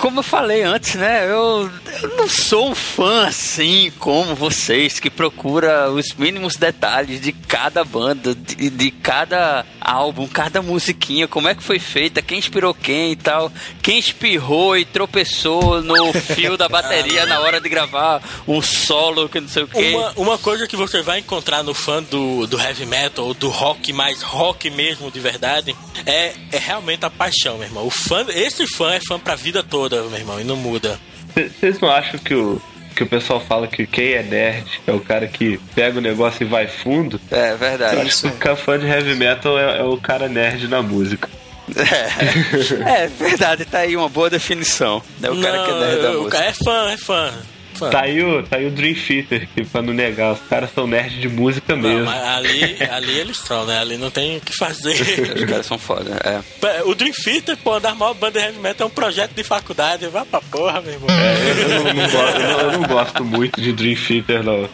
como 0.00 0.18
eu 0.20 0.22
falei 0.22 0.62
antes, 0.62 0.94
né? 0.96 1.24
Eu, 1.24 1.70
eu 2.02 2.16
não 2.16 2.28
sou 2.28 2.70
um 2.70 2.74
fã 2.74 3.26
assim 3.26 3.92
como 3.98 4.34
vocês 4.34 5.00
que 5.00 5.08
procura 5.08 5.90
os 5.90 6.12
mínimos 6.14 6.56
detalhes 6.56 7.20
de 7.20 7.32
cada 7.32 7.84
banda, 7.84 8.34
de, 8.34 8.68
de 8.68 8.90
cada 8.90 9.64
álbum, 9.80 10.26
cada 10.26 10.60
musiquinha, 10.60 11.26
como 11.26 11.48
é 11.48 11.54
que 11.54 11.62
foi 11.62 11.78
feita, 11.78 12.20
quem 12.20 12.38
inspirou 12.38 12.74
quem 12.74 13.12
e 13.12 13.16
tal, 13.16 13.50
quem 13.80 13.98
espirrou 13.98 14.76
e 14.76 14.84
tropeçou 14.84 15.80
no 15.82 16.12
fio 16.12 16.56
da 16.56 16.68
bateria 16.68 17.24
na 17.26 17.40
hora 17.40 17.60
de 17.60 17.68
gravar 17.68 18.22
um 18.46 18.60
solo 18.60 19.28
que 19.28 19.40
não 19.40 19.48
sei 19.48 19.62
o 19.62 19.68
quê. 19.68 19.94
Uma, 19.94 20.12
uma 20.16 20.38
coisa 20.38 20.66
que 20.66 20.76
você 20.76 21.00
vai 21.00 21.20
encontrar 21.20 21.62
no 21.62 21.74
fã 21.74 22.02
do, 22.02 22.46
do 22.46 22.60
heavy 22.60 22.86
metal, 22.86 23.32
do 23.34 23.48
rock 23.48 23.92
mais 23.92 24.22
rock 24.22 24.68
mesmo 24.70 25.10
de 25.10 25.20
verdade, 25.20 25.76
é, 26.04 26.34
é 26.50 26.58
realmente 26.58 27.04
a 27.04 27.10
paixão, 27.10 27.58
meu 27.58 27.66
irmão. 27.66 27.86
O 27.86 27.90
fã, 27.90 28.26
esse 28.28 28.66
fã 28.66 28.92
é 28.92 29.00
fã 29.00 29.18
pra 29.18 29.34
vida 29.34 29.61
toda, 29.62 30.02
meu 30.04 30.18
irmão, 30.18 30.40
e 30.40 30.44
não 30.44 30.56
muda. 30.56 30.98
Vocês 31.34 31.80
não 31.80 31.90
acham 31.90 32.18
que 32.18 32.34
o, 32.34 32.60
que 32.94 33.02
o 33.02 33.06
pessoal 33.06 33.40
fala 33.40 33.66
que 33.66 33.86
quem 33.86 34.12
é 34.12 34.22
nerd 34.22 34.80
é 34.86 34.92
o 34.92 35.00
cara 35.00 35.26
que 35.26 35.58
pega 35.74 35.98
o 35.98 36.02
negócio 36.02 36.42
e 36.42 36.46
vai 36.46 36.66
fundo? 36.66 37.20
É 37.30 37.54
verdade. 37.54 38.06
Isso. 38.06 38.28
O 38.28 38.32
cara 38.32 38.56
fã 38.56 38.78
de 38.78 38.86
heavy 38.86 39.14
metal 39.14 39.58
é, 39.58 39.78
é 39.78 39.82
o 39.82 39.96
cara 39.96 40.28
nerd 40.28 40.68
na 40.68 40.82
música. 40.82 41.28
É, 41.76 43.04
é 43.04 43.06
verdade, 43.06 43.64
tá 43.64 43.78
aí 43.78 43.96
uma 43.96 44.08
boa 44.08 44.28
definição. 44.28 45.02
É 45.22 45.30
o 45.30 45.40
cara 45.40 45.64
que 45.64 45.70
é 45.70 45.74
nerd 45.80 46.02
da 46.02 46.10
o 46.10 46.14
música. 46.22 46.30
cara 46.38 46.50
é 46.50 46.52
fã, 46.52 46.90
é 46.90 46.96
fã. 46.98 47.32
Fã. 47.72 47.90
Tá 47.90 48.02
aí 48.02 48.22
o, 48.22 48.42
tá 48.42 48.56
aí 48.56 48.66
o 48.66 48.70
Dream 48.70 48.94
Theater, 48.94 49.48
que 49.54 49.64
pra 49.64 49.82
não 49.82 49.92
negar, 49.92 50.32
os 50.32 50.40
caras 50.40 50.70
são 50.74 50.86
nerd 50.86 51.20
de 51.20 51.28
música 51.28 51.74
Não, 51.74 51.82
mesmo. 51.88 52.08
ali, 52.10 52.76
ali 52.90 53.18
eles 53.18 53.38
são, 53.38 53.64
né? 53.66 53.78
Ali 53.78 53.96
não 53.96 54.10
tem 54.10 54.36
o 54.36 54.40
que 54.40 54.56
fazer. 54.56 54.92
Os 55.36 55.44
caras 55.44 55.66
são 55.66 55.78
foda, 55.78 56.16
é. 56.24 56.82
o 56.84 56.94
Dream 56.94 57.12
Theater, 57.12 57.56
pô, 57.58 57.78
das 57.80 57.96
maiores 57.96 58.20
bandas 58.20 58.42
de 58.42 58.48
heavy 58.48 58.58
metal 58.60 58.86
é 58.86 58.90
um 58.90 58.94
projeto 58.94 59.32
de 59.34 59.42
faculdade. 59.42 60.06
Vai 60.08 60.24
pra 60.24 60.40
porra, 60.40 60.80
meu 60.80 60.92
irmão. 60.92 61.08
É, 61.10 61.50
eu, 61.50 61.68
não, 61.68 61.94
não 61.94 62.10
gosto, 62.10 62.36
eu, 62.36 62.48
não, 62.48 62.60
eu 62.60 62.72
não 62.72 62.88
gosto 62.88 63.24
muito 63.24 63.60
de 63.60 63.72
Dream 63.72 63.96
Theater, 63.96 64.42
não. 64.42 64.68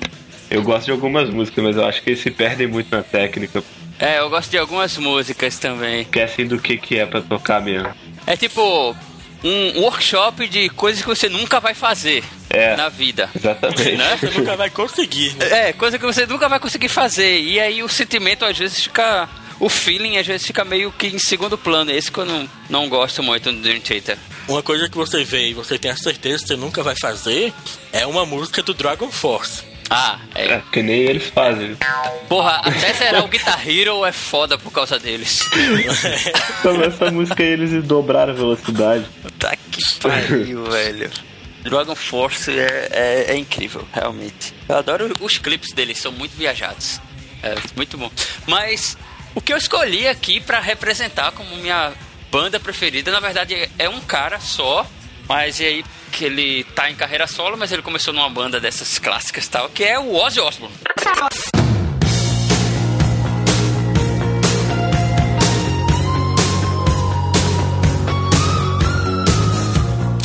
Eu 0.50 0.62
gosto 0.62 0.86
de 0.86 0.92
algumas 0.92 1.28
músicas, 1.28 1.62
mas 1.62 1.76
eu 1.76 1.84
acho 1.84 2.02
que 2.02 2.10
eles 2.10 2.20
se 2.20 2.30
perdem 2.30 2.66
muito 2.66 2.94
na 2.94 3.02
técnica. 3.02 3.62
É, 3.98 4.20
eu 4.20 4.30
gosto 4.30 4.50
de 4.50 4.58
algumas 4.58 4.96
músicas 4.96 5.58
também. 5.58 6.02
Esquecem 6.02 6.46
do 6.46 6.58
que, 6.58 6.76
que 6.78 6.98
é 6.98 7.04
pra 7.04 7.20
tocar 7.20 7.60
mesmo. 7.60 7.88
É 8.26 8.36
tipo 8.36 8.94
um 9.44 9.80
workshop 9.80 10.48
de 10.48 10.68
coisas 10.70 11.02
que 11.02 11.08
você 11.08 11.28
nunca 11.28 11.60
vai 11.60 11.74
fazer 11.74 12.24
É. 12.50 12.76
na 12.76 12.88
vida. 12.88 13.30
Exatamente. 13.34 13.92
Né? 13.96 14.16
Você 14.20 14.30
nunca 14.38 14.56
vai 14.56 14.70
conseguir, 14.70 15.34
né? 15.36 15.68
É, 15.68 15.72
coisa 15.72 15.98
que 15.98 16.04
você 16.04 16.26
nunca 16.26 16.48
vai 16.48 16.58
conseguir 16.58 16.88
fazer. 16.88 17.40
E 17.40 17.60
aí 17.60 17.82
o 17.82 17.88
sentimento 17.88 18.44
às 18.44 18.56
vezes 18.58 18.82
fica. 18.82 19.28
O 19.60 19.68
feeling 19.68 20.16
às 20.18 20.26
vezes 20.26 20.46
fica 20.46 20.64
meio 20.64 20.92
que 20.92 21.08
em 21.08 21.18
segundo 21.18 21.58
plano. 21.58 21.90
Esse 21.90 22.12
que 22.12 22.18
eu 22.18 22.24
não, 22.24 22.48
não 22.70 22.88
gosto 22.88 23.22
muito 23.24 23.50
do 23.50 23.60
Dream 23.60 23.80
Theater. 23.80 24.16
Uma 24.46 24.62
coisa 24.62 24.88
que 24.88 24.96
você 24.96 25.24
vê 25.24 25.48
e 25.48 25.54
você 25.54 25.76
tem 25.78 25.90
a 25.90 25.96
certeza 25.96 26.42
que 26.42 26.48
você 26.48 26.56
nunca 26.56 26.80
vai 26.82 26.94
fazer 26.96 27.52
é 27.92 28.06
uma 28.06 28.24
música 28.24 28.62
do 28.62 28.72
Dragon 28.72 29.10
Force. 29.10 29.62
Ah, 29.90 30.18
é. 30.34 30.52
É, 30.52 30.62
que 30.72 30.82
nem 30.82 31.00
eles 31.00 31.26
fazem. 31.28 31.76
Porra, 32.28 32.60
até 32.64 32.92
será 32.92 33.24
o 33.24 33.28
Guitar 33.28 33.66
Hero 33.66 34.04
é 34.04 34.12
foda 34.12 34.58
por 34.58 34.72
causa 34.72 34.98
deles. 34.98 35.48
Então, 36.60 36.82
essa 36.82 37.10
música 37.10 37.42
aí 37.42 37.50
eles 37.50 37.84
dobraram 37.84 38.32
a 38.32 38.36
velocidade. 38.36 39.06
Tá 39.38 39.54
que 39.56 39.80
pariu, 40.00 40.64
velho. 40.70 41.10
Dragon 41.62 41.94
Force 41.94 42.50
é, 42.50 42.88
é, 42.90 43.24
é 43.32 43.36
incrível, 43.36 43.86
realmente. 43.92 44.54
Eu 44.68 44.76
adoro 44.76 45.12
os 45.20 45.38
clipes 45.38 45.72
deles, 45.72 45.98
são 45.98 46.12
muito 46.12 46.36
viajados. 46.36 47.00
É 47.42 47.54
muito 47.76 47.96
bom. 47.96 48.10
Mas 48.46 48.96
o 49.34 49.40
que 49.40 49.52
eu 49.52 49.56
escolhi 49.56 50.08
aqui 50.08 50.40
pra 50.40 50.60
representar 50.60 51.32
como 51.32 51.56
minha 51.56 51.92
banda 52.30 52.58
preferida, 52.58 53.10
na 53.10 53.20
verdade, 53.20 53.70
é 53.78 53.88
um 53.88 54.00
cara 54.00 54.40
só. 54.40 54.86
Mas 55.28 55.60
e 55.60 55.64
aí 55.64 55.84
que 56.10 56.24
ele 56.24 56.64
tá 56.64 56.90
em 56.90 56.94
carreira 56.94 57.26
solo, 57.26 57.56
mas 57.56 57.70
ele 57.70 57.82
começou 57.82 58.14
numa 58.14 58.30
banda 58.30 58.58
dessas 58.58 58.98
clássicas 58.98 59.44
e 59.44 59.50
tal, 59.50 59.68
que 59.68 59.84
é 59.84 59.98
o 59.98 60.14
Ozzy 60.14 60.40
Osbourne. 60.40 60.74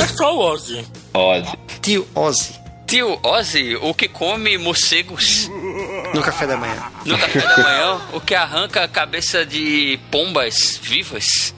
É 0.01 0.07
só 0.07 0.35
o 0.35 0.39
Ozzy. 0.39 0.87
Ozzy. 1.13 1.57
Tio 1.81 2.07
Ozzy, 2.15 2.55
Tio 2.87 3.19
Ozzy, 3.21 3.75
o 3.75 3.93
que 3.93 4.07
come 4.07 4.57
morcegos 4.57 5.49
no 6.13 6.21
café 6.21 6.47
da 6.47 6.55
manhã. 6.55 6.81
no 7.05 7.17
café 7.17 7.41
da 7.41 7.57
manhã, 7.57 8.01
o 8.13 8.21
que 8.21 8.33
arranca 8.33 8.83
a 8.83 8.87
cabeça 8.87 9.45
de 9.45 9.99
pombas 10.09 10.79
vivas 10.81 11.53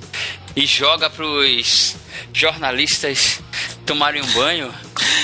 e 0.55 0.65
joga 0.65 1.09
pros 1.09 1.95
jornalistas 2.33 3.41
tomarem 3.85 4.21
um 4.21 4.27
banho. 4.33 4.73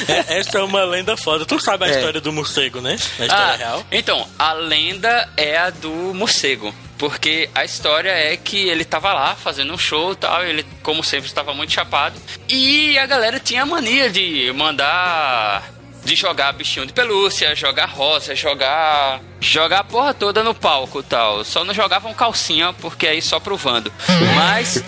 É, 0.08 0.40
essa 0.40 0.60
é 0.60 0.64
uma 0.64 0.84
lenda 0.84 1.16
foda. 1.16 1.46
Tu 1.46 1.60
sabe 1.60 1.86
a 1.86 1.88
É. 1.88 1.92
história 1.92 2.20
do 2.22 2.32
morcego, 2.34 2.82
né? 2.82 2.92
A 3.20 3.24
história 3.26 3.54
Ah, 3.54 3.56
real. 3.56 3.86
Então, 3.92 4.28
a 4.38 4.54
lenda 4.54 5.30
é 5.38 5.58
a 5.58 5.70
do 5.70 5.90
morcego. 6.14 6.74
Porque 6.98 7.50
a 7.56 7.66
história 7.66 8.12
é 8.12 8.38
que 8.38 8.70
ele 8.70 8.86
tava 8.86 9.12
lá 9.14 9.36
fazendo 9.36 9.74
um 9.74 9.78
show 9.78 10.12
e 10.12 10.16
tal, 10.16 10.44
ele, 10.44 10.64
como 10.84 11.04
sempre, 11.04 11.28
estava 11.28 11.52
muito 11.54 11.72
chapado. 11.74 12.16
E 12.48 12.98
a 13.00 13.06
galera 13.08 13.40
tinha 13.40 13.64
a 13.64 13.66
mania 13.66 14.10
de 14.10 14.52
mandar. 14.56 15.64
de 16.04 16.16
jogar 16.16 16.52
bichinho 16.54 16.86
de 16.88 16.94
pelúcia, 16.94 17.56
jogar 17.56 17.86
rosa, 17.86 18.36
jogar. 18.36 19.20
jogar 19.40 19.80
a 19.80 19.84
porra 19.84 20.14
toda 20.16 20.44
no 20.44 20.54
palco 20.54 21.00
e 21.00 21.04
tal. 21.04 21.44
Só 21.46 21.64
não 21.64 21.76
jogavam 21.76 22.12
calcinha, 22.14 22.74
porque 22.74 23.06
aí 23.08 23.22
só 23.22 23.40
provando. 23.40 23.94
Mas. 24.36 24.84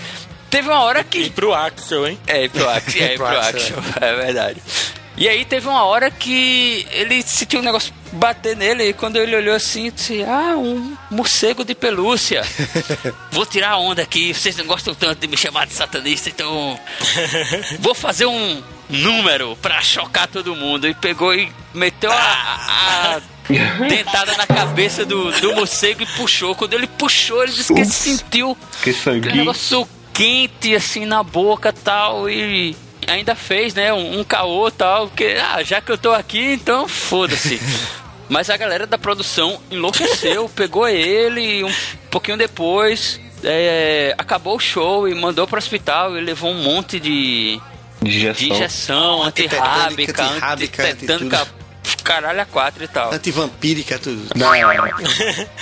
Teve 0.54 0.70
uma 0.70 0.82
hora 0.84 1.04
que 1.04 1.18
E 1.18 1.30
pro 1.32 1.51
Axel, 1.51 2.08
hein? 2.08 2.20
é, 2.28 2.47
pro 2.47 2.70
Axel, 2.70 3.04
é, 3.04 3.16
Pro 3.16 3.26
pro 3.26 3.39
Axel, 3.39 3.80
Axel, 3.80 3.84
é 4.08 4.16
verdade. 4.16 4.62
E 5.18 5.28
aí 5.28 5.43
teve 5.45 5.68
uma 5.68 5.84
hora 5.84 6.12
que 6.12 6.86
ele 6.91 7.24
sentiu 7.24 7.60
um 7.60 7.64
negócio 7.64 7.91
bater 8.12 8.56
nele 8.56 8.89
e 8.89 8.93
quando 8.93 9.16
ele 9.18 9.36
olhou 9.36 9.56
assim, 9.56 9.89
disse, 9.91 10.24
ah, 10.24 10.56
um 10.56 10.95
morcego 11.10 11.64
de 11.64 11.74
pelúcia. 11.74 12.43
Vou 13.32 13.47
tirar 13.47 13.72
a 13.72 13.78
onda 13.78 14.04
aqui, 14.04 14.32
vocês 14.32 14.56
não 14.58 14.66
gostam 14.66 14.93
tanto 14.93 15.20
de 15.20 15.28
me 15.28 15.36
chamar 15.36 15.66
de 15.66 15.74
satanista, 15.74 16.30
então 16.30 16.80
vou 17.80 17.95
fazer 17.95 18.26
um 18.28 18.62
número 18.89 19.56
pra 19.62 19.82
chocar 19.82 20.28
todo 20.28 20.56
mundo. 20.56 20.88
E 20.88 20.93
pegou 20.93 21.34
e 21.34 21.51
meteu 21.74 22.12
a, 22.12 23.18
a 23.18 23.22
dentada 23.88 24.36
na 24.38 24.45
cabeça 24.47 25.04
do, 25.04 25.32
do 25.41 25.56
morcego 25.56 26.04
e 26.04 26.06
puxou. 26.06 26.56
Quando 26.56 26.74
ele 26.74 26.88
puxou, 26.88 27.43
ele 27.43 27.51
disse 27.54 27.74
que 27.74 27.82
ele 27.82 27.89
sentiu 27.89 28.56
Que 28.84 28.89
aquele 28.91 28.97
sanguinho. 28.97 29.36
negócio 29.36 29.88
quente 30.14 30.76
assim 30.76 31.05
na 31.05 31.24
boca 31.24 31.74
tal 31.74 32.30
e 32.30 32.76
ainda 33.07 33.36
fez 33.36 33.74
né 33.74 33.91
um, 33.91 34.20
um 34.20 34.24
caô 34.24 34.70
tal 34.70 35.07
porque 35.07 35.36
ah, 35.41 35.64
já 35.64 35.82
que 35.82 35.91
eu 35.91 35.97
tô 35.97 36.11
aqui 36.11 36.53
então 36.53 36.88
foda-se 36.88 37.59
mas 38.30 38.49
a 38.49 38.55
galera 38.55 38.86
da 38.88 38.97
produção 38.97 39.59
enlouqueceu 39.70 40.47
pegou 40.49 40.88
ele 40.88 41.59
e 41.59 41.64
um 41.64 41.72
pouquinho 42.09 42.38
depois 42.38 43.20
é, 43.43 44.16
acabou 44.18 44.55
o 44.55 44.59
show 44.59 45.07
e 45.07 45.16
mandou 45.16 45.47
pro 45.47 45.57
hospital 45.57 46.18
e 46.18 46.22
levou 46.22 46.51
um 46.51 46.64
monte 46.64 46.99
de 46.99 47.59
de 48.01 48.09
Digestão. 48.09 48.47
injeção 48.47 49.24
antirrábica 49.24 50.24
antirrábica, 50.24 50.84
antitetânica 50.84 51.62
caralho 52.04 52.41
a 52.41 52.45
quatro 52.45 52.84
e 52.84 52.88
tal 52.88 53.14
Antivampírica, 53.14 53.97
tudo. 53.97 54.22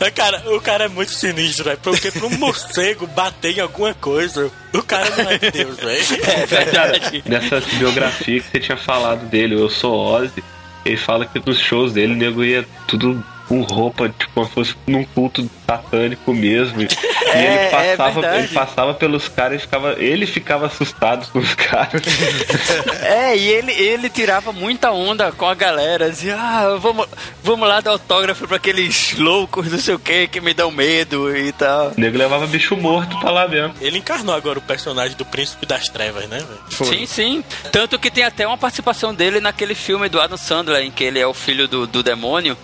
É, 0.00 0.10
Cara, 0.10 0.42
o 0.54 0.60
cara 0.60 0.84
é 0.84 0.88
muito 0.88 1.12
sinistro, 1.12 1.64
velho. 1.64 1.78
Porque 1.82 2.10
pra 2.10 2.26
um 2.26 2.38
morcego 2.38 3.06
bater 3.08 3.58
em 3.58 3.60
alguma 3.60 3.92
coisa, 3.94 4.50
o 4.72 4.82
cara 4.82 5.10
não 5.10 5.30
é 5.30 5.38
de 5.38 5.50
Deus, 5.50 5.76
velho. 5.76 6.00
é 6.24 6.46
verdade 6.46 7.22
Nessa 7.26 7.60
biografia 7.78 8.40
que 8.40 8.46
você 8.50 8.60
tinha 8.60 8.76
falado 8.76 9.26
dele, 9.26 9.54
Eu 9.54 9.68
Sou 9.68 9.94
Ozzy, 9.94 10.42
ele 10.84 10.96
fala 10.96 11.26
que 11.26 11.40
nos 11.44 11.58
shows 11.58 11.92
dele 11.92 12.14
o 12.14 12.16
nego 12.16 12.42
ia 12.44 12.66
tudo 12.86 13.22
com 13.50 13.62
roupa, 13.62 14.08
tipo, 14.08 14.32
como 14.32 14.46
se 14.46 14.52
fosse 14.52 14.76
num 14.86 15.04
culto 15.04 15.50
satânico 15.66 16.32
mesmo. 16.32 16.82
E 16.82 16.88
É, 17.30 17.38
ele 17.38 17.46
é 17.46 17.96
passava, 17.96 18.20
verdade. 18.20 18.38
ele 18.38 18.48
passava 18.48 18.94
pelos 18.94 19.28
caras 19.28 19.58
e 19.58 19.62
ficava. 19.62 19.92
Ele 19.98 20.26
ficava 20.26 20.66
assustado 20.66 21.30
com 21.30 21.38
os 21.38 21.54
caras. 21.54 22.02
É, 23.02 23.36
e 23.36 23.48
ele, 23.48 23.72
ele 23.72 24.08
tirava 24.10 24.52
muita 24.52 24.90
onda 24.92 25.32
com 25.32 25.46
a 25.46 25.54
galera, 25.54 26.10
dizia, 26.10 26.36
ah, 26.36 26.76
vamos, 26.80 27.06
vamos 27.42 27.68
lá 27.68 27.80
dar 27.80 27.92
autógrafo 27.92 28.46
pra 28.46 28.56
aqueles 28.56 29.16
loucos, 29.18 29.70
não 29.70 29.78
sei 29.78 29.94
o 29.94 29.98
que, 29.98 30.26
que 30.28 30.40
me 30.40 30.52
dão 30.54 30.70
medo 30.70 31.34
e 31.36 31.50
tal. 31.52 31.92
O 31.96 32.00
nego 32.00 32.16
levava 32.18 32.46
bicho 32.46 32.76
morto 32.76 33.18
pra 33.18 33.30
lá 33.30 33.48
mesmo. 33.48 33.74
Ele 33.80 33.98
encarnou 33.98 34.34
agora 34.34 34.58
o 34.58 34.62
personagem 34.62 35.16
do 35.16 35.24
Príncipe 35.24 35.66
das 35.66 35.88
Trevas, 35.88 36.28
né, 36.28 36.38
velho? 36.38 36.90
Sim, 36.90 37.06
sim. 37.06 37.44
Tanto 37.72 37.98
que 37.98 38.10
tem 38.10 38.24
até 38.24 38.46
uma 38.46 38.58
participação 38.58 39.14
dele 39.14 39.40
naquele 39.40 39.74
filme 39.74 40.08
do 40.08 40.20
Adam 40.20 40.36
Sandler, 40.38 40.82
em 40.82 40.90
que 40.90 41.04
ele 41.04 41.18
é 41.18 41.26
o 41.26 41.34
filho 41.34 41.66
do, 41.68 41.86
do 41.86 42.02
demônio. 42.02 42.56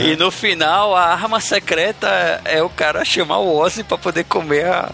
E 0.00 0.16
no 0.16 0.25
final, 0.30 0.94
a 0.94 1.06
arma 1.06 1.40
secreta 1.40 2.40
é 2.44 2.62
o 2.62 2.68
cara 2.68 3.04
chamar 3.04 3.38
o 3.38 3.56
Ozzy 3.56 3.84
pra 3.84 3.98
poder 3.98 4.24
comer 4.24 4.66
a. 4.66 4.90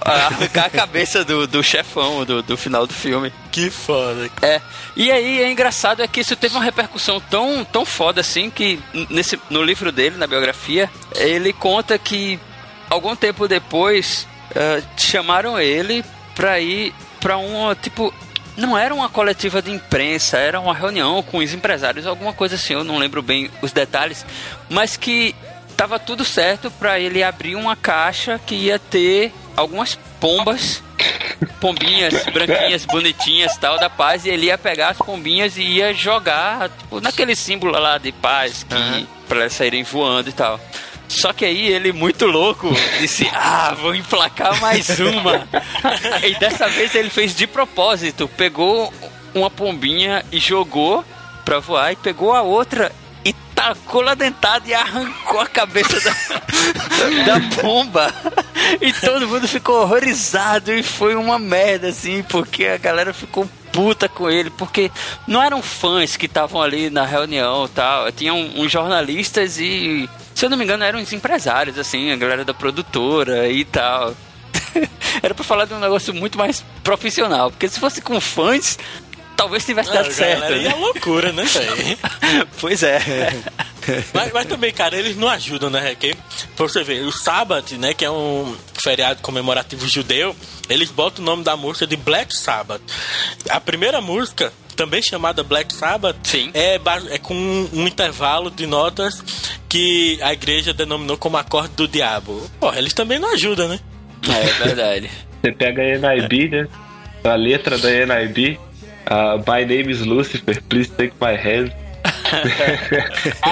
a 0.00 0.12
arrancar 0.26 0.66
a 0.66 0.70
cabeça 0.70 1.24
do, 1.24 1.46
do 1.46 1.62
chefão 1.62 2.24
do, 2.24 2.42
do 2.42 2.56
final 2.56 2.86
do 2.86 2.94
filme. 2.94 3.32
Que 3.52 3.70
foda. 3.70 4.30
É. 4.42 4.60
E 4.96 5.10
aí 5.10 5.42
é 5.42 5.50
engraçado 5.50 6.02
é 6.02 6.08
que 6.08 6.20
isso 6.20 6.36
teve 6.36 6.54
uma 6.54 6.64
repercussão 6.64 7.20
tão, 7.20 7.64
tão 7.64 7.84
foda 7.84 8.20
assim 8.20 8.50
que 8.50 8.80
nesse, 9.08 9.38
no 9.48 9.62
livro 9.62 9.92
dele, 9.92 10.16
na 10.16 10.26
biografia, 10.26 10.90
ele 11.14 11.52
conta 11.52 11.98
que 11.98 12.38
algum 12.88 13.14
tempo 13.14 13.46
depois 13.46 14.26
eh, 14.54 14.82
chamaram 14.96 15.58
ele 15.58 16.04
pra 16.34 16.60
ir 16.60 16.94
pra 17.20 17.36
uma 17.36 17.74
tipo. 17.74 18.12
Não 18.56 18.76
era 18.76 18.94
uma 18.94 19.08
coletiva 19.08 19.62
de 19.62 19.70
imprensa, 19.70 20.36
era 20.36 20.60
uma 20.60 20.74
reunião 20.74 21.22
com 21.22 21.38
os 21.38 21.54
empresários, 21.54 22.06
alguma 22.06 22.32
coisa 22.32 22.56
assim, 22.56 22.74
eu 22.74 22.84
não 22.84 22.98
lembro 22.98 23.22
bem 23.22 23.50
os 23.62 23.72
detalhes, 23.72 24.24
mas 24.68 24.96
que 24.96 25.34
tava 25.76 25.98
tudo 25.98 26.24
certo 26.24 26.70
pra 26.70 27.00
ele 27.00 27.22
abrir 27.22 27.54
uma 27.54 27.74
caixa 27.74 28.38
que 28.44 28.54
ia 28.54 28.78
ter 28.78 29.32
algumas 29.56 29.98
pombas 30.20 30.82
pombinhas 31.60 32.24
branquinhas, 32.26 32.84
bonitinhas 32.84 33.56
tal, 33.56 33.78
da 33.78 33.88
paz, 33.88 34.24
e 34.24 34.28
ele 34.28 34.46
ia 34.46 34.58
pegar 34.58 34.90
as 34.90 34.98
pombinhas 34.98 35.56
e 35.56 35.62
ia 35.62 35.94
jogar, 35.94 36.68
tipo, 36.68 37.00
naquele 37.00 37.34
símbolo 37.34 37.72
lá 37.72 37.98
de 37.98 38.12
paz, 38.12 38.64
que 38.64 39.06
pra 39.28 39.40
elas 39.40 39.52
saírem 39.54 39.82
voando 39.82 40.28
e 40.28 40.32
tal. 40.32 40.60
Só 41.10 41.32
que 41.32 41.44
aí 41.44 41.66
ele, 41.66 41.92
muito 41.92 42.24
louco, 42.24 42.70
disse: 43.00 43.28
Ah, 43.34 43.74
vou 43.74 43.96
emplacar 43.96 44.60
mais 44.60 44.88
uma. 45.00 45.44
e 46.24 46.38
dessa 46.38 46.68
vez 46.68 46.94
ele 46.94 47.10
fez 47.10 47.34
de 47.34 47.48
propósito, 47.48 48.28
pegou 48.28 48.94
uma 49.34 49.50
pombinha 49.50 50.24
e 50.30 50.38
jogou 50.38 51.04
pra 51.44 51.58
voar, 51.58 51.92
e 51.92 51.96
pegou 51.96 52.32
a 52.32 52.42
outra 52.42 52.92
e 53.24 53.32
tacou 53.56 54.02
lá 54.02 54.14
dentada 54.14 54.68
e 54.68 54.72
arrancou 54.72 55.40
a 55.40 55.48
cabeça 55.48 56.00
da, 56.00 56.12
da 57.26 57.60
pomba. 57.60 58.14
E 58.80 58.92
todo 58.92 59.26
mundo 59.26 59.48
ficou 59.48 59.82
horrorizado 59.82 60.72
e 60.72 60.80
foi 60.80 61.16
uma 61.16 61.40
merda, 61.40 61.88
assim, 61.88 62.22
porque 62.22 62.66
a 62.66 62.78
galera 62.78 63.12
ficou 63.12 63.50
puta 63.72 64.08
com 64.08 64.30
ele, 64.30 64.50
porque 64.50 64.92
não 65.26 65.42
eram 65.42 65.60
fãs 65.60 66.16
que 66.16 66.26
estavam 66.26 66.62
ali 66.62 66.88
na 66.88 67.04
reunião 67.04 67.64
e 67.64 67.68
tal, 67.68 68.12
tinham 68.12 68.38
uns 68.56 68.70
jornalistas 68.70 69.58
e, 69.58 70.08
se 70.40 70.46
eu 70.46 70.48
não 70.50 70.56
me 70.56 70.64
engano, 70.64 70.82
eram 70.82 70.98
os 71.02 71.12
empresários, 71.12 71.78
assim, 71.78 72.10
a 72.10 72.16
galera 72.16 72.46
da 72.46 72.54
produtora 72.54 73.46
e 73.50 73.62
tal. 73.62 74.16
Era 75.22 75.34
pra 75.34 75.44
falar 75.44 75.66
de 75.66 75.74
um 75.74 75.78
negócio 75.78 76.14
muito 76.14 76.38
mais 76.38 76.64
profissional, 76.82 77.50
porque 77.50 77.68
se 77.68 77.78
fosse 77.78 78.00
com 78.00 78.18
fãs, 78.18 78.78
talvez 79.36 79.66
tivesse 79.66 79.90
Ah, 79.90 79.94
dado 79.96 80.10
certo. 80.10 80.50
né? 80.50 80.74
loucura, 80.76 81.30
né, 81.30 81.44
velho? 81.44 81.98
pois 82.58 82.82
é. 82.82 83.00
Mas, 84.14 84.32
mas 84.32 84.46
também, 84.46 84.72
cara, 84.72 84.96
eles 84.96 85.14
não 85.14 85.28
ajudam, 85.28 85.68
né, 85.68 85.78
Reque? 85.80 86.16
Pra 86.56 86.66
você 86.66 86.82
ver, 86.82 87.02
o 87.04 87.12
Sabbath, 87.12 87.72
né, 87.72 87.92
que 87.92 88.04
é 88.06 88.10
um 88.10 88.56
feriado 88.82 89.20
comemorativo 89.20 89.86
judeu, 89.86 90.34
eles 90.70 90.90
botam 90.90 91.22
o 91.22 91.26
nome 91.26 91.44
da 91.44 91.54
música 91.54 91.86
de 91.86 91.96
Black 91.96 92.34
Sabbath. 92.34 92.80
A 93.50 93.60
primeira 93.60 94.00
música, 94.00 94.50
também 94.80 95.02
chamada 95.02 95.42
Black 95.42 95.74
Sabbath, 95.74 96.16
Sim. 96.22 96.50
É, 96.54 96.80
é 97.10 97.18
com 97.18 97.34
um, 97.34 97.68
um 97.74 97.86
intervalo 97.86 98.50
de 98.50 98.66
notas 98.66 99.22
que 99.68 100.18
a 100.22 100.32
igreja 100.32 100.72
denominou 100.72 101.18
como 101.18 101.36
acorde 101.36 101.74
do 101.76 101.86
diabo. 101.86 102.50
Porra, 102.58 102.78
eles 102.78 102.94
também 102.94 103.18
não 103.18 103.30
ajudam, 103.34 103.68
né? 103.68 103.78
É 104.26 104.64
verdade. 104.64 105.10
Você 105.42 105.52
pega 105.52 105.82
a 105.82 106.14
NIB, 106.14 106.48
né? 106.48 106.66
A 107.24 107.34
letra 107.34 107.76
da 107.76 107.88
NIB. 107.90 108.58
Uh, 109.10 109.38
My 109.46 109.66
name 109.66 109.90
is 109.92 110.00
Lucifer, 110.00 110.62
please 110.62 110.90
take 110.92 111.12
my 111.20 111.34
hand. 111.36 111.70
A, 113.42 113.50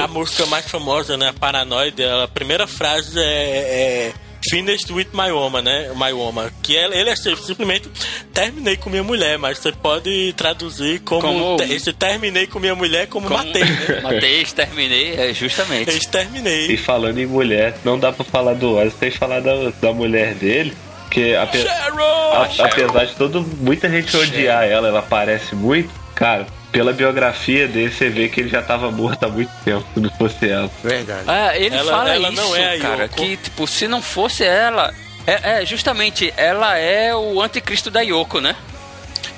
a- 0.00 0.04
a 0.04 0.08
música 0.08 0.44
mais 0.46 0.68
famosa, 0.68 1.16
né, 1.16 1.28
a 1.28 1.32
Paranoid, 1.32 2.02
a 2.02 2.26
primeira 2.26 2.66
frase 2.66 3.18
é, 3.20 3.22
é 3.22 4.12
Finished 4.50 4.90
with 4.92 5.08
my 5.12 5.30
woman, 5.32 5.62
né? 5.62 5.90
My 5.96 6.12
woman. 6.12 6.50
Que 6.62 6.74
ele, 6.74 6.96
ele 6.96 7.10
é 7.10 7.16
simplesmente 7.16 7.88
terminei 8.32 8.76
com 8.76 8.90
minha 8.90 9.02
mulher, 9.02 9.38
mas 9.38 9.58
você 9.58 9.72
pode 9.72 10.32
traduzir 10.36 11.00
como, 11.00 11.22
Como- 11.22 11.56
te- 11.56 11.72
esse 11.72 11.92
terminei 11.92 12.46
com 12.46 12.58
minha 12.58 12.74
mulher 12.74 13.06
como, 13.06 13.26
Como- 13.28 13.38
matei, 13.44 13.64
né? 13.64 14.00
Matei, 14.02 14.42
exterminei, 14.42 15.14
é, 15.16 15.32
justamente. 15.34 15.90
Exterminei. 15.90 16.66
E 16.66 16.76
falando 16.76 17.18
em 17.18 17.26
mulher, 17.26 17.76
não 17.84 17.98
dá 17.98 18.12
pra 18.12 18.24
falar 18.24 18.54
do 18.54 18.76
Ozzy 18.76 18.94
sem 18.98 19.10
falar 19.10 19.40
da, 19.40 19.70
da 19.80 19.92
mulher 19.92 20.34
dele. 20.34 20.74
Que 21.10 21.34
ape- 21.36 21.64
a- 21.68 22.48
apesar 22.64 23.04
de 23.06 23.14
todo, 23.14 23.42
muita 23.60 23.88
gente 23.88 24.16
odiar 24.16 24.64
ela, 24.64 24.88
ela 24.88 24.98
aparece 24.98 25.54
muito, 25.54 25.88
cara, 26.14 26.46
pela 26.74 26.92
biografia 26.92 27.68
dele, 27.68 27.92
você 27.92 28.10
vê 28.10 28.28
que 28.28 28.40
ele 28.40 28.48
já 28.48 28.60
tava 28.60 28.90
morto 28.90 29.22
há 29.24 29.28
muito 29.28 29.50
tempo, 29.64 29.86
se 29.94 30.00
não 30.00 30.10
fosse 30.10 30.48
ela. 30.48 30.68
Verdade. 30.82 31.22
Ah, 31.28 31.56
ele 31.56 31.74
Ela- 31.76 31.92
fala 31.92 32.10
ela 32.12 32.28
isso, 32.30 32.42
não 32.42 32.56
é 32.56 32.78
cara, 32.78 33.04
Yoko. 33.04 33.14
que 33.14 33.36
tipo, 33.36 33.66
se 33.68 33.86
não 33.86 34.02
fosse 34.02 34.42
ela, 34.42 34.92
é, 35.24 35.62
é, 35.62 35.66
justamente, 35.66 36.34
ela 36.36 36.76
é 36.76 37.14
o 37.14 37.40
anticristo 37.40 37.90
da 37.92 38.00
Yoko, 38.00 38.40
né? 38.40 38.56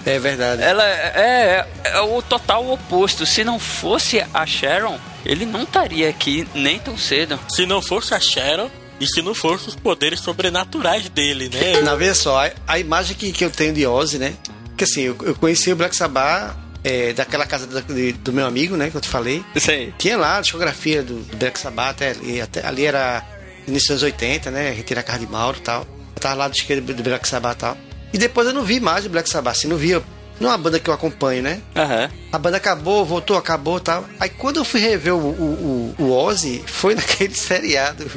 É 0.07 0.19
verdade. 0.19 0.63
Ela 0.63 0.83
é, 0.89 1.67
é, 1.85 1.91
é 1.97 2.01
o 2.01 2.23
total 2.23 2.71
oposto. 2.71 3.27
Se 3.27 3.45
não 3.45 3.59
fosse 3.59 4.25
a 4.33 4.47
Sharon, 4.47 4.99
ele 5.25 5.45
não 5.45 5.65
estaria 5.65 6.09
aqui 6.09 6.49
nem 6.55 6.79
tão 6.79 6.97
cedo. 6.97 7.39
Se 7.51 7.67
não 7.67 7.83
fosse 7.83 8.15
a 8.15 8.21
Sharon 8.21 8.71
e 8.99 9.07
se 9.07 9.21
não 9.21 9.35
fosse 9.35 9.69
os 9.69 9.75
poderes 9.75 10.21
sobrenaturais 10.21 11.09
dele, 11.11 11.51
né? 11.53 11.81
Na 11.85 11.95
veja 11.97 12.15
só, 12.15 12.47
a, 12.47 12.51
a 12.67 12.79
imagem 12.79 13.15
que, 13.17 13.31
que 13.33 13.45
eu 13.45 13.51
tenho 13.51 13.75
de 13.75 13.87
Ozzy, 13.87 14.17
né? 14.19 14.33
Que 14.77 14.85
assim, 14.85 15.03
eu, 15.03 15.17
eu 15.23 15.35
conheci 15.35 15.71
o 15.73 15.77
Black 15.77 15.95
Sabbath 15.97 16.57
é, 16.89 17.13
daquela 17.13 17.45
casa 17.47 17.67
da- 17.67 17.81
de- 17.81 18.13
do 18.13 18.33
meu 18.33 18.47
amigo, 18.47 18.77
né? 18.77 18.89
Que 18.91 18.97
eu 18.97 19.01
te 19.01 19.09
falei. 19.09 19.45
Sei. 19.57 19.93
Tinha 19.99 20.17
lá 20.17 20.39
a 20.39 20.41
discografia 20.41 21.03
do, 21.03 21.15
Black 21.37 21.59
Sabbath, 21.59 22.01
ali- 22.03 22.41
até 22.41 22.65
ali 22.65 22.87
era 22.87 23.25
início 23.67 23.89
dos 23.95 24.03
anos 24.03 24.03
80, 24.05 24.51
né? 24.51 24.71
Retira 24.71 25.01
a 25.01 25.03
casa 25.03 25.19
de 25.19 25.27
Mauro 25.27 25.59
e 25.59 25.63
tal. 25.63 25.81
Eu 26.15 26.21
tava 26.21 26.35
lá 26.37 26.49
do 26.49 26.55
esquerdo 26.55 26.95
do 26.95 27.03
Black 27.03 27.27
Sabbath 27.29 27.57
e 27.57 27.61
tal. 27.61 27.77
E 28.13 28.19
depois 28.19 28.47
eu 28.47 28.55
não 28.55 28.63
vi 28.63 28.79
mais 28.79 29.05
o 29.05 29.09
Black 29.09 29.29
Sabbath, 29.29 29.57
assim, 29.57 29.69
não 29.69 29.77
via. 29.77 30.01
Não 30.39 30.49
é 30.51 30.53
uma 30.53 30.59
banda 30.59 30.79
que 30.79 30.89
eu 30.89 30.95
acompanho, 30.95 31.43
né? 31.43 31.61
Aham. 31.75 32.11
A 32.31 32.39
banda 32.39 32.59
acabou, 32.59 33.05
voltou, 33.07 33.37
acabou 33.39 33.79
e 33.79 33.81
tal. 33.81 34.05
Aí 34.21 34.29
quando 34.31 34.59
eu 34.59 34.65
fui 34.65 34.81
rever 34.81 35.15
o, 35.15 35.19
o, 35.19 35.95
o, 35.99 36.03
o 36.05 36.13
Ozzy, 36.13 36.63
foi 36.67 36.95
naquele 36.97 37.35
seriado. 37.35 38.09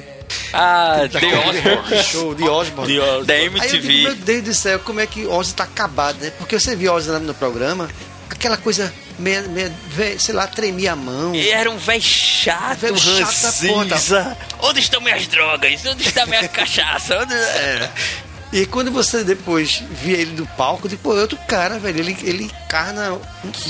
Ah, 0.53 1.07
The 1.11 1.17
Osborne. 1.27 2.03
show 2.03 2.35
de 2.35 2.43
Osborne. 2.43 2.91
De 2.93 2.99
Oz- 2.99 3.25
Da 3.25 3.33
Aí 3.33 3.45
eu 3.45 3.51
digo, 3.51 3.63
MTV. 3.63 4.03
meu 4.03 4.15
Deus 4.15 4.43
do 4.43 4.53
céu, 4.53 4.79
como 4.79 4.99
é 4.99 5.07
que 5.07 5.25
Ozzy 5.25 5.53
tá 5.55 5.63
acabado, 5.63 6.17
né? 6.21 6.31
Porque 6.37 6.59
você 6.59 6.75
viu 6.75 6.93
Ozzy 6.93 7.09
lá 7.09 7.19
no 7.19 7.33
programa, 7.33 7.89
aquela 8.39 8.57
coisa, 8.57 8.91
meia, 9.19 9.41
meia, 9.43 9.71
ve- 9.89 10.17
sei 10.17 10.33
lá, 10.33 10.47
tremia 10.47 10.93
a 10.93 10.95
mão. 10.95 11.35
E 11.35 11.49
era 11.49 11.69
um 11.69 11.77
velho 11.77 12.01
chato, 12.01 12.79
tá? 12.79 12.87
ranzinza. 12.87 14.37
Onde 14.61 14.79
estão 14.79 15.01
minhas 15.01 15.27
drogas? 15.27 15.85
Onde 15.85 16.07
está 16.07 16.25
minha 16.25 16.47
cachaça? 16.49 17.19
Onde... 17.21 17.33
É. 17.33 17.89
E 18.51 18.65
quando 18.65 18.91
você 18.91 19.23
depois 19.23 19.83
via 19.91 20.17
ele 20.17 20.31
do 20.31 20.45
palco, 20.57 20.87
depois 20.89 21.19
é 21.19 21.21
outro 21.21 21.37
cara, 21.47 21.77
velho. 21.77 21.99
Ele, 21.99 22.17
ele 22.23 22.43
encarna, 22.45 23.19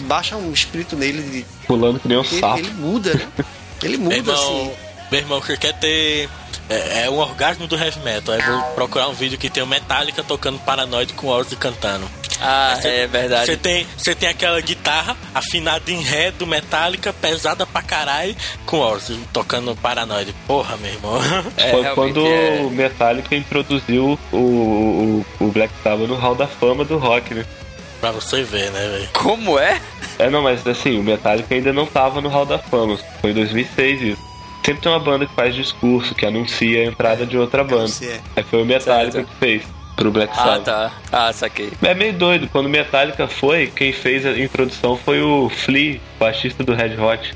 baixa 0.03 0.37
um 0.37 0.53
espírito 0.53 0.95
nele. 0.95 1.21
de- 1.21 1.45
Pulando 1.67 1.99
que 1.99 2.07
nem 2.07 2.17
um 2.17 2.21
Ele, 2.23 2.39
sapo. 2.39 2.59
ele 2.59 2.71
muda, 2.71 3.13
né? 3.13 3.27
Ele 3.83 3.97
Meu 3.97 4.05
muda, 4.05 4.15
irmão, 4.17 4.35
assim. 4.61 4.71
meu 5.11 5.19
irmão, 5.19 5.41
você 5.41 5.57
quer 5.57 5.73
ter. 5.73 6.29
É, 6.69 7.05
é 7.05 7.09
um 7.09 7.17
orgasmo 7.17 7.65
do 7.67 7.75
heavy 7.75 7.99
metal. 8.01 8.35
Aí 8.35 8.41
vou 8.43 8.61
procurar 8.75 9.07
um 9.09 9.13
vídeo 9.13 9.37
que 9.37 9.49
tem 9.49 9.63
o 9.63 9.67
Metallica 9.67 10.23
tocando 10.23 10.59
Paranoid 10.59 11.11
com 11.13 11.27
o 11.27 11.29
Ozzy 11.31 11.55
cantando. 11.55 12.07
Ah, 12.41 12.75
Você- 12.79 12.87
é 12.87 13.07
verdade. 13.07 13.45
Você 13.47 13.57
tem, 13.57 13.87
você 13.97 14.15
tem 14.15 14.29
aquela 14.29 14.59
guitarra 14.61 15.15
afinada 15.33 15.91
em 15.91 16.01
ré 16.01 16.31
do 16.31 16.47
Metallica, 16.47 17.11
pesada 17.13 17.65
pra 17.65 17.81
caralho, 17.81 18.35
com 18.65 18.79
Ozzy 18.79 19.19
tocando 19.33 19.75
Paranoid. 19.75 20.33
Porra, 20.47 20.77
meu 20.77 20.91
irmão. 20.91 21.19
É, 21.57 21.93
quando 21.93 22.25
é. 22.25 22.61
o 22.61 22.69
Metallica 22.69 23.35
introduziu 23.35 24.17
o, 24.31 24.35
o, 24.37 25.25
o 25.39 25.47
Black 25.51 25.73
Sabbath 25.83 26.07
no 26.07 26.15
Hall 26.15 26.35
da 26.35 26.47
Fama 26.47 26.83
do 26.85 26.97
rock, 26.97 27.33
né? 27.33 27.45
pra 27.99 28.11
você 28.11 28.43
ver, 28.43 28.71
né, 28.71 28.79
velho? 28.87 29.09
Como 29.11 29.59
é? 29.59 29.81
É, 30.17 30.29
não, 30.29 30.41
mas 30.41 30.65
assim, 30.65 30.97
o 30.97 31.03
Metallica 31.03 31.53
ainda 31.53 31.73
não 31.73 31.85
tava 31.85 32.21
no 32.21 32.29
Hall 32.29 32.45
da 32.45 32.57
Fama. 32.57 32.97
Foi 33.19 33.31
em 33.31 33.33
2006 33.33 34.01
isso. 34.01 34.21
Sempre 34.65 34.81
tem 34.83 34.91
uma 34.91 34.99
banda 34.99 35.25
que 35.25 35.33
faz 35.35 35.53
discurso, 35.53 36.15
que 36.15 36.25
anuncia 36.25 36.81
a 36.81 36.85
entrada 36.85 37.25
de 37.25 37.37
outra 37.37 37.61
banda. 37.63 37.83
anuncia. 37.83 38.21
Aí 38.35 38.43
foi 38.43 38.61
o 38.61 38.65
Metallica 38.65 39.11
Certo. 39.11 39.27
que 39.27 39.35
fez 39.35 39.63
pro 39.99 40.11
Black 40.11 40.31
Ah, 40.33 40.43
Sabbath. 40.43 40.63
tá. 40.63 40.91
Ah, 41.11 41.33
saquei. 41.33 41.71
É 41.81 41.93
meio 41.93 42.13
doido, 42.13 42.47
quando 42.51 42.67
o 42.67 42.69
Metallica 42.69 43.27
foi, 43.27 43.67
quem 43.67 43.91
fez 43.91 44.25
a 44.25 44.31
introdução 44.37 44.95
foi 44.97 45.21
o 45.21 45.49
Flea, 45.49 45.99
baixista 46.19 46.63
do 46.63 46.73
Red 46.73 46.95
Hot. 46.97 47.33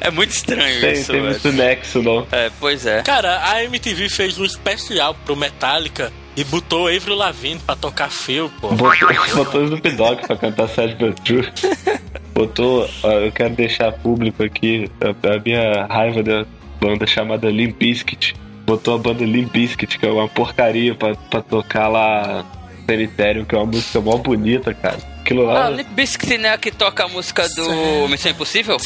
É, 0.00 0.08
é 0.08 0.10
muito 0.10 0.30
estranho 0.30 0.80
Tem, 0.80 0.92
isso, 0.92 1.10
tem 1.12 1.20
velho. 1.22 1.32
muito 1.32 1.52
nexo, 1.52 2.02
não. 2.02 2.26
É, 2.30 2.50
pois 2.60 2.84
é. 2.86 3.02
Cara, 3.02 3.40
a 3.50 3.64
MTV 3.64 4.08
fez 4.10 4.38
um 4.38 4.44
especial 4.44 5.14
pro 5.24 5.34
Metallica 5.34 6.12
e 6.36 6.44
botou 6.44 6.84
o 6.84 6.88
Avril 6.94 7.16
Lavigne 7.16 7.58
pra 7.64 7.74
tocar 7.74 8.10
fio, 8.10 8.52
pô. 8.60 8.68
Botou, 8.68 9.08
botou 9.34 9.60
o 9.62 9.64
Snoop 9.64 9.90
Dogg 9.92 10.26
pra 10.26 10.36
cantar 10.36 10.68
Sad 10.68 10.94
But 10.96 11.18
True. 11.20 11.48
Botou, 12.34 12.88
ó, 13.02 13.10
eu 13.12 13.32
quero 13.32 13.54
deixar 13.54 13.90
público 13.90 14.44
aqui 14.44 14.88
a, 15.00 15.34
a 15.34 15.40
minha 15.40 15.86
raiva 15.86 16.22
da 16.22 16.46
banda 16.80 17.04
chamada 17.06 17.50
Limp 17.50 17.76
Bizkit. 17.78 18.36
Botou 18.68 18.94
a 18.96 18.98
banda 18.98 19.24
Limp 19.24 19.50
Bizkit, 19.50 19.98
que 19.98 20.04
é 20.06 20.10
uma 20.10 20.28
porcaria 20.28 20.94
pra, 20.94 21.14
pra 21.14 21.40
tocar 21.40 21.88
lá 21.88 22.44
no 22.80 22.84
cemitério, 22.84 23.46
que 23.46 23.54
é 23.54 23.58
uma 23.58 23.64
música 23.66 23.98
mó 23.98 24.18
bonita, 24.18 24.74
cara. 24.74 24.98
Aquilo 25.20 25.44
lá. 25.46 25.66
Ah, 25.66 25.70
Limp 25.70 25.88
Bizkit 25.88 26.36
né, 26.36 26.54
que 26.58 26.70
toca 26.70 27.04
a 27.04 27.08
música 27.08 27.48
do 27.48 28.06
Missão 28.08 28.30
Impossível? 28.30 28.76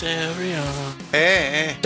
É, 1.12 1.18
é. 1.18 1.76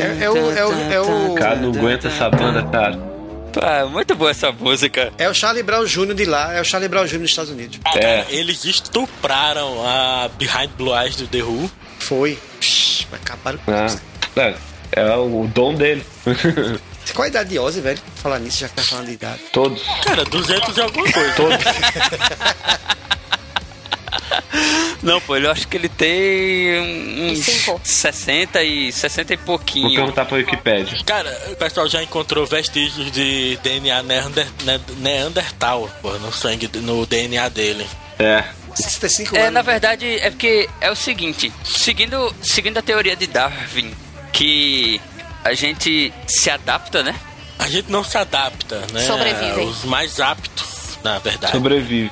É- 0.00 0.24
é 0.24 0.30
o- 0.30 0.36
é 0.52 0.64
o- 0.64 0.92
é 0.92 1.00
o- 1.00 1.34
Cara, 1.34 1.56
não 1.56 1.70
aguenta 1.70 2.06
essa 2.06 2.30
banda, 2.30 2.62
cara. 2.62 3.12
Ah, 3.60 3.84
muito 3.86 4.14
boa 4.14 4.30
essa 4.30 4.50
música. 4.52 5.12
É 5.18 5.28
o 5.28 5.34
Charlie 5.34 5.62
Brown 5.64 5.84
Jr. 5.84 6.14
de 6.14 6.24
lá, 6.24 6.54
é 6.54 6.60
o 6.60 6.64
Charlie 6.64 6.88
Brown 6.88 7.04
Jr. 7.06 7.18
dos 7.18 7.30
Estados 7.30 7.50
Unidos. 7.50 7.78
É. 7.96 8.24
Eles 8.30 8.64
estupraram 8.64 9.84
a 9.86 10.30
Behind 10.38 10.70
Blue 10.78 10.96
Eyes 10.96 11.16
do 11.16 11.26
The 11.26 11.42
Who. 11.42 11.68
Foi. 11.98 12.38
Psh, 12.60 13.06
acabaram 13.12 13.58
com 13.58 13.70
Ah, 13.72 13.86
isso. 13.86 14.00
é, 14.36 14.54
é 14.92 15.16
o 15.16 15.48
dom 15.54 15.74
dele. 15.74 16.04
Qual 17.14 17.24
a 17.24 17.28
idade 17.28 17.50
de 17.50 17.58
Ozzy, 17.58 17.80
velho? 17.80 17.98
Falar 18.16 18.38
nisso, 18.38 18.58
já 18.60 18.68
que 18.68 18.74
tá 18.76 18.82
falando 18.84 19.06
de 19.06 19.12
idade. 19.14 19.40
Todos. 19.52 19.82
Cara, 20.04 20.24
200 20.24 20.76
e 20.76 20.80
alguma 20.80 21.12
coisa. 21.12 21.34
Não, 25.02 25.20
pô, 25.20 25.36
eu 25.36 25.50
acho 25.50 25.66
que 25.66 25.76
ele 25.76 25.88
tem 25.88 26.78
uns 27.32 27.38
cinco. 27.44 27.80
60 27.82 28.62
e 28.62 28.92
60 28.92 29.32
e 29.32 29.36
Vou 29.36 29.46
pouquinho. 29.46 29.94
perguntar 29.96 30.24
pra 30.26 30.36
Wikipedia. 30.36 30.96
Cara, 31.04 31.36
o 31.50 31.56
pessoal 31.56 31.88
já 31.88 32.00
encontrou 32.02 32.46
vestígios 32.46 33.10
de 33.10 33.58
DNA 33.64 34.00
Neander, 34.04 34.46
Ne- 34.64 34.80
Neandertal 34.98 35.90
pô, 36.00 36.12
no 36.18 36.32
sangue, 36.32 36.70
no 36.74 37.04
DNA 37.04 37.48
dele. 37.48 37.84
É. 38.18 38.44
65 38.76 39.34
É, 39.36 39.40
anos. 39.42 39.54
na 39.54 39.62
verdade, 39.62 40.06
é 40.20 40.30
porque 40.30 40.68
é 40.80 40.90
o 40.90 40.94
seguinte, 40.94 41.52
seguindo, 41.64 42.32
seguindo 42.42 42.78
a 42.78 42.82
teoria 42.82 43.16
de 43.16 43.26
Darwin, 43.26 43.92
que 44.32 45.00
a 45.44 45.54
gente 45.54 46.12
se 46.26 46.50
adapta, 46.50 47.02
né? 47.02 47.14
A 47.58 47.68
gente 47.68 47.90
não 47.90 48.02
se 48.02 48.16
adapta, 48.16 48.84
né? 48.92 49.02
Sobrevivem. 49.06 49.68
Os 49.68 49.84
mais 49.84 50.18
aptos, 50.20 50.98
na 51.02 51.18
verdade. 51.18 51.52
Sobrevive. 51.52 52.10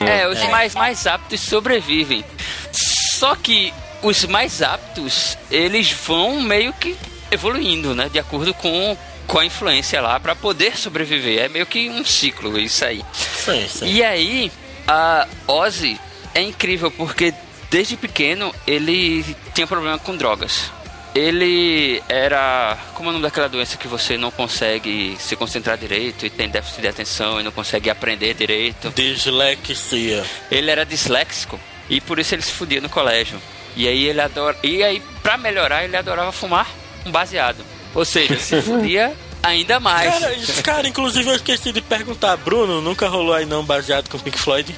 É, 0.00 0.28
os 0.28 0.40
mais, 0.48 0.74
mais 0.74 1.06
aptos 1.06 1.40
sobrevivem. 1.40 2.24
Só 2.72 3.34
que 3.36 3.72
os 4.02 4.24
mais 4.24 4.62
aptos, 4.62 5.38
eles 5.50 5.92
vão 5.92 6.40
meio 6.40 6.72
que 6.72 6.96
evoluindo, 7.30 7.94
né? 7.94 8.08
De 8.08 8.18
acordo 8.18 8.52
com, 8.52 8.96
com 9.26 9.38
a 9.38 9.44
influência 9.44 10.00
lá, 10.00 10.18
pra 10.18 10.34
poder 10.34 10.76
sobreviver. 10.76 11.44
É 11.44 11.48
meio 11.48 11.66
que 11.66 11.88
um 11.88 12.04
ciclo 12.04 12.58
isso 12.58 12.84
aí. 12.84 13.04
Sim, 13.12 13.68
sim. 13.68 13.86
E 13.86 14.02
aí, 14.02 14.52
a 14.86 15.26
Ozzy 15.46 15.98
é 16.34 16.42
incrível 16.42 16.90
porque 16.90 17.32
desde 17.70 17.96
pequeno 17.96 18.54
ele 18.66 19.24
tinha 19.54 19.66
problema 19.66 19.98
com 19.98 20.16
drogas. 20.16 20.70
Ele 21.14 22.02
era. 22.08 22.76
Como 22.94 23.08
é 23.08 23.10
o 23.10 23.12
nome 23.12 23.22
daquela 23.24 23.48
doença 23.48 23.76
que 23.76 23.86
você 23.86 24.16
não 24.16 24.30
consegue 24.30 25.14
se 25.18 25.36
concentrar 25.36 25.76
direito 25.76 26.24
e 26.24 26.30
tem 26.30 26.48
déficit 26.48 26.80
de 26.80 26.88
atenção 26.88 27.38
e 27.38 27.42
não 27.42 27.52
consegue 27.52 27.90
aprender 27.90 28.32
direito? 28.34 28.90
Dislexia. 28.90 30.24
Ele 30.50 30.70
era 30.70 30.86
disléxico 30.86 31.60
e 31.90 32.00
por 32.00 32.18
isso 32.18 32.34
ele 32.34 32.40
se 32.42 32.52
fudia 32.52 32.80
no 32.80 32.88
colégio. 32.88 33.38
E 33.76 33.86
aí 33.86 34.06
ele 34.06 34.20
adora. 34.22 34.56
E 34.62 34.82
aí, 34.82 35.02
pra 35.22 35.36
melhorar, 35.36 35.84
ele 35.84 35.96
adorava 35.96 36.32
fumar 36.32 36.66
um 37.04 37.10
baseado. 37.10 37.62
Ou 37.94 38.04
seja, 38.06 38.38
se 38.38 38.60
fudia 38.62 39.12
ainda 39.42 39.78
mais. 39.78 40.10
Cara, 40.18 40.32
isso- 40.34 40.62
cara, 40.62 40.88
inclusive 40.88 41.28
eu 41.28 41.36
esqueci 41.36 41.72
de 41.72 41.82
perguntar, 41.82 42.36
Bruno, 42.38 42.80
nunca 42.80 43.06
rolou 43.08 43.34
aí 43.34 43.44
não 43.44 43.62
baseado 43.64 44.08
com 44.08 44.18
Pink 44.18 44.38
Floyd? 44.38 44.74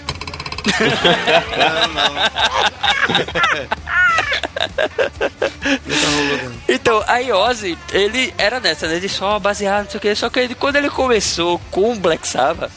Então, 6.69 7.03
aí 7.07 7.31
Ozzy, 7.33 7.79
ele 7.93 8.33
era 8.39 8.61
nessa, 8.61 8.87
né? 8.89 8.99
De 8.99 9.09
só 9.09 9.39
baseado, 9.39 9.85
não 9.85 9.91
sei 9.91 9.99
o 9.99 10.01
que. 10.01 10.15
Só 10.15 10.31
que 10.31 10.41
ele, 10.41 10.55
quando 10.55 10.77
ele 10.77 10.91
começou 10.91 11.59
com 11.71 11.93
o 11.93 11.97
Black 11.97 12.27
Sabbath, 12.27 12.71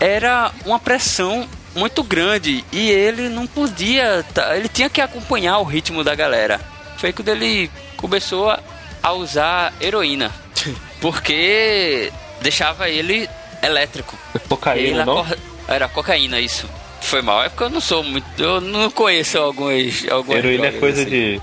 era 0.00 0.50
uma 0.64 0.78
pressão 0.78 1.48
muito 1.74 2.02
grande 2.02 2.64
e 2.72 2.90
ele 2.90 3.28
não 3.28 3.46
podia, 3.46 4.24
tá- 4.34 4.56
ele 4.56 4.68
tinha 4.68 4.90
que 4.90 5.00
acompanhar 5.00 5.58
o 5.58 5.64
ritmo 5.64 6.04
da 6.04 6.14
galera. 6.14 6.60
Foi 6.98 7.12
quando 7.12 7.28
ele 7.28 7.70
começou 7.96 8.50
a- 8.50 8.60
a 9.02 9.12
usar 9.12 9.72
heroína, 9.80 10.30
porque 11.00 12.12
deixava 12.40 12.88
ele 12.88 13.28
elétrico. 13.62 14.18
Cocaína, 14.48 14.88
Ele 14.88 15.04
não? 15.04 15.26
Era 15.68 15.88
cocaína, 15.88 16.40
isso. 16.40 16.68
Foi 17.02 17.20
mal, 17.20 17.42
é 17.42 17.48
porque 17.48 17.64
eu 17.64 17.70
não 17.70 17.80
sou 17.80 18.02
muito. 18.02 18.26
Eu 18.42 18.60
não 18.60 18.90
conheço 18.90 19.38
alguns. 19.38 20.08
algumas 20.08 20.38
Heroína 20.38 20.66
é 20.68 20.72
coisa 20.72 21.02
assim. 21.02 21.10
de 21.10 21.42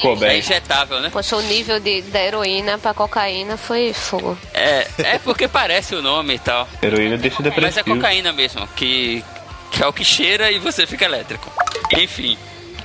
Kurt 0.00 0.22
É 0.22 0.38
injetável, 0.38 1.00
né? 1.00 1.10
Poxa, 1.10 1.36
o 1.36 1.42
nível 1.42 1.78
de, 1.78 2.02
da 2.02 2.20
heroína 2.20 2.76
pra 2.78 2.92
cocaína 2.92 3.56
foi 3.56 3.92
fogo. 3.92 4.36
É, 4.52 4.86
é 4.98 5.18
porque 5.18 5.46
parece 5.46 5.94
o 5.94 6.02
nome 6.02 6.34
e 6.34 6.38
tal. 6.38 6.68
Heroína 6.82 7.16
desse 7.16 7.36
Mas 7.40 7.46
é 7.46 7.50
depressivo. 7.50 7.96
cocaína 7.96 8.32
mesmo, 8.32 8.66
que, 8.68 9.24
que 9.70 9.82
é 9.82 9.86
o 9.86 9.92
que 9.92 10.04
cheira 10.04 10.50
e 10.50 10.58
você 10.58 10.86
fica 10.86 11.04
elétrico. 11.04 11.50
Enfim. 11.92 12.36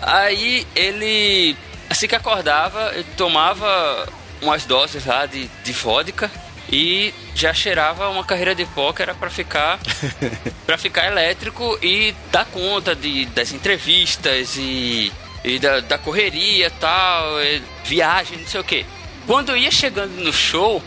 Aí 0.02 0.66
ele, 0.76 1.58
assim 1.90 2.08
que 2.08 2.16
acordava, 2.16 2.92
ele 2.94 3.06
tomava 3.18 4.08
umas 4.42 4.66
doses 4.66 5.06
lá 5.06 5.26
de, 5.26 5.50
de 5.64 5.72
vodka 5.72 6.30
e 6.72 7.14
já 7.36 7.54
cheirava 7.54 8.10
uma 8.10 8.24
carreira 8.24 8.56
de 8.56 8.66
póquer 8.66 9.14
para 9.16 9.30
ficar 9.30 9.80
para 10.66 10.78
ficar 10.78 11.08
elétrico 11.08 11.78
e 11.82 12.14
dar 12.32 12.46
conta 12.46 12.96
de, 12.96 13.26
das 13.28 13.52
entrevistas 13.52 14.56
e, 14.58 15.12
e 15.44 15.60
da, 15.60 15.80
da 15.82 15.98
correria 15.98 16.70
tal, 16.72 17.42
e 17.42 17.62
viagem, 17.84 18.38
não 18.40 18.48
sei 18.48 18.60
o 18.60 18.64
que. 18.64 18.86
Quando 19.28 19.56
ia 19.56 19.72
chegando 19.72 20.24
no 20.24 20.32
show, 20.32 20.82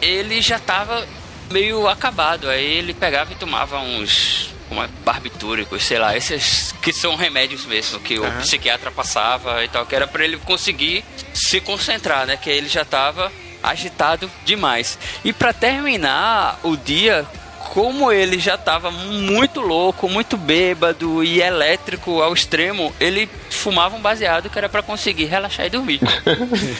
ele 0.00 0.40
já 0.42 0.58
tava 0.58 1.06
meio 1.50 1.86
acabado. 1.88 2.48
Aí 2.48 2.78
ele 2.78 2.92
pegava 2.92 3.32
e 3.32 3.36
tomava 3.36 3.78
uns 3.78 4.52
uma 4.70 4.88
barbitúricos, 5.04 5.84
sei 5.84 5.98
lá, 5.98 6.16
esses 6.16 6.72
que 6.82 6.92
são 6.92 7.14
remédios 7.16 7.64
mesmo 7.66 8.00
que 8.00 8.18
o 8.18 8.32
psiquiatra 8.40 8.90
passava 8.90 9.62
e 9.62 9.68
tal, 9.68 9.86
que 9.86 9.94
era 9.94 10.06
para 10.06 10.24
ele 10.24 10.36
conseguir 10.38 11.04
se 11.32 11.60
concentrar, 11.60 12.26
né? 12.26 12.36
Que 12.36 12.50
ele 12.50 12.68
já 12.68 12.84
tava 12.84 13.30
agitado 13.64 14.30
demais. 14.44 14.98
E 15.24 15.32
para 15.32 15.52
terminar 15.52 16.58
o 16.62 16.76
dia, 16.76 17.26
como 17.72 18.12
ele 18.12 18.38
já 18.38 18.56
tava 18.56 18.90
muito 18.90 19.60
louco, 19.60 20.08
muito 20.08 20.36
bêbado 20.36 21.24
e 21.24 21.40
elétrico 21.40 22.22
ao 22.22 22.32
extremo, 22.32 22.94
ele 23.00 23.28
fumava 23.50 23.96
um 23.96 24.00
baseado 24.00 24.50
que 24.50 24.58
era 24.58 24.68
para 24.68 24.82
conseguir 24.82 25.24
relaxar 25.24 25.66
e 25.66 25.70
dormir. 25.70 26.00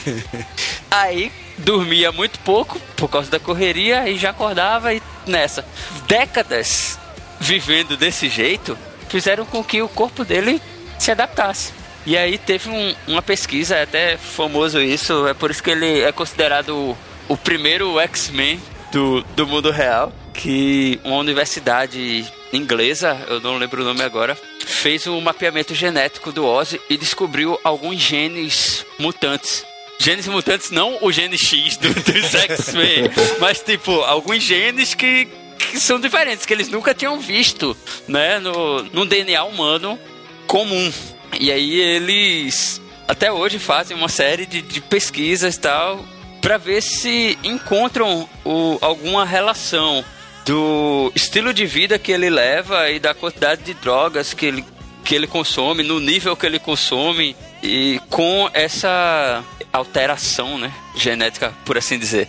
Aí 0.89 1.31
dormia 1.57 2.11
muito 2.11 2.39
pouco 2.39 2.79
por 2.95 3.09
causa 3.09 3.29
da 3.29 3.39
correria 3.39 4.07
e 4.07 4.17
já 4.17 4.29
acordava 4.29 4.93
e 4.93 5.01
nessa. 5.25 5.65
Décadas 6.07 6.99
vivendo 7.39 7.97
desse 7.97 8.29
jeito 8.29 8.77
fizeram 9.09 9.45
com 9.45 9.63
que 9.63 9.81
o 9.81 9.89
corpo 9.89 10.23
dele 10.23 10.61
se 10.97 11.11
adaptasse. 11.11 11.84
E 12.05 12.15
aí 12.17 12.37
teve 12.37 12.69
um- 12.69 12.95
uma 13.07 13.21
pesquisa, 13.21 13.75
é 13.75 13.83
até 13.83 14.17
famoso 14.17 14.79
isso, 14.81 15.27
é 15.27 15.33
por 15.33 15.49
isso 15.49 15.63
que 15.63 15.71
ele 15.71 16.01
é 16.01 16.11
considerado 16.11 16.95
o, 17.27 17.35
primeiro 17.37 17.99
X-Men 17.99 18.61
do, 18.91 19.21
do 19.35 19.47
mundo 19.47 19.71
real, 19.71 20.13
que 20.33 20.99
uma 21.03 21.17
universidade 21.17 22.25
inglesa, 22.53 23.17
eu 23.27 23.39
não 23.41 23.57
lembro 23.57 23.81
o 23.81 23.85
nome 23.85 24.03
agora, 24.03 24.37
fez 24.65 25.07
um 25.07 25.19
mapeamento 25.19 25.73
genético 25.73 26.31
do 26.31 26.45
Ozzy 26.45 26.79
e 26.89 26.95
descobriu 26.97 27.59
alguns 27.63 27.99
genes 27.99 28.85
mutantes. 28.99 29.65
Genes 29.97 30.27
mutantes, 30.27 30.71
não 30.71 30.97
o 31.01 31.11
gene 31.11 31.37
X 31.37 31.77
do, 31.77 31.89
dos 31.93 32.35
X-Men, 32.35 33.09
mas 33.39 33.61
tipo, 33.61 33.91
alguns 34.01 34.43
genes 34.43 34.93
que, 34.93 35.27
que 35.57 35.79
são 35.79 35.99
diferentes, 35.99 36.45
que 36.45 36.53
eles 36.53 36.67
nunca 36.67 36.93
tinham 36.93 37.19
visto, 37.19 37.75
né, 38.07 38.39
no, 38.39 38.83
no 38.83 39.05
DNA 39.05 39.43
humano 39.43 39.97
comum. 40.45 40.91
E 41.39 41.51
aí 41.51 41.79
eles 41.79 42.81
até 43.07 43.31
hoje 43.31 43.59
fazem 43.59 43.95
uma 43.95 44.09
série 44.09 44.45
de, 44.45 44.61
de 44.61 44.81
pesquisas 44.81 45.57
tal 45.57 46.03
para 46.41 46.57
ver 46.57 46.81
se 46.81 47.37
encontram 47.43 48.27
o, 48.43 48.77
alguma 48.81 49.25
relação 49.25 50.03
do 50.45 51.11
estilo 51.15 51.53
de 51.53 51.65
vida 51.65 51.97
que 51.97 52.11
ele 52.11 52.29
leva 52.29 52.89
e 52.91 52.99
da 52.99 53.13
quantidade 53.13 53.63
de 53.63 53.73
drogas 53.73 54.33
que 54.33 54.45
ele, 54.45 54.65
que 55.03 55.15
ele 55.15 55.25
consome, 55.25 55.81
no 55.81 55.99
nível 55.99 56.35
que 56.35 56.45
ele 56.45 56.59
consome 56.59 57.35
e 57.63 57.99
com 58.11 58.47
essa 58.53 59.43
alteração, 59.73 60.57
né, 60.59 60.71
genética, 60.95 61.51
por 61.65 61.77
assim 61.77 61.97
dizer. 61.97 62.27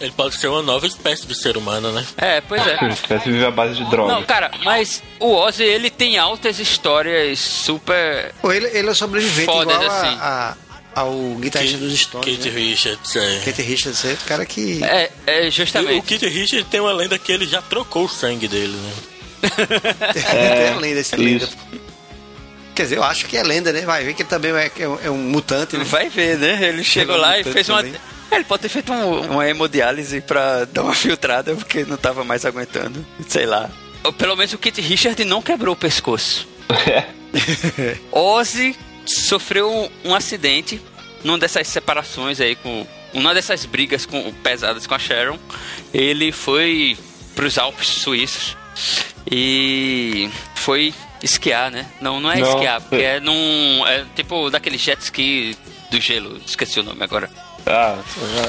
Ele 0.00 0.12
pode 0.12 0.36
ser 0.36 0.48
uma 0.48 0.62
nova 0.62 0.86
espécie 0.86 1.26
de 1.26 1.34
ser 1.34 1.56
humano, 1.56 1.90
né? 1.92 2.04
É, 2.18 2.40
pois 2.42 2.60
é. 2.66 2.76
Se 2.94 3.02
tivesse 3.02 3.30
viver 3.30 3.46
à 3.46 3.50
base 3.50 3.74
de 3.76 3.84
droga. 3.90 4.12
Não, 4.12 4.22
cara, 4.22 4.50
mas 4.62 5.02
o 5.18 5.32
Ozzy, 5.34 5.62
ele 5.64 5.88
tem 5.90 6.18
altas 6.18 6.58
histórias 6.58 7.38
super 7.38 8.32
Pô, 8.42 8.52
ele, 8.52 8.66
ele 8.76 8.90
é 8.90 8.94
sobrevivente 8.94 9.46
Fodas, 9.46 9.74
igual 9.74 9.90
a- 9.90 10.00
assim. 10.02 10.16
a- 10.20 10.56
ao 10.94 11.12
guitarrista 11.36 11.78
dos 11.78 11.98
Stones, 11.98 12.36
Kate 12.36 12.48
né? 12.50 12.58
Richards, 12.58 13.16
é. 13.16 13.40
Kate 13.44 13.62
Richards, 13.62 14.04
é 14.04 14.12
o 14.14 14.16
cara 14.26 14.46
que... 14.46 14.82
É, 14.82 15.10
é 15.26 15.46
E 15.46 15.50
justamente. 15.50 15.98
O 15.98 16.02
Kate 16.02 16.26
Richards 16.28 16.66
tem 16.70 16.80
uma 16.80 16.92
lenda 16.92 17.18
que 17.18 17.30
ele 17.32 17.46
já 17.46 17.60
trocou 17.62 18.04
o 18.04 18.08
sangue 18.08 18.48
dele, 18.48 18.76
né? 18.76 18.92
É, 20.34 20.70
a 20.70 20.76
lenda, 20.78 21.00
essa 21.00 21.16
lenda. 21.16 21.48
Quer 22.74 22.82
dizer, 22.84 22.96
eu 22.96 23.04
acho 23.04 23.26
que 23.26 23.36
é 23.36 23.42
lenda, 23.42 23.72
né? 23.72 23.82
Vai 23.82 24.04
ver 24.04 24.14
que 24.14 24.22
ele 24.22 24.28
também 24.28 24.52
é, 24.52 24.70
é 24.78 24.88
um, 24.88 24.98
é 25.04 25.10
um 25.10 25.16
mutante, 25.16 25.76
né? 25.76 25.84
Vai 25.84 26.08
ver, 26.08 26.36
né? 26.38 26.58
Ele 26.68 26.84
chegou 26.84 27.14
Chegou 27.14 27.16
lá 27.16 27.34
e 27.36 27.38
mutante 27.38 27.54
fez 27.54 27.68
uma. 27.70 27.82
também. 27.82 28.00
É, 28.30 28.36
Ele 28.36 28.44
pode 28.44 28.62
ter 28.62 28.68
feito 28.68 28.92
um- 28.92 29.32
uma 29.32 29.48
hemodiálise 29.48 30.20
pra 30.20 30.64
dar 30.64 30.82
uma 30.82 30.94
filtrada, 30.94 31.54
porque 31.54 31.84
não 31.84 31.96
tava 31.96 32.24
mais 32.24 32.44
aguentando. 32.44 33.04
Sei 33.28 33.46
lá. 33.46 33.70
Pelo 34.18 34.36
menos 34.36 34.52
o 34.52 34.58
Kit 34.58 34.80
Richard 34.80 35.24
não 35.24 35.42
quebrou 35.42 35.74
o 35.74 35.76
pescoço. 35.78 36.46
Ozzy 38.12 38.76
sofreu 39.04 39.90
um, 40.04 40.14
acidente 40.14 40.80
numa 41.24 41.38
dessas 41.38 41.66
separações 41.68 42.40
aí 42.40 42.56
com. 42.56 42.86
Uma 43.14 43.32
dessas 43.32 43.64
brigas 43.64 44.04
com, 44.04 44.30
pesadas 44.42 44.86
com 44.86 44.94
a 44.94 44.98
Sharon. 44.98 45.38
Ele 45.94 46.30
foi 46.32 46.98
pros 47.34 47.56
Alpes 47.56 47.88
suíços 47.88 48.54
e 49.30 50.28
foi 50.54 50.92
esquiar, 51.22 51.70
né? 51.70 51.86
Não, 52.00 52.20
não 52.20 52.30
é 52.30 52.38
Não, 52.40 52.48
esquiar, 52.48 52.80
porque 52.80 52.96
foi- 52.96 53.04
é 53.04 53.20
num. 53.20 53.86
É 53.86 54.04
tipo 54.14 54.50
daquele 54.50 54.76
jet 54.76 55.00
ski 55.02 55.56
do 55.90 55.98
gelo, 56.00 56.38
esqueci 56.44 56.78
o 56.78 56.82
nome 56.82 57.02
agora. 57.02 57.30
Ah, 57.66 57.98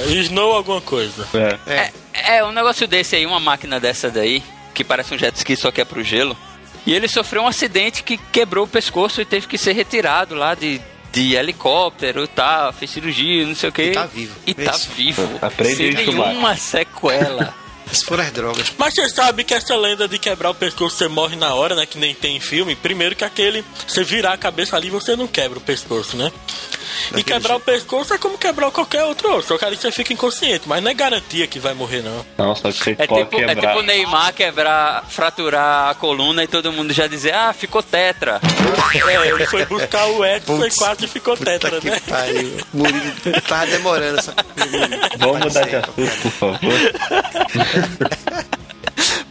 Snow 0.07 0.51
alguma 0.51 0.79
coisa. 0.79 1.27
é. 1.65 1.91
É, 2.13 2.37
é 2.37 2.45
um 2.45 2.51
negócio 2.51 2.87
desse 2.87 3.15
aí, 3.15 3.25
uma 3.25 3.39
máquina 3.39 3.79
dessa 3.79 4.09
daí, 4.09 4.43
que 4.73 4.83
parece 4.83 5.13
um 5.13 5.17
jet 5.17 5.35
ski, 5.35 5.55
só 5.55 5.71
que 5.71 5.81
é 5.81 5.85
pro 5.85 6.03
gelo. 6.03 6.37
E 6.85 6.93
ele 6.93 7.07
sofreu 7.07 7.41
um 7.41 7.47
acidente 7.47 8.03
que 8.03 8.17
quebrou 8.17 8.65
o 8.65 8.67
pescoço 8.67 9.19
e 9.19 9.25
teve 9.25 9.47
que 9.47 9.57
ser 9.57 9.73
retirado 9.73 10.35
lá 10.35 10.55
de, 10.55 10.79
de 11.11 11.33
helicóptero 11.35 12.23
e 12.23 12.27
tal, 12.27 12.71
fez 12.71 12.91
cirurgia, 12.91 13.45
não 13.45 13.55
sei 13.55 13.69
o 13.69 13.71
que. 13.73 13.81
E 13.81 13.91
tá 13.91 14.05
vivo. 14.05 14.35
E 14.45 14.53
tá 14.53 14.71
Isso. 14.71 14.89
vivo. 14.91 15.29
Aprende 15.41 15.75
sem 15.75 15.89
isso, 15.89 16.11
nenhuma 16.11 16.55
sequela. 16.55 17.53
Se 17.91 18.05
for 18.05 18.19
as 18.19 18.31
drogas. 18.31 18.71
Mas 18.77 18.93
você 18.93 19.09
sabe 19.09 19.43
que 19.43 19.53
essa 19.53 19.75
lenda 19.75 20.07
de 20.07 20.17
quebrar 20.19 20.49
o 20.51 20.55
pescoço 20.55 20.97
você 20.97 21.07
morre 21.07 21.35
na 21.35 21.53
hora, 21.53 21.75
né? 21.75 21.85
Que 21.85 21.97
nem 21.97 22.13
tem 22.13 22.35
em 22.37 22.39
filme. 22.39 22.75
Primeiro 22.75 23.15
que 23.15 23.23
aquele. 23.23 23.63
Você 23.87 24.03
virar 24.03 24.33
a 24.33 24.37
cabeça 24.37 24.75
ali 24.75 24.89
você 24.89 25.15
não 25.15 25.27
quebra 25.27 25.57
o 25.57 25.61
pescoço, 25.61 26.15
né? 26.17 26.31
E 27.15 27.23
quebrar 27.23 27.55
o 27.55 27.59
pescoço 27.59 28.13
é 28.13 28.17
como 28.17 28.37
quebrar 28.37 28.71
qualquer 28.71 29.03
outro 29.03 29.35
osso. 29.35 29.49
Só 29.49 29.57
que 29.57 29.65
ali 29.65 29.75
você 29.77 29.91
fica 29.91 30.11
inconsciente, 30.13 30.67
mas 30.67 30.81
não 30.83 30.89
é 30.89 30.93
garantia 30.93 31.45
que 31.47 31.59
vai 31.59 31.73
morrer, 31.73 32.01
não. 32.01 32.25
Não, 32.37 32.55
só 32.55 32.71
que 32.71 32.77
você 32.83 32.95
É 32.97 33.07
pode 33.07 33.25
tipo, 33.25 33.39
é 33.41 33.45
quebrar. 33.47 33.67
tipo 33.67 33.79
o 33.79 33.83
Neymar 33.83 34.33
quebrar, 34.33 35.05
fraturar 35.09 35.89
a 35.89 35.95
coluna 35.95 36.43
e 36.43 36.47
todo 36.47 36.71
mundo 36.73 36.91
já 36.93 37.07
dizer, 37.07 37.33
ah, 37.33 37.53
ficou 37.53 37.83
tetra. 37.83 38.41
É, 38.93 39.27
ele 39.29 39.45
foi 39.47 39.65
buscar 39.65 40.05
o 40.07 40.25
Edson 40.25 40.65
e 40.65 40.71
quase 40.71 41.07
ficou 41.07 41.37
Puta 41.37 41.51
tetra, 41.51 41.79
que 41.79 41.89
né? 41.89 42.01
pariu. 42.07 42.57
Murilo 42.73 43.11
tava 43.47 43.67
demorando 43.67 44.19
essa. 44.19 44.33
Vamos 45.19 45.39
mudar 45.39 45.67
de 45.67 45.75
assunto, 45.75 46.21
por 46.21 46.31
favor. 46.31 46.57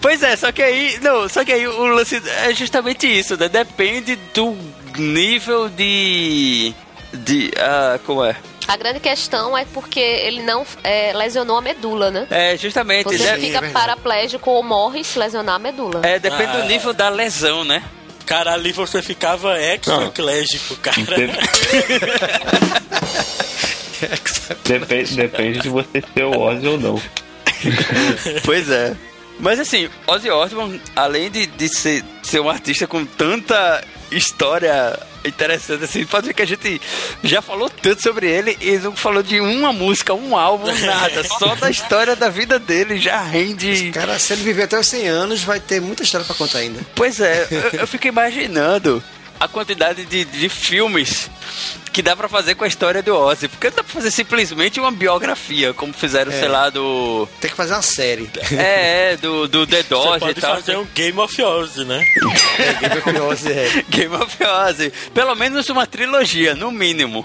Pois 0.00 0.22
é, 0.22 0.36
só 0.36 0.52
que 0.52 0.62
aí, 0.62 0.98
não, 1.02 1.28
só 1.28 1.44
que 1.44 1.52
aí 1.52 1.66
o 1.66 1.84
lance 1.86 2.22
é 2.44 2.54
justamente 2.54 3.06
isso, 3.08 3.36
né? 3.36 3.48
Depende 3.48 4.14
do 4.32 4.56
nível 4.96 5.68
de 5.68 6.72
de 7.12 7.50
ah, 7.58 7.98
como 8.06 8.24
é? 8.24 8.36
A 8.68 8.76
grande 8.76 9.00
questão 9.00 9.58
é 9.58 9.64
porque 9.74 9.98
ele 9.98 10.42
não 10.44 10.64
é, 10.84 11.12
lesionou 11.12 11.58
a 11.58 11.60
medula, 11.60 12.10
né? 12.12 12.26
É, 12.30 12.56
justamente, 12.56 13.04
Você 13.08 13.18
Sim, 13.18 13.24
de- 13.24 13.28
é 13.30 13.34
fica 13.36 13.52
verdade. 13.60 13.72
paraplégico 13.72 14.48
ou 14.50 14.62
morre 14.62 15.02
se 15.02 15.18
lesionar 15.18 15.56
a 15.56 15.58
medula. 15.58 16.00
é, 16.04 16.18
depende 16.20 16.56
Ah, 16.56 16.60
do 16.60 16.64
nível 16.68 16.92
da 16.92 17.08
lesão, 17.08 17.64
né? 17.64 17.82
Cara, 18.24 18.52
ali 18.54 18.70
você 18.72 19.02
ficava 19.02 19.56
exoclégico, 19.60 20.76
cara. 20.76 20.96
Depende, 24.64 25.16
depende 25.16 25.58
de 25.60 25.68
você 25.68 26.02
ser 26.14 26.24
o 26.24 26.38
Ozzy 26.38 26.66
ou 26.68 26.78
não. 26.78 27.00
Pois 28.44 28.70
é. 28.70 28.96
Mas 29.38 29.60
assim, 29.60 29.88
Ozzy 30.06 30.30
Osbourne, 30.30 30.80
além 30.94 31.30
de, 31.30 31.46
de 31.46 31.68
ser, 31.68 32.02
ser 32.22 32.40
um 32.40 32.48
artista 32.48 32.86
com 32.86 33.04
tanta 33.04 33.84
história 34.10 34.98
interessante 35.24 35.84
assim, 35.84 36.06
pode 36.06 36.28
ver 36.28 36.34
que 36.34 36.42
a 36.42 36.46
gente 36.46 36.80
já 37.22 37.42
falou 37.42 37.68
tanto 37.68 38.00
sobre 38.00 38.30
ele 38.30 38.56
e 38.60 38.78
não 38.78 38.94
falou 38.94 39.22
de 39.22 39.40
uma 39.40 39.72
música, 39.72 40.14
um 40.14 40.36
álbum, 40.36 40.72
nada. 40.80 41.24
Só 41.38 41.54
da 41.56 41.68
história 41.70 42.14
da 42.16 42.28
vida 42.28 42.58
dele 42.58 42.98
já 42.98 43.20
rende. 43.22 43.90
Cara, 43.92 44.18
se 44.18 44.32
ele 44.32 44.42
viver 44.42 44.62
até 44.62 44.78
os 44.78 44.86
100 44.86 45.08
anos, 45.08 45.42
vai 45.42 45.60
ter 45.60 45.80
muita 45.80 46.02
história 46.02 46.24
pra 46.24 46.34
contar 46.34 46.58
ainda. 46.58 46.80
Pois 46.94 47.20
é, 47.20 47.46
eu, 47.50 47.80
eu 47.80 47.86
fico 47.86 48.06
imaginando 48.06 49.02
a 49.38 49.48
quantidade 49.48 50.04
de, 50.04 50.24
de 50.24 50.48
filmes 50.48 51.30
que 51.92 52.02
dá 52.02 52.14
pra 52.14 52.28
fazer 52.28 52.54
com 52.54 52.64
a 52.64 52.68
história 52.68 53.02
do 53.02 53.16
Ozzy. 53.16 53.48
Porque 53.48 53.68
não 53.70 53.76
dá 53.76 53.82
pra 53.82 53.92
fazer 53.94 54.10
simplesmente 54.10 54.78
uma 54.78 54.90
biografia, 54.90 55.72
como 55.72 55.92
fizeram, 55.92 56.30
sei 56.30 56.48
lá, 56.48 56.68
do. 56.68 57.26
Tem 57.40 57.50
que 57.50 57.56
fazer 57.56 57.72
uma 57.72 57.82
série. 57.82 58.28
É, 58.52 59.12
é, 59.12 59.16
do, 59.16 59.48
do 59.48 59.66
The 59.66 59.82
Você 59.82 59.88
Doors 59.88 60.16
e 60.16 60.20
pode 60.20 60.40
tal. 60.40 60.54
fazer 60.56 60.76
um 60.76 60.86
Game 60.94 61.18
of 61.18 61.42
Ozzy, 61.42 61.84
né? 61.84 62.04
Game 62.80 62.98
of 62.98 63.12
Thrones, 63.12 63.46
é. 63.46 63.84
Game 63.88 64.14
of 64.14 64.44
Ozzy. 64.44 64.92
Pelo 65.14 65.34
menos 65.34 65.68
uma 65.68 65.86
trilogia, 65.86 66.54
no 66.54 66.70
mínimo. 66.70 67.24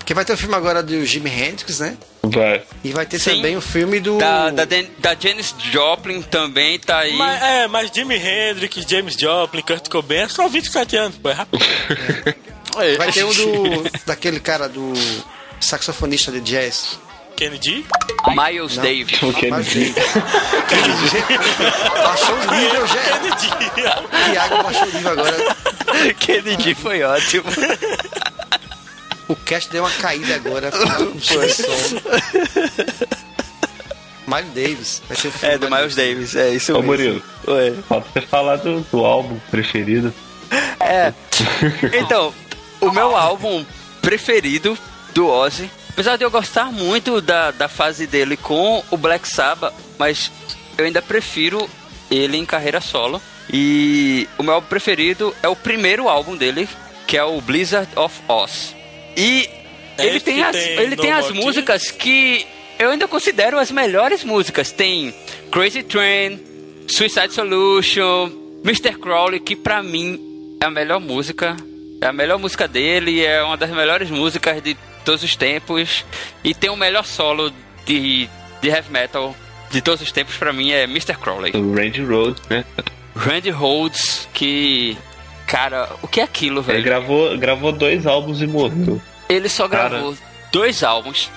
Porque 0.00 0.14
vai 0.14 0.24
ter 0.24 0.32
o 0.32 0.36
filme 0.36 0.54
agora 0.56 0.82
do 0.82 1.04
Jimi 1.04 1.30
Hendrix, 1.30 1.78
né? 1.78 1.96
Vai. 2.22 2.62
E 2.82 2.90
vai 2.90 3.06
ter 3.06 3.18
Sim. 3.18 3.36
também 3.36 3.56
o 3.56 3.60
filme 3.60 4.00
do. 4.00 4.18
Da, 4.18 4.50
da, 4.50 4.64
da 4.64 5.14
Janis 5.14 5.54
Joplin 5.70 6.22
também 6.22 6.78
tá 6.78 6.98
aí. 6.98 7.16
Mas, 7.16 7.42
é, 7.42 7.68
mas 7.68 7.90
Jimi 7.94 8.16
Hendrix, 8.16 8.84
James 8.88 9.14
Joplin, 9.14 9.62
Kurt 9.62 9.88
Cobain 9.88 10.22
é 10.22 10.28
só 10.28 10.48
27 10.48 10.96
anos, 10.96 11.18
pô, 11.18 11.28
é 11.30 11.34
rápido. 11.34 11.64
Vai 12.96 13.12
ter 13.12 13.24
um 13.24 13.32
do. 13.32 13.90
daquele 14.06 14.40
cara 14.40 14.68
do. 14.68 14.92
saxofonista 15.60 16.32
de 16.32 16.40
jazz. 16.40 16.98
Kennedy? 17.36 17.86
Miles 18.28 18.76
Davis. 18.76 19.22
O 19.22 19.32
Mas, 19.48 19.66
gente, 19.66 19.94
baixou 22.04 22.34
o 22.34 22.54
nível, 22.54 22.86
já. 22.86 23.00
Kennedy! 23.18 23.50
Tiago 24.30 24.62
baixou 24.62 24.82
o 24.82 24.92
nível 24.92 25.12
agora. 25.12 25.56
Kennedy 26.20 26.74
foi 26.74 27.02
ótimo. 27.02 27.44
O 29.50 29.52
cast 29.52 29.68
deu 29.72 29.82
uma 29.82 29.90
caída 29.90 30.36
agora. 30.36 30.70
Com 30.70 30.78
o 31.16 31.20
som. 31.20 32.00
Miles 34.28 34.54
Davis. 34.54 35.02
Vai 35.08 35.16
ter 35.16 35.26
o 35.26 35.32
filme 35.32 35.54
É, 35.54 35.58
do 35.58 35.68
Miles 35.68 35.94
Davis, 35.96 36.36
é 36.36 36.50
isso 36.50 36.72
Ô 36.72 36.76
mesmo. 36.76 36.86
Murilo, 36.92 37.22
Oi. 37.48 37.78
falta 37.88 38.08
você 38.12 38.20
falar 38.20 38.56
do, 38.58 38.80
do 38.82 39.04
álbum 39.04 39.40
preferido. 39.50 40.14
É. 40.78 41.12
Então, 42.00 42.32
o 42.80 42.92
meu 42.92 43.16
álbum 43.16 43.64
preferido 44.00 44.78
do 45.14 45.26
Ozzy, 45.26 45.68
apesar 45.88 46.16
de 46.16 46.22
eu 46.24 46.30
gostar 46.30 46.66
muito 46.66 47.20
da, 47.20 47.50
da 47.50 47.68
fase 47.68 48.06
dele 48.06 48.36
com 48.36 48.84
o 48.88 48.96
Black 48.96 49.26
Sabbath, 49.26 49.74
mas 49.98 50.30
eu 50.78 50.84
ainda 50.84 51.02
prefiro 51.02 51.68
ele 52.08 52.36
em 52.36 52.46
carreira 52.46 52.80
solo. 52.80 53.20
E 53.52 54.28
o 54.38 54.44
meu 54.44 54.54
álbum 54.54 54.68
preferido 54.68 55.34
é 55.42 55.48
o 55.48 55.56
primeiro 55.56 56.08
álbum 56.08 56.36
dele, 56.36 56.68
que 57.04 57.16
é 57.16 57.24
o 57.24 57.40
Blizzard 57.40 57.88
of 57.98 58.14
Oz. 58.28 58.76
E 59.20 59.48
É 59.98 60.06
ele 60.06 60.20
tem 60.20 60.42
as, 60.42 60.56
tem 60.56 60.78
ele 60.78 60.96
tem 60.96 61.12
as 61.12 61.30
músicas 61.30 61.90
que 61.90 62.46
eu 62.78 62.90
ainda 62.90 63.06
considero 63.06 63.58
as 63.58 63.70
melhores 63.70 64.24
músicas. 64.24 64.72
Tem 64.72 65.14
Crazy 65.52 65.82
Train, 65.82 66.40
Suicide 66.88 67.32
Solution, 67.32 68.30
Mr. 68.64 68.98
Crowley, 68.98 69.40
que 69.40 69.54
pra 69.56 69.82
mim 69.82 70.18
é 70.60 70.66
a 70.66 70.70
melhor 70.70 71.00
música. 71.00 71.56
É 72.00 72.06
a 72.06 72.12
melhor 72.14 72.38
música 72.38 72.66
dele, 72.66 73.22
é 73.24 73.42
uma 73.42 73.58
das 73.58 73.68
melhores 73.70 74.08
músicas 74.10 74.62
de 74.62 74.74
todos 75.04 75.22
os 75.22 75.36
tempos. 75.36 76.04
E 76.42 76.54
tem 76.54 76.70
o 76.70 76.76
melhor 76.76 77.04
solo 77.04 77.52
de, 77.84 78.26
de 78.62 78.68
heavy 78.68 78.90
metal 78.90 79.36
de 79.70 79.80
todos 79.82 80.00
os 80.00 80.10
tempos 80.10 80.34
pra 80.36 80.52
mim 80.52 80.72
é 80.72 80.84
Mr. 80.84 81.14
Crowley. 81.16 81.52
O 81.54 81.74
Randy 81.74 82.02
Rhoads, 82.02 82.42
né? 82.48 82.64
Randy 83.14 83.50
Rhodes, 83.50 84.26
que. 84.32 84.96
Cara, 85.46 85.88
o 86.02 86.08
que 86.08 86.20
é 86.20 86.24
aquilo, 86.24 86.60
Ele 86.60 86.66
velho? 86.72 86.84
gravou, 86.84 87.36
gravou 87.36 87.70
dois 87.72 88.06
álbuns 88.06 88.40
e 88.40 88.46
morreu. 88.46 89.00
Ele 89.30 89.48
só 89.48 89.68
Cara. 89.68 89.88
gravou 89.90 90.16
dois 90.52 90.82
álbuns. 90.82 91.30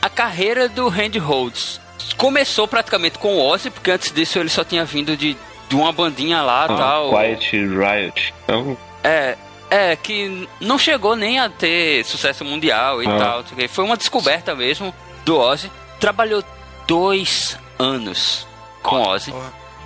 A 0.00 0.08
carreira 0.08 0.68
do 0.68 0.88
Randy 0.88 1.18
Rhodes 1.18 1.80
começou 2.16 2.68
praticamente 2.68 3.18
com 3.18 3.36
o 3.36 3.44
Ozzy, 3.44 3.70
porque 3.70 3.90
antes 3.90 4.12
disso 4.12 4.38
ele 4.38 4.48
só 4.48 4.62
tinha 4.62 4.84
vindo 4.84 5.16
de, 5.16 5.36
de 5.68 5.74
uma 5.76 5.90
bandinha 5.92 6.40
lá 6.42 6.64
Ah, 6.64 6.68
tal. 6.68 7.10
Quiet 7.10 7.50
Riot. 7.56 8.34
Então, 8.44 8.76
É, 9.02 9.36
é, 9.70 9.96
que 9.96 10.48
não 10.60 10.78
chegou 10.78 11.16
nem 11.16 11.38
a 11.40 11.48
ter 11.48 12.04
sucesso 12.04 12.44
mundial 12.44 13.02
e 13.02 13.06
Ah. 13.08 13.18
tal. 13.18 13.44
Foi 13.68 13.84
uma 13.84 13.96
descoberta 13.96 14.54
mesmo 14.54 14.94
do 15.24 15.36
Ozzy. 15.38 15.70
Trabalhou 15.98 16.44
dois 16.86 17.58
anos 17.78 18.46
com 18.82 19.02
Ozzy. 19.02 19.32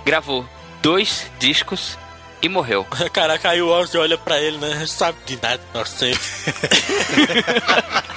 Gravou 0.05 0.45
dois 0.81 1.31
discos 1.39 1.97
e 2.43 2.49
morreu. 2.49 2.85
Caraca, 3.11 3.49
aí 3.49 3.61
o 3.61 3.69
Ozzy 3.69 3.97
olha 3.97 4.17
pra 4.17 4.39
ele, 4.39 4.57
né? 4.57 4.75
Não 4.79 4.87
sabe 4.87 5.17
de 5.25 5.39
nada, 5.41 5.61
inocente. 5.73 6.19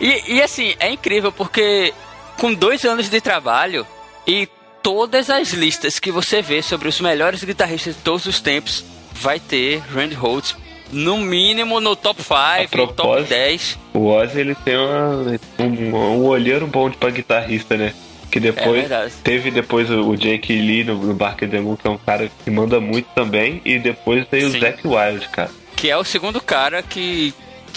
E, 0.00 0.34
e 0.34 0.42
assim, 0.42 0.74
é 0.78 0.90
incrível 0.90 1.32
porque 1.32 1.92
com 2.38 2.52
dois 2.52 2.84
anos 2.84 3.08
de 3.08 3.20
trabalho 3.20 3.86
e 4.26 4.48
todas 4.82 5.30
as 5.30 5.50
listas 5.52 5.98
que 5.98 6.10
você 6.12 6.42
vê 6.42 6.60
sobre 6.60 6.88
os 6.88 7.00
melhores 7.00 7.42
guitarristas 7.42 7.96
de 7.96 8.02
todos 8.02 8.26
os 8.26 8.40
tempos, 8.40 8.84
vai 9.12 9.40
ter 9.40 9.78
Randy 9.92 10.14
Rhoads 10.14 10.56
no 10.90 11.16
mínimo 11.16 11.80
no 11.80 11.96
top 11.96 12.22
5, 12.22 12.34
no 12.76 12.86
top 12.86 12.94
propósito, 12.94 13.28
10. 13.30 13.78
o 13.94 14.06
Ozzy 14.08 14.40
ele 14.40 14.54
tem 14.54 14.76
uma, 14.76 15.38
um, 15.58 15.96
um 15.96 16.24
olheiro 16.26 16.66
bom 16.66 16.90
pra 16.90 17.08
guitarrista, 17.10 17.76
né? 17.76 17.94
Que 18.32 18.38
É 18.38 18.40
depois 18.40 18.80
verdade. 18.80 19.12
teve 19.22 19.50
depois 19.50 19.90
o, 19.90 20.16
Jake 20.16 20.54
Lee 20.54 20.84
no, 20.84 20.94
no 20.96 21.12
Barker 21.12 21.50
the 21.50 21.60
Moon, 21.60 21.76
que 21.76 21.86
é 21.86 21.90
um 21.90 21.98
cara 21.98 22.30
que 22.42 22.50
manda 22.50 22.80
muito 22.80 23.04
também, 23.14 23.60
e 23.62 23.78
depois 23.78 24.26
veio 24.30 24.50
Sim. 24.50 24.56
o 24.56 24.60
Zack 24.60 24.86
Wild, 24.88 25.28
cara. 25.28 25.50
Que 25.76 25.90
é 25.90 25.96
o 25.98 26.02
segundo 26.02 26.40
cara 26.40 26.82
que, 26.82 27.34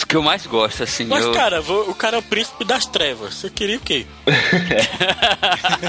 que 0.07 0.15
eu 0.15 0.23
mais 0.23 0.45
gosto, 0.48 0.82
assim. 0.84 1.03
Mas, 1.07 1.26
eu- 1.26 1.34
cara, 1.34 1.60
vou- 1.60 1.90
o 1.90 1.94
cara 1.94 2.15
é 2.15 2.19
o 2.19 2.23
príncipe 2.23 2.64
das 2.64 2.86
trevas. 2.86 3.34
Você 3.36 3.49
queria 3.49 3.76
o 3.76 3.80
quê? 3.82 4.06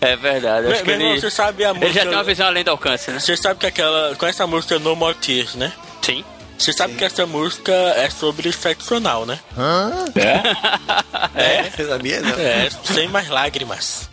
É 0.00 0.16
verdade. 0.16 0.66
Acho 0.68 0.76
Meu- 0.76 0.82
que 0.82 0.86
meu 0.86 0.94
irmão, 0.96 1.10
ele, 1.12 1.20
você 1.20 1.30
sabe 1.30 1.64
a 1.64 1.70
ele 1.70 1.78
música... 1.80 1.92
já 1.94 2.02
tem 2.06 2.12
uma 2.16 2.24
visão 2.24 2.46
além 2.46 2.64
do 2.64 2.70
alcance, 2.70 3.10
né? 3.10 3.18
Você 3.20 3.36
sabe 3.36 3.60
que 3.60 3.66
aquela... 3.66 4.14
Com 4.16 4.26
essa 4.26 4.46
música 4.46 4.78
No 4.78 4.96
More 4.96 5.14
Tears, 5.16 5.54
né? 5.54 5.72
Sim. 6.02 6.24
Você 6.58 6.72
sabe 6.72 6.94
que 6.94 7.04
essa 7.04 7.26
música 7.26 7.72
é 7.72 8.08
sobre 8.10 8.50
sexo 8.52 8.94
anal, 8.96 9.26
né? 9.26 9.38
É? 11.36 11.66
É, 11.66 11.70
sabia 11.86 12.20
não. 12.20 12.38
É, 12.38 12.68
sem 12.84 13.08
mais 13.08 13.28
lágrimas. 13.28 14.08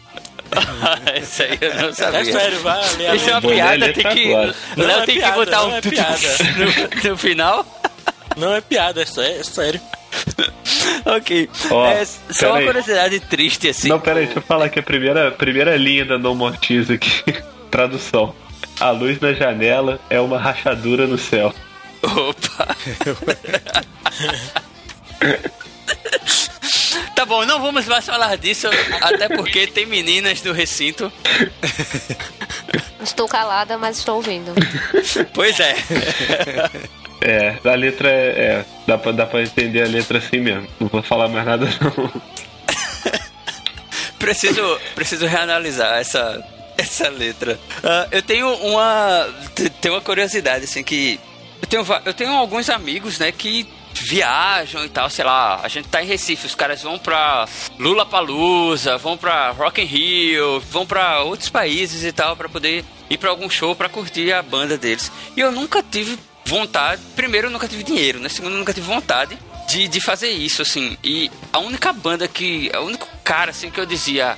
Isso 1.21 1.43
aí 1.43 1.57
eu 1.59 1.81
não 1.81 1.93
sabia. 1.93 2.19
É 2.19 2.25
sério, 2.25 2.59
vai 2.59 2.95
ler 2.97 3.15
Isso 3.15 3.29
é 3.29 3.33
uma 3.33 3.41
piada, 3.41 3.93
tem 3.93 4.03
que. 4.03 4.33
Léo 4.35 4.51
é 4.99 5.05
tem 5.05 5.15
que 5.15 5.21
piada, 5.21 5.35
botar 5.35 5.57
não 5.57 5.69
um 5.69 5.75
é 5.75 5.81
piada. 5.81 6.27
no, 7.03 7.09
no 7.11 7.17
final. 7.17 7.81
Não 8.37 8.53
é 8.53 8.61
piada, 8.61 9.01
é 9.01 9.05
sé- 9.05 9.39
é 9.39 9.43
sério. 9.43 9.81
ok. 11.05 11.49
Ó, 11.71 11.87
é 11.87 12.05
só 12.05 12.49
uma 12.49 12.57
aí. 12.59 12.65
curiosidade 12.65 13.19
triste, 13.21 13.69
assim. 13.69 13.89
Não, 13.89 13.99
pera 13.99 14.19
aí, 14.19 14.25
deixa 14.25 14.39
eu 14.39 14.43
falar 14.43 14.65
aqui 14.65 14.79
a 14.79 14.83
primeira, 14.83 15.31
primeira 15.31 15.75
linha 15.75 16.05
da 16.05 16.17
No 16.17 16.35
More 16.35 16.57
Tears 16.57 16.89
aqui. 16.89 17.23
Tradução. 17.71 18.35
A 18.79 18.91
luz 18.91 19.19
na 19.19 19.33
janela 19.33 19.99
é 20.09 20.19
uma 20.19 20.37
rachadura 20.37 21.07
no 21.07 21.17
céu. 21.17 21.53
Opa. 22.03 22.67
tá 27.15 27.25
bom, 27.25 27.45
não 27.45 27.61
vamos 27.61 27.85
mais 27.85 28.05
falar 28.05 28.35
disso, 28.37 28.67
até 29.01 29.29
porque 29.29 29.67
tem 29.67 29.85
meninas 29.85 30.41
no 30.43 30.51
recinto. 30.53 31.11
Estou 33.01 33.27
calada, 33.27 33.77
mas 33.77 33.97
estou 33.97 34.15
ouvindo. 34.17 34.53
Pois 35.33 35.59
é. 35.59 35.75
É, 37.21 37.57
a 37.63 37.75
letra 37.75 38.09
é. 38.09 38.27
é, 38.27 38.65
dá, 38.87 38.97
pra, 38.97 39.11
dá 39.11 39.25
pra 39.25 39.41
entender 39.41 39.81
a 39.83 39.87
letra 39.87 40.17
assim 40.17 40.39
mesmo. 40.39 40.67
Não 40.79 40.87
vou 40.87 41.01
falar 41.03 41.27
mais 41.27 41.45
nada 41.45 41.65
não. 41.81 42.11
preciso, 44.19 44.79
preciso 44.95 45.25
reanalisar 45.25 45.99
essa, 45.99 46.43
essa 46.77 47.09
letra. 47.09 47.59
Ah, 47.83 48.07
eu 48.11 48.21
tenho 48.21 48.49
uma. 48.55 49.27
te- 49.55 49.69
Tenho 49.69 49.95
uma 49.95 50.01
curiosidade, 50.01 50.65
assim, 50.65 50.83
que. 50.83 51.19
Eu 51.63 51.67
tenho, 51.67 51.85
eu 52.05 52.13
tenho 52.13 52.31
alguns 52.33 52.69
amigos, 52.69 53.17
né, 53.19 53.31
que 53.31 53.65
viajam 53.93 54.83
e 54.83 54.89
tal, 54.89 55.09
sei 55.09 55.23
lá, 55.23 55.61
a 55.63 55.67
gente 55.69 55.87
tá 55.87 56.03
em 56.03 56.05
Recife, 56.05 56.45
os 56.45 56.55
caras 56.55 56.81
vão 56.81 56.99
pra 56.99 57.47
Lula 57.79 58.05
Palusa, 58.05 58.97
vão 58.97 59.15
pra 59.15 59.51
Rock 59.51 59.81
in 59.81 59.85
Rio, 59.85 60.59
vão 60.69 60.85
pra 60.85 61.21
outros 61.21 61.49
países 61.49 62.03
e 62.03 62.11
tal, 62.11 62.35
pra 62.35 62.49
poder 62.49 62.83
ir 63.09 63.17
pra 63.17 63.29
algum 63.29 63.49
show 63.49 63.73
pra 63.75 63.87
curtir 63.87 64.33
a 64.33 64.41
banda 64.41 64.77
deles. 64.77 65.09
E 65.37 65.39
eu 65.39 65.51
nunca 65.51 65.81
tive 65.81 66.19
vontade, 66.45 67.01
primeiro 67.15 67.47
eu 67.47 67.51
nunca 67.51 67.67
tive 67.67 67.83
dinheiro, 67.83 68.19
né, 68.19 68.27
segundo 68.27 68.53
eu 68.53 68.59
nunca 68.59 68.73
tive 68.73 68.85
vontade 68.85 69.37
de, 69.69 69.87
de 69.87 70.01
fazer 70.01 70.31
isso, 70.31 70.61
assim. 70.61 70.97
E 71.01 71.31
a 71.53 71.59
única 71.59 71.93
banda 71.93 72.27
que, 72.27 72.69
o 72.75 72.81
único 72.81 73.07
cara, 73.23 73.51
assim, 73.51 73.71
que 73.71 73.79
eu 73.79 73.85
dizia, 73.85 74.37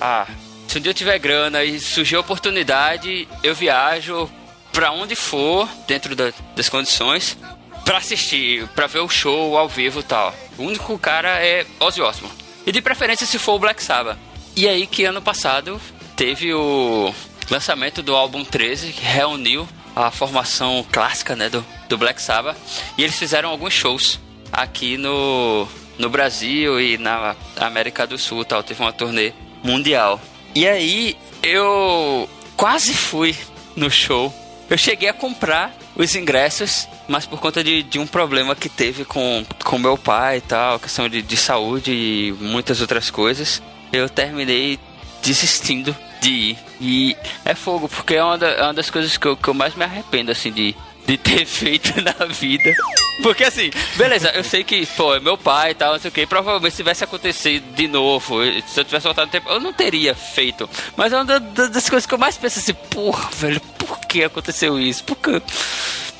ah, 0.00 0.28
se 0.68 0.78
um 0.78 0.80
dia 0.80 0.90
eu 0.90 0.94
tiver 0.94 1.18
grana 1.18 1.64
e 1.64 1.80
surgir 1.80 2.14
a 2.14 2.20
oportunidade, 2.20 3.26
eu 3.42 3.56
viajo 3.56 4.30
pra 4.74 4.90
onde 4.92 5.14
for, 5.16 5.66
dentro 5.88 6.14
da- 6.14 6.32
das 6.54 6.68
condições, 6.68 7.38
pra 7.84 7.96
assistir, 7.98 8.66
pra 8.74 8.86
ver 8.86 8.98
o 9.00 9.08
show 9.08 9.56
ao 9.56 9.68
vivo 9.68 10.00
e 10.00 10.02
tal. 10.02 10.34
O 10.58 10.64
único 10.64 10.98
cara 10.98 11.28
é 11.42 11.64
Ozzy 11.80 12.02
Osbourne. 12.02 12.36
E 12.66 12.72
de 12.72 12.82
preferência 12.82 13.26
se 13.26 13.38
for 13.38 13.54
o 13.54 13.58
Black 13.58 13.82
Sabbath. 13.82 14.18
E 14.56 14.68
aí 14.68 14.86
que 14.86 15.04
ano 15.04 15.22
passado 15.22 15.80
teve 16.16 16.52
o 16.52 17.14
lançamento 17.50 18.02
do 18.02 18.14
álbum 18.16 18.44
13, 18.44 18.92
que 18.92 19.02
reuniu 19.04 19.66
a 19.94 20.10
formação 20.10 20.84
clássica 20.90 21.36
né, 21.36 21.48
do, 21.48 21.64
do 21.88 21.96
Black 21.96 22.20
Sabbath. 22.20 22.56
E 22.98 23.02
eles 23.04 23.16
fizeram 23.18 23.48
alguns 23.50 23.72
shows 23.72 24.18
aqui 24.52 24.96
no, 24.96 25.68
no 25.98 26.08
Brasil 26.10 26.80
e 26.80 26.96
na 26.98 27.36
América 27.56 28.06
do 28.06 28.16
Sul 28.18 28.44
tal. 28.44 28.62
Teve 28.62 28.82
uma 28.82 28.92
turnê 28.92 29.32
mundial. 29.62 30.20
E 30.54 30.66
aí 30.66 31.16
eu 31.42 32.28
quase 32.56 32.94
fui 32.94 33.36
no 33.76 33.90
show. 33.90 34.32
Eu 34.74 34.78
cheguei 34.78 35.08
a 35.08 35.12
comprar 35.12 35.72
os 35.94 36.16
ingressos, 36.16 36.88
mas 37.06 37.24
por 37.24 37.38
conta 37.38 37.62
de, 37.62 37.84
de 37.84 38.00
um 38.00 38.08
problema 38.08 38.56
que 38.56 38.68
teve 38.68 39.04
com, 39.04 39.46
com 39.62 39.78
meu 39.78 39.96
pai 39.96 40.38
e 40.38 40.40
tal, 40.40 40.80
questão 40.80 41.08
de, 41.08 41.22
de 41.22 41.36
saúde 41.36 41.92
e 41.92 42.32
muitas 42.40 42.80
outras 42.80 43.08
coisas, 43.08 43.62
eu 43.92 44.08
terminei 44.08 44.80
desistindo 45.22 45.96
de 46.20 46.28
ir. 46.30 46.58
E 46.80 47.16
é 47.44 47.54
fogo, 47.54 47.88
porque 47.88 48.16
é 48.16 48.24
uma, 48.24 48.36
da- 48.36 48.48
é 48.50 48.62
uma 48.64 48.74
das 48.74 48.90
coisas 48.90 49.16
que 49.16 49.26
eu, 49.28 49.36
que 49.36 49.46
eu 49.46 49.54
mais 49.54 49.76
me 49.76 49.84
arrependo, 49.84 50.32
assim, 50.32 50.50
de, 50.50 50.74
de 51.06 51.16
ter 51.18 51.44
feito 51.46 51.92
na 52.00 52.26
vida. 52.26 52.74
Porque 53.22 53.44
assim, 53.44 53.70
beleza, 53.96 54.30
eu 54.34 54.42
sei 54.42 54.64
que, 54.64 54.84
pô, 54.86 55.14
é 55.14 55.20
meu 55.20 55.38
pai 55.38 55.70
e 55.70 55.74
tal, 55.74 55.92
não 55.92 56.00
sei 56.00 56.08
o 56.08 56.12
que. 56.12 56.26
Provavelmente 56.26 56.72
se 56.72 56.78
tivesse 56.78 57.04
acontecido 57.04 57.64
de 57.74 57.86
novo, 57.86 58.38
se 58.66 58.80
eu 58.80 58.84
tivesse 58.84 59.04
voltado 59.04 59.26
no 59.26 59.32
tempo, 59.32 59.48
eu 59.50 59.60
não 59.60 59.72
teria 59.72 60.14
feito. 60.14 60.68
Mas 60.96 61.12
é 61.12 61.16
uma 61.16 61.24
da- 61.24 61.38
da- 61.38 61.68
das 61.68 61.88
coisas 61.88 62.06
que 62.06 62.14
eu 62.14 62.18
mais 62.18 62.36
penso 62.36 62.58
assim, 62.58 62.74
porra, 62.74 63.28
velho, 63.36 63.60
por 63.78 64.00
que 64.00 64.24
aconteceu 64.24 64.78
isso? 64.80 65.04
Por 65.04 65.16
que 65.16 65.30
eu 65.30 65.42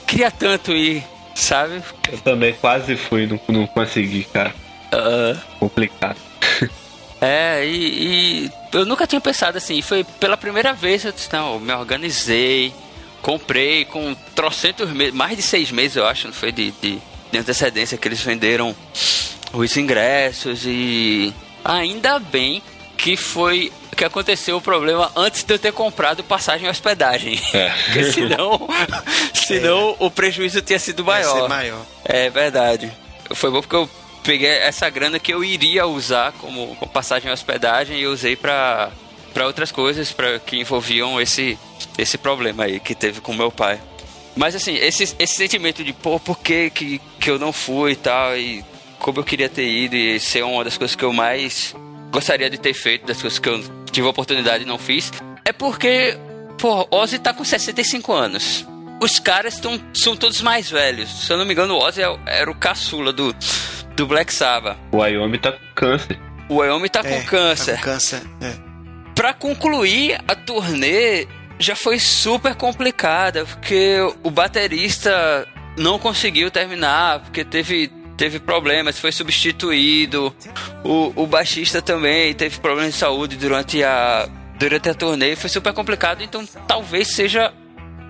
queria 0.06 0.30
tanto 0.30 0.72
ir, 0.72 1.02
sabe? 1.34 1.82
Eu 2.12 2.18
também 2.18 2.52
quase 2.54 2.94
fui, 2.96 3.26
não, 3.26 3.40
não 3.48 3.66
consegui, 3.66 4.24
cara. 4.24 4.54
Ah, 4.92 5.36
Complicado. 5.58 6.16
É, 7.26 7.64
e, 7.64 8.44
e 8.44 8.50
eu 8.70 8.84
nunca 8.84 9.06
tinha 9.06 9.18
pensado 9.20 9.56
assim. 9.56 9.80
Foi 9.80 10.04
pela 10.04 10.36
primeira 10.36 10.74
vez 10.74 11.06
eu 11.06 11.12
disse, 11.12 11.32
não, 11.32 11.54
eu 11.54 11.60
me 11.60 11.72
organizei, 11.72 12.70
comprei 13.24 13.86
com 13.86 14.14
trocentos 14.34 14.90
meses, 14.90 15.14
mais 15.14 15.34
de 15.34 15.42
seis 15.42 15.70
meses 15.70 15.96
eu 15.96 16.06
acho, 16.06 16.26
não 16.26 16.34
foi 16.34 16.52
de, 16.52 16.70
de, 16.72 16.98
de 17.32 17.38
antecedência 17.38 17.96
que 17.96 18.06
eles 18.06 18.20
venderam 18.20 18.76
os 19.50 19.74
ingressos 19.78 20.66
e 20.66 21.32
ainda 21.64 22.18
bem 22.18 22.62
que 22.98 23.16
foi 23.16 23.72
que 23.96 24.04
aconteceu 24.04 24.58
o 24.58 24.60
problema 24.60 25.10
antes 25.16 25.42
de 25.42 25.54
eu 25.54 25.58
ter 25.58 25.72
comprado 25.72 26.22
passagem 26.22 26.66
e 26.66 26.70
hospedagem. 26.70 27.40
É. 27.54 27.70
Porque 27.86 28.12
senão, 28.12 28.68
senão 29.32 29.96
o 30.00 30.10
prejuízo 30.10 30.60
tinha 30.60 30.78
sido 30.78 31.02
maior. 31.02 31.48
maior. 31.48 31.80
É 32.04 32.28
verdade. 32.28 32.92
Foi 33.32 33.50
bom 33.50 33.62
porque 33.62 33.76
eu 33.76 33.88
peguei 34.22 34.50
essa 34.50 34.90
grana 34.90 35.18
que 35.18 35.32
eu 35.32 35.42
iria 35.42 35.86
usar 35.86 36.32
como, 36.32 36.76
passagem 36.92 37.30
e 37.30 37.32
hospedagem 37.32 38.00
e 38.00 38.06
usei 38.06 38.36
pra 38.36 38.90
para 39.34 39.46
outras 39.46 39.70
coisas 39.72 40.12
pra, 40.12 40.38
que 40.38 40.56
envolviam 40.56 41.20
esse, 41.20 41.58
esse 41.98 42.16
problema 42.16 42.64
aí 42.64 42.78
que 42.80 42.94
teve 42.94 43.20
com 43.20 43.34
meu 43.34 43.50
pai. 43.50 43.80
Mas 44.36 44.54
assim, 44.54 44.74
esse, 44.76 45.02
esse 45.18 45.34
sentimento 45.34 45.84
de, 45.84 45.92
pô, 45.92 46.18
por 46.18 46.38
que, 46.38 46.70
que, 46.70 47.00
que 47.20 47.30
eu 47.30 47.38
não 47.38 47.52
fui 47.52 47.92
e 47.92 47.96
tal, 47.96 48.36
e 48.36 48.64
como 48.98 49.20
eu 49.20 49.24
queria 49.24 49.48
ter 49.48 49.68
ido, 49.68 49.94
e 49.96 50.18
ser 50.18 50.42
uma 50.44 50.64
das 50.64 50.78
coisas 50.78 50.96
que 50.96 51.04
eu 51.04 51.12
mais 51.12 51.74
gostaria 52.10 52.48
de 52.48 52.56
ter 52.58 52.72
feito, 52.74 53.06
das 53.06 53.20
coisas 53.20 53.38
que 53.38 53.48
eu 53.48 53.62
tive 53.92 54.06
a 54.06 54.10
oportunidade 54.10 54.64
e 54.64 54.66
não 54.66 54.78
fiz, 54.78 55.12
é 55.44 55.52
porque, 55.52 56.16
pô, 56.58 56.86
Ozzy 56.90 57.18
tá 57.18 57.32
com 57.34 57.44
65 57.44 58.12
anos. 58.12 58.66
Os 59.00 59.18
caras 59.18 59.58
tão, 59.58 59.80
são 59.92 60.16
todos 60.16 60.40
mais 60.40 60.70
velhos. 60.70 61.10
Se 61.26 61.32
eu 61.32 61.36
não 61.36 61.44
me 61.44 61.52
engano, 61.52 61.74
o 61.74 61.78
Ozzy 61.78 62.02
é- 62.02 62.18
era 62.26 62.50
o 62.50 62.54
caçula 62.54 63.12
do, 63.12 63.34
do 63.96 64.06
Black 64.06 64.32
Sabbath. 64.32 64.78
O 64.92 64.98
Wyoming 64.98 65.38
tá 65.38 65.52
com 65.52 65.58
câncer. 65.74 66.18
O 66.48 66.54
Wyoming 66.56 66.88
tá 66.88 67.00
É, 67.04 67.20
com 67.20 67.26
câncer. 67.26 67.72
Tá 67.72 67.78
com 67.78 67.84
câncer. 67.84 68.22
É. 68.40 68.73
Pra 69.14 69.32
concluir 69.32 70.18
a 70.26 70.34
turnê, 70.34 71.26
já 71.58 71.76
foi 71.76 71.98
super 71.98 72.54
complicada, 72.54 73.44
porque 73.44 73.98
o 74.22 74.30
baterista 74.30 75.46
não 75.76 75.98
conseguiu 75.98 76.50
terminar, 76.50 77.20
porque 77.20 77.44
teve, 77.44 77.92
teve 78.16 78.38
problemas, 78.40 78.98
foi 78.98 79.12
substituído. 79.12 80.34
O, 80.84 81.12
o 81.22 81.26
baixista 81.26 81.80
também 81.80 82.34
teve 82.34 82.58
problemas 82.58 82.94
de 82.94 82.98
saúde 82.98 83.36
durante 83.36 83.82
a, 83.82 84.28
durante 84.58 84.88
a 84.88 84.94
turnê, 84.94 85.36
foi 85.36 85.50
super 85.50 85.72
complicado, 85.72 86.22
então 86.22 86.44
talvez 86.66 87.14
seja 87.14 87.52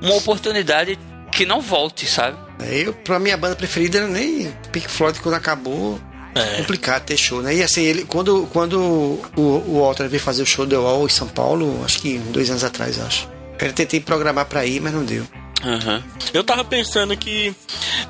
uma 0.01 0.15
oportunidade 0.17 0.99
que 1.33 1.45
não 1.45 1.61
volte, 1.61 2.07
sabe? 2.07 2.37
É, 2.61 2.79
Eu, 2.79 2.93
pra 2.95 3.19
minha 3.19 3.37
banda 3.37 3.57
preferida 3.57 3.99
era 3.99 4.07
nem 4.09 4.53
Pink 4.73 4.89
Floyd 4.89 5.19
quando 5.21 5.35
acabou. 5.35 6.01
É. 6.35 6.56
Complicado 6.56 7.05
ter 7.05 7.16
show, 7.16 7.40
né? 7.40 7.55
E 7.55 7.62
assim, 7.62 7.82
ele, 7.82 8.05
quando, 8.05 8.48
quando 8.52 8.81
o, 8.81 9.23
o 9.36 9.81
Walter 9.81 10.09
veio 10.09 10.23
fazer 10.23 10.43
o 10.43 10.47
show 10.47 10.66
do 10.66 10.82
Wall 10.82 11.06
em 11.06 11.11
São 11.11 11.28
Paulo, 11.28 11.82
acho 11.85 12.01
que 12.01 12.19
dois 12.19 12.51
anos 12.51 12.65
atrás, 12.65 12.98
acho. 12.98 13.28
Eu 13.59 13.73
tentei 13.73 14.01
programar 14.01 14.47
pra 14.47 14.66
ir, 14.66 14.81
mas 14.81 14.93
não 14.93 15.05
deu. 15.05 15.24
Eu 16.32 16.45
tava 16.45 16.65
pensando 16.65 17.16
que 17.16 17.55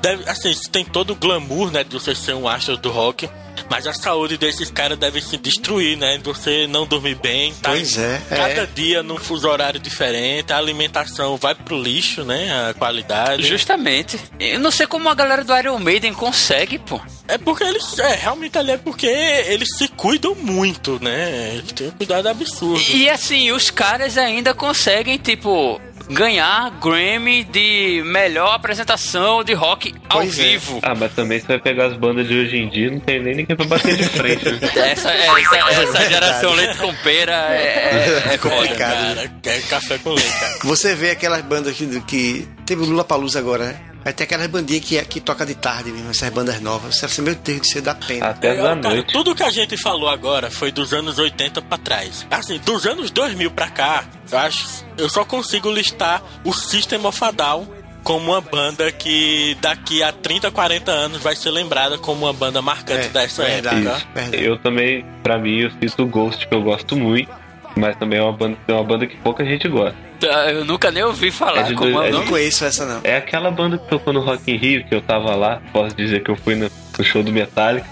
deve, 0.01 0.29
assim, 0.29 0.49
isso 0.49 0.69
tem 0.69 0.85
todo 0.85 1.11
o 1.11 1.15
glamour, 1.15 1.71
né, 1.71 1.83
de 1.83 1.93
você 1.93 2.15
ser 2.15 2.33
um 2.33 2.47
astro 2.47 2.77
do 2.77 2.89
rock, 2.89 3.29
mas 3.69 3.87
a 3.87 3.93
saúde 3.93 4.37
desses 4.37 4.69
caras 4.69 4.97
deve 4.97 5.21
se 5.21 5.37
destruir, 5.37 5.97
né? 5.97 6.19
Você 6.23 6.67
não 6.67 6.85
dormir 6.85 7.15
bem, 7.15 7.53
tá? 7.55 7.69
Pois 7.69 7.97
é, 7.97 8.21
Cada 8.29 8.61
é. 8.61 8.65
dia 8.65 9.01
num 9.01 9.17
fuso 9.17 9.47
horário 9.47 9.79
diferente, 9.79 10.53
a 10.53 10.57
alimentação 10.57 11.37
vai 11.37 11.55
pro 11.55 11.81
lixo, 11.81 12.23
né? 12.23 12.69
A 12.69 12.73
qualidade. 12.73 13.43
Justamente. 13.43 14.19
Eu 14.39 14.59
não 14.59 14.71
sei 14.71 14.85
como 14.85 15.09
a 15.09 15.15
galera 15.15 15.43
do 15.43 15.57
Iron 15.57 15.79
Maiden 15.79 16.13
consegue, 16.13 16.77
pô. 16.77 17.01
É 17.27 17.37
porque 17.37 17.63
eles. 17.63 17.97
É, 17.97 18.15
realmente 18.15 18.57
ali 18.57 18.71
é 18.71 18.77
porque 18.77 19.07
eles 19.07 19.69
se 19.77 19.87
cuidam 19.87 20.35
muito, 20.35 20.99
né? 21.01 21.55
Eles 21.55 21.71
têm 21.71 21.87
um 21.87 21.91
cuidado 21.91 22.27
absurdo. 22.27 22.83
E 22.91 23.09
assim, 23.09 23.51
os 23.51 23.71
caras 23.71 24.17
ainda 24.17 24.53
conseguem, 24.53 25.17
tipo, 25.17 25.81
ganhar 26.09 26.69
Grammy 26.81 27.43
de 27.43 28.01
melhor 28.05 28.53
apresentação 28.55 29.43
de 29.43 29.53
rock 29.53 29.93
ao 30.09 30.19
Pois 30.19 30.37
é. 30.39 30.43
vivo. 30.43 30.79
Ah, 30.83 30.93
mas 30.95 31.13
também 31.13 31.39
você 31.39 31.47
vai 31.47 31.59
pegar 31.59 31.87
as 31.87 31.97
bandas 31.97 32.27
de 32.27 32.37
hoje 32.37 32.57
em 32.57 32.69
dia, 32.69 32.91
não 32.91 32.99
tem 32.99 33.21
nem 33.21 33.35
ninguém 33.35 33.55
pra 33.55 33.65
bater 33.65 33.95
de 33.97 34.03
frente. 34.05 34.45
né? 34.51 34.59
Essa, 34.95 35.11
essa, 35.11 35.55
essa 35.81 36.09
geração 36.09 36.53
leite 36.53 36.77
com 36.77 36.93
pera 36.95 37.33
é, 37.49 38.23
é, 38.29 38.33
é 38.33 38.37
foda. 38.37 38.55
complicado. 38.55 39.15
Cara, 39.15 39.31
é 39.45 39.59
café 39.61 39.97
com 39.97 40.09
leite, 40.11 40.39
cara. 40.39 40.57
Você 40.63 40.95
vê 40.95 41.11
aquelas 41.11 41.41
bandas 41.41 41.75
que, 41.75 42.01
que 42.01 42.47
teve 42.65 42.81
o 42.83 42.85
Lula 42.85 43.03
Palusa 43.03 43.39
agora, 43.39 43.65
né? 43.65 43.79
Aí 44.05 44.13
tem 44.13 44.23
aquelas 44.25 44.45
bandinhas 44.47 44.85
que, 44.85 45.03
que 45.05 45.19
toca 45.19 45.43
de 45.45 45.55
tarde 45.55 45.91
mesmo, 45.91 46.11
essas 46.11 46.29
bandas 46.29 46.61
novas. 46.61 46.95
Você 46.95 47.05
assim, 47.07 47.23
meu 47.23 47.33
Deus, 47.33 47.67
isso 47.67 47.81
dá 47.81 47.95
pena. 47.95 48.27
Até 48.27 48.49
É, 48.49 48.55
da 48.55 48.61
cara, 48.77 48.95
noite. 48.95 49.11
tudo 49.11 49.33
que 49.33 49.41
a 49.41 49.49
gente 49.49 49.75
falou 49.81 50.07
agora 50.07 50.51
foi 50.51 50.71
dos 50.71 50.93
anos 50.93 51.17
80 51.17 51.59
pra 51.63 51.77
trás. 51.79 52.25
Assim, 52.29 52.59
dos 52.59 52.85
anos 52.85 53.09
2000 53.09 53.49
pra 53.49 53.67
cá, 53.67 54.05
eu 54.31 54.37
acho, 54.37 54.85
eu 54.95 55.09
só 55.09 55.25
consigo 55.25 55.71
listar 55.71 56.21
o 56.43 56.53
System 56.53 57.03
of 57.03 57.23
a 57.23 57.31
Down 57.31 57.67
como 58.03 58.31
uma 58.33 58.41
banda 58.41 58.91
que 58.91 59.57
daqui 59.59 60.03
a 60.03 60.11
30, 60.11 60.51
40 60.51 60.91
anos 60.91 61.23
vai 61.23 61.35
ser 61.35 61.49
lembrada 61.49 61.97
como 61.97 62.25
uma 62.27 62.33
banda 62.33 62.61
marcante 62.61 63.07
É, 63.07 63.09
dessa 63.09 63.43
verdade. 63.43 63.87
época. 63.87 64.05
Verdade. 64.13 64.43
Eu 64.43 64.59
também, 64.59 65.03
pra 65.23 65.39
mim, 65.39 65.61
eu 65.61 65.71
cito 65.71 66.03
o 66.03 66.05
Ghost, 66.05 66.47
que 66.47 66.53
eu 66.53 66.61
gosto 66.61 66.95
muito. 66.95 67.31
Mas 67.75 67.95
também 67.97 68.19
é 68.19 68.21
uma 68.23 68.31
banda, 68.31 68.57
é 68.67 68.73
uma 68.73 68.83
banda 68.83 69.05
que 69.05 69.15
pouca 69.17 69.43
gente 69.45 69.67
gosta. 69.67 69.95
Tá, 70.19 70.49
Eu 70.51 70.63
nunca 70.63 70.89
nem 70.91 71.03
ouvi 71.03 71.29
falar 71.29 71.59
É 71.59 71.63
de 71.63 71.75
como 71.75 71.91
dois- 71.91 72.05
é 72.05 72.07
é 72.07 72.11
Não 72.11 72.19
nome. 72.19 72.31
conheço 72.31 72.63
essa, 72.65 72.85
não. 72.85 73.01
É 73.03 73.17
aquela 73.17 73.51
banda 73.51 73.77
que 73.77 73.87
tocou 73.89 74.13
no 74.13 74.21
Rock 74.21 74.49
in 74.51 74.55
Rio, 74.55 74.85
que 74.85 74.95
eu 74.95 75.01
tava 75.01 75.35
lá. 75.35 75.61
Posso 75.73 75.95
dizer 75.95 76.23
que 76.23 76.31
eu 76.31 76.35
fui 76.37 76.55
no, 76.55 76.69
no 76.97 77.03
show 77.03 77.21
do 77.21 77.31
Metallica. 77.33 77.85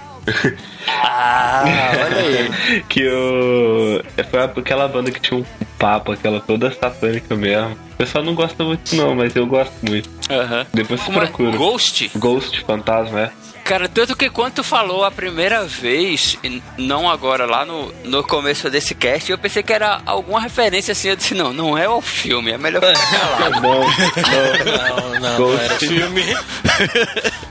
Ah, 0.88 1.64
olha 2.05 2.18
aí. 2.18 2.84
que 2.88 3.01
eu. 3.01 4.03
Foi 4.30 4.41
aquela 4.43 4.88
banda 4.88 5.11
que 5.11 5.19
tinha 5.19 5.39
um 5.39 5.45
papo, 5.77 6.11
aquela 6.14 6.39
toda 6.39 6.72
satânica 6.72 7.35
mesmo. 7.35 7.72
O 7.93 7.95
pessoal 7.97 8.23
não 8.23 8.34
gosta 8.34 8.64
muito, 8.64 8.95
não, 8.95 9.14
mas 9.15 9.35
eu 9.35 9.45
gosto 9.45 9.73
muito. 9.84 10.10
Aham. 10.31 10.65
Depois 10.73 11.01
você 11.01 11.11
é? 11.11 11.14
procura. 11.14 11.57
Ghost? 11.57 12.11
Ghost, 12.15 12.61
fantasma, 12.61 13.19
é. 13.22 13.31
Cara, 13.64 13.88
tanto 13.88 14.15
que 14.15 14.30
quando 14.30 14.56
tu 14.56 14.64
falou 14.64 15.06
a 15.06 15.10
primeira 15.11 15.64
vez, 15.64 16.38
e 16.44 16.61
não 16.77 17.10
agora, 17.10 17.45
lá 17.45 17.65
no, 17.65 17.94
no 18.03 18.22
começo 18.22 18.69
desse 18.69 18.94
cast, 18.94 19.31
eu 19.31 19.38
pensei 19.38 19.64
que 19.64 19.72
era 19.72 20.02
alguma 20.06 20.41
referência 20.41 20.91
assim. 20.91 21.07
Eu 21.10 21.15
disse, 21.15 21.34
não, 21.34 21.53
não 21.53 21.77
é 21.77 21.88
o 21.88 22.02
filme, 22.02 22.52
é 22.52 22.57
melhor 22.57 22.81
ficar 22.81 23.40
calado. 23.40 23.61
Não, 23.61 23.61
não, 23.61 25.11
Não, 25.14 25.19
não, 25.22 25.38
Ghost. 25.38 25.64
era 25.64 25.76
filme. 25.76 26.23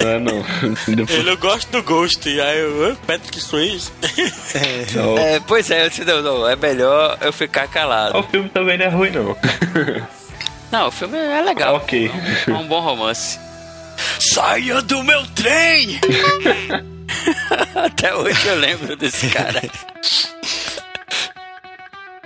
não 0.00 0.08
é 0.10 0.18
não. 0.18 0.44
Depois, 0.94 1.18
Ele 1.18 1.30
eu 1.30 1.36
gosto 1.38 1.70
do 1.70 1.82
Ghost. 1.82 2.28
Aí 2.28 2.58
eu, 2.58 2.92
"Ah, 2.92 2.96
Patrick 3.06 3.40
Swayze. 3.40 3.90
não. 4.94 5.16
É, 5.16 5.40
pois 5.40 5.70
é, 5.70 5.86
eu 5.86 5.88
disse, 5.88 6.04
não, 6.04 6.20
não, 6.20 6.46
é 6.48 6.54
melhor 6.56 7.16
eu 7.22 7.32
ficar 7.32 7.66
calado. 7.68 8.18
O 8.18 8.22
filme 8.24 8.50
também 8.50 8.76
não 8.76 8.84
é 8.84 8.88
ruim, 8.90 9.10
não. 9.10 9.34
Não, 10.70 10.88
o 10.88 10.90
filme 10.90 11.16
é 11.18 11.40
legal. 11.40 11.76
ok. 11.76 12.10
É 12.46 12.52
um 12.52 12.66
bom 12.66 12.80
romance. 12.80 13.38
Saia 14.18 14.80
do 14.82 15.02
meu 15.02 15.26
trem! 15.28 16.00
Até 17.74 18.14
hoje 18.14 18.46
eu 18.46 18.56
lembro 18.56 18.96
desse 18.96 19.28
cara. 19.28 19.62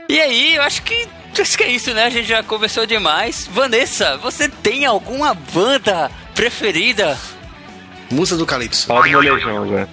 E 0.09 0.21
aí, 0.21 0.55
eu 0.55 0.63
acho 0.63 0.83
que 0.83 1.09
acho 1.41 1.59
que 1.59 1.65
é 1.65 1.71
isso, 1.71 1.93
né? 1.93 2.05
A 2.05 2.11
gente 2.11 2.29
já 2.29 2.43
conversou 2.43 2.87
demais. 2.87 3.49
Vanessa, 3.51 4.17
você 4.17 4.49
tem 4.49 4.87
alguma 4.87 5.35
banda 5.35 6.11
preferida? 6.35 7.19
Musa 8.11 8.37
do 8.37 8.47
Calypso. 8.47 8.87
Fala 8.87 9.03
do 9.03 9.13
molejão 9.13 9.63
agora. 9.63 9.89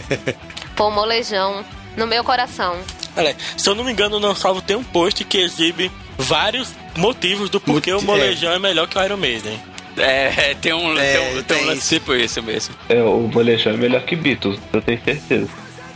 Pô, 0.76 0.90
molejão 0.90 1.64
no 1.96 2.06
meu 2.06 2.22
coração. 2.22 2.78
Olha, 3.16 3.36
se 3.56 3.68
eu 3.68 3.74
não 3.74 3.82
me 3.82 3.92
engano, 3.92 4.20
não 4.20 4.34
salvo 4.34 4.62
tem 4.62 4.76
um 4.76 4.84
post 4.84 5.24
que 5.24 5.38
exibe 5.38 5.90
vários 6.16 6.72
motivos 6.96 7.50
do 7.50 7.60
porquê 7.60 7.92
o 7.92 8.02
molejão 8.02 8.52
é. 8.52 8.58
melhor 8.58 8.86
que 8.86 8.96
o 8.96 9.02
Iron 9.02 9.16
Maiden. 9.16 9.60
É, 9.96 10.54
tem 10.60 10.72
um, 10.72 10.96
É, 10.98 11.12
tem 11.12 11.20
um, 11.20 11.30
tem 11.30 11.38
um 11.38 11.42
tem 11.42 11.64
lance 11.66 11.94
tipo 11.98 12.14
isso 12.14 12.42
mesmo. 12.42 12.74
É, 12.88 13.02
o 13.02 13.28
molejão 13.32 13.74
é 13.74 13.76
melhor 13.76 14.02
que 14.02 14.16
Beatles, 14.16 14.58
eu 14.72 14.80
tenho 14.82 15.00
certeza. 15.04 15.48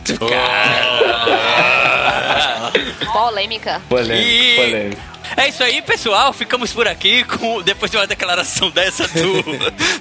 Polêmica. 3.11 3.81
Polêmico, 3.89 4.27
E- 4.29 4.55
polêmico. 4.55 5.01
É 5.37 5.49
isso 5.49 5.63
aí, 5.63 5.81
pessoal. 5.81 6.31
Ficamos 6.33 6.71
por 6.71 6.87
aqui 6.87 7.23
com 7.23 7.61
depois 7.61 7.89
de 7.89 7.97
uma 7.97 8.05
declaração 8.05 8.69
dessa 8.75 9.07
do, 9.07 9.43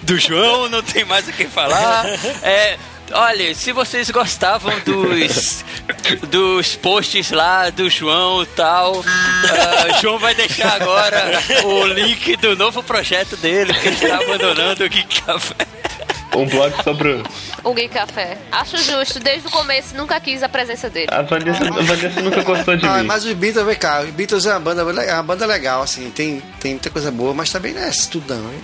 do 0.02 0.18
João, 0.18 0.68
não 0.68 0.82
tem 0.82 1.04
mais 1.04 1.26
o 1.28 1.32
que 1.32 1.46
falar. 1.46 2.04
É, 2.42 2.76
Olha, 3.12 3.54
se 3.54 3.72
vocês 3.72 4.10
gostavam 4.10 4.72
dos 4.80 5.64
dos 6.28 6.74
posts 6.76 7.30
lá 7.30 7.70
do 7.70 7.88
João 7.90 8.42
e 8.42 8.46
tal, 8.46 9.04
ah, 9.06 10.00
João 10.00 10.18
vai 10.18 10.34
deixar 10.34 10.80
agora 10.80 11.42
o 11.64 11.86
link 11.86 12.36
do 12.36 12.56
novo 12.56 12.82
projeto 12.82 13.36
dele, 13.36 13.74
que 13.74 13.88
ele 13.88 13.96
está 13.96 14.16
abandonando 14.16 14.84
o 14.84 14.88
Geek 14.88 15.20
Café. 15.22 15.54
Um 16.36 16.46
blog 16.46 16.72
sobre 16.82 17.08
o- 17.12 17.22
O 17.62 17.72
Gay 17.74 17.88
Café. 17.88 18.36
Acho 18.50 18.76
justo, 18.78 19.18
desde 19.20 19.46
o 19.48 19.50
começo 19.50 19.96
nunca 19.96 20.18
quis 20.20 20.42
a 20.42 20.48
presença 20.48 20.90
dele. 20.90 21.06
a 21.10 21.22
Vanessa, 21.22 21.64
a 21.64 21.70
Vanessa 21.82 22.20
nunca 22.20 22.42
gostou 22.42 22.76
de 22.76 22.86
Ah, 22.86 22.98
mim. 22.98 23.06
mas 23.06 23.24
os 23.24 23.32
Beatles, 23.32 23.64
vem 23.66 23.76
cá, 23.76 24.00
os 24.02 24.10
Beatles 24.10 24.44
é 24.46 24.50
uma 24.50 24.60
banda, 24.60 25.02
é 25.02 25.14
uma 25.14 25.22
banda 25.22 25.46
legal, 25.46 25.82
assim, 25.82 26.10
tem, 26.10 26.42
tem 26.60 26.72
muita 26.72 26.90
coisa 26.90 27.10
boa, 27.10 27.32
mas 27.32 27.50
também 27.50 27.72
não 27.72 27.80
é 27.82 27.88
hein? 28.52 28.60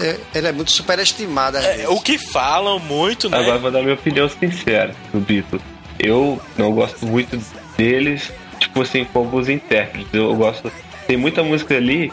É, 0.00 0.04
é, 0.06 0.20
ela 0.34 0.48
é 0.48 0.52
muito 0.52 0.70
superestimada 0.72 1.58
É, 1.60 1.88
o 1.88 2.00
que 2.00 2.18
falam 2.18 2.78
muito, 2.78 3.28
né? 3.30 3.38
Agora 3.38 3.58
vou 3.58 3.70
dar 3.70 3.82
minha 3.82 3.94
opinião 3.94 4.28
sincera 4.28 4.94
do 5.12 5.20
Beatles. 5.20 5.62
Eu 5.98 6.40
não 6.58 6.72
gosto 6.72 7.06
muito 7.06 7.38
deles, 7.76 8.30
tipo 8.58 8.82
assim, 8.82 9.04
com 9.04 9.20
alguns 9.20 9.48
intérpretes. 9.48 10.08
Eu 10.12 10.34
gosto. 10.34 10.70
Tem 11.06 11.16
muita 11.16 11.42
música 11.42 11.74
ali 11.76 12.12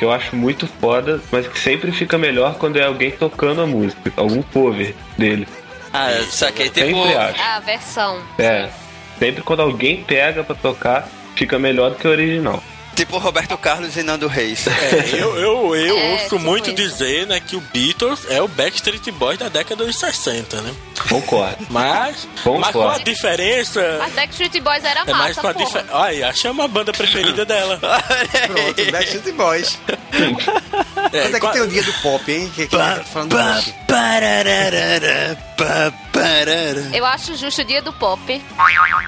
que 0.00 0.04
eu 0.06 0.10
acho 0.10 0.34
muito 0.34 0.66
foda, 0.66 1.20
mas 1.30 1.46
que 1.46 1.58
sempre 1.58 1.92
fica 1.92 2.16
melhor 2.16 2.54
quando 2.54 2.78
é 2.78 2.84
alguém 2.86 3.10
tocando 3.10 3.60
a 3.60 3.66
música, 3.66 4.10
algum 4.16 4.40
cover 4.40 4.94
dele. 5.18 5.46
Ah, 5.92 6.08
saquei. 6.30 6.70
Tipo, 6.70 6.86
Sempre 6.86 7.14
acho. 7.14 7.42
A 7.42 7.60
versão. 7.60 8.22
É. 8.38 8.70
Sempre 9.18 9.42
quando 9.42 9.60
alguém 9.60 10.02
pega 10.02 10.42
pra 10.42 10.54
tocar, 10.54 11.06
fica 11.34 11.58
melhor 11.58 11.90
do 11.90 11.96
que 11.96 12.08
o 12.08 12.10
original. 12.10 12.62
Tipo 13.00 13.16
Roberto 13.18 13.56
Carlos 13.56 13.96
e 13.96 14.02
Nando 14.02 14.26
Reis. 14.28 14.66
É, 14.66 15.10
eu 15.14 15.36
eu, 15.36 15.74
eu 15.76 15.96
É, 15.98 16.12
ouço 16.12 16.24
tipo 16.24 16.38
muito 16.38 16.66
isso. 16.70 16.76
dizer 16.76 17.26
né, 17.26 17.40
que 17.40 17.56
o 17.56 17.60
Beatles 17.60 18.26
é 18.28 18.40
o 18.42 18.48
Backstreet 18.48 19.10
Boys 19.12 19.38
da 19.38 19.48
década 19.48 19.84
dos 19.86 19.96
60, 19.98 20.60
né? 20.60 20.74
Concordo. 21.08 21.66
Mas, 21.70 22.28
Concordo. 22.44 22.60
mas 22.60 22.72
com 22.72 22.88
a 22.90 22.98
diferença. 22.98 23.96
Mas 24.00 24.12
Backstreet 24.12 24.60
Boys 24.60 24.84
era 24.84 25.00
É 25.06 25.12
mais 25.14 25.36
massa, 25.36 25.54
com 25.54 25.78
a. 25.94 26.00
Olha, 26.02 26.28
aí, 26.28 26.34
chama 26.36 26.64
a 26.64 26.68
banda 26.68 26.92
preferida 26.92 27.44
dela. 27.44 27.78
Pronto, 28.46 28.92
Backstreet 28.92 29.32
Boys. 29.34 29.78
É, 31.12 31.22
Quando 31.22 31.36
é 31.36 31.40
que 31.40 31.46
a- 31.46 31.50
tem 31.50 31.62
o 31.62 31.68
dia 31.68 31.82
do 31.82 31.92
pop, 31.94 32.30
hein? 32.32 32.52
Que, 32.54 32.66
que 32.66 32.76
tá 32.76 33.02
falando 33.10 33.30
do 33.30 33.36
pop. 33.36 33.74
Eu 36.92 37.06
acho 37.06 37.34
justo 37.36 37.62
o 37.62 37.64
dia 37.64 37.80
do 37.80 37.92
pop. 37.92 38.42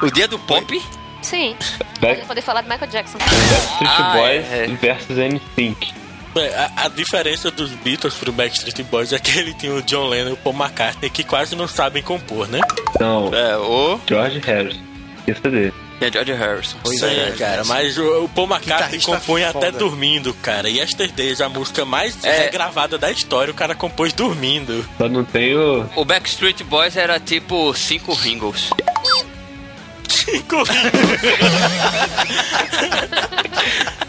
O 0.02 0.10
dia 0.10 0.26
do 0.28 0.38
pop? 0.38 0.82
Sim. 1.22 1.56
Back- 2.00 2.16
Pra 2.18 2.26
poder 2.26 2.42
falar 2.42 2.62
de 2.62 2.68
Michael 2.68 2.90
Jackson. 2.90 3.18
Backstreet 3.18 3.90
Ah, 3.98 4.12
Boys 4.16 4.44
é. 4.52 4.66
versus 4.80 5.16
NSYNC. 5.18 5.94
É, 6.34 6.54
A, 6.56 6.84
a 6.86 6.88
diferença 6.88 7.50
dos 7.50 7.70
Beatles 7.70 8.14
pro 8.14 8.32
Backstreet 8.32 8.82
Boys 8.84 9.12
é 9.12 9.18
que 9.18 9.38
ele 9.38 9.52
tinha 9.54 9.72
o 9.74 9.82
John 9.82 10.08
Lennon 10.08 10.30
e 10.30 10.32
o 10.32 10.36
Paul 10.36 10.56
McCartney 10.56 11.10
que 11.10 11.22
quase 11.24 11.54
não 11.54 11.68
sabem 11.68 12.02
compor, 12.02 12.48
né? 12.48 12.60
Não, 12.98 13.30
É, 13.34 13.56
o. 13.58 14.00
George 14.08 14.38
Harrison. 14.40 14.80
Isso 15.28 15.40
dele. 15.42 15.72
É 16.00 16.10
George 16.10 16.32
Harrison. 16.32 16.76
Pois 16.82 16.98
Sim, 16.98 17.06
é, 17.06 17.32
cara, 17.38 17.64
mas 17.64 17.96
o, 17.96 18.24
o 18.24 18.28
Paul 18.30 18.48
McCartney 18.48 19.00
compõe 19.00 19.44
até 19.44 19.66
foda. 19.66 19.78
dormindo, 19.78 20.34
cara. 20.34 20.68
E 20.68 20.78
Yesterdays, 20.78 21.40
a 21.40 21.48
música 21.48 21.84
mais 21.84 22.24
É. 22.24 22.40
regravada 22.46 22.98
da 22.98 23.08
história, 23.12 23.52
o 23.52 23.54
cara 23.54 23.72
compôs 23.74 24.12
dormindo. 24.12 24.84
Só 24.98 25.08
não 25.08 25.24
tem 25.24 25.54
o. 25.54 25.86
O 25.94 26.04
Backstreet 26.04 26.64
Boys 26.64 26.96
era 26.96 27.20
tipo 27.20 27.72
cinco 27.74 28.14
Ringles. 28.14 28.70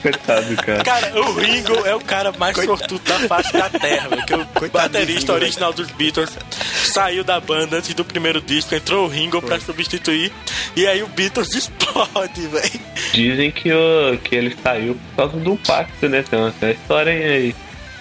Coitado, 0.01 0.55
cara. 0.57 0.83
Cara, 0.83 1.21
o 1.21 1.33
Ringo 1.33 1.85
é 1.85 1.95
o 1.95 1.99
cara 2.01 2.33
mais 2.37 2.57
sortudo 2.57 3.01
da 3.05 3.19
face 3.21 3.53
da 3.53 3.69
terra, 3.69 4.09
velho. 4.09 4.25
Que 4.25 4.33
o 4.33 4.45
Coitado 4.45 4.89
do 4.89 4.91
baterista 4.99 5.31
Ringo, 5.33 5.45
original 5.45 5.73
dos 5.73 5.89
Beatles 5.91 6.37
saiu 6.85 7.23
da 7.23 7.39
banda 7.39 7.77
antes 7.77 7.93
do 7.93 8.03
primeiro 8.03 8.41
disco, 8.41 8.75
entrou 8.75 9.05
o 9.05 9.07
Ringo 9.07 9.41
pra 9.41 9.59
substituir, 9.59 10.31
e 10.75 10.85
aí 10.85 11.01
o 11.01 11.07
Beatles 11.07 11.53
explode, 11.55 12.47
velho. 12.47 12.79
Dizem 13.13 13.51
que, 13.51 13.71
o, 13.71 14.17
que 14.23 14.35
ele 14.35 14.57
saiu 14.61 14.95
por 14.95 15.15
causa 15.15 15.37
do 15.37 15.55
pacto, 15.57 16.09
né? 16.09 16.23
Tem 16.29 16.39
uma 16.39 16.53
história 16.71 17.13
aí. 17.13 17.55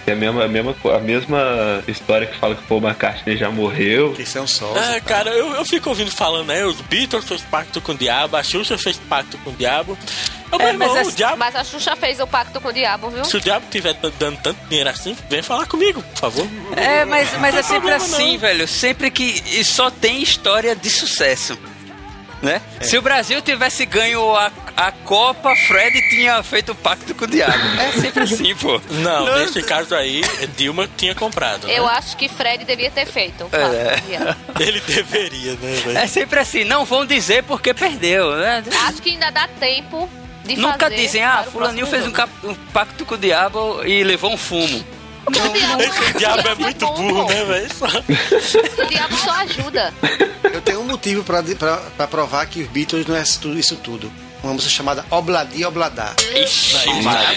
É 0.05 0.11
a 0.11 0.15
mesma, 0.15 0.43
a, 0.43 0.47
mesma, 0.47 0.75
a 0.95 0.99
mesma 0.99 1.83
história 1.87 2.27
que 2.27 2.37
fala 2.37 2.55
que 2.55 2.61
o 2.61 2.65
Paul 2.65 2.81
McCartney 2.81 3.37
já 3.37 3.49
morreu. 3.49 4.13
Que 4.13 4.25
são 4.25 4.45
sócios. 4.45 4.85
É, 4.89 4.99
cara, 4.99 5.29
eu, 5.31 5.53
eu 5.53 5.65
fico 5.65 5.89
ouvindo 5.89 6.11
falando, 6.11 6.47
né? 6.47 6.65
Os 6.65 6.81
Beatles 6.81 7.25
fez 7.25 7.41
pacto 7.41 7.79
com 7.79 7.93
o 7.93 7.95
diabo, 7.95 8.35
a 8.35 8.43
Xuxa 8.43 8.77
fez 8.77 8.97
pacto 8.97 9.37
com 9.39 9.51
o 9.51 9.53
diabo. 9.53 9.97
Meu 10.51 10.59
É, 10.59 10.73
mas 10.73 10.91
irmão, 10.91 11.07
o 11.07 11.11
diabo, 11.11 11.37
Mas 11.37 11.55
a 11.55 11.63
Xuxa 11.63 11.95
fez 11.95 12.19
o 12.19 12.27
pacto 12.27 12.59
com 12.59 12.69
o 12.69 12.73
diabo, 12.73 13.09
viu? 13.09 13.23
se 13.25 13.37
o 13.37 13.41
diabo 13.41 13.65
tiver 13.71 13.93
dando 14.19 14.37
tanto 14.37 14.59
dinheiro 14.67 14.89
assim, 14.89 15.17
vem 15.29 15.41
falar 15.41 15.65
comigo, 15.67 16.03
por 16.03 16.19
favor. 16.19 16.47
É, 16.75 17.05
mas, 17.05 17.29
mas 17.39 17.55
é 17.55 17.63
sempre 17.63 17.89
problema, 17.89 18.05
assim, 18.05 18.33
não. 18.33 18.39
velho. 18.39 18.67
Sempre 18.67 19.09
que. 19.09 19.41
E 19.47 19.63
só 19.63 19.89
tem 19.89 20.21
história 20.21 20.75
de 20.75 20.89
sucesso. 20.89 21.57
Né? 22.43 22.61
Se 22.81 22.97
o 22.97 23.01
Brasil 23.01 23.41
tivesse 23.41 23.85
ganho 23.85 24.35
a, 24.35 24.51
a 24.75 24.91
Copa, 24.91 25.55
Fred 25.55 26.09
tinha 26.09 26.43
feito 26.43 26.75
pacto 26.75 27.15
com 27.15 27.23
o 27.23 27.27
diabo. 27.27 27.53
É 27.79 27.91
sempre 28.01 28.23
assim, 28.23 28.53
pô. 28.53 28.81
Não, 28.89 29.39
nesse 29.39 29.63
caso 29.63 29.95
aí, 29.95 30.21
Dilma 30.57 30.89
tinha 30.97 31.15
comprado. 31.15 31.69
Eu 31.69 31.85
né? 31.85 31.91
acho 31.93 32.17
que 32.17 32.27
Fred 32.27 32.65
devia 32.65 32.91
ter 32.91 33.05
feito. 33.05 33.45
o 33.45 33.49
É. 33.55 33.59
pacto 33.59 34.01
com 34.01 34.05
o 34.05 34.09
diabo. 34.09 34.35
Ele 34.59 34.79
deveria, 34.81 35.53
né? 35.53 36.03
É 36.03 36.07
sempre 36.07 36.37
assim, 36.39 36.65
não 36.65 36.83
vão 36.83 37.05
dizer 37.05 37.43
porque 37.43 37.73
perdeu, 37.73 38.35
né? 38.35 38.61
Acho 38.87 39.01
que 39.01 39.11
ainda 39.11 39.29
dá 39.29 39.47
tempo 39.47 40.09
de 40.43 40.57
Nunca 40.57 40.79
fazer 40.89 40.95
dizem, 40.97 41.23
ah, 41.23 41.45
fulaninho 41.49 41.87
fez 41.87 42.05
um, 42.05 42.11
cap- 42.11 42.29
um 42.43 42.53
pacto 42.73 43.05
com 43.05 43.15
o 43.15 43.17
diabo 43.17 43.81
e 43.85 44.03
levou 44.03 44.29
um 44.33 44.37
fumo. 44.37 44.83
O 45.25 45.31
diabo, 45.31 45.81
Esse 45.83 46.13
diabo 46.17 46.47
é 46.49 46.53
o 46.53 46.59
muito 46.59 46.85
bom, 46.85 46.93
burro, 46.95 47.29
né, 47.29 47.45
velho? 47.45 47.69
O 48.83 48.85
diabo 48.87 49.15
só 49.17 49.31
ajuda. 49.31 49.93
Eu 50.43 50.61
tenho 50.61 50.81
um 50.81 50.85
motivo 50.85 51.23
pra, 51.23 51.41
pra, 51.41 51.77
pra 51.77 52.07
provar 52.07 52.45
que 52.47 52.61
os 52.61 52.67
Beatles 52.69 53.05
não 53.07 53.15
é 53.15 53.21
isso 53.21 53.39
tudo- 53.39 53.59
isso 53.59 53.75
tudo. 53.77 54.11
Uma 54.43 54.53
música 54.53 54.71
chamada 54.73 55.05
Obladi 55.09 55.63
Obladá. 55.65 56.13
Ixi, 56.35 56.75
É 56.75 56.89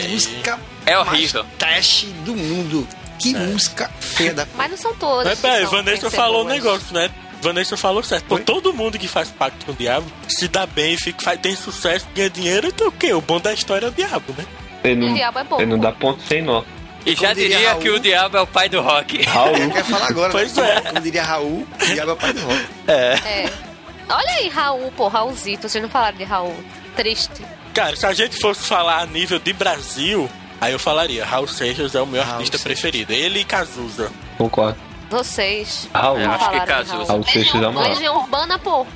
a 0.05 0.09
música 0.09 0.59
É 0.85 0.99
horrível. 0.99 1.45
mais 1.45 1.57
trash 1.59 2.07
do 2.25 2.35
mundo. 2.35 2.87
Que 3.19 3.33
música 3.35 3.91
feia 4.01 4.35
da 4.35 4.47
Mas 4.55 4.71
não 4.73 4.77
são 4.77 4.95
todas. 4.97 5.27
Mas 5.27 5.39
peraí, 5.39 5.65
Vanessa 5.67 6.11
falou 6.11 6.45
um 6.45 6.49
negócio, 6.49 6.93
né? 6.93 7.09
Vanessa 7.41 7.77
falou 7.77 8.03
certo. 8.03 8.25
Pô, 8.27 8.39
todo 8.39 8.75
mundo 8.75 8.99
que 8.99 9.07
faz 9.09 9.29
pacto 9.31 9.65
com 9.65 9.73
o 9.73 9.75
diabo 9.75 10.07
se 10.29 10.49
dá 10.49 10.67
bem, 10.67 10.97
fica, 10.99 11.23
faz, 11.23 11.41
tem 11.41 11.55
sucesso, 11.57 12.07
ganha 12.15 12.29
dinheiro, 12.29 12.67
então 12.67 12.89
o 12.89 12.93
quê? 12.93 13.13
O 13.15 13.21
bom 13.21 13.39
da 13.41 13.53
história 13.55 13.87
é 13.87 13.89
o 13.89 13.93
diabo, 13.93 14.35
né? 14.37 14.45
Ele 14.85 15.01
não, 15.01 15.13
O 15.13 15.15
diabo 15.15 15.39
é 15.39 15.45
bom. 15.45 15.57
ele 15.61 15.67
não 15.71 15.79
dá 15.79 15.93
ponto 15.93 16.23
sem 16.27 16.43
nó. 16.43 16.63
E 17.07 17.15
já 17.15 17.28
Como 17.28 17.35
diria 17.37 17.57
diria 17.57 17.70
Raul- 17.70 17.81
que 17.83 17.91
o 17.91 17.99
diabo 18.01 18.37
é 18.37 18.41
o 18.43 18.47
pai 18.47 18.69
do 18.69 18.81
rock. 18.83 19.23
Raul. 19.23 19.57
Eu 19.57 19.70
quero 19.70 19.85
falar 19.85 20.09
agora, 20.09 20.33
Pois 20.33 20.53
né? 20.57 20.77
é. 20.77 20.81
Como 20.81 21.01
diria 21.01 21.23
Raul, 21.23 21.66
o 21.81 21.87
diabo 21.87 22.11
é 22.11 22.15
o 22.15 22.16
pai 22.16 22.33
do 22.33 22.41
rock. 22.41 22.66
É. 22.89 23.51
Olha 24.09 24.33
aí, 24.39 24.49
Raul, 24.49 24.93
pô, 24.97 25.09
Raulzito. 25.09 25.69
Vocês 25.69 25.81
não 25.83 25.89
falaram 25.91 26.16
de 26.19 26.24
Raul. 26.24 26.55
Triste. 26.97 27.45
Cara, 27.73 27.95
se 27.97 28.05
a 28.07 28.12
gente 28.12 28.39
fosse 28.41 28.62
falar 28.66 29.01
a 29.03 29.07
nível 29.07 29.39
de 29.39 29.53
Brasil, 29.53 30.28
aí 30.61 30.73
eu 30.73 30.78
falaria, 30.78 31.24
Raul 31.24 31.47
Seixas 31.47 31.95
é 31.95 32.01
o 32.01 32.07
meu 32.07 32.23
Raul 32.23 32.35
artista 32.37 32.59
Seixas. 32.59 32.81
preferido. 32.81 33.12
Ele 33.12 33.41
e 33.41 33.45
Cazuza. 33.45 34.11
Concordo. 34.39 34.77
Vocês. 35.11 35.89
Raul. 35.95 36.19
Eu 36.19 36.31
acho 36.31 36.51
que 36.51 36.61
Cazuza. 36.61 37.12
Raul 37.12 37.24
Seixas 37.24 37.62
é 37.62 37.69
o 37.69 37.73
maior. 37.73 37.89
Legião 37.91 38.16
Urbana, 38.16 38.59
pô. 38.59 38.87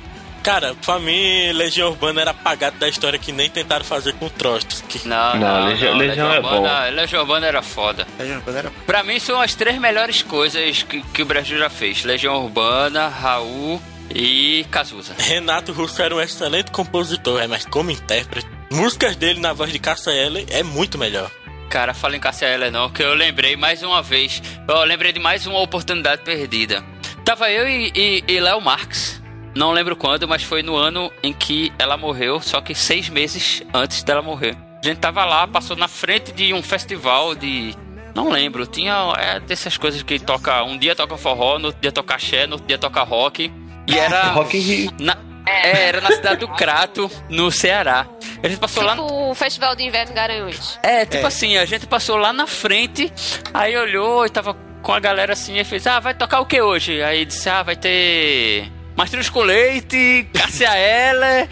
Cara, 0.43 0.73
pra 0.83 0.97
mim, 0.99 1.51
Legião 1.51 1.89
Urbana 1.89 2.21
era 2.21 2.31
apagado 2.31 2.77
da 2.79 2.89
história 2.89 3.19
que 3.19 3.31
nem 3.31 3.49
tentaram 3.49 3.85
fazer 3.85 4.13
com 4.13 4.27
Trotsky. 4.27 5.07
Não, 5.07 5.35
Não, 5.35 5.39
não, 5.61 5.67
Legião- 5.67 5.91
não, 5.91 5.97
Legião 5.99 6.33
é 6.33 6.39
Urbana- 6.39 6.89
Legião 6.89 7.21
Urbana 7.21 7.47
era 7.47 7.61
foda. 7.61 8.07
Quando 8.43 8.57
era 8.57 8.71
Pra 8.85 9.03
mim 9.03 9.19
são 9.19 9.39
as 9.39 9.53
três 9.53 9.77
melhores 9.79 10.23
coisas 10.23 10.81
que, 10.83 11.01
que 11.03 11.21
o 11.21 11.25
Brasil 11.25 11.59
já 11.59 11.69
fez. 11.69 12.03
Legião 12.03 12.43
Urbana, 12.43 13.07
Raul 13.07 13.79
e 14.13 14.65
Cazuza. 14.71 15.13
Renato 15.17 15.71
Russo 15.73 16.01
era 16.01 16.15
um 16.15 16.19
excelente 16.19 16.71
compositor, 16.71 17.39
é, 17.41 17.45
mas 17.47 17.63
como 17.65 17.91
intérprete, 17.91 18.47
músicas 18.71 19.15
dele 19.15 19.39
na 19.39 19.53
voz 19.53 19.71
de 19.71 19.79
Eller 20.09 20.45
é 20.49 20.63
muito 20.63 20.97
melhor. 20.97 21.29
Cara, 21.69 21.93
fala 21.93 22.17
em 22.17 22.21
Eller 22.41 22.71
não, 22.71 22.89
que 22.89 23.01
eu 23.03 23.13
lembrei 23.13 23.55
mais 23.55 23.81
uma 23.83 24.01
vez. 24.01 24.41
Eu 24.67 24.83
lembrei 24.83 25.13
de 25.13 25.19
mais 25.19 25.45
uma 25.45 25.59
oportunidade 25.61 26.23
perdida. 26.23 26.83
Tava 27.23 27.49
eu 27.51 27.65
e, 27.69 27.91
e- 27.95 28.23
e 28.27 28.39
Léo 28.39 28.59
Marx. 28.59 29.20
Não 29.55 29.71
lembro 29.71 29.95
quando, 29.95 30.27
mas 30.27 30.43
foi 30.43 30.63
no 30.63 30.75
ano 30.75 31.11
em 31.21 31.33
que 31.33 31.71
ela 31.77 31.97
morreu, 31.97 32.39
só 32.39 32.61
que 32.61 32.73
seis 32.73 33.09
meses 33.09 33.61
antes 33.73 34.01
dela 34.03 34.21
morrer. 34.21 34.55
A 34.83 34.87
gente 34.87 34.97
tava 34.99 35.23
lá, 35.25 35.45
passou 35.47 35.75
na 35.75 35.87
frente 35.87 36.31
de 36.31 36.53
um 36.53 36.63
festival 36.63 37.35
de. 37.35 37.75
Não 38.15 38.29
lembro, 38.29 38.65
tinha. 38.65 39.13
É 39.17 39.39
dessas 39.39 39.77
coisas 39.77 40.01
que 40.03 40.17
toca. 40.19 40.63
Um 40.63 40.77
dia 40.77 40.95
toca 40.95 41.17
forró, 41.17 41.59
no 41.59 41.67
outro 41.67 41.81
dia 41.81 41.91
toca 41.91 42.15
axé, 42.15 42.45
no 42.47 42.53
outro 42.53 42.67
dia 42.67 42.77
toca 42.77 43.03
rock. 43.03 43.51
E 43.87 43.97
era. 43.97 44.31
Rock 44.33 44.57
in 44.57 44.61
Rio. 44.61 44.91
Na, 44.99 45.17
é, 45.45 45.87
era 45.87 46.01
na 46.01 46.11
cidade 46.11 46.39
do 46.39 46.47
Crato, 46.47 47.09
no 47.29 47.51
Ceará. 47.51 48.07
A 48.43 48.47
gente 48.47 48.59
passou 48.59 48.83
lá. 48.83 48.91
Tipo 48.95 49.29
o 49.31 49.35
Festival 49.35 49.75
de 49.75 49.83
Inverno 49.83 50.11
em 50.11 50.15
Garanhuns. 50.15 50.79
É, 50.81 51.05
tipo 51.05 51.23
É. 51.23 51.27
assim, 51.27 51.57
a 51.57 51.65
gente 51.65 51.85
passou 51.87 52.15
lá 52.15 52.31
na 52.33 52.47
frente, 52.47 53.11
aí 53.53 53.75
olhou 53.77 54.25
e 54.25 54.29
tava 54.29 54.55
com 54.81 54.93
a 54.93 54.99
galera 54.99 55.33
assim, 55.33 55.59
e 55.59 55.63
fez, 55.63 55.85
ah, 55.85 55.99
vai 55.99 56.13
tocar 56.15 56.39
o 56.39 56.45
que 56.45 56.59
hoje? 56.61 57.03
Aí 57.03 57.23
disse, 57.25 57.47
ah, 57.49 57.61
vai 57.61 57.75
ter 57.75 58.71
Mastruz 58.95 59.29
com 59.29 59.41
leite, 59.41 60.27
Cássia 60.33 60.69
Eller 60.77 61.47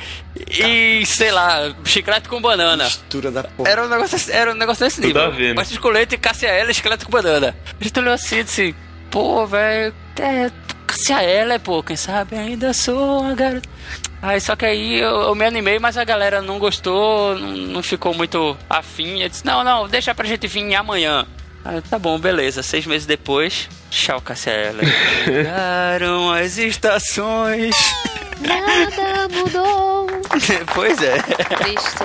e, 0.49 1.05
sei 1.05 1.31
lá, 1.31 1.73
chiclete 1.85 2.27
com 2.27 2.41
banana. 2.41 2.83
mistura 2.83 3.31
da 3.31 3.43
porra. 3.43 3.69
Era 3.69 3.85
um 3.85 3.89
negócio, 3.89 4.31
era 4.33 4.51
um 4.51 4.55
negócio 4.55 4.85
desse 4.85 4.97
Tudo 4.97 5.07
nível. 5.07 5.23
a 5.23 5.29
ver, 5.29 5.47
né? 5.49 5.53
Mastruz 5.53 5.79
com 5.79 5.89
leite, 5.89 6.17
Cássia 6.17 6.49
Eller, 6.49 6.73
chiclete 6.73 7.05
com 7.05 7.11
banana. 7.11 7.55
A 7.79 7.83
gente 7.83 7.99
olhou 7.99 8.13
assim 8.13 8.39
e 8.39 8.43
disse, 8.43 8.75
pô, 9.09 9.45
velho, 9.47 9.93
é, 10.19 10.51
Cássia 10.85 11.23
Eller, 11.23 11.59
pô, 11.59 11.81
quem 11.81 11.95
sabe 11.95 12.35
ainda 12.37 12.73
sou 12.73 13.25
a 13.25 13.33
garota. 13.33 13.69
Aí 14.21 14.41
só 14.41 14.55
que 14.55 14.65
aí 14.65 14.99
eu, 14.99 15.21
eu 15.21 15.35
me 15.35 15.45
animei, 15.45 15.79
mas 15.79 15.97
a 15.97 16.03
galera 16.03 16.41
não 16.41 16.59
gostou, 16.59 17.35
não, 17.39 17.47
não 17.51 17.83
ficou 17.83 18.13
muito 18.13 18.57
afim. 18.69 19.21
Eu 19.21 19.29
disse, 19.29 19.45
não, 19.45 19.63
não, 19.63 19.87
deixa 19.87 20.13
pra 20.13 20.27
gente 20.27 20.45
vir 20.45 20.75
amanhã. 20.75 21.25
Aí, 21.69 21.81
tá 21.83 21.99
bom, 21.99 22.17
beleza. 22.17 22.63
Seis 22.63 22.87
meses 22.87 23.05
depois, 23.05 23.69
tchau, 23.91 24.19
Cássia 24.19 24.49
Eller. 24.51 24.85
Mudaram 25.27 26.33
as 26.33 26.57
estações. 26.57 27.75
Nada 28.39 29.27
mudou. 29.29 30.07
pois 30.73 31.01
é. 31.01 31.17
Triste. 31.17 32.03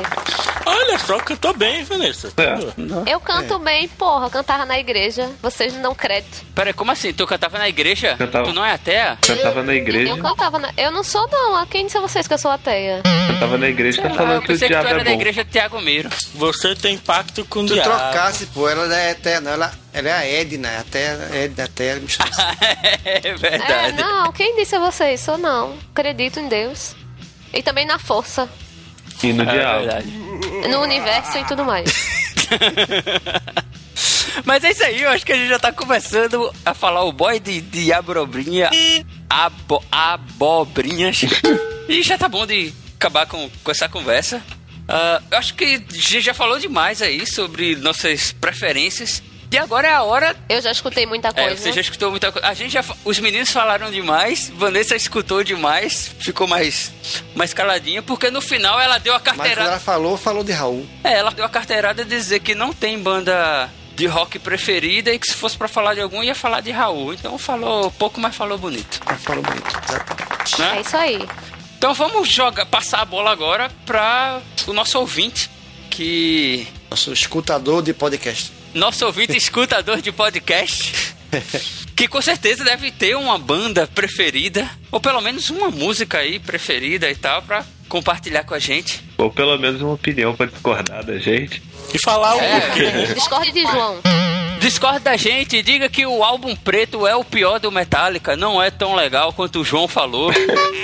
Olha 0.66 0.98
só, 0.98 1.18
cantou 1.18 1.52
bem, 1.54 1.84
Vanessa. 1.84 2.32
É. 2.36 3.12
Eu 3.12 3.20
canto 3.20 3.58
bem, 3.58 3.86
porra. 3.88 4.26
Eu 4.26 4.30
cantava 4.30 4.64
na 4.64 4.78
igreja. 4.78 5.30
Vocês 5.42 5.72
não 5.74 5.82
dão 5.82 5.94
crédito. 5.94 6.44
Peraí, 6.54 6.72
como 6.72 6.90
assim? 6.90 7.12
Tu 7.12 7.26
cantava 7.26 7.58
na 7.58 7.68
igreja? 7.68 8.16
Cantava. 8.16 8.46
Tu 8.46 8.52
não 8.54 8.64
é 8.64 8.72
ateia? 8.72 9.18
Cantava 9.20 9.62
na 9.62 9.74
igreja. 9.74 10.10
Eu 10.12 10.18
cantava 10.18 10.58
na... 10.58 10.70
Eu 10.76 10.90
não 10.90 11.04
sou, 11.04 11.28
não. 11.30 11.64
Quem 11.66 11.84
disse 11.86 11.98
a 11.98 12.00
vocês 12.00 12.26
que 12.26 12.34
eu 12.34 12.38
sou 12.38 12.50
ateia? 12.50 13.02
Cantava 13.28 13.58
na 13.58 13.68
igreja 13.68 14.02
tá 14.02 14.08
Ah, 14.08 14.14
falando 14.14 14.32
eu 14.36 14.40
que 14.40 14.46
o 14.46 14.48
pensei 14.48 14.68
que 14.68 14.74
tu 14.74 14.78
diabo 14.80 14.88
era 14.88 15.00
é 15.00 15.04
da 15.04 15.10
bom. 15.10 15.16
igreja 15.16 15.44
Tiago 15.44 15.80
Miro. 15.80 16.08
Você 16.34 16.74
tem 16.74 16.96
pacto 16.96 17.44
com 17.44 17.60
o 17.60 17.66
Tu 17.66 17.74
diabo. 17.74 17.90
trocasse, 17.90 18.46
pô, 18.46 18.68
ela 18.68 18.86
não 18.86 18.96
é 18.96 19.10
eterna, 19.10 19.50
ela, 19.50 19.72
ela 19.94 20.08
é 20.08 20.12
a 20.12 20.26
Edna, 20.26 20.78
até 20.80 21.44
Edna, 21.44 21.64
até 21.64 21.94
mistura. 21.96 22.28
é 23.04 23.28
É, 23.28 23.34
verdade. 23.34 23.96
não. 23.96 24.32
Quem 24.32 24.56
disse 24.56 24.74
a 24.76 24.80
vocês? 24.80 25.20
Sou 25.20 25.38
não. 25.38 25.78
Acredito 25.92 26.40
em 26.40 26.48
Deus. 26.48 26.94
E 27.52 27.62
também 27.62 27.86
na 27.86 27.98
força. 27.98 28.48
E 29.22 29.32
no 29.32 29.44
É 29.44 29.52
diabo. 29.52 29.86
No 30.68 30.80
universo 30.82 31.38
e 31.38 31.44
tudo 31.46 31.64
mais. 31.64 31.88
Mas 34.44 34.64
é 34.64 34.70
isso 34.72 34.84
aí, 34.84 35.00
eu 35.02 35.10
acho 35.10 35.24
que 35.24 35.32
a 35.32 35.36
gente 35.36 35.48
já 35.48 35.58
tá 35.58 35.72
começando 35.72 36.52
a 36.66 36.74
falar 36.74 37.04
o 37.04 37.12
boy 37.12 37.38
de, 37.38 37.60
de 37.60 37.92
abrobrinha, 37.92 38.68
abo, 39.30 39.82
abobrinhas. 39.90 41.20
e 41.88 42.02
já 42.02 42.18
tá 42.18 42.28
bom 42.28 42.44
de 42.44 42.72
acabar 42.96 43.26
com, 43.26 43.48
com 43.62 43.70
essa 43.70 43.88
conversa. 43.88 44.42
Ah, 44.88 45.22
eu 45.30 45.38
acho 45.38 45.54
que 45.54 45.64
a 45.64 45.68
gente 45.94 46.20
já 46.20 46.34
falou 46.34 46.58
demais 46.58 47.00
aí 47.00 47.24
sobre 47.26 47.76
nossas 47.76 48.32
preferências. 48.32 49.22
E 49.54 49.58
agora 49.58 49.88
é 49.88 49.92
a 49.92 50.02
hora. 50.02 50.34
Eu 50.48 50.60
já 50.60 50.70
escutei 50.72 51.06
muita 51.06 51.28
É, 51.28 51.32
coisa. 51.32 51.56
você 51.56 51.72
já 51.72 51.80
escutou 51.80 52.10
muita 52.10 52.32
coisa. 52.32 52.46
A 52.48 52.54
gente 52.54 52.72
já. 52.72 52.84
Os 53.04 53.18
meninos 53.20 53.50
falaram 53.50 53.90
demais, 53.90 54.50
Vanessa 54.54 54.96
escutou 54.96 55.44
demais, 55.44 56.10
ficou 56.18 56.46
mais, 56.46 56.92
mais 57.34 57.54
caladinha, 57.54 58.02
porque 58.02 58.30
no 58.30 58.40
final 58.40 58.80
ela 58.80 58.98
deu 58.98 59.14
a 59.14 59.18
Mas 59.18 59.24
quando 59.24 59.36
carteirada. 59.36 59.70
ela 59.70 59.80
falou, 59.80 60.16
falou 60.16 60.42
de 60.44 60.52
Raul. 60.52 60.86
É, 61.04 61.14
ela 61.14 61.30
deu 61.30 61.44
a 61.44 61.48
carteirada 61.48 62.04
de 62.04 62.10
dizer 62.10 62.40
que 62.40 62.54
não 62.54 62.72
tem 62.72 62.98
banda 62.98 63.70
de 63.94 64.06
rock 64.06 64.40
preferida 64.40 65.12
e 65.12 65.18
que 65.20 65.26
se 65.28 65.34
fosse 65.34 65.56
pra 65.56 65.68
falar 65.68 65.94
de 65.94 66.00
algum 66.00 66.20
ia 66.22 66.34
falar 66.34 66.60
de 66.60 66.72
Raul. 66.72 67.14
Então 67.14 67.38
falou 67.38 67.90
pouco, 67.92 68.20
mas 68.20 68.34
falou 68.34 68.58
bonito. 68.58 69.00
Ela 69.06 69.16
falou 69.18 69.42
bonito, 69.42 69.80
exatamente. 69.88 70.60
Né? 70.60 70.76
É 70.76 70.80
isso 70.80 70.96
aí. 70.96 71.28
Então 71.78 71.94
vamos 71.94 72.28
jogar, 72.28 72.66
passar 72.66 73.00
a 73.02 73.04
bola 73.04 73.30
agora 73.30 73.70
pra 73.86 74.40
o 74.66 74.72
nosso 74.72 74.98
ouvinte, 74.98 75.48
que 75.90 76.66
Nosso 76.90 77.12
escutador 77.12 77.82
de 77.82 77.92
podcast. 77.94 78.50
Nosso 78.74 79.04
ouvinte 79.06 79.36
escutador 79.36 80.00
de 80.00 80.10
podcast, 80.12 81.14
que 81.96 82.08
com 82.08 82.20
certeza 82.20 82.64
deve 82.64 82.90
ter 82.90 83.16
uma 83.16 83.38
banda 83.38 83.86
preferida 83.86 84.68
ou 84.90 85.00
pelo 85.00 85.20
menos 85.20 85.50
uma 85.50 85.70
música 85.70 86.18
aí 86.18 86.38
preferida 86.38 87.10
e 87.10 87.14
tal 87.14 87.42
pra 87.42 87.64
compartilhar 87.88 88.44
com 88.44 88.54
a 88.54 88.58
gente. 88.58 89.02
Ou 89.18 89.30
pelo 89.30 89.56
menos 89.58 89.80
uma 89.80 89.92
opinião 89.94 90.34
pra 90.34 90.46
discordar 90.46 91.04
da 91.04 91.18
gente. 91.18 91.62
E 91.92 91.98
falar 91.98 92.34
o 92.36 92.40
É. 92.40 92.60
porquê. 92.60 92.90
Discorde 93.14 93.52
de 93.52 93.62
João. 93.62 94.00
Discorde 94.58 95.00
da 95.00 95.16
gente, 95.16 95.62
diga 95.62 95.88
que 95.90 96.06
o 96.06 96.24
álbum 96.24 96.56
preto 96.56 97.06
é 97.06 97.14
o 97.14 97.22
pior 97.22 97.60
do 97.60 97.70
Metallica, 97.70 98.34
não 98.34 98.60
é 98.62 98.70
tão 98.70 98.94
legal 98.94 99.32
quanto 99.32 99.60
o 99.60 99.64
João 99.64 99.86
falou. 99.86 100.32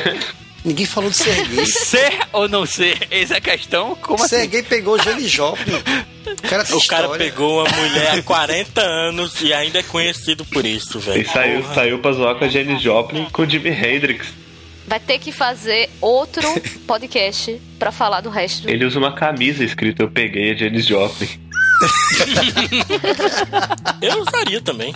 Ninguém 0.64 0.86
falou 0.86 1.10
de 1.10 1.18
ser 1.18 1.46
gay. 1.46 1.66
Ser 1.66 2.20
ou 2.32 2.48
não 2.48 2.66
ser? 2.66 3.06
Eis 3.12 3.30
a 3.30 3.42
questão. 3.42 3.96
Como 3.96 4.26
ser 4.26 4.38
assim? 4.38 4.50
gay 4.50 4.64
pegou 4.64 4.96
o 4.96 5.04
Jenny 5.04 5.28
Joplin. 5.28 5.74
O 6.30 6.42
cara, 6.50 6.64
O 6.76 6.88
cara 6.88 7.10
pegou 7.18 7.64
uma 7.66 7.70
mulher 7.76 8.12
há 8.20 8.22
40 8.24 8.82
anos 8.82 9.42
e 9.42 9.52
ainda 9.52 9.80
é 9.80 9.84
conhecido 9.84 10.46
por 10.46 10.64
isso, 10.66 11.00
velho. 11.00 11.22
E 11.22 11.26
saiu, 11.26 11.62
Porra. 11.62 11.76
saiu 11.76 12.00
pra 12.00 12.12
zoar 12.14 12.36
com 12.36 12.46
a 12.46 12.48
Jenny 12.48 12.78
Joplin 12.80 13.24
e 13.24 13.32
com 13.32 13.42
o 13.42 13.50
Jimi 13.50 13.70
Hendrix. 13.70 14.28
Vai 14.88 15.00
ter 15.00 15.18
que 15.20 15.32
fazer 15.32 15.90
outro 16.00 16.48
podcast 16.88 17.60
pra 17.80 17.92
falar 17.92 18.22
do 18.22 18.30
resto. 18.30 18.70
Ele 18.70 18.86
usa 18.86 19.00
uma 19.00 19.14
camisa 19.14 19.64
escrita 19.64 20.04
Eu 20.04 20.12
peguei 20.12 20.52
a 20.52 20.56
Jenny 20.56 20.82
Joplin. 20.82 21.28
Eu 24.02 24.22
usaria 24.22 24.62
também. 24.62 24.94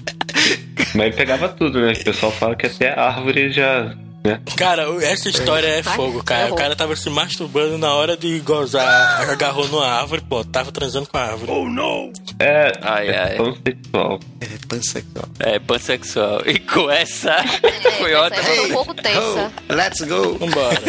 Mas 0.96 1.08
ele 1.08 1.16
pegava 1.16 1.50
tudo, 1.50 1.80
né? 1.82 1.94
O 1.94 2.04
pessoal 2.04 2.32
fala 2.32 2.56
que 2.56 2.68
até 2.68 2.94
a 2.94 3.08
árvore 3.10 3.52
já. 3.52 3.94
Né? 4.24 4.40
Cara, 4.56 4.84
essa 5.04 5.28
história 5.30 5.68
é 5.68 5.84
fogo, 5.84 6.24
cara. 6.24 6.54
O 6.54 6.56
cara 6.56 6.76
tava 6.78 6.96
se 6.96 7.10
masturbando 7.10 7.78
na 7.78 7.94
hora 7.94 8.16
de 8.16 8.40
gozar, 8.40 9.30
agarrou 9.30 9.68
numa 9.68 9.86
árvore, 9.86 10.22
pô, 10.22 10.46
tava 10.46 10.72
transando 10.72 11.10
com 11.10 11.18
a 11.18 11.24
árvore. 11.24 11.52
Oh, 11.52 11.68
não! 11.70 12.14
É, 12.40 12.72
Ai, 12.82 13.10
é 13.10 13.18
ai. 13.18 13.36
pansexual. 13.36 14.20
É 14.40 14.48
pansexual. 14.70 15.26
É, 15.40 15.60
pansexual. 15.60 16.42
E 16.46 16.58
com 16.60 16.90
essa 16.90 17.36
foi 18.00 18.14
essa 18.14 18.22
ótimo. 18.22 18.48
aí 18.48 18.56
foi 18.56 18.66
um 18.66 18.70
pouco 18.74 18.94
tensa. 18.94 19.52
Oh, 19.70 19.74
let's 19.74 20.02
go. 20.02 20.38
Vambora. 20.38 20.82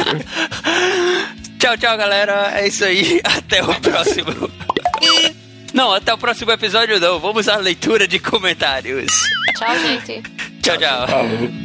Tchau, 1.59 1.77
tchau, 1.79 1.97
galera. 1.97 2.53
É 2.61 2.69
isso 2.69 2.85
aí. 2.85 3.21
Até 3.25 3.63
o 3.63 3.75
próximo. 3.81 4.51
Não, 5.75 5.93
até 5.93 6.15
o 6.15 6.19
próximo 6.19 6.53
episódio 6.53 7.01
não. 7.01 7.19
Vamos 7.19 7.49
à 7.49 7.57
leitura 7.57 8.07
de 8.07 8.21
comentários. 8.21 9.13
Tchau, 9.59 9.77
gente. 9.81 10.23
Tchau, 10.63 10.79
tchau. 10.79 11.09
Falou. 11.09 11.65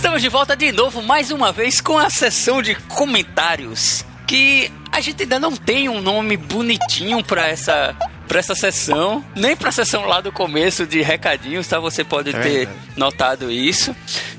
Estamos 0.00 0.22
de 0.22 0.30
volta 0.30 0.56
de 0.56 0.72
novo, 0.72 1.02
mais 1.02 1.30
uma 1.30 1.52
vez, 1.52 1.78
com 1.78 1.98
a 1.98 2.08
sessão 2.08 2.62
de 2.62 2.74
comentários. 2.74 4.02
Que 4.26 4.72
a 4.90 4.98
gente 4.98 5.24
ainda 5.24 5.38
não 5.38 5.54
tem 5.54 5.90
um 5.90 6.00
nome 6.00 6.38
bonitinho 6.38 7.22
pra 7.22 7.46
essa, 7.46 7.94
pra 8.26 8.38
essa 8.38 8.54
sessão, 8.54 9.22
nem 9.36 9.54
pra 9.54 9.70
sessão 9.70 10.06
lá 10.06 10.22
do 10.22 10.32
começo 10.32 10.86
de 10.86 11.02
recadinhos, 11.02 11.68
tá? 11.68 11.78
Você 11.80 12.02
pode 12.02 12.30
É 12.30 12.32
ter 12.32 12.48
verdade. 12.66 12.78
notado 12.96 13.50
isso. 13.52 13.94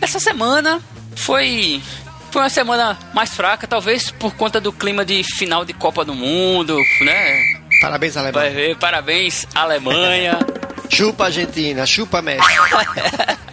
Essa 0.00 0.18
semana 0.18 0.80
foi 1.14 1.82
foi 2.30 2.40
uma 2.40 2.48
semana 2.48 2.98
mais 3.12 3.34
fraca, 3.34 3.66
talvez 3.66 4.10
por 4.10 4.34
conta 4.34 4.58
do 4.58 4.72
clima 4.72 5.04
de 5.04 5.22
final 5.36 5.62
de 5.62 5.74
Copa 5.74 6.06
do 6.06 6.14
Mundo, 6.14 6.74
né? 7.02 7.42
Parabéns, 7.82 8.16
Alemanha. 8.16 8.76
parabéns 8.76 9.46
Alemanha. 9.54 10.38
Chupa 10.88 11.26
Argentina, 11.26 11.86
chupa 11.86 12.22
Messi. 12.22 12.42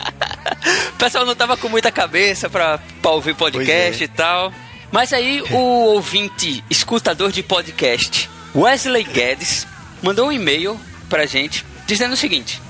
O 0.94 0.98
pessoal 0.98 1.26
não 1.26 1.36
tava 1.36 1.58
com 1.58 1.70
muita 1.70 1.92
cabeça 1.92 2.50
pra, 2.50 2.80
pra 3.02 3.12
ouvir 3.12 3.36
podcast 3.36 4.02
é. 4.02 4.06
e 4.06 4.08
tal. 4.08 4.52
Mas 4.92 5.14
aí 5.14 5.44
o 5.52 5.58
ouvinte, 5.58 6.64
escutador 6.70 7.32
de 7.32 7.44
podcast, 7.44 8.30
Wesley 8.56 9.04
Guedes, 9.04 9.68
mandou 10.02 10.28
um 10.28 10.32
e-mail 10.32 10.80
pra 11.10 11.26
gente 11.26 11.66
dizendo 11.86 12.14
o 12.14 12.18
seguinte: 12.18 12.62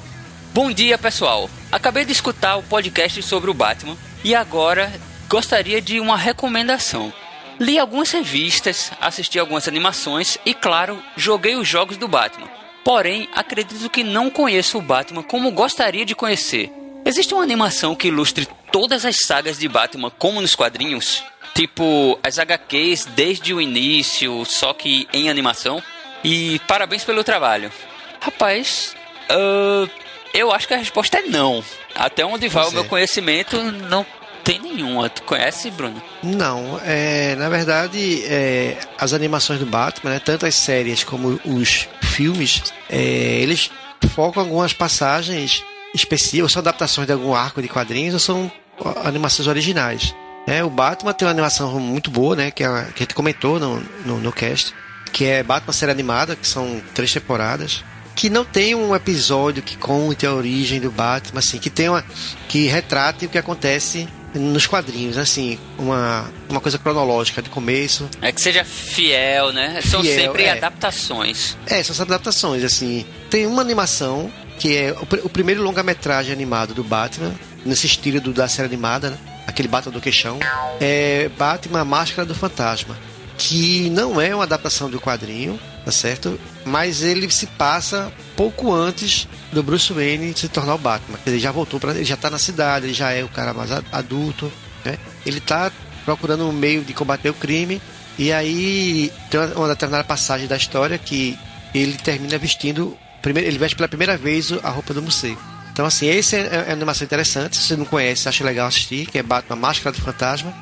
Bom 0.54 0.72
dia, 0.72 0.98
pessoal. 0.98 1.50
Acabei 1.72 2.04
de 2.04 2.12
escutar 2.12 2.56
o 2.56 2.64
podcast 2.64 3.22
sobre 3.22 3.50
o 3.50 3.54
Batman 3.54 3.96
e 4.24 4.34
agora 4.34 4.92
gostaria 5.30 5.82
de 5.82 6.00
uma 6.00 6.18
recomendação. 6.18 7.14
Li 7.60 7.78
algumas 7.78 8.12
revistas, 8.12 8.92
assisti 9.00 9.40
algumas 9.40 9.68
animações 9.68 10.38
e, 10.46 10.54
claro, 10.54 11.02
joguei 11.16 11.56
os 11.56 11.68
jogos 11.68 11.96
do 11.96 12.08
Batman. 12.08 12.55
Porém, 12.86 13.28
acredito 13.34 13.90
que 13.90 14.04
não 14.04 14.30
conheço 14.30 14.78
o 14.78 14.82
Batman 14.82 15.24
como 15.24 15.50
gostaria 15.50 16.06
de 16.06 16.14
conhecer. 16.14 16.72
Existe 17.04 17.34
uma 17.34 17.42
animação 17.42 17.96
que 17.96 18.10
ilustre 18.10 18.48
todas 18.72 19.04
as 19.04 19.16
sagas 19.26 19.58
de 19.58 19.68
Batman 19.68 20.12
como 20.12 20.40
nos 20.40 20.54
quadrinhos? 20.54 21.24
Tipo, 21.56 22.20
as 22.22 22.38
HQs 22.38 23.06
desde 23.06 23.56
o 23.56 23.60
início, 23.60 24.46
só 24.46 24.72
que 24.72 25.08
em 25.12 25.32
animação? 25.32 25.82
E 26.24 26.60
parabéns 26.68 27.04
pelo 27.04 27.24
trabalho. 27.24 27.72
Rapaz, 28.22 28.96
ah, 29.30 29.90
eu 30.32 30.52
acho 30.52 30.68
que 30.68 30.76
a 30.76 30.78
resposta 30.78 31.18
é 31.18 31.22
não. 31.24 31.64
Até 31.96 32.24
onde 32.24 32.48
vai 32.48 32.64
Pois 32.64 32.74
o 32.74 32.76
meu 32.76 32.86
é. 32.86 32.88
conhecimento, 32.88 33.60
não 33.64 34.06
tem 34.46 34.60
nenhuma. 34.60 35.10
Tu 35.10 35.24
conhece, 35.24 35.72
Bruno? 35.72 36.02
Não, 36.22 36.80
é, 36.86 37.36
na 37.36 37.50
verdade, 37.50 38.24
é, 38.26 38.78
as 38.98 39.12
animações 39.12 39.60
do 39.60 39.66
Batman, 39.66 40.12
né, 40.12 40.22
tanto 40.24 40.46
as 40.46 40.54
séries 40.54 41.04
como 41.04 41.40
os 41.44 41.90
filmes, 42.04 42.64
é, 42.88 42.98
eles 43.42 43.72
focam 44.10 44.44
algumas 44.44 44.72
passagens 44.72 45.64
específicas, 45.96 46.52
são 46.52 46.60
adaptações 46.60 47.08
de 47.08 47.14
algum 47.14 47.34
arco 47.34 47.62
de 47.62 47.68
quadrinhos 47.68 48.14
ou 48.14 48.20
são 48.20 48.52
animações 49.04 49.48
originais. 49.48 50.14
É, 50.46 50.64
o 50.64 50.70
Batman 50.70 51.12
tem 51.12 51.26
uma 51.26 51.32
animação 51.32 51.80
muito 51.80 52.12
boa, 52.12 52.36
né, 52.36 52.52
que, 52.52 52.64
é 52.64 52.68
que 52.96 53.02
a 53.02 53.04
gente 53.04 53.16
comentou 53.16 53.60
no, 53.60 53.80
no, 54.06 54.20
no 54.20 54.32
cast, 54.32 54.76
que 55.12 55.26
é 55.26 55.42
Batman 55.42 55.74
série 55.74 55.92
animada, 55.92 56.36
que 56.36 56.48
são 56.48 56.80
três 56.94 57.12
temporadas, 57.12 57.84
que 58.16 58.30
não 58.30 58.46
tem 58.46 58.76
um 58.76 58.96
episódio 58.96 59.64
que 59.64 59.76
conte 59.76 60.24
a 60.26 60.34
origem 60.34 60.80
do 60.80 60.92
Batman, 60.92 61.40
assim, 61.40 61.58
que 61.58 61.72
tem 61.72 61.90
uma, 61.90 62.06
que 62.48 62.68
retrate 62.68 63.26
o 63.26 63.30
que 63.30 63.40
acontece 63.40 64.08
nos 64.40 64.68
quadrinhos, 64.68 65.18
assim, 65.18 65.58
uma, 65.78 66.30
uma 66.50 66.60
coisa 66.62 66.78
cronológica 66.78 67.42
de 67.42 67.50
começo. 67.50 68.10
É 68.22 68.32
que 68.32 68.42
seja 68.42 68.64
fiel, 68.64 69.52
né? 69.52 69.82
São 69.84 70.02
Fiel, 70.02 70.16
sempre 70.22 70.44
é. 70.44 70.52
adaptações. 70.52 71.58
É, 71.66 71.82
são 71.84 72.04
adaptações, 72.04 72.64
assim. 72.64 73.06
Tem 73.30 73.46
uma 73.46 73.62
animação 73.62 74.32
que 74.60 74.76
é 74.78 74.92
o, 75.00 75.06
pr- 75.06 75.20
o 75.24 75.30
primeiro 75.30 75.62
longa-metragem 75.64 76.32
animado 76.32 76.74
do 76.74 76.84
Batman, 76.84 77.34
nesse 77.66 77.86
estilo 77.88 78.22
do, 78.22 78.32
da 78.34 78.48
série 78.48 78.68
animada, 78.68 79.10
né? 79.12 79.18
aquele 79.48 79.68
Batman 79.68 79.92
do 79.94 80.02
queixão, 80.02 80.40
é 80.80 81.30
Batman 81.38 81.84
Máscara 81.86 82.26
do 82.26 82.34
Fantasma, 82.34 82.98
que 83.38 83.90
não 83.90 84.20
é 84.20 84.34
uma 84.34 84.44
adaptação 84.44 84.90
do 84.90 85.00
quadrinho, 85.00 85.60
tá 85.84 85.92
certo? 85.92 86.40
Mas 86.66 87.02
ele 87.02 87.30
se 87.30 87.46
passa 87.46 88.12
pouco 88.36 88.74
antes 88.74 89.28
do 89.52 89.62
Bruce 89.62 89.92
Wayne 89.92 90.34
se 90.36 90.48
tornar 90.48 90.76
o 90.76 90.80
Batman. 90.80 91.20
Ele 91.26 91.40
já 91.40 91.52
voltou 91.52 91.80
para, 91.80 91.92
ele 91.92 92.06
já 92.06 92.18
tá 92.18 92.30
na 92.30 92.40
cidade, 92.40 92.88
ele 92.88 92.94
já 92.94 93.12
é 93.12 93.24
o 93.24 93.30
cara 93.30 93.54
mais 93.54 93.72
adulto, 93.92 94.52
né? 94.84 94.98
Ele 95.26 95.40
tá 95.40 95.72
procurando 96.06 96.48
um 96.48 96.54
meio 96.54 96.84
de 96.84 96.94
combater 96.94 97.30
o 97.30 97.34
crime 97.34 97.82
e 98.18 98.32
aí 98.32 99.12
tem 99.30 99.40
uma, 99.40 99.56
uma 99.56 99.68
determinada 99.70 100.04
passagem 100.04 100.48
da 100.48 100.56
história 100.56 100.98
que 100.98 101.38
ele 101.74 101.94
termina 101.98 102.38
vestindo 102.38 102.98
primeiro, 103.22 103.50
ele 103.50 103.58
veste 103.58 103.76
pela 103.76 103.88
primeira 103.88 104.16
vez 104.18 104.52
a 104.64 104.70
roupa 104.70 104.94
do 104.94 105.02
morcego. 105.02 105.42
Então, 105.74 105.86
assim, 105.86 106.08
esse 106.08 106.38
é, 106.38 106.40
é 106.40 106.64
uma 106.68 106.74
animação 106.74 107.04
interessante. 107.04 107.58
Se 107.58 107.64
você 107.64 107.76
não 107.76 107.84
conhece, 107.84 108.30
acha 108.30 108.44
legal 108.46 108.68
assistir, 108.68 109.08
que 109.08 109.18
é 109.18 109.24
Batman 109.24 109.58
Máscara 109.58 109.94
do 109.94 110.02
Fantasma. 110.02 110.54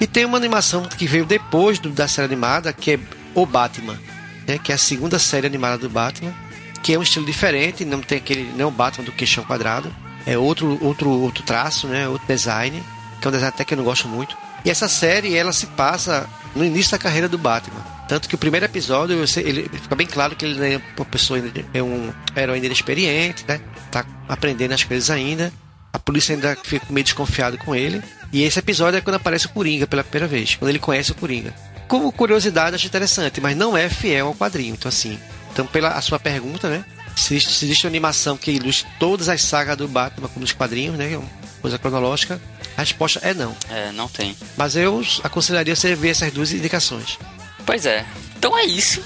E 0.00 0.06
tem 0.06 0.24
uma 0.24 0.36
animação 0.38 0.82
que 0.84 1.06
veio 1.06 1.24
depois 1.24 1.78
do- 1.78 1.90
da 1.90 2.06
série 2.08 2.26
animada, 2.26 2.72
que 2.72 2.92
é 2.92 2.98
O 3.34 3.44
Batman, 3.46 3.98
né? 4.46 4.58
que 4.58 4.72
é 4.72 4.74
a 4.74 4.78
segunda 4.78 5.18
série 5.18 5.46
animada 5.46 5.78
do 5.78 5.88
Batman, 5.88 6.34
que 6.82 6.92
é 6.94 6.98
um 6.98 7.02
estilo 7.02 7.26
diferente, 7.26 7.84
não 7.84 8.00
tem 8.00 8.18
aquele, 8.18 8.52
não 8.56 8.68
é 8.68 8.70
Batman 8.70 9.04
do 9.04 9.12
queixão 9.12 9.44
quadrado, 9.44 9.94
é 10.26 10.36
outro, 10.38 10.78
outro, 10.84 11.08
outro 11.10 11.42
traço, 11.42 11.86
né? 11.86 12.08
outro 12.08 12.26
design, 12.26 12.82
que 13.20 13.26
é 13.26 13.28
um 13.28 13.32
design 13.32 13.48
até 13.54 13.64
que 13.64 13.74
eu 13.74 13.78
não 13.78 13.84
gosto 13.84 14.08
muito. 14.08 14.36
E 14.64 14.70
essa 14.70 14.88
série, 14.88 15.36
ela 15.36 15.52
se 15.52 15.66
passa 15.66 16.28
no 16.54 16.64
início 16.64 16.92
da 16.92 16.98
carreira 16.98 17.28
do 17.28 17.38
Batman. 17.38 17.80
Tanto 18.08 18.28
que 18.28 18.34
o 18.34 18.38
primeiro 18.38 18.64
episódio, 18.66 19.16
ele 19.36 19.68
fica 19.82 19.94
bem 19.94 20.06
claro 20.06 20.34
que 20.34 20.44
ele 20.44 20.74
é 20.74 20.80
uma 20.96 21.04
pessoa, 21.04 21.38
é 21.74 21.82
um 21.82 22.10
herói 22.34 22.58
inexperiente, 22.58 23.44
né? 23.46 23.60
Tá 23.90 24.04
aprendendo 24.26 24.72
as 24.72 24.82
coisas 24.82 25.10
ainda. 25.10 25.52
A 25.92 25.98
polícia 25.98 26.34
ainda 26.34 26.56
fica 26.62 26.86
meio 26.90 27.04
desconfiado 27.04 27.58
com 27.58 27.74
ele. 27.74 28.02
E 28.32 28.42
esse 28.42 28.58
episódio 28.58 28.98
é 28.98 29.00
quando 29.00 29.16
aparece 29.16 29.46
o 29.46 29.50
Coringa 29.50 29.86
pela 29.86 30.04
primeira 30.04 30.26
vez, 30.26 30.54
quando 30.54 30.68
ele 30.68 30.78
conhece 30.78 31.12
o 31.12 31.14
Coringa. 31.14 31.54
Como 31.86 32.12
curiosidade, 32.12 32.76
acho 32.76 32.86
interessante, 32.86 33.40
mas 33.40 33.56
não 33.56 33.76
é 33.76 33.88
fiel 33.88 34.26
ao 34.26 34.34
quadrinho. 34.34 34.74
Então, 34.74 34.88
assim, 34.88 35.18
então 35.50 35.66
pela 35.66 35.90
a 35.90 36.02
sua 36.02 36.18
pergunta, 36.18 36.68
né? 36.68 36.84
Se 37.16 37.34
existe, 37.34 37.52
se 37.52 37.64
existe 37.64 37.86
uma 37.86 37.90
animação 37.90 38.36
que 38.36 38.50
ilustre 38.50 38.86
todas 38.98 39.28
as 39.28 39.42
sagas 39.42 39.76
do 39.76 39.88
Batman 39.88 40.28
como 40.28 40.40
nos 40.42 40.52
quadrinhos, 40.52 40.96
né? 40.96 41.08
que 41.08 41.14
é 41.14 41.18
uma 41.18 41.28
Coisa 41.60 41.78
cronológica. 41.78 42.40
A 42.76 42.80
resposta 42.82 43.20
é 43.22 43.34
não. 43.34 43.56
É, 43.68 43.90
não 43.92 44.08
tem. 44.08 44.36
Mas 44.56 44.76
eu 44.76 45.02
aconselharia 45.24 45.74
você 45.74 45.94
ver 45.94 46.10
essas 46.10 46.32
duas 46.32 46.52
indicações. 46.52 47.18
Pois 47.66 47.84
é. 47.84 48.04
Então 48.36 48.56
é 48.56 48.64
isso. 48.64 49.02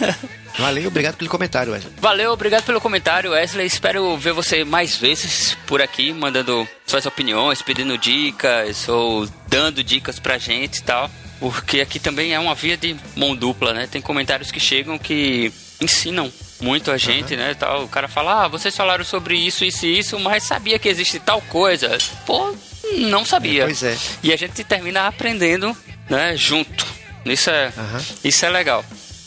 Valeu, 0.58 0.88
obrigado 0.88 1.16
pelo 1.16 1.28
comentário, 1.30 1.72
Wesley. 1.72 1.92
Valeu, 1.98 2.32
obrigado 2.32 2.64
pelo 2.64 2.80
comentário, 2.80 3.32
Wesley. 3.32 3.66
Espero 3.66 4.16
ver 4.16 4.32
você 4.32 4.64
mais 4.64 4.96
vezes 4.96 5.56
por 5.66 5.82
aqui, 5.82 6.12
mandando 6.12 6.66
suas 6.86 7.04
opiniões, 7.04 7.60
pedindo 7.62 7.98
dicas 7.98 8.88
ou 8.88 9.28
dando 9.48 9.84
dicas 9.84 10.18
pra 10.18 10.38
gente 10.38 10.78
e 10.78 10.82
tal. 10.82 11.10
Porque 11.38 11.80
aqui 11.80 11.98
também 11.98 12.32
é 12.32 12.38
uma 12.38 12.54
via 12.54 12.76
de 12.76 12.96
mão 13.14 13.36
dupla, 13.36 13.74
né? 13.74 13.86
Tem 13.86 14.00
comentários 14.00 14.50
que 14.50 14.58
chegam 14.58 14.98
que 14.98 15.52
ensinam 15.80 16.32
muito 16.60 16.90
a 16.90 16.96
gente, 16.96 17.36
né? 17.36 17.54
Tal. 17.54 17.84
O 17.84 17.88
cara 17.88 18.08
fala, 18.08 18.44
ah, 18.44 18.48
vocês 18.48 18.74
falaram 18.74 19.04
sobre 19.04 19.36
isso, 19.36 19.64
isso 19.64 19.84
e 19.84 19.98
isso, 19.98 20.18
mas 20.18 20.42
sabia 20.44 20.78
que 20.78 20.88
existe 20.88 21.18
tal 21.20 21.42
coisa. 21.42 21.98
Pô, 22.24 22.56
não 22.96 23.24
sabia. 23.26 23.64
Pois 23.64 23.82
é. 23.82 23.96
E 24.22 24.32
a 24.32 24.36
gente 24.36 24.64
termina 24.64 25.06
aprendendo, 25.06 25.76
né, 26.08 26.34
junto. 26.36 26.86
Isso 27.26 27.50
é, 27.50 27.72
Aham. 27.76 28.02
isso 28.24 28.46
é 28.46 28.48
legal. 28.50 28.84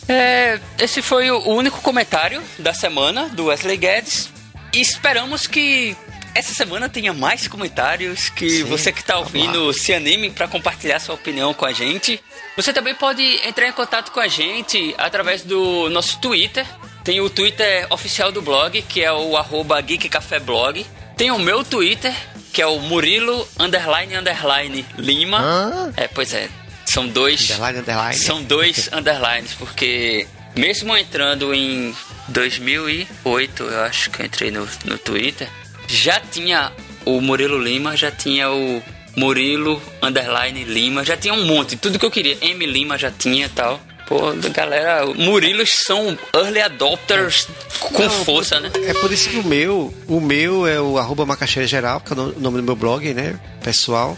É, 0.09 0.59
esse 0.79 1.01
foi 1.01 1.29
o 1.29 1.49
único 1.49 1.81
comentário 1.81 2.41
da 2.57 2.73
semana 2.73 3.29
do 3.29 3.45
Wesley 3.45 3.77
Guedes. 3.77 4.29
E 4.73 4.81
esperamos 4.81 5.45
que 5.45 5.95
essa 6.33 6.53
semana 6.53 6.89
tenha 6.89 7.13
mais 7.13 7.47
comentários, 7.47 8.29
que 8.29 8.49
Sim, 8.49 8.63
você 8.63 8.91
que 8.91 9.01
está 9.01 9.17
ouvindo 9.17 9.71
se 9.73 9.93
anime 9.93 10.29
para 10.29 10.47
compartilhar 10.47 10.99
sua 10.99 11.15
opinião 11.15 11.53
com 11.53 11.65
a 11.65 11.71
gente. 11.71 12.21
Você 12.55 12.73
também 12.73 12.95
pode 12.95 13.23
entrar 13.47 13.67
em 13.67 13.71
contato 13.71 14.11
com 14.11 14.19
a 14.19 14.27
gente 14.27 14.93
através 14.97 15.43
do 15.43 15.89
nosso 15.89 16.19
Twitter. 16.19 16.65
Tem 17.03 17.21
o 17.21 17.29
Twitter 17.29 17.87
oficial 17.89 18.31
do 18.31 18.41
blog, 18.41 18.81
que 18.83 19.03
é 19.03 19.11
o 19.11 19.37
arroba 19.37 19.79
geekcafeblog. 19.81 20.85
Tem 21.15 21.31
o 21.31 21.39
meu 21.39 21.63
Twitter, 21.63 22.13
que 22.53 22.61
é 22.61 22.65
o 22.65 22.79
Murilo 22.79 23.47
underline 23.59 24.15
underline 24.15 24.85
Lima. 24.97 25.39
Hã? 25.39 25.93
É, 25.97 26.07
pois 26.07 26.33
é. 26.33 26.49
São 26.91 27.07
dois. 27.07 27.41
Underline, 27.49 27.79
underline. 27.79 28.15
São 28.17 28.43
dois 28.43 28.89
underlines, 28.91 29.53
porque 29.57 30.25
mesmo 30.55 30.95
entrando 30.97 31.53
em 31.53 31.93
2008, 32.29 33.63
eu 33.63 33.81
acho 33.81 34.09
que 34.09 34.21
eu 34.21 34.25
entrei 34.25 34.51
no, 34.51 34.67
no 34.85 34.97
Twitter, 34.97 35.47
já 35.87 36.19
tinha 36.19 36.71
o 37.05 37.21
Murilo 37.21 37.57
Lima, 37.61 37.95
já 37.95 38.11
tinha 38.11 38.49
o 38.51 38.81
Murilo 39.15 39.81
underline 40.01 40.63
Lima, 40.63 41.03
já 41.03 41.17
tinha 41.17 41.33
um 41.33 41.45
monte, 41.45 41.75
tudo 41.75 41.99
que 41.99 42.05
eu 42.05 42.11
queria. 42.11 42.37
M 42.41 42.65
Lima 42.65 42.97
já 42.97 43.11
tinha 43.11 43.45
e 43.45 43.49
tal. 43.49 43.79
Pô, 44.07 44.33
galera, 44.51 45.05
Murilos 45.05 45.69
são 45.85 46.17
early 46.33 46.59
adopters 46.61 47.47
com 47.79 48.01
Não, 48.01 48.09
força, 48.09 48.59
né? 48.59 48.71
É 48.87 48.93
por 48.95 49.11
isso 49.11 49.29
que 49.29 49.37
o 49.37 49.43
meu, 49.43 49.93
o 50.07 50.19
meu 50.19 50.65
é 50.65 50.81
o 50.81 50.97
arroba 50.97 51.27
macaxeira 51.27 51.67
geral, 51.67 51.99
que 52.01 52.11
é 52.13 52.15
o 52.15 52.17
no- 52.19 52.39
nome 52.39 52.57
do 52.57 52.63
meu 52.63 52.75
blog, 52.75 53.13
né, 53.13 53.39
pessoal. 53.63 54.17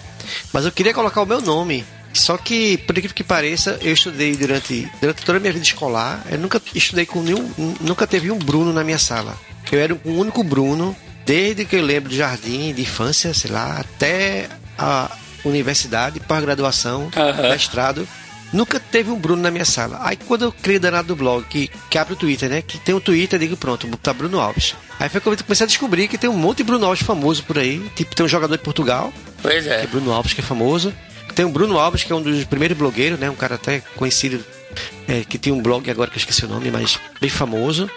Mas 0.54 0.64
eu 0.64 0.72
queria 0.72 0.94
colocar 0.94 1.22
o 1.22 1.26
meu 1.26 1.42
nome. 1.42 1.86
Só 2.14 2.38
que, 2.38 2.78
por 2.80 2.98
incrível 2.98 3.16
que 3.16 3.24
pareça, 3.24 3.78
eu 3.82 3.94
estudei 3.94 4.36
durante, 4.36 4.90
durante 5.00 5.24
toda 5.24 5.38
a 5.38 5.42
minha 5.42 5.54
vida 5.54 5.66
escolar. 5.66 6.24
Eu 6.30 6.38
nunca 6.38 6.62
estudei 6.76 7.06
com 7.06 7.22
nenhum. 7.22 7.50
Nunca 7.80 8.06
teve 8.06 8.30
um 8.32 8.38
Bruno 8.38 8.74
na 8.74 8.84
minha 8.84 9.00
sala. 9.00 9.36
Eu 9.72 9.80
era 9.80 9.94
o 9.94 10.00
único 10.20 10.44
Bruno, 10.44 10.96
desde 11.26 11.64
que 11.64 11.76
eu 11.78 11.82
lembro 11.82 12.10
de 12.10 12.18
jardim, 12.18 12.74
de 12.74 12.82
infância, 12.82 13.34
sei 13.34 13.50
lá, 13.52 13.78
até 13.80 14.50
a 14.78 15.10
universidade, 15.46 16.20
pós-graduação, 16.20 17.10
Aham. 17.16 17.50
mestrado. 17.50 18.08
Nunca 18.54 18.82
teve 18.82 19.10
um 19.10 19.16
Bruno 19.18 19.42
na 19.42 19.50
minha 19.50 19.64
sala. 19.64 19.98
Aí 20.02 20.18
quando 20.18 20.44
eu 20.44 20.52
criei 20.52 20.78
o 20.78 20.82
danado 20.82 21.08
do 21.08 21.16
blog, 21.16 21.46
que, 21.46 21.70
que 21.90 21.98
abre 21.98 22.14
o 22.14 22.18
Twitter, 22.18 22.50
né? 22.50 22.62
Que 22.62 22.78
tem 22.78 22.94
um 22.94 23.00
Twitter, 23.00 23.38
eu 23.38 23.40
digo, 23.40 23.56
pronto, 23.56 23.88
botar 23.88 24.12
Bruno 24.14 24.42
Alves. 24.42 24.76
Aí 25.00 25.08
foi 25.08 25.22
quando 25.22 25.40
eu 25.40 25.46
comecei 25.46 25.64
a 25.64 25.68
descobrir 25.68 26.10
que 26.10 26.18
tem 26.18 26.30
um 26.30 26.36
monte 26.38 26.58
de 26.58 26.64
Bruno 26.66 26.86
Alves 26.86 27.02
famoso 27.02 27.44
por 27.44 27.58
aí. 27.58 27.80
Tipo, 27.96 28.14
tem 28.14 28.26
um 28.26 28.30
jogador 28.30 28.58
de 28.58 28.64
Portugal, 28.64 29.14
Pois 29.42 29.64
que 29.64 29.70
é 29.70 29.84
é. 29.84 29.88
Bruno 29.88 30.12
Alves, 30.12 30.34
que 30.34 30.42
é 30.42 30.44
famoso. 30.44 30.94
Tem 31.36 31.46
o 31.46 31.50
Bruno 31.50 31.80
Alves, 31.80 32.04
que 32.04 32.12
é 32.12 32.16
um 32.16 32.22
dos 32.22 32.44
primeiros 32.46 32.78
blogueiros, 32.78 33.20
né? 33.20 33.30
Um 33.30 33.36
cara 33.36 33.56
até 33.56 33.82
conhecido, 33.96 34.44
é, 35.08 35.24
que 35.24 35.38
tem 35.38 35.52
um 35.52 35.62
blog 35.62 35.90
agora 35.90 36.10
que 36.10 36.18
eu 36.18 36.20
esqueci 36.20 36.46
o 36.46 36.48
nome, 36.48 36.70
mas 36.72 37.00
bem 37.20 37.30
famoso. 37.30 37.90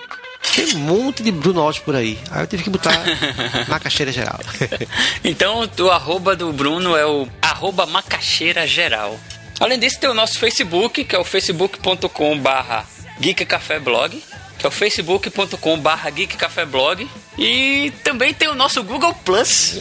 Tem 0.55 0.75
um 0.77 0.79
monte 0.79 1.23
de 1.23 1.33
Bruno 1.33 1.61
Alves 1.61 1.81
por 1.81 1.97
aí. 1.97 2.19
Aí 2.31 2.43
eu 2.43 2.47
tive 2.47 2.63
que 2.63 2.71
botar 2.71 2.93
na 3.69 3.81
caixeira 3.81 4.13
geral. 4.13 4.39
Então, 5.25 5.69
o 5.79 5.91
arroba 5.91 6.37
do 6.37 6.53
Bruno 6.53 6.95
é 6.97 7.07
o 7.07 7.27
arroba 7.41 7.87
macaxeira 7.87 8.67
geral. 8.67 9.19
Além 9.59 9.79
disso, 9.79 9.99
tem 9.99 10.11
o 10.11 10.15
nosso 10.15 10.39
Facebook, 10.39 11.03
que 11.05 11.17
é 11.17 11.19
o 11.19 11.25
facebook.com 11.25 12.39
barra 12.39 12.85
geekcafeblog, 13.19 14.23
que 14.59 14.67
é 14.67 14.69
o 14.69 14.71
facebook.com 14.71 15.79
barra 15.79 16.11
geekcafeblog. 16.11 17.09
E 17.39 17.91
também 18.03 18.35
tem 18.35 18.49
o 18.49 18.55
nosso 18.55 18.83
Google 18.83 19.15
Plus. 19.25 19.77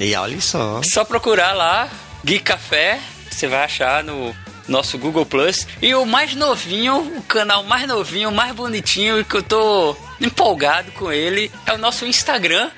e 0.00 0.14
olha 0.14 0.40
só. 0.40 0.80
Só 0.82 1.04
procurar 1.04 1.52
lá, 1.52 1.88
Geek 2.28 2.44
Café, 2.44 3.00
você 3.30 3.46
vai 3.46 3.64
achar 3.64 4.04
no 4.04 4.36
nosso 4.68 4.98
Google 4.98 5.24
Plus. 5.24 5.66
E 5.80 5.94
o 5.94 6.04
mais 6.04 6.34
novinho, 6.34 6.98
o 7.16 7.22
canal 7.22 7.64
mais 7.64 7.88
novinho, 7.88 8.30
mais 8.30 8.54
bonitinho, 8.54 9.18
e 9.18 9.24
que 9.24 9.34
eu 9.34 9.42
tô 9.42 9.96
empolgado 10.20 10.92
com 10.92 11.10
ele, 11.10 11.50
é 11.64 11.72
o 11.72 11.78
nosso 11.78 12.04
Instagram, 12.04 12.70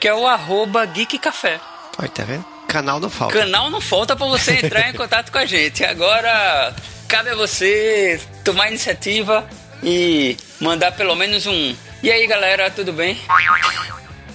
que 0.00 0.08
é 0.08 0.12
o 0.12 0.26
arroba 0.26 0.84
Geek 0.86 1.20
Café. 1.20 1.60
Olha, 1.96 2.08
tá 2.08 2.24
vendo? 2.24 2.44
Canal 2.66 2.98
não 2.98 3.08
falta. 3.08 3.38
Canal 3.38 3.70
não 3.70 3.80
falta 3.80 4.16
pra 4.16 4.26
você 4.26 4.54
entrar 4.54 4.90
em 4.90 4.94
contato 4.98 5.30
com 5.30 5.38
a 5.38 5.46
gente. 5.46 5.84
Agora 5.84 6.74
cabe 7.06 7.30
a 7.30 7.36
você 7.36 8.20
tomar 8.42 8.70
iniciativa 8.70 9.48
e 9.84 10.36
mandar 10.60 10.90
pelo 10.90 11.14
menos 11.14 11.46
um. 11.46 11.76
E 12.02 12.10
aí, 12.10 12.26
galera, 12.26 12.72
tudo 12.72 12.92
bem? 12.92 13.16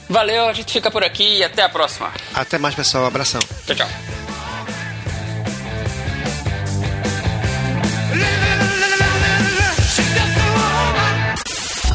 Valeu, 0.07 0.47
a 0.47 0.53
gente 0.53 0.71
fica 0.71 0.89
por 0.89 1.03
aqui 1.03 1.39
e 1.39 1.43
até 1.43 1.61
a 1.61 1.67
próxima. 1.67 2.09
Até 2.33 2.57
mais, 2.57 2.73
pessoal. 2.73 3.05
Abração. 3.05 3.41
Tchau, 3.65 3.75
tchau. 3.75 4.20